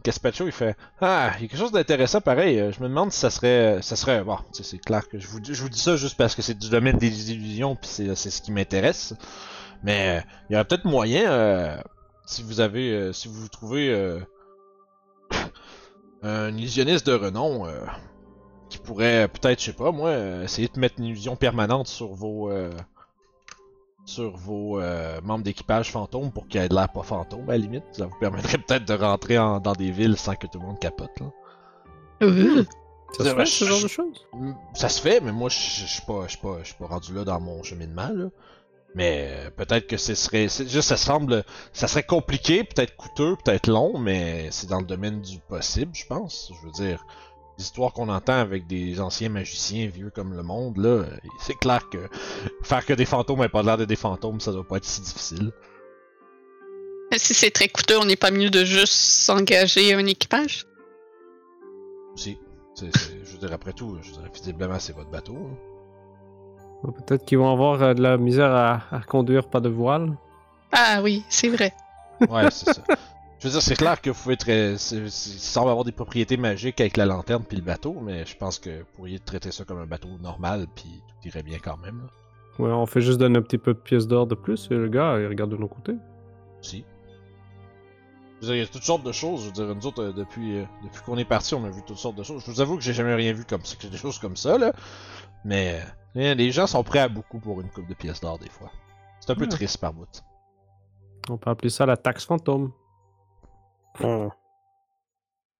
Gaspacho, 0.03 0.45
il 0.45 0.51
fait 0.51 0.75
Ah, 0.99 1.31
il 1.37 1.43
y 1.43 1.45
a 1.45 1.47
quelque 1.49 1.59
chose 1.59 1.71
d'intéressant 1.71 2.21
pareil. 2.21 2.59
euh, 2.59 2.71
Je 2.71 2.81
me 2.81 2.87
demande 2.89 3.11
si 3.11 3.19
ça 3.19 3.29
serait. 3.29 3.79
Ça 3.81 3.95
serait. 3.95 4.23
Bon, 4.23 4.37
c'est 4.51 4.77
clair 4.79 5.07
que 5.07 5.19
je 5.19 5.27
vous, 5.27 5.39
dis- 5.39 5.53
je 5.53 5.61
vous 5.61 5.69
dis 5.69 5.79
ça 5.79 5.95
juste 5.95 6.17
parce 6.17 6.35
que 6.35 6.41
c'est 6.41 6.57
du 6.57 6.69
domaine 6.69 6.97
des 6.97 7.31
illusions, 7.31 7.75
puis 7.75 7.89
c'est 7.89 8.15
ce 8.15 8.41
qui 8.41 8.51
m'intéresse. 8.51 9.13
Mais 9.83 10.19
euh, 10.19 10.21
il 10.49 10.53
y 10.53 10.55
aurait 10.55 10.65
peut-être 10.65 10.85
moyen, 10.85 11.31
euh, 11.31 11.77
si 12.25 12.43
vous 12.43 12.59
avez. 12.61 12.91
euh, 12.91 13.13
si 13.13 13.27
vous 13.27 13.47
trouvez. 13.47 13.89
euh, 13.93 14.19
un 16.23 16.55
illusionniste 16.55 17.07
de 17.07 17.13
renom 17.13 17.65
euh, 17.65 17.83
qui 18.69 18.77
pourrait 18.77 19.27
peut-être, 19.27 19.59
je 19.59 19.65
sais 19.65 19.73
pas 19.73 19.91
moi, 19.91 20.09
euh, 20.09 20.43
essayer 20.43 20.67
de 20.67 20.79
mettre 20.79 20.95
une 20.99 21.05
illusion 21.05 21.35
permanente 21.35 21.87
sur 21.87 22.13
vos 22.13 22.51
euh, 22.51 22.69
sur 24.05 24.35
vos 24.35 24.79
euh, 24.79 25.21
membres 25.21 25.43
d'équipage 25.43 25.91
fantômes 25.91 26.31
pour 26.31 26.47
qu'ils 26.47 26.61
aient 26.61 26.69
de 26.69 26.75
l'air 26.75 26.89
pas 26.89 27.03
fantôme 27.03 27.47
à 27.49 27.53
la 27.53 27.57
limite. 27.59 27.83
Ça 27.91 28.05
vous 28.07 28.17
permettrait 28.19 28.57
peut-être 28.67 28.85
de 28.87 28.93
rentrer 28.93 29.37
en- 29.37 29.59
dans 29.59 29.73
des 29.73 29.91
villes 29.91 30.17
sans 30.17 30.35
que 30.35 30.47
tout 30.47 30.59
le 30.59 30.65
monde 30.65 30.79
capote. 30.79 31.11
Là. 31.19 31.27
Euh, 32.23 32.63
Ça 33.13 33.23
C'est 33.23 33.29
se 33.31 33.35
fait, 33.35 33.45
ce 33.45 33.65
genre 33.65 33.81
de 33.83 33.87
choses? 33.87 34.27
Ça 34.73 34.89
se 34.89 35.01
fait, 35.01 35.19
mais 35.21 35.31
moi 35.31 35.49
je 35.49 35.57
suis 35.57 36.01
pas, 36.05 36.23
je 36.25 36.31
suis 36.31 36.39
pas, 36.39 36.57
je 36.61 36.67
suis 36.67 36.75
pas 36.75 36.87
rendu 36.87 37.13
là 37.13 37.23
dans 37.23 37.39
mon 37.39 37.61
cheminement 37.63 38.09
là. 38.13 38.25
Mais 38.93 39.27
euh, 39.29 39.49
peut-être 39.51 39.87
que 39.87 39.95
ce 39.97 40.15
serait, 40.15 40.49
c'est 40.49 40.67
juste 40.67 40.89
ça 40.89 40.97
semble, 40.97 41.45
ça 41.71 41.87
serait 41.87 42.03
compliqué, 42.03 42.63
peut-être 42.65 42.95
coûteux, 42.97 43.37
peut-être 43.43 43.67
long, 43.67 43.97
mais 43.97 44.49
c'est 44.51 44.67
dans 44.67 44.79
le 44.79 44.85
domaine 44.85 45.21
du 45.21 45.39
possible, 45.39 45.91
je 45.95 46.05
pense. 46.05 46.51
Je 46.61 46.65
veux 46.65 46.73
dire, 46.73 47.05
l'histoire 47.61 47.93
qu'on 47.93 48.09
entend 48.09 48.33
avec 48.39 48.65
des 48.67 48.99
anciens 48.99 49.29
magiciens 49.29 49.87
vieux 49.87 50.09
comme 50.09 50.33
le 50.33 50.41
monde 50.43 50.77
là, 50.77 51.03
c'est 51.39 51.53
clair 51.57 51.87
que 51.89 51.99
faire 52.63 52.85
que 52.85 52.93
des 52.93 53.05
fantômes 53.05 53.43
et 53.43 53.49
pas 53.49 53.61
l'air 53.61 53.77
de 53.77 53.85
des 53.85 53.95
fantômes, 53.95 54.39
ça 54.39 54.51
doit 54.51 54.67
pas 54.67 54.77
être 54.77 54.85
si 54.85 55.01
difficile. 55.01 55.51
si 57.15 57.33
c'est 57.33 57.51
très 57.51 57.67
coûteux, 57.69 57.97
on 57.99 58.05
n'est 58.05 58.15
pas 58.15 58.31
mieux 58.31 58.49
de 58.49 58.65
juste 58.65 58.93
s'engager 58.93 59.93
un 59.93 60.05
équipage? 60.07 60.65
C'est- 62.15 62.37
je 62.75 63.31
veux 63.33 63.37
dire 63.37 63.53
après 63.53 63.73
tout, 63.73 63.97
je 64.01 64.09
veux 64.11 64.17
dire 64.21 64.31
visiblement 64.33 64.79
c'est 64.79 64.93
votre 64.95 65.09
bateau. 65.11 65.35
hein. 65.37 66.91
Peut-être 67.05 67.25
qu'ils 67.25 67.37
vont 67.37 67.51
avoir 67.53 67.81
euh, 67.83 67.93
de 67.93 68.01
la 68.01 68.17
misère 68.17 68.51
à, 68.51 68.81
à 68.91 69.01
conduire 69.01 69.47
pas 69.47 69.59
de 69.59 69.69
voile. 69.69 70.17
Ah 70.71 71.01
oui, 71.03 71.23
c'est 71.29 71.49
vrai. 71.49 71.73
Ouais, 72.27 72.49
c'est 72.49 72.73
ça. 72.73 72.81
Je 73.41 73.47
veux 73.47 73.53
dire, 73.53 73.61
c'est 73.63 73.75
clair 73.75 73.99
que 73.99 74.11
vous 74.11 74.21
pouvez 74.21 74.37
très. 74.37 74.75
avoir 75.55 75.83
des 75.83 75.91
propriétés 75.91 76.37
magiques 76.37 76.79
avec 76.79 76.95
la 76.95 77.07
lanterne 77.07 77.43
puis 77.43 77.57
le 77.57 77.63
bateau, 77.63 77.97
mais 77.99 78.23
je 78.23 78.37
pense 78.37 78.59
que 78.59 78.81
vous 78.81 78.85
pourriez 78.95 79.17
traiter 79.17 79.51
ça 79.51 79.65
comme 79.65 79.79
un 79.79 79.87
bateau 79.87 80.09
normal 80.21 80.67
puis 80.75 81.01
tout 81.07 81.27
irait 81.27 81.41
bien 81.41 81.57
quand 81.57 81.77
même. 81.77 82.01
là. 82.01 82.63
Ouais, 82.63 82.71
on 82.71 82.85
fait 82.85 83.01
juste 83.01 83.17
donner 83.17 83.39
un 83.39 83.41
petit 83.41 83.57
peu 83.57 83.73
de 83.73 83.79
pièces 83.79 84.05
d'or 84.05 84.27
de 84.27 84.35
plus 84.35 84.67
et 84.69 84.75
le 84.75 84.89
gars, 84.89 85.17
il 85.19 85.25
regarde 85.25 85.49
de 85.49 85.57
nos 85.57 85.67
côtés. 85.67 85.95
Si. 86.61 86.85
Je 88.41 88.45
veux 88.45 88.53
dire, 88.53 88.55
il 88.57 88.59
y 88.59 88.69
a 88.69 88.71
toutes 88.71 88.83
sortes 88.83 89.03
de 89.03 89.11
choses. 89.11 89.41
Je 89.41 89.45
veux 89.47 89.51
dire, 89.53 89.75
nous 89.75 89.87
autres, 89.87 90.03
euh, 90.03 90.13
depuis, 90.13 90.59
euh, 90.59 90.65
depuis 90.83 91.01
qu'on 91.01 91.17
est 91.17 91.25
parti, 91.25 91.55
on 91.55 91.65
a 91.65 91.69
vu 91.71 91.81
toutes 91.87 91.97
sortes 91.97 92.17
de 92.17 92.23
choses. 92.23 92.43
Je 92.45 92.51
vous 92.51 92.61
avoue 92.61 92.77
que 92.77 92.83
j'ai 92.83 92.93
jamais 92.93 93.15
rien 93.15 93.33
vu 93.33 93.43
comme 93.45 93.65
ça, 93.65 93.75
que 93.75 93.87
des 93.87 93.97
choses 93.97 94.19
comme 94.19 94.35
ça, 94.35 94.59
là. 94.59 94.71
Mais 95.45 95.81
euh, 96.15 96.35
les 96.35 96.51
gens 96.51 96.67
sont 96.67 96.83
prêts 96.83 96.99
à 96.99 97.09
beaucoup 97.09 97.39
pour 97.39 97.59
une 97.61 97.69
coupe 97.69 97.87
de 97.87 97.95
pièces 97.95 98.21
d'or, 98.21 98.37
des 98.37 98.49
fois. 98.49 98.71
C'est 99.19 99.31
un 99.31 99.35
peu 99.35 99.47
triste 99.47 99.79
par 99.79 99.93
bout. 99.93 100.23
On 101.29 101.37
peut 101.37 101.49
appeler 101.49 101.69
ça 101.69 101.87
la 101.87 101.97
taxe 101.97 102.25
fantôme. 102.25 102.71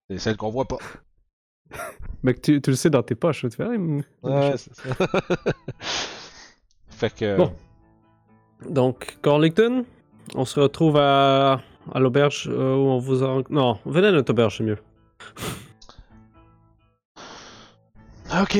C'est 0.09 0.17
celle 0.19 0.37
qu'on 0.37 0.49
voit 0.49 0.67
pas. 0.67 0.77
Mais 2.23 2.33
que 2.33 2.39
tu, 2.41 2.61
tu 2.61 2.69
le 2.71 2.75
sais 2.75 2.89
dans 2.89 3.01
tes 3.03 3.15
poches, 3.15 3.41
tu 3.41 3.49
fais. 3.51 3.63
Ah, 3.65 4.27
Ouais, 4.27 4.57
c'est 4.57 4.73
ça. 4.75 4.83
fait 6.89 7.15
que. 7.15 7.37
Bon. 7.37 7.53
Donc, 8.69 9.17
Carlington, 9.23 9.85
on 10.35 10.45
se 10.45 10.59
retrouve 10.59 10.97
à, 10.97 11.61
à 11.93 11.99
l'auberge 11.99 12.47
euh, 12.51 12.75
où 12.75 12.89
on 12.89 12.99
vous 12.99 13.23
a. 13.23 13.41
Non, 13.49 13.79
venez 13.85 14.07
à 14.07 14.11
notre 14.11 14.31
auberge, 14.31 14.57
c'est 14.57 14.63
mieux. 14.63 14.77
Ok. 18.41 18.57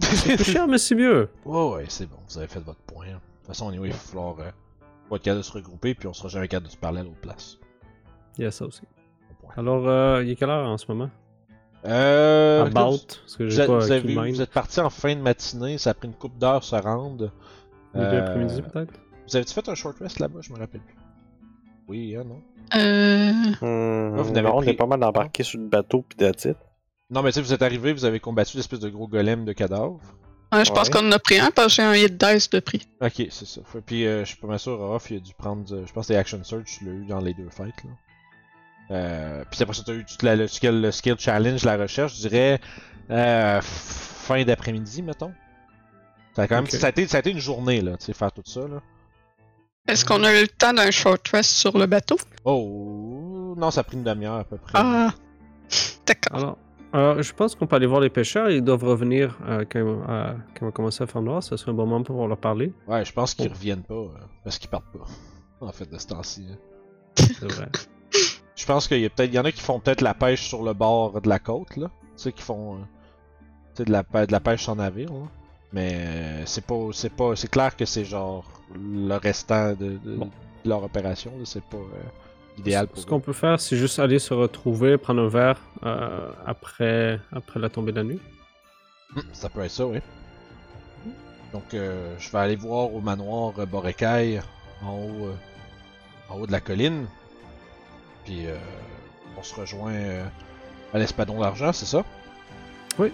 C'est 0.00 0.36
plus 0.36 0.44
cher, 0.44 0.66
mais 0.66 0.78
c'est 0.78 0.94
mieux. 0.94 1.28
Ouais, 1.44 1.68
ouais, 1.70 1.84
c'est 1.88 2.06
bon, 2.06 2.18
vous 2.28 2.38
avez 2.38 2.46
fait 2.48 2.60
votre 2.60 2.80
point. 2.80 3.06
hein. 3.06 3.20
De 3.20 3.38
toute 3.38 3.46
façon, 3.46 3.68
anyway, 3.68 3.88
il 3.88 3.92
va 3.92 3.98
falloir 3.98 4.38
euh, 4.40 4.50
pas 5.08 5.16
être 5.16 5.22
capable 5.22 5.38
de 5.40 5.44
se 5.46 5.52
regrouper, 5.52 5.94
puis 5.94 6.08
on 6.08 6.12
sera 6.12 6.28
jamais 6.28 6.48
capable 6.48 6.66
de 6.66 6.72
se 6.72 6.76
parler 6.76 7.00
à 7.00 7.04
l'autre 7.04 7.20
place. 7.20 7.58
Il 8.38 8.44
y 8.44 8.46
a 8.46 8.50
ça 8.50 8.64
aussi. 8.66 8.82
Point. 9.40 9.52
Alors, 9.56 9.88
euh, 9.88 10.22
il 10.24 10.30
est 10.30 10.36
quelle 10.36 10.50
heure 10.50 10.68
en 10.68 10.78
ce 10.78 10.86
moment? 10.88 11.10
Euh. 11.86 12.64
About. 12.64 12.90
vous- 12.92 12.98
Parce 13.22 13.36
que 13.36 13.48
j'ai 13.48 13.60
êtes- 13.60 13.66
pas 13.66 13.78
vous 13.78 13.90
avez- 13.92 14.30
vous 14.32 14.40
êtes 14.42 14.50
parti 14.50 14.80
en 14.80 14.90
fin 14.90 15.14
de 15.14 15.20
matinée, 15.20 15.78
ça 15.78 15.90
a 15.90 15.94
pris 15.94 16.08
une 16.08 16.14
coupe 16.14 16.38
d'heures 16.38 16.64
se 16.64 16.76
rendre. 16.76 17.30
Milieu 17.94 18.06
Euh, 18.06 18.20
après-midi, 18.26 18.62
peut-être? 18.62 18.92
Vous 19.28 19.36
avez-tu 19.36 19.52
fait 19.54 19.68
un 19.68 19.74
short 19.74 19.98
rest 20.00 20.18
là-bas? 20.18 20.40
Je 20.42 20.52
me 20.52 20.58
rappelle 20.58 20.80
plus. 20.80 20.96
Oui, 21.86 22.16
hein, 22.16 22.24
non? 22.24 22.40
Euh, 22.74 23.32
Hmm, 23.60 24.16
Là, 24.16 24.22
vous 24.22 24.32
pris- 24.32 24.54
on 24.54 24.62
est 24.62 24.72
pas 24.74 24.86
mal 24.86 25.04
embarqué 25.04 25.42
sur 25.42 25.60
le 25.60 25.68
bateau 25.68 26.04
it. 26.18 26.56
Non, 27.10 27.22
mais 27.22 27.30
tu 27.30 27.34
sais, 27.34 27.40
vous 27.42 27.52
êtes 27.52 27.62
arrivé, 27.62 27.92
vous 27.92 28.06
avez 28.06 28.18
combattu 28.20 28.56
l'espèce 28.56 28.80
de 28.80 28.88
gros 28.88 29.06
golem 29.06 29.44
de 29.44 29.52
cadavres. 29.52 30.00
ouais, 30.52 30.64
je 30.64 30.72
pense 30.72 30.88
Ouais. 30.88 30.94
qu'on 30.94 31.06
en 31.08 31.12
a 31.12 31.18
pris 31.18 31.38
un 31.38 31.50
parce 31.50 31.68
que 31.68 31.72
j'ai 31.74 31.82
un 31.82 31.94
hit 31.94 32.16
dice 32.16 32.48
de 32.48 32.60
prix. 32.60 32.88
Ok, 33.02 33.26
c'est 33.30 33.44
ça. 33.46 33.60
Puis 33.84 34.06
euh, 34.06 34.20
je 34.24 34.30
suis 34.30 34.38
pas 34.40 34.46
mal 34.46 34.58
sûr, 34.58 34.80
Orof, 34.80 35.10
il 35.10 35.18
a 35.18 35.20
dû 35.20 35.34
prendre. 35.34 35.64
euh, 35.74 35.84
je 35.86 35.92
pense 35.92 36.06
que 36.08 36.12
des 36.14 36.18
Action 36.18 36.42
Search, 36.42 36.78
tu 36.78 36.86
l'as 36.86 36.92
eu 36.92 37.04
dans 37.06 37.20
les 37.20 37.34
deux 37.34 37.50
fights. 37.50 37.84
Là. 37.84 37.90
Euh, 38.90 39.44
puis 39.50 39.62
après 39.62 39.74
ça, 39.74 39.82
t'as 39.86 39.94
eu 39.94 40.04
tout 40.04 40.24
la- 40.24 40.36
le, 40.36 40.46
skill, 40.46 40.80
le 40.82 40.90
skill 40.92 41.16
challenge, 41.18 41.64
la 41.64 41.76
recherche, 41.76 42.16
je 42.16 42.28
dirais 42.28 42.60
euh, 43.10 43.60
fin 43.62 44.44
d'après-midi, 44.44 45.02
mettons. 45.02 45.32
Ça 46.36 46.42
a 46.42 46.48
quand 46.48 46.56
même, 46.56 46.66
ça, 46.66 46.86
a 46.86 46.90
été, 46.90 47.06
ça 47.06 47.18
a 47.18 47.20
été 47.20 47.30
une 47.30 47.38
journée, 47.38 47.80
là, 47.80 47.96
tu 47.96 48.06
sais, 48.06 48.12
faire 48.12 48.32
tout 48.32 48.42
ça, 48.44 48.60
là. 48.68 48.82
Est-ce 49.86 50.04
qu'on 50.04 50.22
a 50.24 50.32
eu 50.34 50.42
le 50.42 50.48
temps 50.48 50.72
d'un 50.72 50.90
short 50.90 51.26
rest 51.28 51.50
sur 51.50 51.76
le 51.78 51.86
bateau? 51.86 52.16
Oh, 52.44 53.54
non, 53.56 53.70
ça 53.70 53.80
a 53.80 53.84
pris 53.84 53.96
une 53.96 54.04
demi-heure 54.04 54.36
à 54.36 54.44
peu 54.44 54.56
près. 54.56 54.72
Ah, 54.74 55.12
d'accord. 56.06 56.36
Alors, 56.38 56.58
alors, 56.92 57.22
je 57.22 57.32
pense 57.34 57.54
qu'on 57.54 57.66
peut 57.66 57.76
aller 57.76 57.86
voir 57.86 58.00
les 58.00 58.08
pêcheurs. 58.08 58.50
Ils 58.50 58.62
doivent 58.62 58.84
revenir 58.84 59.36
euh, 59.46 59.64
quand, 59.70 59.80
euh, 59.80 60.32
quand 60.54 60.62
on 60.62 60.66
va 60.66 60.72
commencer 60.72 61.02
à 61.02 61.06
faire 61.06 61.20
noir. 61.22 61.42
Ça 61.42 61.56
serait 61.56 61.72
un 61.72 61.74
bon 61.74 61.86
moment 61.86 62.02
pour 62.02 62.26
leur 62.26 62.38
parler. 62.38 62.72
Ouais, 62.86 63.04
je 63.04 63.12
pense 63.12 63.34
qu'ils 63.34 63.48
Oh. 63.50 63.54
reviennent 63.54 63.82
pas, 63.82 63.94
euh, 63.94 64.08
parce 64.44 64.58
qu'ils 64.58 64.70
partent 64.70 64.90
pas. 64.92 65.04
En 65.60 65.72
fait, 65.72 65.90
de 65.90 65.98
ce 65.98 66.06
temps-ci. 66.08 66.46
hein. 66.50 66.56
C'est 67.16 67.50
vrai. 67.52 67.68
Je 68.56 68.66
pense 68.66 68.86
qu'il 68.88 69.00
y 69.00 69.04
a 69.04 69.10
peut-être, 69.10 69.30
il 69.30 69.34
y 69.34 69.38
en 69.38 69.44
a 69.44 69.52
qui 69.52 69.60
font 69.60 69.80
peut-être 69.80 70.00
la 70.00 70.14
pêche 70.14 70.46
sur 70.48 70.62
le 70.62 70.72
bord 70.74 71.20
de 71.20 71.28
la 71.28 71.38
côte, 71.38 71.76
là. 71.76 71.88
Tu 72.16 72.22
sais, 72.24 72.32
qui 72.32 72.42
font, 72.42 72.76
euh, 72.76 72.78
tu 73.74 73.78
sais, 73.78 73.84
de 73.84 73.90
la, 73.92 74.02
de 74.26 74.32
la 74.32 74.40
pêche 74.40 74.64
sans 74.64 74.76
navire, 74.76 75.12
là. 75.12 75.26
Mais 75.72 75.90
euh, 75.94 76.46
c'est 76.46 76.64
pas, 76.64 76.88
c'est 76.92 77.12
pas, 77.12 77.34
c'est 77.34 77.50
clair 77.50 77.74
que 77.76 77.84
c'est 77.84 78.04
genre 78.04 78.44
le 78.76 79.16
restant 79.16 79.70
de, 79.72 79.98
de- 80.04 80.16
Bon. 80.16 80.30
de 80.64 80.68
leur 80.68 80.84
opération, 80.84 81.32
là. 81.36 81.44
C'est 81.44 81.64
pas 81.64 81.78
euh, 81.78 82.58
idéal 82.58 82.86
pour 82.86 82.98
Ce 82.98 83.06
qu'on 83.06 83.18
peut 83.18 83.32
faire, 83.32 83.58
c'est 83.60 83.76
juste 83.76 83.98
aller 83.98 84.20
se 84.20 84.32
retrouver, 84.34 84.98
prendre 84.98 85.22
un 85.22 85.28
verre 85.28 85.60
euh, 85.84 86.30
après, 86.46 87.18
après 87.32 87.58
la 87.58 87.68
tombée 87.70 87.90
de 87.90 87.96
la 87.96 88.04
nuit. 88.04 88.20
Hmm, 89.16 89.20
Ça 89.32 89.48
peut 89.48 89.62
être 89.62 89.70
ça, 89.72 89.84
oui. 89.86 89.98
Donc, 91.52 91.74
euh, 91.74 92.14
je 92.20 92.30
vais 92.30 92.38
aller 92.38 92.56
voir 92.56 92.92
au 92.94 93.00
manoir 93.00 93.52
Borekai, 93.66 94.40
en 94.84 94.92
haut, 94.92 95.26
euh, 95.26 95.34
en 96.30 96.38
haut 96.38 96.46
de 96.46 96.52
la 96.52 96.60
colline. 96.60 97.06
Puis, 98.24 98.46
euh, 98.46 98.56
on 99.36 99.42
se 99.42 99.54
rejoint 99.54 99.92
euh, 99.92 100.24
à 100.92 100.98
l'espadon 100.98 101.40
d'argent, 101.40 101.72
c'est 101.72 101.86
ça? 101.86 102.04
Oui. 102.98 103.12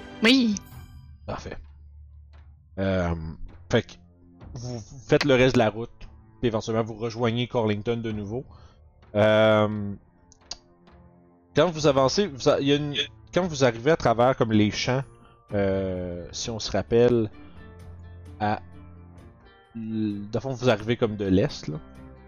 Parfait. 1.27 1.57
Euh, 2.79 3.15
fait 3.71 3.83
que 3.83 3.93
vous, 4.55 4.81
faites 5.09 5.25
le 5.25 5.35
reste 5.35 5.55
de 5.55 5.59
la 5.59 5.71
route. 5.71 5.91
Puis 6.41 6.49
éventuellement, 6.49 6.83
vous 6.83 6.95
rejoignez 6.95 7.47
Corlington 7.47 7.97
de 7.97 8.13
nouveau. 8.13 8.45
Euh, 9.15 9.93
quand 11.57 11.71
vous 11.71 11.87
avancez, 11.87 12.27
vous 12.27 12.49
a- 12.49 12.61
il 12.61 12.69
y 12.69 12.73
a 12.73 12.77
une- 12.77 12.95
quand 13.35 13.47
vous 13.47 13.65
arrivez 13.65 13.91
à 13.91 13.97
travers 13.97 14.37
comme 14.37 14.53
les 14.53 14.71
champs, 14.71 15.03
euh, 15.53 16.27
si 16.33 16.51
on 16.51 16.59
se 16.59 16.71
rappelle, 16.71 17.31
à 18.39 18.61
de 19.77 20.39
fond, 20.41 20.53
vous 20.53 20.69
arrivez 20.69 20.97
comme 20.97 21.17
de 21.17 21.27
l'est 21.27 21.69
là. 21.69 21.79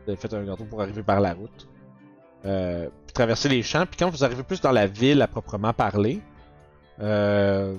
Vous 0.04 0.10
avez 0.12 0.16
fait 0.16 0.32
un 0.34 0.44
gâteau 0.44 0.64
pour 0.64 0.80
arriver 0.80 1.02
par 1.02 1.20
la 1.20 1.34
route. 1.34 1.68
Euh, 2.44 2.88
puis 3.06 3.12
traverser 3.12 3.48
les 3.48 3.62
champs. 3.62 3.86
Puis 3.86 3.96
quand 3.98 4.10
vous 4.10 4.24
arrivez 4.24 4.42
plus 4.42 4.60
dans 4.60 4.72
la 4.72 4.86
ville 4.86 5.22
à 5.22 5.28
proprement 5.28 5.72
parler, 5.72 6.20
euh, 7.00 7.76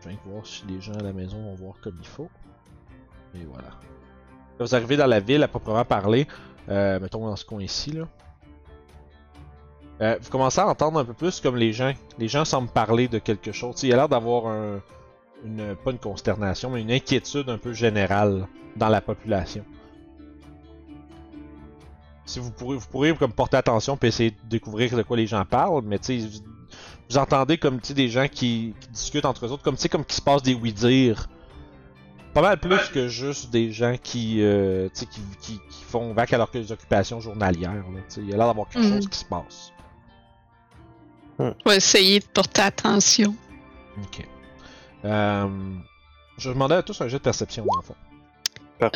je 0.00 0.08
viens 0.08 0.18
de 0.24 0.30
voir 0.30 0.46
si 0.46 0.64
les 0.66 0.80
gens 0.80 0.94
à 0.94 1.02
la 1.02 1.12
maison 1.12 1.42
vont 1.42 1.54
voir 1.54 1.74
comme 1.82 1.96
il 1.98 2.06
faut. 2.06 2.28
Et 3.34 3.44
voilà. 3.44 3.68
Là, 3.68 4.66
vous 4.66 4.74
arrivez 4.74 4.96
dans 4.96 5.06
la 5.06 5.20
ville 5.20 5.42
à 5.42 5.48
proprement 5.48 5.84
parler, 5.84 6.26
euh, 6.68 7.00
mettons 7.00 7.26
dans 7.26 7.36
ce 7.36 7.44
coin 7.44 7.62
ici 7.62 7.92
là. 7.92 8.06
Euh, 10.00 10.16
vous 10.20 10.30
commencez 10.30 10.60
à 10.60 10.66
entendre 10.66 10.98
un 10.98 11.04
peu 11.04 11.12
plus 11.12 11.40
comme 11.40 11.56
les 11.56 11.72
gens. 11.72 11.92
Les 12.18 12.28
gens 12.28 12.44
semblent 12.44 12.68
parler 12.68 13.06
de 13.06 13.18
quelque 13.18 13.52
chose. 13.52 13.82
Il 13.84 13.90
y 13.90 13.92
a 13.92 13.96
l'air 13.96 14.08
d'avoir 14.08 14.48
un, 14.48 14.80
une, 15.44 15.76
pas 15.76 15.92
une 15.92 15.98
consternation, 15.98 16.70
mais 16.70 16.82
une 16.82 16.90
inquiétude 16.90 17.48
un 17.48 17.58
peu 17.58 17.72
générale 17.72 18.46
dans 18.76 18.88
la 18.88 19.00
population. 19.00 19.64
Si 22.26 22.38
vous 22.38 22.50
pourrez, 22.50 22.76
vous 22.76 22.86
pourrez 22.88 23.14
comme 23.14 23.32
porter 23.32 23.56
attention 23.58 23.96
puis 23.96 24.08
essayer 24.08 24.30
de 24.30 24.36
découvrir 24.48 24.96
de 24.96 25.02
quoi 25.02 25.16
les 25.16 25.26
gens 25.26 25.44
parlent, 25.44 25.82
mais 25.84 25.98
tu 25.98 26.20
sais, 26.20 26.28
vous, 27.10 27.18
entendez 27.18 27.58
comme 27.58 27.80
tu 27.80 27.88
sais, 27.88 27.94
des 27.94 28.08
gens 28.08 28.28
qui, 28.28 28.74
qui 28.80 28.88
discutent 28.88 29.26
entre 29.26 29.46
eux 29.46 29.52
autres, 29.52 29.62
comme 29.62 29.76
tu 29.76 29.82
sais, 29.82 29.88
comme 29.88 30.04
qui 30.04 30.16
se 30.16 30.22
passent 30.22 30.42
des 30.42 30.54
oui-dire. 30.54 31.28
Pas 32.32 32.42
mal 32.42 32.58
plus 32.58 32.88
que 32.92 33.06
juste 33.06 33.50
des 33.50 33.70
gens 33.70 33.94
qui, 34.02 34.42
euh, 34.42 34.88
tu 34.88 35.00
sais, 35.00 35.06
qui, 35.06 35.20
qui, 35.40 35.60
qui 35.70 35.84
font 35.84 36.12
vac 36.14 36.32
à 36.32 36.38
leurs 36.38 36.72
occupations 36.72 37.20
journalières. 37.20 37.72
Là, 37.74 38.00
tu 38.08 38.14
sais. 38.14 38.20
il 38.22 38.30
y 38.30 38.32
a 38.34 38.36
l'air 38.36 38.46
d'avoir 38.46 38.68
quelque 38.68 38.86
Mhm. 38.86 38.94
chose 38.94 39.08
qui 39.08 39.18
se 39.18 39.24
passe. 39.26 39.72
On 41.38 41.52
va 41.66 41.76
essayer 41.76 42.20
de 42.20 42.26
porter 42.26 42.62
attention. 42.62 43.34
Ok. 44.02 44.26
Euh, 45.04 45.48
je 46.38 46.48
demandais 46.48 46.76
à 46.76 46.82
tous 46.82 47.00
un 47.00 47.08
jet 47.08 47.18
de 47.18 47.22
perception, 47.22 47.64
fond. 47.64 47.72
Parfait. 47.82 47.94
Euh, 48.82 48.88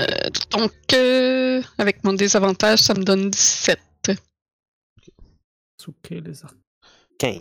donc, 0.51 0.73
euh, 0.93 1.63
avec 1.79 2.05
mon 2.05 2.13
désavantage, 2.13 2.81
ça 2.81 2.95
me 2.95 3.05
donne 3.05 3.31
17. 3.31 3.79
Souké, 5.81 6.21
les 6.21 6.45
arcs. 6.45 6.57
15. 7.19 7.41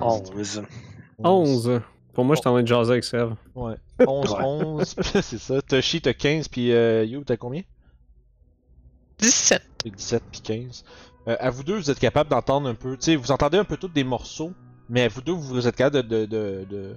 11. 0.00 0.62
11. 1.18 1.80
Pour 2.12 2.24
moi, 2.24 2.36
je 2.36 2.42
t'en 2.42 2.52
train 2.52 2.62
de 2.62 2.68
jaser 2.68 2.92
avec 2.92 3.04
Serve. 3.04 3.36
Ouais. 3.54 3.74
11, 4.06 4.36
11, 4.40 4.96
c'est 5.22 5.38
ça. 5.38 5.62
Toshi, 5.62 6.00
t'as 6.00 6.12
15, 6.12 6.48
puis 6.48 6.72
euh, 6.72 7.04
You, 7.04 7.24
t'as 7.24 7.36
combien? 7.36 7.62
17. 9.18 9.62
T'as 9.78 9.90
17 9.90 10.22
puis 10.30 10.40
15. 10.40 10.84
Euh, 11.28 11.36
à 11.38 11.50
vous 11.50 11.62
deux, 11.62 11.76
vous 11.76 11.90
êtes 11.90 11.98
capable 11.98 12.30
d'entendre 12.30 12.68
un 12.68 12.74
peu. 12.74 12.96
Tu 12.96 13.04
sais, 13.04 13.16
vous 13.16 13.30
entendez 13.30 13.56
un 13.58 13.64
peu 13.64 13.76
tous 13.76 13.88
des 13.88 14.04
morceaux, 14.04 14.52
mais 14.88 15.02
à 15.02 15.08
vous 15.08 15.22
deux, 15.22 15.32
vous 15.32 15.66
êtes 15.66 15.76
capable 15.76 16.08
de. 16.08 16.26
de, 16.26 16.26
de, 16.26 16.66
de 16.68 16.96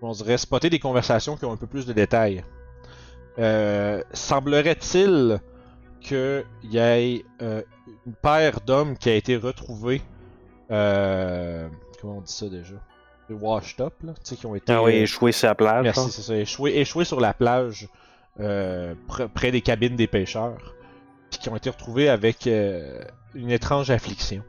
on 0.00 0.12
dirait 0.12 0.38
spotter 0.38 0.70
des 0.70 0.78
conversations 0.78 1.36
qui 1.36 1.44
ont 1.44 1.52
un 1.52 1.56
peu 1.56 1.66
plus 1.66 1.84
de 1.84 1.92
détails. 1.92 2.44
Euh, 3.38 4.02
Semblerait-il 4.12 5.40
qu'il 6.00 6.44
y 6.64 6.78
ait 6.78 7.24
euh, 7.42 7.62
une 8.06 8.14
paire 8.14 8.60
d'hommes 8.60 8.96
qui 8.96 9.10
a 9.10 9.14
été 9.14 9.36
retrouvée. 9.36 10.02
Euh, 10.70 11.68
comment 12.00 12.18
on 12.18 12.20
dit 12.20 12.32
ça 12.32 12.48
déjà? 12.48 12.74
Washed 13.30 13.80
up, 13.80 13.94
là. 14.02 14.12
Tu 14.14 14.20
sais, 14.24 14.36
qui 14.36 14.46
ont 14.46 14.54
été. 14.54 14.72
Ah 14.72 14.82
oui, 14.82 14.92
euh, 14.98 15.02
échoué 15.02 15.32
sur 15.32 15.48
la 15.48 15.54
plage. 15.54 15.82
Merci, 15.84 16.10
c'est 16.10 16.22
ça. 16.22 16.36
Échoué, 16.36 16.76
échoué 16.78 17.04
sur 17.04 17.20
la 17.20 17.34
plage 17.34 17.88
pr- 18.38 19.28
près 19.34 19.50
des 19.50 19.60
cabines 19.60 19.96
des 19.96 20.06
pêcheurs. 20.06 20.74
Puis 21.30 21.38
qui 21.40 21.48
ont 21.50 21.56
été 21.56 21.68
retrouvés 21.68 22.08
avec 22.08 22.46
une 22.46 23.50
étrange 23.50 23.90
affliction. 23.90 24.42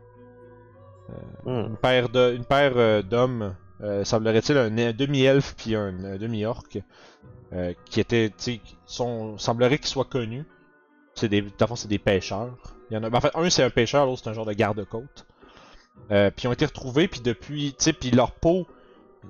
Hmm. 1.44 1.76
Une 1.76 2.46
paire 2.46 3.04
d'hommes, 3.04 3.56
euh, 3.82 4.04
semblerait-il 4.04 4.58
un, 4.58 4.70
demi-elfe 4.92 5.56
puis 5.58 5.76
un, 5.76 6.18
demi-orc, 6.18 6.68
euh, 7.54 7.74
qui 7.86 8.00
étaient, 8.00 8.30
tu 8.30 8.60
sais, 8.60 8.62
semblerait 9.38 9.78
qu'ils 9.78 9.88
soient 9.88 10.06
connus, 10.06 10.46
c'est 11.16 11.30
des, 11.30 11.46
c'est 11.76 11.88
des 11.88 12.00
pêcheurs. 12.00 12.58
Il 12.90 12.96
y 12.96 12.98
en 12.98 13.04
a, 13.04 13.10
ben, 13.10 13.18
en 13.18 13.22
fait, 13.22 13.32
un 13.36 13.50
c'est 13.50 13.64
un 13.64 13.70
pêcheur, 13.70 14.06
l'autre 14.06 14.22
c'est 14.24 14.30
un 14.30 14.34
genre 14.34 14.46
de 14.46 14.54
garde-côte. 14.54 15.26
Euh, 16.12 16.30
puis 16.32 16.46
ils 16.46 16.48
ont 16.48 16.54
été 16.54 16.66
retrouvés, 16.66 17.08
puis 17.08 17.22
depuis, 17.22 17.74
tu 17.78 17.86
sais, 17.86 17.94
puis 17.94 18.12
leur 18.12 18.32
peau, 18.32 18.68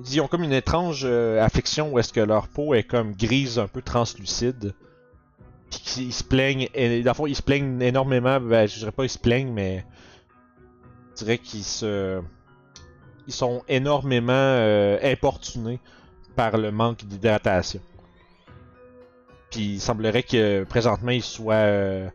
ils 0.05 0.21
ont 0.21 0.27
comme 0.27 0.43
une 0.43 0.53
étrange 0.53 1.05
affection 1.05 1.91
où 1.91 1.99
est-ce 1.99 2.13
que 2.13 2.19
leur 2.19 2.47
peau 2.47 2.73
est 2.73 2.84
comme 2.84 3.13
grise, 3.13 3.59
un 3.59 3.67
peu 3.67 3.81
translucide. 3.81 4.73
Puis 5.69 5.81
ils 5.97 6.13
se 6.13 6.23
plaignent, 6.23 6.69
et, 6.73 7.03
dans 7.03 7.13
ils 7.27 7.35
se 7.35 7.43
plaignent 7.43 7.81
énormément, 7.81 8.39
ben, 8.39 8.67
je 8.67 8.80
dirais 8.80 8.91
pas 8.91 9.03
ils 9.03 9.09
se 9.09 9.19
plaignent, 9.19 9.53
mais 9.53 9.85
je 11.11 11.23
dirais 11.23 11.38
qu'ils 11.38 11.63
se, 11.63 12.21
ils 13.30 13.34
sont 13.34 13.61
énormément 13.68 14.34
euh, 14.34 14.97
importunés 15.03 15.80
par 16.35 16.57
le 16.57 16.72
manque 16.72 17.06
d'hydratation. 17.06 17.80
Puis 19.51 19.73
il 19.73 19.80
semblerait 19.80 20.23
que 20.23 20.64
présentement 20.64 21.11
ils 21.11 21.23
soient 21.23 21.53
euh, 21.53 22.10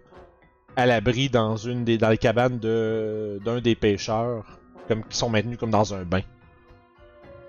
à 0.74 0.86
l'abri 0.86 1.28
dans 1.28 1.56
une 1.56 1.84
des 1.84 1.98
dans 1.98 2.10
les 2.10 2.18
cabanes 2.18 2.58
de 2.58 3.40
d'un 3.44 3.60
des 3.60 3.76
pêcheurs, 3.76 4.58
comme 4.88 5.04
qui 5.04 5.16
sont 5.16 5.30
maintenus 5.30 5.56
comme 5.56 5.70
dans 5.70 5.94
un 5.94 6.02
bain. 6.02 6.22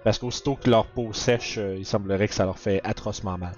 Parce 0.04 0.20
qu'aussitôt 0.20 0.56
que 0.56 0.70
leur 0.70 0.86
peau 0.86 1.12
sèche, 1.12 1.56
euh, 1.58 1.76
il 1.80 1.88
semblerait 1.88 2.28
que 2.28 2.36
ça 2.36 2.46
leur 2.46 2.60
fait 2.60 2.82
atrocement 2.84 3.40
mal. 3.40 3.56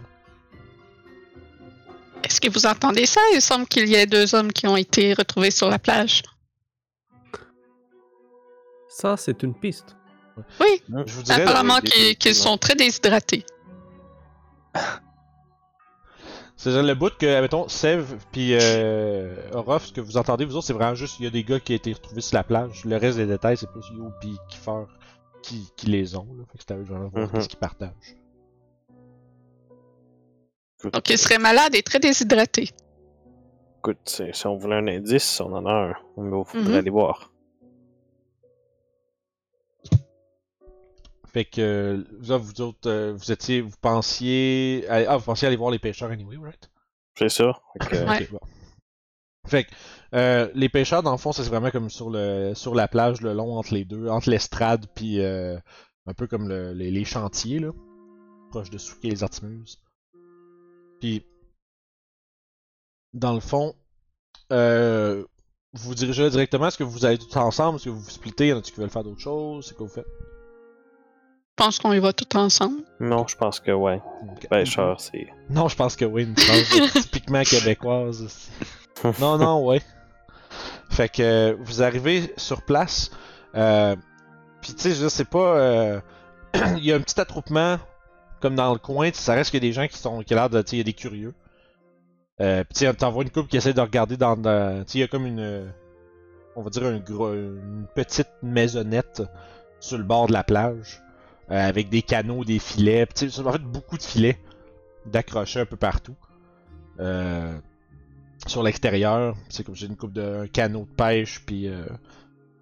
Est-ce 2.23 2.39
que 2.39 2.49
vous 2.49 2.65
entendez 2.65 3.05
ça? 3.05 3.19
Il 3.33 3.41
semble 3.41 3.67
qu'il 3.67 3.89
y 3.89 3.95
ait 3.95 4.05
deux 4.05 4.33
hommes 4.35 4.53
qui 4.53 4.67
ont 4.67 4.77
été 4.77 5.13
retrouvés 5.13 5.51
sur 5.51 5.69
la 5.69 5.79
plage. 5.79 6.23
Ça, 8.89 9.17
c'est 9.17 9.43
une 9.43 9.53
piste. 9.53 9.95
Oui, 10.59 10.81
Je 11.05 11.13
vous 11.13 11.23
dirais, 11.23 11.41
apparemment 11.41 11.79
qu'ils 11.79 12.15
qu'ils 12.17 12.35
sont 12.35 12.57
très 12.57 12.75
déshydratés. 12.75 13.43
c'est 16.55 16.81
le 16.81 16.93
bout 16.95 17.11
que, 17.17 17.41
mettons, 17.41 17.67
Sev 17.67 18.15
puis 18.31 18.53
euh, 18.53 19.35
Orof, 19.53 19.85
ce 19.87 19.93
que 19.93 20.01
vous 20.01 20.17
entendez, 20.17 20.45
vous 20.45 20.55
autres, 20.55 20.67
c'est 20.67 20.73
vraiment 20.73 20.95
juste, 20.95 21.19
il 21.19 21.23
y 21.25 21.27
a 21.27 21.31
des 21.31 21.43
gars 21.43 21.59
qui 21.59 21.73
ont 21.73 21.75
été 21.75 21.93
retrouvés 21.93 22.21
sur 22.21 22.35
la 22.35 22.43
plage. 22.43 22.85
Le 22.85 22.97
reste 22.97 23.17
des 23.17 23.25
détails, 23.25 23.57
c'est 23.57 23.69
plus 23.71 23.81
Yo 23.95 24.11
puis 24.21 24.37
Kiefer 24.49 24.83
qui, 25.41 25.69
qui 25.75 25.87
les 25.87 26.15
ont. 26.15 26.27
Là. 26.37 26.43
Fait 26.51 26.57
que 26.59 26.63
c'est 26.67 26.73
à 26.73 26.77
eux 26.77 26.83
de 26.83 26.87
voir 26.93 27.09
Mhm. 27.33 27.41
ce 27.41 27.47
qu'ils 27.47 27.59
partagent. 27.59 28.15
Écoute, 30.79 30.93
Donc 30.93 31.09
ils 31.09 31.17
seraient 31.17 31.39
malades 31.39 31.73
et 31.75 31.81
très 31.81 31.99
déshydratés. 31.99 32.69
écoute, 33.79 33.97
c'est- 34.05 34.33
si 34.35 34.45
on 34.47 34.57
voulait 34.57 34.75
un 34.75 34.87
indice, 34.87 35.39
on 35.41 35.51
en 35.53 35.65
a 35.65 35.71
un. 35.71 35.93
Mais 36.17 36.37
il 36.37 36.45
faudrait 36.45 36.69
Mhm. 36.73 36.77
aller 36.77 36.89
voir. 36.91 37.31
Fait 41.37 41.45
que, 41.45 42.03
vous, 42.19 42.31
autres, 42.31 42.43
vous 42.45 42.61
autres, 42.61 42.89
euh, 42.89 43.13
vous 43.13 43.31
étiez, 43.31 43.61
vous 43.61 43.75
pensiez, 43.79 44.87
ah, 44.89 45.17
vous 45.17 45.23
pensiez 45.25 45.47
aller 45.47 45.55
voir 45.55 45.69
les 45.69 45.77
pêcheurs 45.77 46.09
anyway, 46.09 46.35
right? 46.37 46.71
C'est 47.13 47.29
ça. 47.29 47.53
Fait 47.73 47.89
que, 47.89 48.07
Ouais. 48.07 48.23
Ok, 48.23 48.31
bon. 48.31 48.39
Fait 49.45 49.63
que, 49.65 49.69
euh, 50.15 50.49
les 50.55 50.67
pêcheurs, 50.67 51.03
dans 51.03 51.11
le 51.11 51.19
fond, 51.19 51.31
c'est 51.33 51.43
vraiment 51.43 51.69
comme 51.69 51.91
sur 51.91 52.09
le 52.09 52.53
sur 52.55 52.73
la 52.73 52.87
plage, 52.87 53.21
le 53.21 53.33
long 53.33 53.55
entre 53.55 53.75
les 53.75 53.85
deux, 53.85 54.07
entre 54.07 54.31
l'estrade 54.31 54.87
puis 54.95 55.21
euh, 55.21 55.59
un 56.07 56.13
peu 56.15 56.25
comme 56.25 56.47
le- 56.49 56.73
les, 56.73 56.89
les 56.89 57.05
chantiers, 57.05 57.59
là, 57.59 57.69
proche 58.49 58.71
de 58.71 58.79
Souquet 58.79 59.09
et 59.09 59.11
les 59.11 59.21
Artimuses. 59.23 59.79
Puis, 60.99 61.23
dans 63.13 63.35
le 63.35 63.41
fond, 63.41 63.75
euh, 64.51 65.23
vous 65.73 65.89
vous 65.89 65.93
dirigez 65.93 66.31
directement, 66.31 66.69
est-ce 66.69 66.79
que 66.79 66.83
vous 66.83 67.05
allez 67.05 67.19
tous 67.19 67.35
ensemble, 67.37 67.75
est-ce 67.75 67.85
que 67.85 67.89
vous 67.91 67.99
vous 67.99 68.09
splittez, 68.09 68.47
y 68.47 68.53
en 68.53 68.57
a 68.57 68.61
qui 68.63 68.71
veulent 68.71 68.89
faire 68.89 69.03
d'autres 69.03 69.21
choses, 69.21 69.67
c'est 69.67 69.77
quoi 69.77 69.85
vous 69.85 69.93
faites? 69.93 70.07
Je 71.59 71.63
pense 71.63 71.79
qu'on 71.79 71.91
y 71.93 71.97
va 71.99 72.13
tout 72.13 72.37
ensemble? 72.37 72.83
Non, 72.99 73.25
je 73.27 73.35
pense 73.35 73.59
que 73.59 73.71
ouais. 73.71 73.99
Pêcheur, 74.47 75.01
c'est. 75.01 75.27
Non, 75.49 75.67
je 75.67 75.75
pense 75.75 75.95
que 75.95 76.05
oui, 76.05 76.23
une 76.23 76.37
phrase 76.37 76.91
typiquement 77.01 77.41
québécoise. 77.41 78.21
aussi. 78.21 78.51
Non, 79.19 79.39
non, 79.39 79.65
ouais. 79.65 79.81
Fait 80.91 81.09
que 81.09 81.23
euh, 81.23 81.55
vous 81.59 81.81
arrivez 81.81 82.31
sur 82.37 82.61
place, 82.61 83.09
euh, 83.55 83.95
puis 84.61 84.75
tu 84.75 84.81
sais, 84.83 84.91
je 84.93 85.07
c'est 85.07 85.27
pas. 85.29 85.57
euh, 85.57 85.99
Il 86.77 86.85
y 86.85 86.91
a 86.93 86.95
un 86.95 86.99
petit 87.01 87.19
attroupement 87.19 87.77
comme 88.39 88.53
dans 88.55 88.71
le 88.71 88.77
coin, 88.79 89.09
tu 89.09 89.17
sais, 89.17 89.23
ça 89.23 89.33
reste 89.33 89.51
que 89.51 89.57
des 89.57 89.73
gens 89.73 89.87
qui 89.87 89.97
sont 89.97 90.21
qui 90.21 90.33
a 90.33 90.37
l'air 90.37 90.49
de, 90.51 90.61
tu 90.61 90.69
sais, 90.69 90.75
il 90.75 90.79
y 90.79 90.81
a 90.81 90.85
des 90.85 90.93
curieux. 90.93 91.33
Euh, 92.39 92.63
puis 92.65 92.73
tu 92.75 92.85
sais, 92.85 92.93
t'en 92.93 93.09
vois 93.09 93.23
une 93.23 93.31
couple 93.31 93.49
qui 93.49 93.57
essaie 93.57 93.73
de 93.73 93.81
regarder 93.81 94.15
dans, 94.15 94.37
dans- 94.37 94.83
tu 94.85 94.91
sais, 94.91 94.97
il 94.99 95.01
y 95.01 95.03
a 95.03 95.07
comme 95.07 95.25
une, 95.25 95.71
on 96.55 96.61
va 96.61 96.69
dire 96.69 96.83
un 96.85 96.99
gros, 96.99 97.33
une 97.33 97.87
petite 97.95 98.29
maisonnette 98.43 99.23
sur 99.79 99.97
le 99.97 100.03
bord 100.03 100.27
de 100.27 100.33
la 100.33 100.43
plage, 100.43 101.01
avec 101.49 101.89
des 101.89 102.01
canaux, 102.01 102.43
des 102.43 102.59
filets, 102.59 103.07
sais, 103.15 103.39
en 103.39 103.51
fait 103.51 103.61
beaucoup 103.61 103.97
de 103.97 104.03
filets 104.03 104.37
d'accrocher 105.05 105.61
un 105.61 105.65
peu 105.65 105.77
partout. 105.77 106.15
Euh, 106.99 107.57
sur 108.45 108.63
l'extérieur, 108.63 109.35
c'est 109.49 109.63
comme 109.63 109.75
j'ai 109.75 109.87
une 109.87 109.95
coupe 109.95 110.13
de 110.13 110.41
un 110.43 110.47
canot 110.47 110.85
de 110.85 110.95
pêche 110.95 111.41
puis 111.45 111.67
euh, 111.67 111.85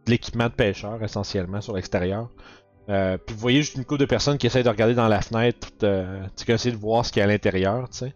de 0.06 0.12
l'équipement 0.12 0.46
de 0.46 0.54
pêcheur 0.54 1.02
essentiellement 1.04 1.62
sur 1.62 1.76
l'extérieur. 1.76 2.30
Euh, 2.90 3.18
puis 3.18 3.34
vous 3.34 3.42
voyez 3.42 3.62
juste 3.62 3.76
une 3.76 3.86
couple 3.86 4.02
de 4.02 4.06
personnes 4.06 4.38
qui 4.38 4.46
essayent 4.46 4.64
de 4.64 4.70
regarder 4.70 4.94
dans 4.94 5.08
la 5.08 5.22
fenêtre, 5.22 5.70
euh, 5.84 6.24
qui 6.36 6.52
essaient 6.52 6.72
de 6.72 6.78
voir 6.78 7.06
ce 7.06 7.12
qu'il 7.12 7.20
y 7.20 7.24
a 7.24 7.26
à 7.26 7.28
l'intérieur, 7.28 7.90
tu 7.90 7.98
sais. 7.98 8.14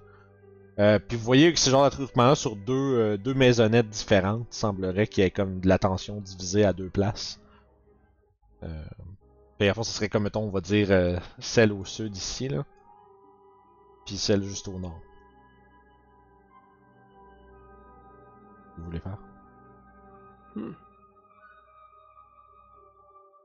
Euh, 0.80 0.98
puis 0.98 1.18
vous 1.18 1.24
voyez 1.24 1.52
que 1.52 1.60
ce 1.60 1.70
genre 1.70 1.84
d'attroupement-là 1.84 2.36
sur 2.36 2.56
deux, 2.56 2.74
euh, 2.74 3.18
deux 3.18 3.34
maisonnettes 3.34 3.90
différentes, 3.90 4.48
il 4.52 4.56
semblerait 4.56 5.08
qu'il 5.08 5.24
y 5.24 5.28
ait 5.28 5.32
comme 5.32 5.60
de 5.60 5.68
l'attention 5.68 6.22
divisée 6.22 6.64
à 6.64 6.72
deux 6.72 6.90
places. 6.90 7.40
Puis 9.60 9.68
à 9.68 9.74
fond, 9.74 9.84
ce 9.84 9.92
serait 9.92 10.08
comme, 10.08 10.24
mettons, 10.24 10.44
on 10.44 10.50
va 10.50 10.62
dire 10.62 10.88
euh, 10.90 11.18
celle 11.40 11.74
au 11.74 11.84
sud 11.84 12.16
ici, 12.16 12.48
là. 12.48 12.64
Puis 14.06 14.18
celle 14.18 14.42
juste 14.44 14.70
au 14.70 14.80
nord. 14.80 15.02
Vous 18.78 18.86
voulez 18.86 19.02
faire? 19.02 19.18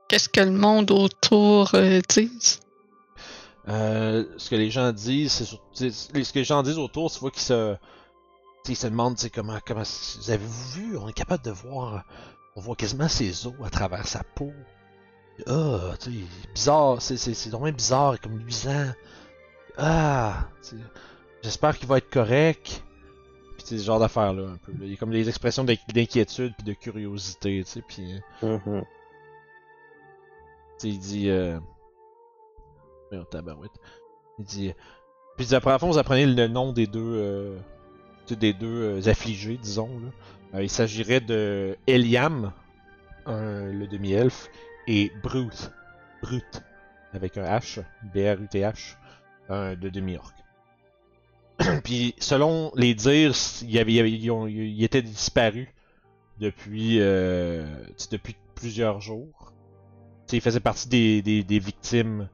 Qu'est-ce 0.07 0.29
que 0.29 0.39
le 0.39 0.51
monde 0.51 0.89
autour 0.91 1.75
euh, 1.75 1.99
dit? 2.07 2.59
Euh, 3.67 4.23
ce 4.37 4.49
que 4.49 4.55
les 4.55 4.69
gens 4.69 4.93
disent, 4.93 5.33
c'est 5.33 5.45
sur- 5.45 5.61
tu 5.73 5.91
sais, 5.91 6.23
ce 6.23 6.31
que 6.31 6.39
les 6.39 6.45
gens 6.45 6.63
disent 6.63 6.77
autour, 6.77 7.11
c'est 7.11 7.19
qu'ils 7.31 7.41
se, 7.41 7.75
ils 8.69 8.75
se 8.75 8.87
demandent, 8.87 9.17
comment, 9.33 9.59
comment, 9.65 9.83
vous 9.83 10.31
avez-vous 10.31 10.69
vu, 10.71 10.97
on 10.97 11.09
est 11.09 11.13
capable 11.13 11.43
de 11.43 11.51
voir, 11.51 12.05
on 12.55 12.61
voit 12.61 12.75
quasiment 12.75 13.09
ses 13.09 13.47
os 13.47 13.53
à 13.63 13.69
travers 13.69 14.07
sa 14.07 14.23
peau. 14.23 14.53
Ah, 15.47 15.93
tu 15.99 16.11
sais, 16.11 16.17
bizarre, 16.53 17.01
c'est, 17.01 17.17
c'est, 17.17 17.33
c'est 17.33 17.49
vraiment 17.49 17.71
bizarre, 17.71 18.19
comme 18.21 18.37
luisant. 18.39 18.91
Ah, 19.77 20.47
j'espère 21.43 21.77
qu'il 21.77 21.87
va 21.87 21.97
être 21.97 22.09
correct. 22.09 22.83
Puis 23.57 23.65
c'est 23.65 23.77
ce 23.77 23.83
genre 23.83 23.99
d'affaires 23.99 24.33
là 24.33 24.49
un 24.49 24.57
peu. 24.57 24.71
là. 24.71 24.79
Il 24.83 24.91
y 24.91 24.93
a 24.93 24.97
comme 24.97 25.11
des 25.11 25.27
expressions 25.27 25.63
d'inqui- 25.63 25.91
d'inquiétude 25.93 26.53
puis 26.57 26.63
de 26.65 26.73
curiosité, 26.73 27.63
tu 27.65 27.69
sais, 27.71 27.81
puis. 27.87 28.15
Tu 28.41 28.47
sais, 30.77 30.89
il 30.89 30.99
dit. 30.99 31.29
Euh... 31.29 31.59
Voyons, 33.09 33.25
tabarouette. 33.25 33.71
Il 34.39 34.45
dit. 34.45 34.73
Puis 35.37 35.53
après, 35.53 35.71
à 35.71 35.79
fond, 35.79 35.87
vous 35.91 35.97
apprenez 35.97 36.25
le 36.25 36.47
nom 36.47 36.71
des 36.73 36.87
deux. 36.87 36.99
Euh... 37.01 37.57
des 38.29 38.53
deux 38.53 39.01
euh, 39.01 39.09
affligés, 39.09 39.57
disons. 39.57 39.89
Là. 39.99 40.57
Euh, 40.59 40.63
il 40.63 40.69
s'agirait 40.69 41.19
de 41.21 41.77
Eliam, 41.87 42.51
un- 43.25 43.71
le 43.71 43.87
demi-elfe, 43.87 44.49
et 44.87 45.11
Brute. 45.23 45.71
Brute. 46.21 46.61
Avec 47.13 47.37
un 47.37 47.45
H. 47.45 47.81
B-R-U-T-H. 48.13 48.97
Un 49.49 49.75
de 49.75 49.89
demi-orc. 49.89 50.33
Puis, 51.83 52.15
selon 52.19 52.71
les 52.75 52.93
dires, 52.95 53.33
il 53.61 53.71
y 53.71 53.79
avait, 53.79 53.91
il 53.91 53.95
y 53.95 53.99
avait- 53.99 54.11
ils, 54.11 54.31
ont- 54.31 54.47
ils 54.47 54.83
étaient 54.83 55.01
disparus 55.01 55.67
depuis, 56.39 56.99
euh, 56.99 57.65
depuis 58.11 58.35
plusieurs 58.55 58.99
jours. 59.01 59.53
Tu 60.27 60.31
sais, 60.31 60.37
il 60.37 60.41
faisait 60.41 60.59
partie 60.59 60.89
des, 60.89 61.21
des, 61.21 61.43
des 61.43 61.59
victimes 61.59 62.27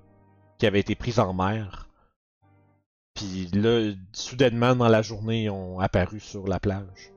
qui 0.58 0.66
avaient 0.66 0.80
été 0.80 0.96
prises 0.96 1.20
en 1.20 1.34
mer. 1.34 1.90
Puis 3.14 3.48
là, 3.54 3.92
soudainement 4.14 4.76
dans 4.76 4.88
la 4.88 5.02
journée, 5.02 5.44
ils 5.44 5.50
ont 5.50 5.80
apparu 5.80 6.20
sur 6.20 6.48
la 6.48 6.60
plage. 6.60 7.12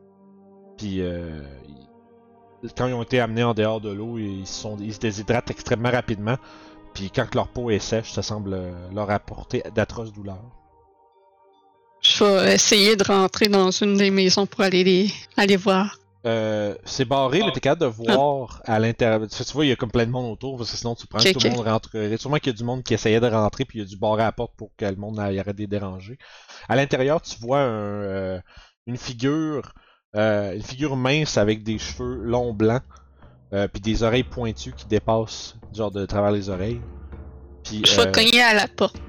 Puis 0.77 1.01
euh, 1.01 1.43
ils- 1.69 1.89
quand 2.77 2.87
ils 2.87 2.95
ont 2.95 3.03
été 3.03 3.21
amenés 3.21 3.45
en 3.45 3.55
dehors 3.55 3.81
de 3.81 3.91
l'eau, 3.91 4.19
ils, 4.19 4.47
se 4.47 4.63
sont, 4.63 4.77
ils 4.81 4.95
se 4.95 5.01
déshydratent 5.01 5.51
extrêmement 5.51 5.91
rapidement. 5.91 6.37
Puis 6.95 7.11
quand 7.11 7.35
leur 7.35 7.49
peau 7.49 7.71
est 7.71 7.79
sèche, 7.79 8.13
ça 8.13 8.23
semble 8.23 8.55
euh, 8.55 8.73
leur 8.95 9.11
apporter 9.11 9.63
d'atroces 9.75 10.13
douleurs. 10.13 10.51
Je 12.01 12.25
vais 12.25 12.55
essayer 12.55 12.97
de 12.97 13.05
rentrer 13.05 13.49
dans 13.49 13.71
une 13.71 13.97
des 13.97 14.11
maisons 14.11 14.47
pour 14.47 14.61
aller 14.61 14.85
les 14.85 15.11
aller 15.37 15.57
voir. 15.57 15.97
Euh, 16.27 16.75
c'est 16.85 17.05
barré, 17.05 17.43
mais 17.45 17.53
t'es 17.53 17.61
capable 17.61 17.83
de 17.83 18.05
voir 18.07 18.63
à 18.65 18.79
l'intérieur. 18.79 19.29
Tu 19.29 19.43
vois, 19.53 19.67
il 19.67 19.69
y 19.69 19.73
a 19.73 19.77
comme 19.77 19.91
plein 19.91 20.07
de 20.07 20.11
monde 20.11 20.33
autour, 20.33 20.57
parce 20.57 20.71
que 20.71 20.77
sinon 20.77 20.95
tu 20.95 21.07
prends 21.07 21.19
tout 21.19 21.27
le 21.27 21.51
ok. 21.51 21.57
monde 21.57 21.67
rentrerait. 21.67 22.17
Sûrement 22.17 22.39
qu'il 22.39 22.53
y 22.53 22.55
a 22.55 22.57
du 22.57 22.65
monde 22.65 22.83
qui 22.83 22.95
essayait 22.95 23.21
de 23.21 23.27
rentrer, 23.27 23.65
puis 23.65 23.79
il 23.79 23.83
y 23.83 23.85
a 23.85 23.89
du 23.89 23.97
barré 23.97 24.23
à 24.23 24.27
la 24.27 24.33
porte 24.33 24.53
pour 24.57 24.71
que 24.77 24.87
le 24.87 24.97
monde 24.97 25.19
arrête 25.19 25.49
de 25.49 25.61
les 25.61 25.67
déranger. 25.67 26.19
À 26.69 26.77
l'intérieur, 26.77 27.21
tu 27.21 27.39
vois 27.41 27.61
un, 27.61 28.03
euh, 28.03 28.41
une 28.87 28.97
figure, 28.97 29.63
euh, 29.67 29.84
une 30.15 30.63
figure 30.63 30.97
mince 30.97 31.37
avec 31.39 31.63
des 31.63 31.79
cheveux 31.79 32.15
longs 32.15 32.53
blancs, 32.53 32.83
euh, 33.53 33.69
puis 33.69 33.81
des 33.81 34.03
oreilles 34.03 34.25
pointues 34.25 34.73
qui 34.73 34.87
dépassent, 34.87 35.57
genre 35.73 35.91
de 35.91 36.07
travers 36.07 36.31
les 36.31 36.49
oreilles. 36.49 36.81
Puis, 37.63 37.83
Je 37.87 37.97
vais 37.97 38.09
euh, 38.09 38.13
cogner 38.13 38.43
à 38.43 38.55
la 38.55 38.69
porte. 38.69 39.01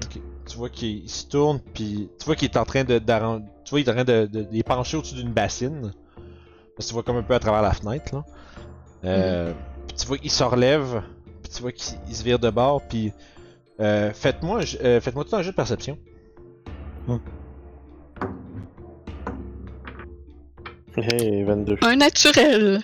tu 0.46 0.56
vois 0.56 0.70
qu'il 0.70 1.04
il 1.04 1.10
se 1.10 1.26
tourne, 1.26 1.60
puis 1.74 2.08
tu 2.18 2.24
vois 2.24 2.36
qu'il 2.36 2.48
est 2.48 2.56
en 2.56 2.64
train 2.64 2.84
de, 2.84 2.98
tu 2.98 3.70
vois, 3.70 3.80
il 3.80 3.86
est 3.86 3.90
en 3.90 3.94
train 3.94 4.04
de, 4.04 4.26
de, 4.26 4.62
penché 4.62 4.96
au-dessus 4.96 5.14
d'une 5.14 5.32
bassine. 5.32 5.92
Parce 6.76 6.86
que 6.86 6.90
tu 6.90 6.94
vois 6.94 7.02
comme 7.02 7.16
un 7.16 7.22
peu 7.22 7.34
à 7.34 7.38
travers 7.38 7.62
la 7.62 7.72
fenêtre, 7.72 8.14
là. 8.14 8.24
Euh, 9.04 9.52
puis 9.86 9.96
tu 9.96 10.06
vois 10.06 10.18
qu'il 10.18 10.30
se 10.30 10.44
relève, 10.44 11.02
puis 11.42 11.52
tu 11.52 11.62
vois 11.62 11.72
qu'il 11.72 11.98
il 12.08 12.16
se 12.16 12.22
vire 12.22 12.38
de 12.38 12.50
bord, 12.50 12.82
puis 12.82 13.12
euh, 13.80 14.12
faites-moi, 14.12 14.60
euh, 14.82 15.00
faites-moi 15.00 15.24
tout 15.24 15.36
un 15.36 15.42
jeu 15.42 15.50
de 15.50 15.56
perception. 15.56 15.98
Hey, 20.96 21.42
22. 21.44 21.76
Un 21.82 21.96
naturel. 21.96 22.80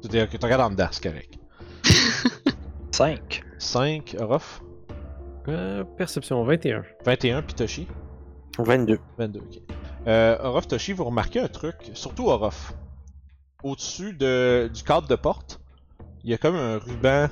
C'est-à-dire 0.00 0.30
que 0.30 0.36
tu 0.36 0.44
regardes 0.44 0.62
en 0.62 0.70
dedans, 0.70 0.86
c'est 0.92 1.02
correct. 1.02 1.34
5. 2.92 3.42
5, 3.58 4.16
Orof? 4.20 4.62
Euh, 5.48 5.82
perception 5.96 6.44
21. 6.44 6.84
21, 7.04 7.42
puis 7.42 7.54
Toshi? 7.54 7.88
22. 8.58 8.98
22, 9.18 9.40
ok. 9.40 9.58
Euh, 10.06 10.36
Orof, 10.42 10.68
Toshi, 10.68 10.92
vous 10.92 11.04
remarquez 11.04 11.40
un 11.40 11.48
truc, 11.48 11.74
surtout 11.94 12.28
Orof. 12.28 12.72
Au-dessus 13.64 14.12
de, 14.12 14.70
du 14.72 14.84
cadre 14.84 15.08
de 15.08 15.16
porte, 15.16 15.60
il 16.22 16.30
y 16.30 16.34
a 16.34 16.38
comme 16.38 16.54
un 16.54 16.78
ruban 16.78 17.26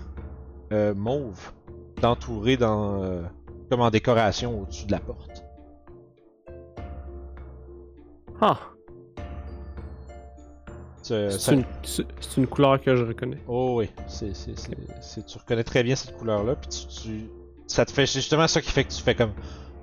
euh, 0.72 0.94
mauve 0.94 1.52
d'entouré 2.02 2.56
dans, 2.56 3.04
euh, 3.04 3.22
comme 3.70 3.82
en 3.82 3.90
décoration 3.90 4.62
au-dessus 4.62 4.86
de 4.86 4.92
la 4.92 4.98
porte. 4.98 5.44
Ah, 8.40 8.58
c'est 11.06 11.38
ça- 11.38 11.52
une, 11.52 11.64
c'est- 11.82 12.06
une 12.36 12.46
couleur 12.46 12.80
que 12.80 12.94
je 12.96 13.04
reconnais. 13.04 13.38
Oh 13.48 13.76
oui, 13.78 13.90
c'est, 14.08 14.32
tu 14.32 15.38
reconnais 15.38 15.64
très 15.64 15.82
bien 15.82 15.94
cette 15.96 16.16
couleur-là, 16.16 16.56
puis 16.56 16.68
tu, 16.68 16.86
tu- 16.86 17.30
ça 17.66 17.84
te 17.84 17.90
fait, 17.92 18.06
c'est 18.06 18.20
justement 18.20 18.46
ça 18.46 18.60
qui 18.60 18.70
fait 18.70 18.84
que 18.84 18.92
tu 18.92 19.02
fais 19.02 19.14
comme 19.14 19.32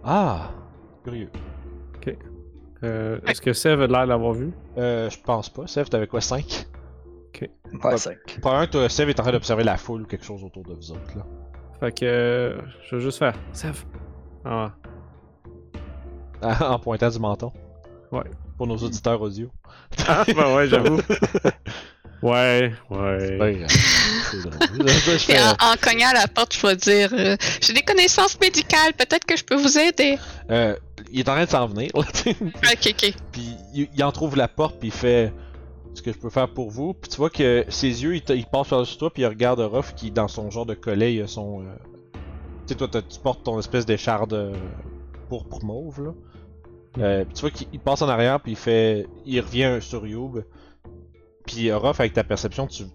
Ah, 0.03 0.49
curieux. 1.03 1.29
Euh, 2.83 3.19
Est-ce 3.25 3.41
que 3.41 3.53
Sev 3.53 3.81
a 3.81 3.87
l'air 3.87 4.07
d'avoir 4.07 4.33
vu? 4.33 4.51
Euh, 4.77 5.09
je 5.09 5.17
pense 5.21 5.47
pas. 5.49 5.67
Sev, 5.67 5.87
t'avais 5.87 6.07
quoi, 6.07 6.19
5 6.19 6.67
Ouais, 7.41 7.97
5. 7.97 8.17
Probablement 8.41 8.65
que 8.67 8.71
toi, 8.71 8.89
Sev 8.89 9.09
est 9.09 9.19
en 9.19 9.23
train 9.23 9.31
d'observer 9.31 9.63
la 9.63 9.77
foule 9.77 10.01
ou 10.01 10.05
quelque 10.05 10.25
chose 10.25 10.43
autour 10.43 10.63
de 10.63 10.73
vous 10.73 10.91
autres, 10.91 11.17
là. 11.17 11.25
Fait 11.79 11.91
que 11.97 12.05
euh, 12.05 12.61
je 12.89 12.97
vais 12.97 13.01
juste 13.01 13.19
faire 13.19 13.33
Sev. 13.53 13.85
Ah, 14.43 14.73
en 16.61 16.77
pointant 16.79 17.09
du 17.09 17.19
menton. 17.19 17.51
Ouais. 18.11 18.23
Pour 18.57 18.67
nos 18.67 18.77
auditeurs 18.77 19.21
audio. 19.21 19.49
ah 20.07 20.23
ben 20.27 20.55
ouais, 20.55 20.67
j'avoue. 20.67 20.97
ouais, 22.21 22.73
ouais. 22.89 23.65
C'est 25.17 25.39
en, 25.41 25.51
en 25.51 25.75
cognant 25.81 26.07
à 26.09 26.13
la 26.13 26.27
porte, 26.27 26.53
je 26.55 26.65
vais 26.67 26.75
dire 26.75 27.09
euh, 27.13 27.35
J'ai 27.61 27.73
des 27.73 27.81
connaissances 27.81 28.39
médicales, 28.39 28.93
peut-être 28.93 29.25
que 29.25 29.35
je 29.35 29.43
peux 29.43 29.55
vous 29.55 29.77
aider. 29.77 30.17
euh, 30.49 30.75
il 31.11 31.19
est 31.19 31.29
en 31.29 31.33
train 31.33 31.45
de 31.45 31.49
s'en 31.49 31.67
venir, 31.67 31.89
là. 31.95 32.03
Ok, 32.25 32.87
ok. 32.93 33.13
Puis 33.31 33.55
il, 33.73 33.89
il 33.95 34.03
en 34.03 34.11
trouve 34.11 34.35
la 34.35 34.47
porte, 34.47 34.79
puis 34.79 34.89
il 34.89 34.93
fait 34.93 35.33
ce 35.93 36.01
que 36.01 36.11
je 36.11 36.17
peux 36.17 36.29
faire 36.29 36.49
pour 36.49 36.69
vous. 36.71 36.93
Puis 36.93 37.09
tu 37.09 37.17
vois 37.17 37.29
que 37.29 37.65
ses 37.69 38.03
yeux, 38.03 38.15
il, 38.15 38.23
il 38.35 38.45
passe 38.45 38.67
par-dessus 38.69 38.97
toi, 38.97 39.11
puis 39.13 39.23
il 39.23 39.27
regarde 39.27 39.59
Ruff 39.59 39.93
qui, 39.95 40.11
dans 40.11 40.27
son 40.27 40.49
genre 40.51 40.65
de 40.65 40.73
collet, 40.75 41.13
il 41.15 41.21
a 41.21 41.27
son. 41.27 41.61
euh, 41.61 41.65
Tu 42.13 42.19
sais, 42.67 42.75
toi, 42.75 42.87
t'as- 42.89 43.01
tu 43.01 43.19
portes 43.19 43.43
ton 43.43 43.59
espèce 43.59 43.85
d'écharde 43.85 44.33
euh, 44.33 44.53
pourpre 45.29 45.63
mauve, 45.63 46.01
là. 46.03 46.11
Euh, 46.99 47.25
tu 47.33 47.41
vois 47.41 47.49
qu'il 47.49 47.67
il 47.73 47.79
passe 47.79 48.01
en 48.01 48.09
arrière, 48.09 48.39
puis 48.39 48.53
il 48.53 48.57
fait. 48.57 49.07
Il 49.25 49.39
revient 49.41 49.77
sur 49.81 50.05
Youb. 50.05 50.43
Puis 51.45 51.71
Ruff, 51.71 51.99
avec 51.99 52.13
ta 52.13 52.23
perception, 52.23 52.67
tu 52.67 52.85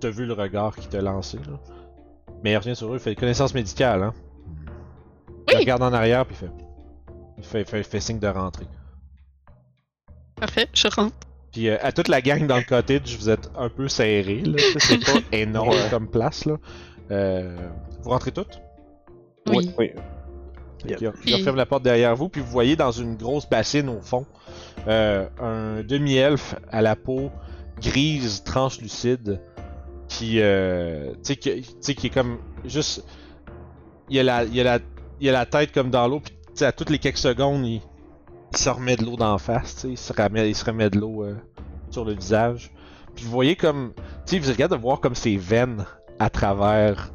tu 0.00 0.06
as 0.06 0.10
vu 0.10 0.26
le 0.26 0.32
regard 0.32 0.76
qu'il 0.76 0.88
t'a 0.88 1.00
lancé, 1.00 1.38
là. 1.38 1.58
Mais 2.42 2.52
il 2.52 2.56
revient 2.56 2.76
sur 2.76 2.92
eux, 2.92 2.96
il 2.96 3.00
fait 3.00 3.14
connaissance 3.14 3.54
médicale, 3.54 4.02
hein. 4.02 4.14
Il 5.50 5.56
regarde 5.56 5.82
en 5.82 5.92
arrière, 5.92 6.26
puis 6.26 6.36
il 6.38 6.46
fait. 6.46 6.52
Il 7.38 7.64
fait, 7.64 7.82
fait, 7.84 8.00
signe 8.00 8.18
de 8.18 8.26
rentrer. 8.26 8.66
Parfait, 10.36 10.68
je 10.72 10.88
rentre. 10.88 11.14
Puis 11.52 11.68
euh, 11.68 11.76
à 11.82 11.92
toute 11.92 12.08
la 12.08 12.20
gang 12.20 12.46
dans 12.46 12.56
le 12.56 12.62
cottage, 12.62 13.16
vous 13.16 13.30
êtes 13.30 13.50
un 13.56 13.68
peu 13.68 13.88
serrés, 13.88 14.42
là. 14.42 14.56
C'est 14.78 15.04
pas 15.04 15.20
énorme 15.32 15.76
comme 15.90 16.08
place, 16.08 16.44
là. 16.44 16.56
Euh, 17.10 17.56
vous 18.02 18.10
rentrez 18.10 18.32
toutes? 18.32 18.60
Oui. 19.48 19.70
Oui. 19.78 19.92
Il 21.24 21.34
referme 21.34 21.56
la 21.56 21.66
porte 21.66 21.82
derrière 21.82 22.14
vous, 22.14 22.28
puis 22.28 22.40
vous 22.40 22.50
voyez 22.50 22.76
dans 22.76 22.90
une 22.90 23.16
grosse 23.16 23.48
bassine 23.48 23.88
au 23.88 24.00
fond 24.00 24.26
euh, 24.88 25.26
un 25.40 25.82
demi-elfe 25.82 26.54
à 26.70 26.82
la 26.82 26.96
peau 26.96 27.30
grise 27.80 28.42
translucide 28.44 29.40
qui, 30.08 30.40
euh, 30.40 31.12
qui, 31.22 31.36
qui 31.36 32.06
est 32.06 32.10
comme 32.10 32.38
juste. 32.64 33.04
Il 34.08 34.18
a 34.20 34.22
la, 34.22 34.44
il 34.44 34.60
a 34.60 34.64
la, 34.64 34.78
il 35.20 35.28
a 35.28 35.32
la 35.32 35.46
tête 35.46 35.72
comme 35.72 35.90
dans 35.90 36.06
l'eau, 36.06 36.20
puis 36.20 36.64
à 36.64 36.72
toutes 36.72 36.90
les 36.90 36.98
quelques 36.98 37.18
secondes, 37.18 37.66
il, 37.66 37.80
il 38.52 38.58
se 38.58 38.70
remet 38.70 38.96
de 38.96 39.04
l'eau 39.04 39.16
d'en 39.16 39.38
face, 39.38 39.74
tu 39.74 39.80
sais, 39.80 39.88
il 39.90 39.98
se 39.98 40.12
remet, 40.12 40.48
il 40.48 40.54
se 40.54 40.64
remet 40.64 40.90
de 40.90 40.98
l'eau 40.98 41.24
euh, 41.24 41.34
sur 41.90 42.04
le 42.04 42.12
visage. 42.12 42.70
Puis 43.14 43.24
vous 43.24 43.30
voyez 43.30 43.56
comme, 43.56 43.92
tu 44.26 44.36
sais, 44.36 44.38
vous 44.38 44.52
regardez 44.52 44.76
de 44.76 44.80
voir 44.80 45.00
comme 45.00 45.14
ses 45.14 45.36
veines 45.36 45.84
à 46.18 46.30
travers, 46.30 47.12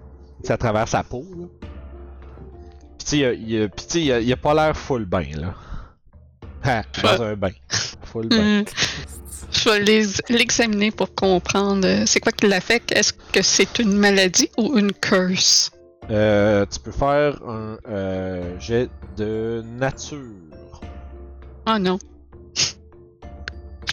à 0.48 0.58
travers 0.58 0.88
sa 0.88 1.04
peau. 1.04 1.26
Là. 1.38 1.46
Puis 3.04 3.04
tu 3.04 3.10
sais, 3.10 3.18
il 3.18 3.26
a- 3.26 3.34
il 3.34 3.70
il 4.04 4.12
a, 4.12 4.20
il 4.20 4.32
a 4.34 4.38
pas 4.38 4.54
l'air 4.54 4.76
full 4.78 5.06
bain 5.06 5.26
là. 5.36 5.54
Ha, 6.64 6.84
dans 7.02 7.24
un 7.24 7.36
bain. 7.36 7.50
Full 8.04 8.28
bain. 8.28 8.62
Hmm. 8.62 8.66
Je 9.52 9.70
vais 9.70 9.80
les- 9.80 10.06
l'examiner 10.30 10.92
pour 10.92 11.14
comprendre 11.16 11.86
euh, 11.88 12.04
c'est 12.06 12.20
quoi 12.20 12.32
qui 12.32 12.48
l'affecte. 12.48 12.92
Est-ce 12.92 13.12
que 13.14 13.42
c'est 13.42 13.80
une 13.80 13.94
maladie 13.94 14.50
ou 14.58 14.78
une 14.78 14.94
curse? 14.94 15.72
Euh, 16.10 16.66
tu 16.72 16.80
peux 16.80 16.92
faire 16.92 17.40
un 17.48 17.78
euh, 17.90 18.60
jet 18.60 18.90
de 19.18 19.64
nature. 19.66 20.20
Ah 21.66 21.80
non. 21.80 21.98
Je 22.56 22.62
suis 22.64 22.76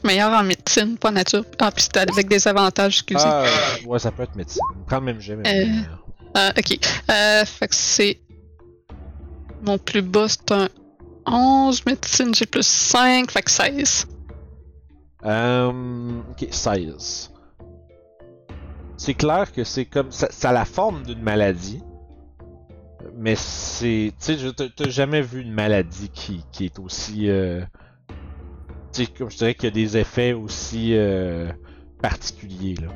meilleur 0.04 0.32
en 0.32 0.42
médecine, 0.44 0.96
pas 0.98 1.10
nature. 1.10 1.44
Ah, 1.58 1.70
puis 1.72 1.84
c'était 1.84 2.00
avec 2.00 2.28
des 2.28 2.46
avantages, 2.46 2.96
excusez. 2.98 3.20
Ah, 3.24 3.44
ouais, 3.86 3.98
ça 3.98 4.10
peut 4.10 4.22
être 4.24 4.36
médecine. 4.36 4.60
Prends 4.86 4.98
le 4.98 5.04
même 5.04 5.20
jet, 5.20 5.36
mais. 5.36 5.64
Euh. 5.64 5.82
Ah, 6.34 6.52
ok. 6.56 6.78
Euh, 7.10 7.44
fait 7.44 7.68
que 7.68 7.74
c'est. 7.74 8.20
Mon 9.62 9.78
plus 9.78 10.02
bas, 10.02 10.26
c'est 10.28 10.52
un 10.52 10.68
11. 11.26 11.84
Médecine, 11.86 12.34
j'ai 12.34 12.46
plus 12.46 12.66
5, 12.66 13.30
fait 13.30 13.42
que 13.42 13.50
16. 13.50 14.06
Euh, 15.24 16.20
ok, 16.30 16.46
16. 16.50 17.32
C'est 18.96 19.14
clair 19.14 19.52
que 19.52 19.64
c'est 19.64 19.84
comme. 19.84 20.10
Ça, 20.12 20.28
ça 20.30 20.50
a 20.50 20.52
la 20.52 20.64
forme 20.64 21.02
d'une 21.04 21.22
maladie. 21.22 21.80
Mais 23.16 23.34
c'est. 23.36 24.12
Tu 24.18 24.24
sais, 24.24 24.38
je- 24.38 24.48
t'as 24.48 24.88
jamais 24.88 25.22
vu 25.22 25.40
une 25.42 25.52
maladie 25.52 26.08
qui, 26.10 26.44
qui 26.52 26.64
est 26.66 26.78
aussi. 26.78 27.28
euh, 27.28 27.62
tu 28.92 29.04
sais, 29.04 29.06
comme 29.12 29.30
je 29.30 29.36
dirais 29.38 29.54
qu'il 29.54 29.64
y 29.64 29.68
a 29.68 29.70
des 29.74 29.96
effets 29.96 30.32
aussi 30.32 30.94
euh, 30.94 31.50
particuliers, 32.00 32.74
là. 32.80 32.88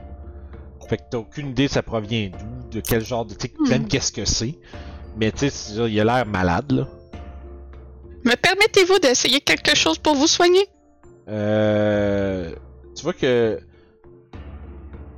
Fait 0.89 0.97
que 0.97 1.03
t'as 1.11 1.19
aucune 1.19 1.51
idée 1.51 1.69
ça 1.69 1.83
provient 1.83 2.31
d'où, 2.31 2.69
de 2.71 2.81
quel 2.81 3.05
genre 3.05 3.25
de. 3.25 3.35
Tu 3.35 3.47
sais, 3.49 3.55
Hmm. 3.59 3.69
même 3.71 3.89
qu'est-ce 3.89 4.13
que 4.13 4.25
c'est. 4.25 4.59
Mais 5.17 5.31
tu 5.33 5.51
sais, 5.51 5.91
il 5.91 6.01
a 6.01 6.05
l'air 6.05 6.27
malade, 6.27 6.73
là. 6.73 6.89
Me 8.25 8.35
permettez-vous 8.37 8.99
d'essayer 9.01 9.41
quelque 9.41 9.75
chose 9.77 9.99
pour 9.99 10.15
vous 10.15 10.27
soigner? 10.27 10.65
Euh, 11.29 12.53
tu 12.95 13.03
vois 13.03 13.13
que. 13.13 13.59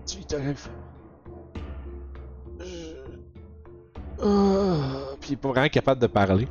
Tu 0.06 0.16
il 0.18 0.26
t'arrive. 0.26 0.68
Je- 2.60 2.94
Ah, 4.22 5.14
Puis 5.20 5.30
il 5.30 5.32
est 5.34 5.36
pas 5.36 5.48
vraiment 5.48 5.68
capable 5.68 6.00
de 6.00 6.06
parler. 6.06 6.48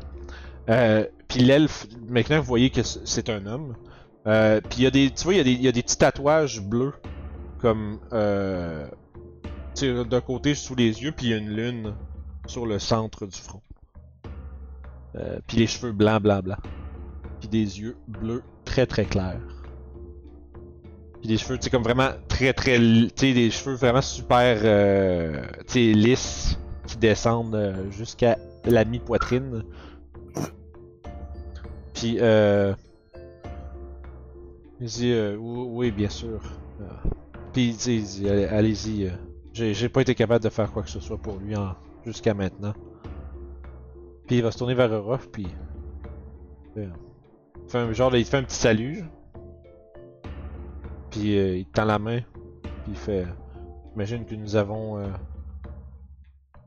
Euh, 0.70 1.06
puis 1.28 1.40
l'elfe, 1.42 1.88
maintenant 2.08 2.40
vous 2.40 2.46
voyez 2.46 2.70
que 2.70 2.82
c'est 2.84 3.30
un 3.30 3.46
homme. 3.46 3.76
Euh, 4.28 4.62
puis 4.62 4.80
il 4.80 4.84
y 4.84 4.88
a 4.88 4.92
des, 4.92 5.12
tu 5.12 5.24
vois, 5.24 5.34
il 5.34 5.38
y, 5.38 5.40
a 5.40 5.44
des, 5.44 5.54
y 5.54 5.68
a 5.68 5.72
des 5.72 5.82
petits 5.84 5.98
tatouages 5.98 6.62
bleus 6.62 6.94
comme 7.60 8.00
euh, 8.14 8.86
d'un 9.82 10.22
côté 10.22 10.54
sous 10.56 10.76
les 10.76 11.02
yeux, 11.04 11.12
puis 11.16 11.28
il 11.28 11.30
y 11.32 11.34
a 11.34 11.38
une 11.38 11.50
lune 11.50 11.94
sur 12.46 12.66
le 12.66 12.80
centre 12.80 13.26
du 13.26 13.38
front. 13.38 13.62
Euh, 15.16 15.40
puis 15.48 15.58
les 15.58 15.68
cheveux 15.68 15.92
blancs, 15.92 16.22
blancs, 16.22 16.44
blancs. 16.44 16.60
Puis 17.40 17.50
des 17.50 17.80
yeux 17.80 17.98
bleus 18.08 18.44
très 18.66 18.86
très 18.86 19.06
clairs. 19.06 19.42
Puis 21.20 21.30
des 21.30 21.38
cheveux, 21.38 21.58
tu 21.58 21.64
sais, 21.64 21.70
comme 21.70 21.84
vraiment 21.84 22.10
très 22.28 22.54
très. 22.54 22.78
Tu 22.78 23.10
sais, 23.16 23.34
des 23.34 23.52
cheveux 23.52 23.76
vraiment 23.76 24.02
super. 24.02 24.60
Euh, 24.64 25.42
tu 25.68 25.74
sais, 25.74 25.80
lisses 25.94 26.58
qui 26.88 26.98
descendent 26.98 27.56
euh, 27.56 27.90
jusqu'à 27.92 28.38
la 28.66 28.86
mi-poitrine. 28.86 29.64
Puis, 31.94 32.18
euh. 32.20 32.74
Il 34.82 34.88
dit, 34.88 35.14
euh, 35.14 35.38
oui, 35.38 35.92
bien 35.92 36.10
sûr. 36.10 36.42
Puis 37.54 37.70
il 37.70 37.78
dit, 37.78 38.28
allez-y. 38.28 39.10
j'ai 39.54 39.88
pas 39.88 40.02
été 40.02 40.14
capable 40.16 40.44
de 40.44 40.50
faire 40.50 40.72
quoi 40.72 40.84
que 40.84 40.90
ce 40.90 41.00
soit 41.00 41.18
pour 41.18 41.38
lui 41.38 41.56
en, 41.56 41.74
jusqu'à 42.06 42.34
maintenant. 42.34 42.74
Puis 44.28 44.38
il 44.38 44.44
va 44.44 44.52
se 44.52 44.58
tourner 44.58 44.74
vers 44.74 44.92
Orof, 44.92 45.30
puis. 45.30 45.48
euh, 46.78 46.88
il 47.66 47.70
fait 47.70 47.78
un, 47.78 47.92
genre, 47.94 48.16
il 48.16 48.26
fait 48.26 48.38
un 48.38 48.44
petit 48.44 48.56
salut. 48.56 49.04
Puis 51.12 51.38
euh, 51.38 51.58
il 51.58 51.66
te 51.66 51.74
tend 51.74 51.86
la 51.86 52.00
main. 52.00 52.22
Puis 52.64 52.92
il 52.92 52.98
fait. 52.98 53.26
J'imagine 53.92 54.26
que 54.26 54.36
nous 54.36 54.56
avons. 54.56 54.98
euh, 55.00 55.08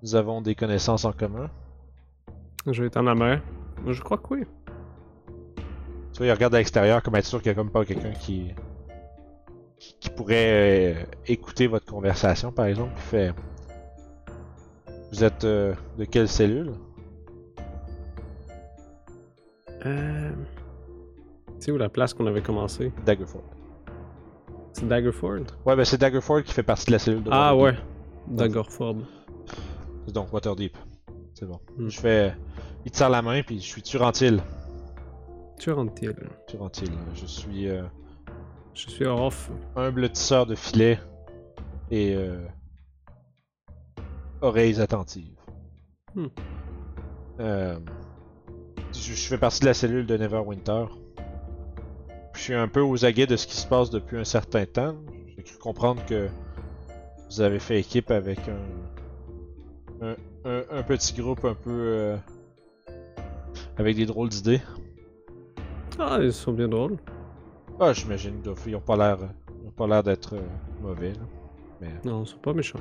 nous 0.03 0.15
avons 0.15 0.43
des 0.43 0.55
connaissances 0.55 1.05
en 1.05 1.13
commun. 1.13 1.51
Je 2.67 2.81
vais 2.83 2.89
étendre 2.89 3.09
la 3.09 3.15
main. 3.15 3.41
Je 3.87 4.01
crois 4.03 4.19
que 4.19 4.35
oui. 4.35 4.45
Tu 6.13 6.19
vois, 6.19 6.27
il 6.27 6.33
regarde 6.33 6.55
à 6.55 6.59
l'extérieur 6.59 7.03
comme 7.03 7.15
être 7.17 7.27
sûr 7.27 7.39
qu'il 7.41 7.49
y 7.49 7.53
a 7.53 7.55
comme 7.55 7.71
pas 7.71 7.85
quelqu'un 7.85 8.13
qui. 8.13 8.55
qui 10.01 10.11
pourrait 10.11 11.09
écouter 11.27 11.67
votre 11.67 11.87
conversation, 11.87 12.53
par 12.53 12.67
exemple. 12.67 12.93
Il 12.97 13.01
fait. 13.03 13.35
Vous 15.17 15.25
êtes 15.25 15.45
euh, 15.45 15.75
de 15.97 16.05
quelle 16.05 16.29
cellule? 16.29 16.73
Euh... 19.87 20.31
C'est 21.59 21.71
où 21.73 21.79
la 21.79 21.89
place 21.89 22.13
qu'on 22.13 22.27
avait 22.27 22.43
commencé? 22.43 22.93
Daggerford. 23.07 23.41
C'est 24.75 24.87
Daggerford? 24.87 25.45
Ouais, 25.65 25.75
ben 25.75 25.87
c'est 25.87 25.97
Daggerford 25.97 26.43
qui 26.43 26.53
fait 26.53 26.63
partie 26.63 26.85
de 26.89 26.93
la 26.93 26.99
cellule 26.99 27.23
de 27.23 27.31
Ah 27.33 27.57
Waterdeep. 27.57 27.81
ouais. 28.29 28.37
Daggerford. 28.37 28.97
C'est 30.05 30.13
donc 30.13 30.31
Waterdeep. 30.35 30.77
C'est 31.33 31.47
bon. 31.47 31.61
Hmm. 31.79 31.89
Je 31.89 31.99
fais. 31.99 32.35
Il 32.85 32.95
serre 32.95 33.09
la 33.09 33.23
main, 33.23 33.41
puis 33.43 33.59
je 33.59 33.65
suis 33.65 33.81
Turantil. 33.81 34.43
Tu 35.59 35.71
rentres-t-il? 35.73 36.15
Turantil. 36.47 36.91
Je 37.15 37.25
suis 37.25 37.71
euh, 37.71 37.85
Je 38.75 38.91
suis 38.91 39.07
off. 39.07 39.51
humble 39.77 40.11
tisseur 40.11 40.45
de 40.45 40.55
filets 40.55 40.99
et 41.91 42.15
euh, 42.15 42.37
oreilles 44.41 44.81
attentives. 44.81 45.37
Hmm. 46.15 46.27
Euh, 47.41 47.79
je, 48.93 49.13
je 49.13 49.29
fais 49.29 49.39
partie 49.39 49.61
de 49.61 49.67
la 49.67 49.75
cellule 49.75 50.07
de 50.07 50.17
Neverwinter. 50.17 50.87
Je 52.35 52.41
suis 52.41 52.55
un 52.55 52.69
peu 52.69 52.81
aux 52.81 53.05
aguets 53.05 53.27
de 53.27 53.37
ce 53.37 53.47
qui 53.47 53.57
se 53.57 53.67
passe 53.67 53.91
depuis 53.91 54.19
un 54.19 54.25
certain 54.25 54.67
temps. 54.67 54.95
J'ai 55.37 55.43
cru 55.43 55.59
comprendre 55.59 56.05
que 56.07 56.29
vous 57.31 57.41
avez 57.41 57.59
fait 57.59 57.79
équipe 57.81 58.11
avec 58.11 58.39
un, 60.01 60.07
un, 60.07 60.17
un- 60.45 60.65
un 60.71 60.83
petit 60.83 61.15
groupe 61.15 61.45
un 61.45 61.55
peu 61.55 61.71
euh, 61.71 62.17
avec 63.79 63.97
des 63.97 64.07
drôles 64.07 64.29
d'idées. 64.29 64.61
Ah, 65.99 66.19
ils 66.21 66.33
sont 66.33 66.53
bien 66.53 66.69
drôles. 66.69 66.97
Ah, 67.81 67.93
j'imagine 67.93 68.41
pas 68.81 68.97
l'air, 68.97 69.19
ils 69.63 69.69
ont 69.69 69.73
pas 69.73 69.87
l'air 69.87 70.03
d'être 70.03 70.35
euh, 70.37 70.43
mauvais. 70.83 71.13
là. 71.13 71.21
Mais 71.81 71.89
Non, 72.05 72.23
ils 72.23 72.27
sont 72.27 72.39
pas 72.39 72.53
méchants. 72.55 72.79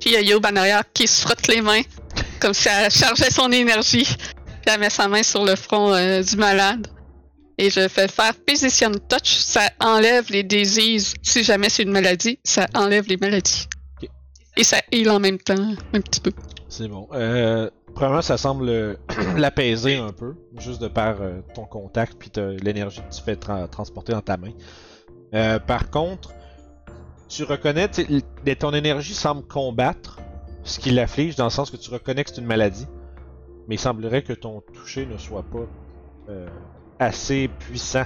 Puis 0.00 0.10
il 0.10 0.12
y 0.12 0.16
a 0.16 0.20
Yob 0.20 0.44
en 0.46 0.56
arrière 0.56 0.82
qui 0.92 1.06
se 1.06 1.22
frotte 1.22 1.46
les 1.48 1.60
mains, 1.62 1.82
comme 2.40 2.54
si 2.54 2.68
elle 2.68 2.90
chargeait 2.90 3.30
son 3.30 3.50
énergie. 3.50 4.04
Puis 4.04 4.74
elle 4.74 4.80
met 4.80 4.90
sa 4.90 5.08
main 5.08 5.22
sur 5.22 5.44
le 5.44 5.56
front 5.56 5.92
euh, 5.92 6.22
du 6.22 6.36
malade. 6.36 6.86
Et 7.58 7.70
je 7.70 7.88
fais 7.88 8.06
faire 8.08 8.34
Position 8.34 8.92
Touch, 9.08 9.36
ça 9.38 9.70
enlève 9.80 10.26
les 10.30 10.42
diseases. 10.42 11.14
Si 11.22 11.42
jamais 11.42 11.70
c'est 11.70 11.84
une 11.84 11.90
maladie, 11.92 12.38
ça 12.44 12.66
enlève 12.74 13.06
les 13.08 13.16
maladies. 13.16 13.66
Et 14.58 14.64
ça 14.64 14.78
heal 14.92 15.10
en 15.10 15.20
même 15.20 15.38
temps, 15.38 15.74
un 15.94 16.00
petit 16.00 16.20
peu. 16.20 16.32
C'est 16.68 16.88
bon. 16.88 17.08
Euh, 17.14 17.70
premièrement, 17.94 18.20
ça 18.22 18.36
semble 18.36 18.98
l'apaiser 19.36 19.96
un 19.96 20.12
peu, 20.12 20.34
juste 20.58 20.82
de 20.82 20.88
par 20.88 21.22
euh, 21.22 21.40
ton 21.54 21.64
contact 21.64 22.16
puis 22.18 22.30
l'énergie 22.62 23.00
que 23.08 23.14
tu 23.14 23.22
fais 23.22 23.34
tra- 23.36 23.68
transporter 23.70 24.12
dans 24.12 24.20
ta 24.20 24.36
main. 24.36 24.52
Euh, 25.34 25.58
par 25.58 25.90
contre, 25.90 26.30
tu 27.28 27.44
reconnais, 27.44 27.88
l- 27.98 28.56
ton 28.58 28.72
énergie 28.72 29.14
semble 29.14 29.42
combattre 29.46 30.20
ce 30.64 30.78
qui 30.78 30.90
l'afflige, 30.90 31.36
dans 31.36 31.44
le 31.44 31.50
sens 31.50 31.70
que 31.70 31.76
tu 31.76 31.90
reconnais 31.90 32.24
que 32.24 32.30
c'est 32.30 32.40
une 32.40 32.46
maladie, 32.46 32.86
mais 33.68 33.76
il 33.76 33.78
semblerait 33.78 34.22
que 34.22 34.32
ton 34.32 34.60
toucher 34.72 35.06
ne 35.06 35.16
soit 35.16 35.42
pas 35.44 35.66
euh, 36.28 36.48
assez 36.98 37.48
puissant 37.48 38.04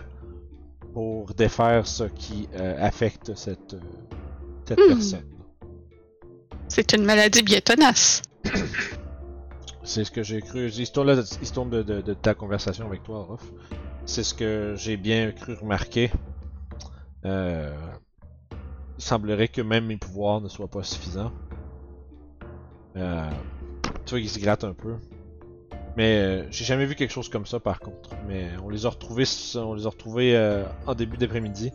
pour 0.92 1.32
défaire 1.34 1.86
ce 1.86 2.04
qui 2.04 2.48
euh, 2.54 2.76
affecte 2.80 3.34
cette, 3.34 3.74
euh, 3.74 3.80
cette 4.66 4.80
Hmm. 4.80 4.88
personne. 4.88 5.24
C'est 6.68 6.92
une 6.92 7.04
maladie 7.04 7.42
bien 7.42 7.60
tenace. 7.60 8.22
C'est 9.82 10.04
ce 10.04 10.10
que 10.10 10.22
j'ai 10.22 10.40
cru. 10.42 10.68
Histoire, 10.68 11.04
de, 11.06 11.82
de- 11.82 12.00
de 12.00 12.14
ta 12.14 12.34
conversation 12.34 12.86
avec 12.86 13.02
toi, 13.02 13.26
Ruff. 13.28 13.42
C'est 14.06 14.22
ce 14.22 14.34
que 14.34 14.74
j'ai 14.76 14.96
bien 14.96 15.32
cru 15.32 15.54
remarquer. 15.54 16.10
Euh, 17.24 17.74
il 19.00 19.02
semblerait 19.02 19.48
que 19.48 19.62
même 19.62 19.86
mes 19.86 19.96
pouvoirs 19.96 20.42
ne 20.42 20.48
soient 20.48 20.68
pas 20.68 20.82
suffisants. 20.82 21.32
Euh, 22.96 23.30
tu 24.04 24.10
vois 24.10 24.20
qu'il 24.20 24.28
se 24.28 24.38
gratte 24.38 24.62
un 24.62 24.74
peu. 24.74 24.96
Mais 25.96 26.18
euh, 26.18 26.46
j'ai 26.50 26.66
jamais 26.66 26.84
vu 26.84 26.94
quelque 26.94 27.10
chose 27.10 27.30
comme 27.30 27.46
ça 27.46 27.60
par 27.60 27.80
contre. 27.80 28.10
Mais 28.28 28.50
on 28.62 28.68
les 28.68 28.84
a 28.84 28.90
retrouvés, 28.90 29.24
on 29.56 29.72
les 29.72 29.86
a 29.86 29.88
retrouvés 29.88 30.36
euh, 30.36 30.64
en 30.86 30.94
début 30.94 31.16
d'après-midi. 31.16 31.72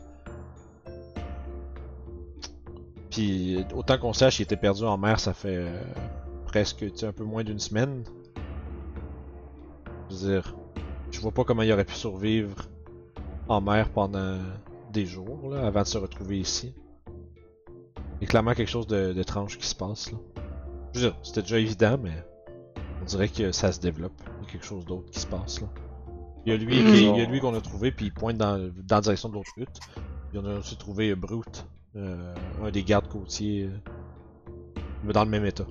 Puis 3.10 3.66
autant 3.74 3.98
qu'on 3.98 4.14
sache, 4.14 4.38
il 4.38 4.44
était 4.44 4.56
perdu 4.56 4.84
en 4.84 5.00
mer, 5.00 5.20
ça 5.20 5.34
fait 5.34 5.66
presque 6.46 6.86
un 7.02 7.12
peu 7.12 7.24
moins 7.24 7.44
d'une 7.44 7.60
semaine. 7.60 8.04
Je 10.12 10.16
veux 10.16 10.32
dire, 10.32 10.56
je 11.10 11.20
vois 11.22 11.32
pas 11.32 11.44
comment 11.44 11.64
il 11.64 11.72
aurait 11.74 11.86
pu 11.86 11.96
survivre 11.96 12.68
en 13.48 13.62
mer 13.62 13.90
pendant 13.90 14.38
des 14.94 15.08
jours 15.08 15.50
là, 15.50 15.66
avant 15.66 15.82
de 15.82 15.88
se 15.88 15.98
retrouver 15.98 16.38
ici. 16.38 16.76
Il 18.20 18.24
y 18.24 18.26
a 18.26 18.28
clairement 18.28 18.54
quelque 18.54 18.70
chose 18.70 18.88
d'étrange 18.88 19.58
qui 19.58 19.68
se 19.68 19.76
passe 19.76 20.12
là. 20.12 20.18
Je 20.94 21.00
veux 21.00 21.10
dire, 21.10 21.18
c'était 21.24 21.42
déjà 21.42 21.60
évident, 21.60 21.98
mais 22.02 22.24
on 23.02 23.06
dirait 23.06 23.28
que 23.28 23.52
ça 23.52 23.72
se 23.72 23.80
développe. 23.80 24.14
Il 24.40 24.46
y 24.46 24.48
a 24.48 24.52
quelque 24.52 24.66
chose 24.66 24.86
d'autre 24.86 25.10
qui 25.12 25.20
se 25.20 25.28
passe 25.28 25.62
là. 25.62 25.68
Il 26.46 26.54
y 26.54 26.56
a 26.56 27.26
lui, 27.26 27.40
qu'on 27.40 27.56
a 27.56 27.62
trouvé, 27.62 27.92
puis 27.92 28.06
il 28.06 28.14
pointe 28.14 28.38
dans, 28.38 28.72
dans 28.84 28.96
la 28.98 29.02
direction 29.02 29.30
de 29.30 29.34
l'autre 29.34 29.52
hutte. 29.58 29.80
Puis 30.30 30.40
on 30.40 30.46
a 30.46 30.60
aussi 30.60 30.78
trouvé 30.78 31.10
euh, 31.10 31.16
Brute, 31.16 31.66
euh, 31.96 32.36
un 32.64 32.70
des 32.70 32.84
gardes 32.84 33.08
côtiers, 33.08 33.64
euh, 33.64 35.12
dans 35.12 35.24
le 35.24 35.30
même 35.30 35.46
état. 35.46 35.66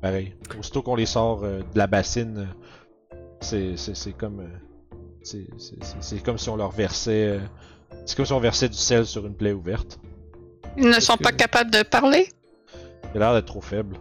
Pareil. 0.00 0.34
Aussitôt 0.58 0.82
qu'on 0.82 0.94
les 0.94 1.06
sort 1.06 1.42
de 1.42 1.64
la 1.74 1.86
bassine, 1.86 2.48
c'est, 3.40 3.76
comme. 4.16 4.48
c'est, 5.22 6.22
comme 6.24 6.38
si 6.38 6.48
on 6.48 6.56
leur 6.56 6.70
versait. 6.70 7.38
c'est 8.06 8.16
comme 8.16 8.24
si 8.24 8.32
on 8.32 8.40
versait 8.40 8.70
du 8.70 8.78
sel 8.78 9.04
sur 9.04 9.26
une 9.26 9.34
plaie 9.34 9.52
ouverte. 9.52 10.00
Ils 10.76 10.88
ne 10.88 11.00
sont 11.00 11.16
que- 11.16 11.22
pas 11.24 11.32
capables 11.32 11.70
de 11.70 11.82
parler? 11.82 12.28
Il 13.14 13.16
a 13.16 13.26
l'air 13.26 13.34
d'être 13.34 13.46
trop 13.46 13.60
faible. 13.60 13.96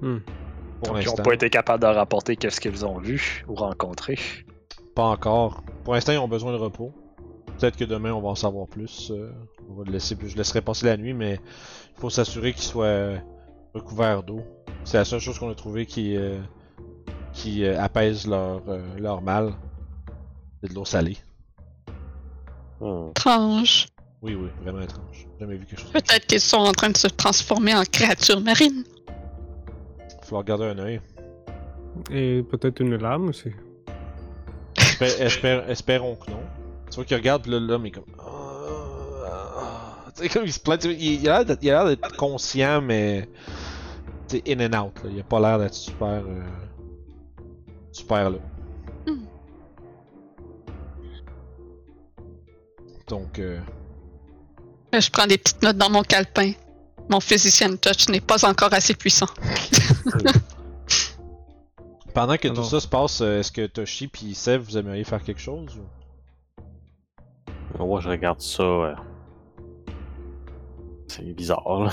Hmm. 0.00 0.18
Pour 0.82 0.94
Donc, 0.94 1.02
ils 1.02 1.06
n'ont 1.06 1.14
pas 1.16 1.34
été 1.34 1.48
capables 1.48 1.82
de 1.82 1.86
rapporter 1.88 2.36
qu'est-ce 2.36 2.60
qu'ils 2.60 2.84
ont 2.84 2.98
vu 2.98 3.44
ou 3.48 3.54
rencontré. 3.54 4.18
Pas 4.94 5.04
encore. 5.04 5.62
Pour 5.84 5.94
l'instant, 5.94 6.12
ils 6.12 6.18
ont 6.18 6.28
besoin 6.28 6.52
de 6.52 6.56
repos. 6.58 6.92
Peut-être 7.58 7.76
que 7.76 7.84
demain, 7.84 8.12
on 8.12 8.20
va 8.20 8.28
en 8.30 8.34
savoir 8.34 8.66
plus. 8.66 9.10
euh, 9.12 9.30
on 9.70 9.74
va 9.74 9.84
le 9.84 9.92
laisser, 9.92 10.16
je 10.26 10.36
laisserai 10.36 10.60
passer 10.60 10.86
la 10.86 10.96
nuit, 10.96 11.14
mais 11.14 11.34
il 11.96 12.00
faut 12.00 12.10
s'assurer 12.10 12.52
qu'ils 12.52 12.62
soient 12.64 13.14
recouverts 13.74 14.22
d'eau. 14.24 14.40
C'est 14.84 14.98
la 14.98 15.04
seule 15.04 15.20
chose 15.20 15.38
qu'on 15.38 15.50
a 15.50 15.54
trouvé 15.54 15.86
qui, 15.86 16.16
euh, 16.16 16.38
qui 17.32 17.64
euh, 17.64 17.80
apaise 17.80 18.26
leur, 18.26 18.60
euh, 18.68 18.82
leur 18.98 19.22
mal. 19.22 19.54
C'est 20.62 20.70
de 20.70 20.74
l'eau 20.74 20.84
salée. 20.84 21.16
Hmm. 22.80 23.10
Étrange. 23.10 23.86
Oui, 24.24 24.34
oui, 24.34 24.48
vraiment 24.62 24.80
étrange. 24.80 25.04
J'ai 25.12 25.28
Jamais 25.38 25.56
vu 25.56 25.66
quelque 25.66 25.80
chose. 25.82 25.90
Peut-être 25.92 26.26
qu'ils 26.26 26.40
sont 26.40 26.56
en 26.56 26.72
train 26.72 26.88
de 26.88 26.96
se 26.96 27.08
transformer 27.08 27.74
en 27.74 27.84
créatures 27.84 28.40
marines. 28.40 28.84
Il 29.06 30.16
va 30.16 30.22
falloir 30.22 30.44
garder 30.44 30.64
un 30.64 30.78
œil. 30.78 31.00
Et 32.10 32.42
peut-être 32.42 32.80
une 32.80 32.96
lame 32.96 33.28
aussi. 33.28 33.50
Espère- 35.00 35.68
espérons 35.68 36.16
que 36.16 36.30
non. 36.30 36.40
Tu 36.90 36.96
vois 36.96 37.04
qu'il 37.04 37.16
regarde, 37.18 37.46
l'homme 37.46 37.84
est 37.86 37.90
comme. 37.90 38.04
Ah, 38.18 38.24
ah. 39.26 39.96
Tu 40.16 40.22
sais, 40.22 40.28
comme 40.30 40.44
il 40.46 40.52
se 40.52 40.60
plaint. 40.60 40.82
Il, 40.84 41.28
a 41.28 41.44
l'air 41.44 41.84
d'être- 41.84 42.16
conscient, 42.16 42.80
mais. 42.80 43.28
Tu 44.28 44.38
sais, 44.38 44.42
in 44.48 44.60
and 44.72 44.86
out. 44.86 45.04
Là. 45.04 45.10
Il 45.12 45.20
a 45.20 45.22
pas 45.24 45.38
l'air 45.40 45.58
d'être 45.58 45.74
super. 45.74 46.06
euh, 46.26 46.42
super 47.92 48.30
là. 48.30 48.38
Hmm. 49.06 49.24
Donc, 53.08 53.38
Euh, 53.38 53.60
Je 55.00 55.10
prends 55.10 55.26
des 55.26 55.38
petites 55.38 55.62
notes 55.62 55.76
dans 55.76 55.90
mon 55.90 56.02
calepin. 56.02 56.52
Mon 57.10 57.20
physician 57.20 57.76
touch 57.76 58.08
n'est 58.08 58.20
pas 58.20 58.48
encore 58.48 58.72
assez 58.72 58.94
puissant. 58.94 59.28
pendant 62.14 62.36
que 62.36 62.48
tout 62.48 62.64
ça 62.64 62.80
se 62.80 62.86
passe, 62.86 63.20
euh, 63.20 63.40
est-ce 63.40 63.52
que 63.52 63.66
Toshi 63.66 64.08
puis 64.08 64.34
Sev, 64.34 64.62
vous 64.62 64.78
aimeriez 64.78 65.04
faire 65.04 65.22
quelque 65.22 65.40
chose 65.40 65.76
ou... 65.76 65.82
Moi, 67.84 68.00
je 68.00 68.08
regarde 68.08 68.40
ça. 68.40 68.62
euh, 68.62 68.94
C'est 71.08 71.22
bizarre, 71.34 71.64
là. 71.66 71.90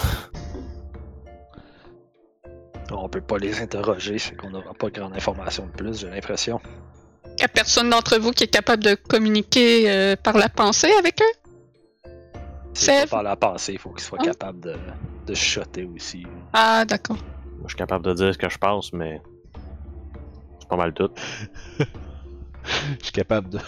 On 2.91 3.09
peut 3.09 3.21
pas 3.21 3.37
les 3.37 3.61
interroger, 3.61 4.19
c'est 4.19 4.35
qu'on 4.35 4.51
n'aura 4.51 4.73
pas 4.73 4.89
grande 4.89 5.15
information 5.15 5.65
de 5.65 5.71
plus, 5.71 6.01
j'ai 6.01 6.09
l'impression. 6.09 6.59
Il 7.25 7.35
n'y 7.39 7.43
a 7.45 7.47
personne 7.47 7.89
d'entre 7.89 8.17
vous 8.19 8.31
qui 8.31 8.43
est 8.43 8.47
capable 8.47 8.83
de 8.83 8.95
communiquer 8.95 9.89
euh, 9.89 10.15
par 10.15 10.37
la 10.37 10.49
pensée 10.49 10.91
avec 10.99 11.19
eux? 11.21 11.40
C'est 12.73 13.01
pas 13.03 13.07
par 13.17 13.23
la 13.23 13.35
pensée, 13.35 13.73
il 13.73 13.79
faut 13.79 13.89
qu'ils 13.89 14.03
soient 14.03 14.17
Ah. 14.21 14.25
capables 14.25 14.59
de, 14.61 14.75
de 15.27 15.33
chuchoter 15.33 15.83
aussi. 15.95 16.25
Ah, 16.53 16.85
d'accord. 16.85 17.17
Moi, 17.17 17.63
je 17.65 17.69
suis 17.69 17.77
capable 17.77 18.05
de 18.05 18.13
dire 18.13 18.33
ce 18.33 18.37
que 18.37 18.49
je 18.49 18.57
pense, 18.57 18.91
mais. 18.93 19.21
C'est 20.59 20.67
pas 20.69 20.77
mal 20.77 20.93
tout. 20.93 21.09
Je 22.99 23.05
suis 23.05 23.11
capable 23.11 23.49
de. 23.49 23.59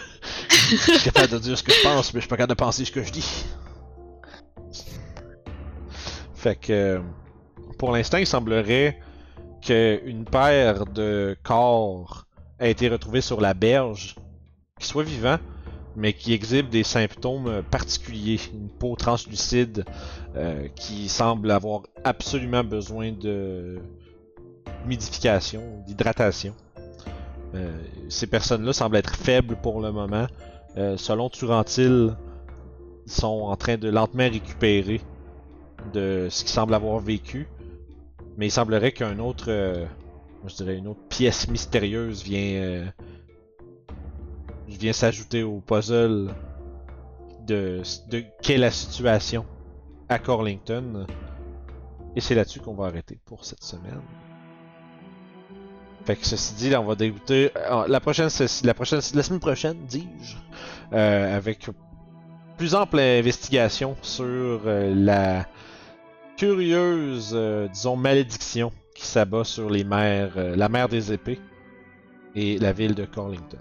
Je 0.49 0.75
suis 0.75 1.11
capable 1.11 1.33
de 1.33 1.39
dire 1.39 1.57
ce 1.57 1.63
que 1.63 1.73
je 1.73 1.81
pense, 1.81 2.13
mais 2.13 2.19
je 2.19 2.25
suis 2.25 2.29
pas 2.29 2.37
capable 2.37 2.51
de 2.59 2.63
penser 2.63 2.85
ce 2.85 2.91
que 2.91 3.01
je 3.01 3.11
dis. 3.11 3.43
Fait 6.35 6.55
que. 6.55 7.01
Pour 7.79 7.91
l'instant, 7.91 8.17
il 8.17 8.27
semblerait 8.27 8.99
qu'une 9.61 10.25
paire 10.25 10.85
de 10.85 11.35
corps 11.43 12.25
a 12.59 12.67
été 12.67 12.87
retrouvée 12.87 13.21
sur 13.21 13.41
la 13.41 13.53
berge 13.55 14.15
qui 14.79 14.87
soit 14.87 15.03
vivant, 15.03 15.37
mais 15.95 16.13
qui 16.13 16.33
exhibe 16.33 16.69
des 16.69 16.83
symptômes 16.83 17.63
particuliers. 17.69 18.39
Une 18.53 18.69
peau 18.69 18.95
translucide 18.95 19.85
euh, 20.35 20.67
qui 20.75 21.09
semble 21.09 21.51
avoir 21.51 21.81
absolument 22.03 22.63
besoin 22.63 23.11
de 23.11 23.79
humidification, 24.83 25.83
d'hydratation. 25.85 26.55
Euh, 27.55 27.71
ces 28.09 28.27
personnes-là 28.27 28.73
semblent 28.73 28.95
être 28.95 29.15
faibles 29.15 29.55
pour 29.61 29.81
le 29.81 29.91
moment. 29.91 30.27
Euh, 30.77 30.97
selon 30.97 31.29
Turantil, 31.29 32.15
ils 33.05 33.11
sont 33.11 33.27
en 33.27 33.55
train 33.55 33.77
de 33.77 33.89
lentement 33.89 34.29
récupérer 34.29 35.01
de 35.93 36.27
ce 36.31 36.41
qu'ils 36.41 36.53
semblent 36.53 36.73
avoir 36.73 36.99
vécu. 36.99 37.47
Mais 38.37 38.47
il 38.47 38.51
semblerait 38.51 38.93
qu'un 38.93 39.19
autre, 39.19 39.85
je 40.47 40.55
dirais 40.55 40.77
une 40.77 40.87
autre 40.87 41.03
pièce 41.09 41.47
mystérieuse 41.47 42.23
vient, 42.23 42.91
euh, 44.69 44.73
vient 44.79 44.93
s'ajouter 44.93 45.43
au 45.43 45.59
puzzle 45.59 46.33
de, 47.47 47.81
de 48.09 48.23
qu'est 48.41 48.57
la 48.57 48.71
situation 48.71 49.45
à 50.09 50.19
Corlington. 50.19 51.05
Et 52.15 52.21
c'est 52.21 52.35
là-dessus 52.35 52.59
qu'on 52.59 52.75
va 52.75 52.85
arrêter 52.85 53.19
pour 53.25 53.43
cette 53.45 53.63
semaine. 53.63 54.01
Fait 56.05 56.17
que 56.17 56.25
ceci 56.25 56.53
dit, 56.55 56.69
là, 56.69 56.81
on 56.81 56.85
va 56.85 56.95
débuter 56.95 57.51
euh, 57.55 57.87
la 57.87 57.99
prochaine, 57.99 58.25
la 58.25 59.23
semaine 59.23 59.39
prochaine, 59.39 59.77
dis-je, 59.87 60.35
euh, 60.93 61.37
avec 61.37 61.69
plus 62.57 62.75
ample 62.75 62.99
investigation 62.99 63.95
sur 64.01 64.25
euh, 64.65 64.93
la 64.93 65.47
curieuse, 66.35 67.33
disons, 67.71 67.95
malédiction 67.95 68.71
qui 68.95 69.05
s'abat 69.05 69.43
sur 69.43 69.69
les 69.69 69.83
mers, 69.83 70.35
la 70.35 70.67
mer 70.67 70.89
des 70.89 71.13
épées 71.13 71.39
et 72.35 72.57
la 72.57 72.73
ville 72.73 72.95
de 72.95 73.05
Corlington. 73.05 73.59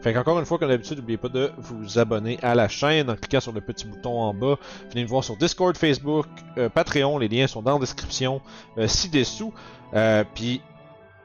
Fait 0.00 0.14
qu'encore 0.14 0.38
une 0.38 0.44
fois, 0.44 0.58
comme 0.58 0.68
d'habitude, 0.68 0.98
n'oubliez 0.98 1.18
pas 1.18 1.28
de 1.28 1.50
vous 1.58 1.98
abonner 1.98 2.38
à 2.42 2.54
la 2.54 2.68
chaîne 2.68 3.10
en 3.10 3.16
cliquant 3.16 3.40
sur 3.40 3.52
le 3.52 3.60
petit 3.60 3.86
bouton 3.86 4.20
en 4.20 4.32
bas. 4.32 4.56
Venez 4.90 5.02
me 5.02 5.08
voir 5.08 5.24
sur 5.24 5.36
Discord, 5.36 5.76
Facebook, 5.76 6.26
euh, 6.56 6.68
Patreon, 6.68 7.18
les 7.18 7.28
liens 7.28 7.46
sont 7.46 7.62
dans 7.62 7.74
la 7.74 7.80
description 7.80 8.40
euh, 8.78 8.86
ci-dessous. 8.86 9.52
Euh, 9.94 10.24
Puis 10.34 10.60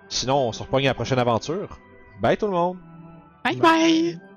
sinon, 0.10 0.48
on 0.48 0.52
se 0.52 0.64
repogne 0.64 0.86
à 0.88 0.92
la 0.92 0.96
prochaine 0.96 1.20
aventure. 1.20 1.80
Bye 2.22 2.38
tout 2.38 2.48
le 2.48 2.54
monde! 2.54 2.78
Bye 3.44 3.58
bye! 3.58 4.33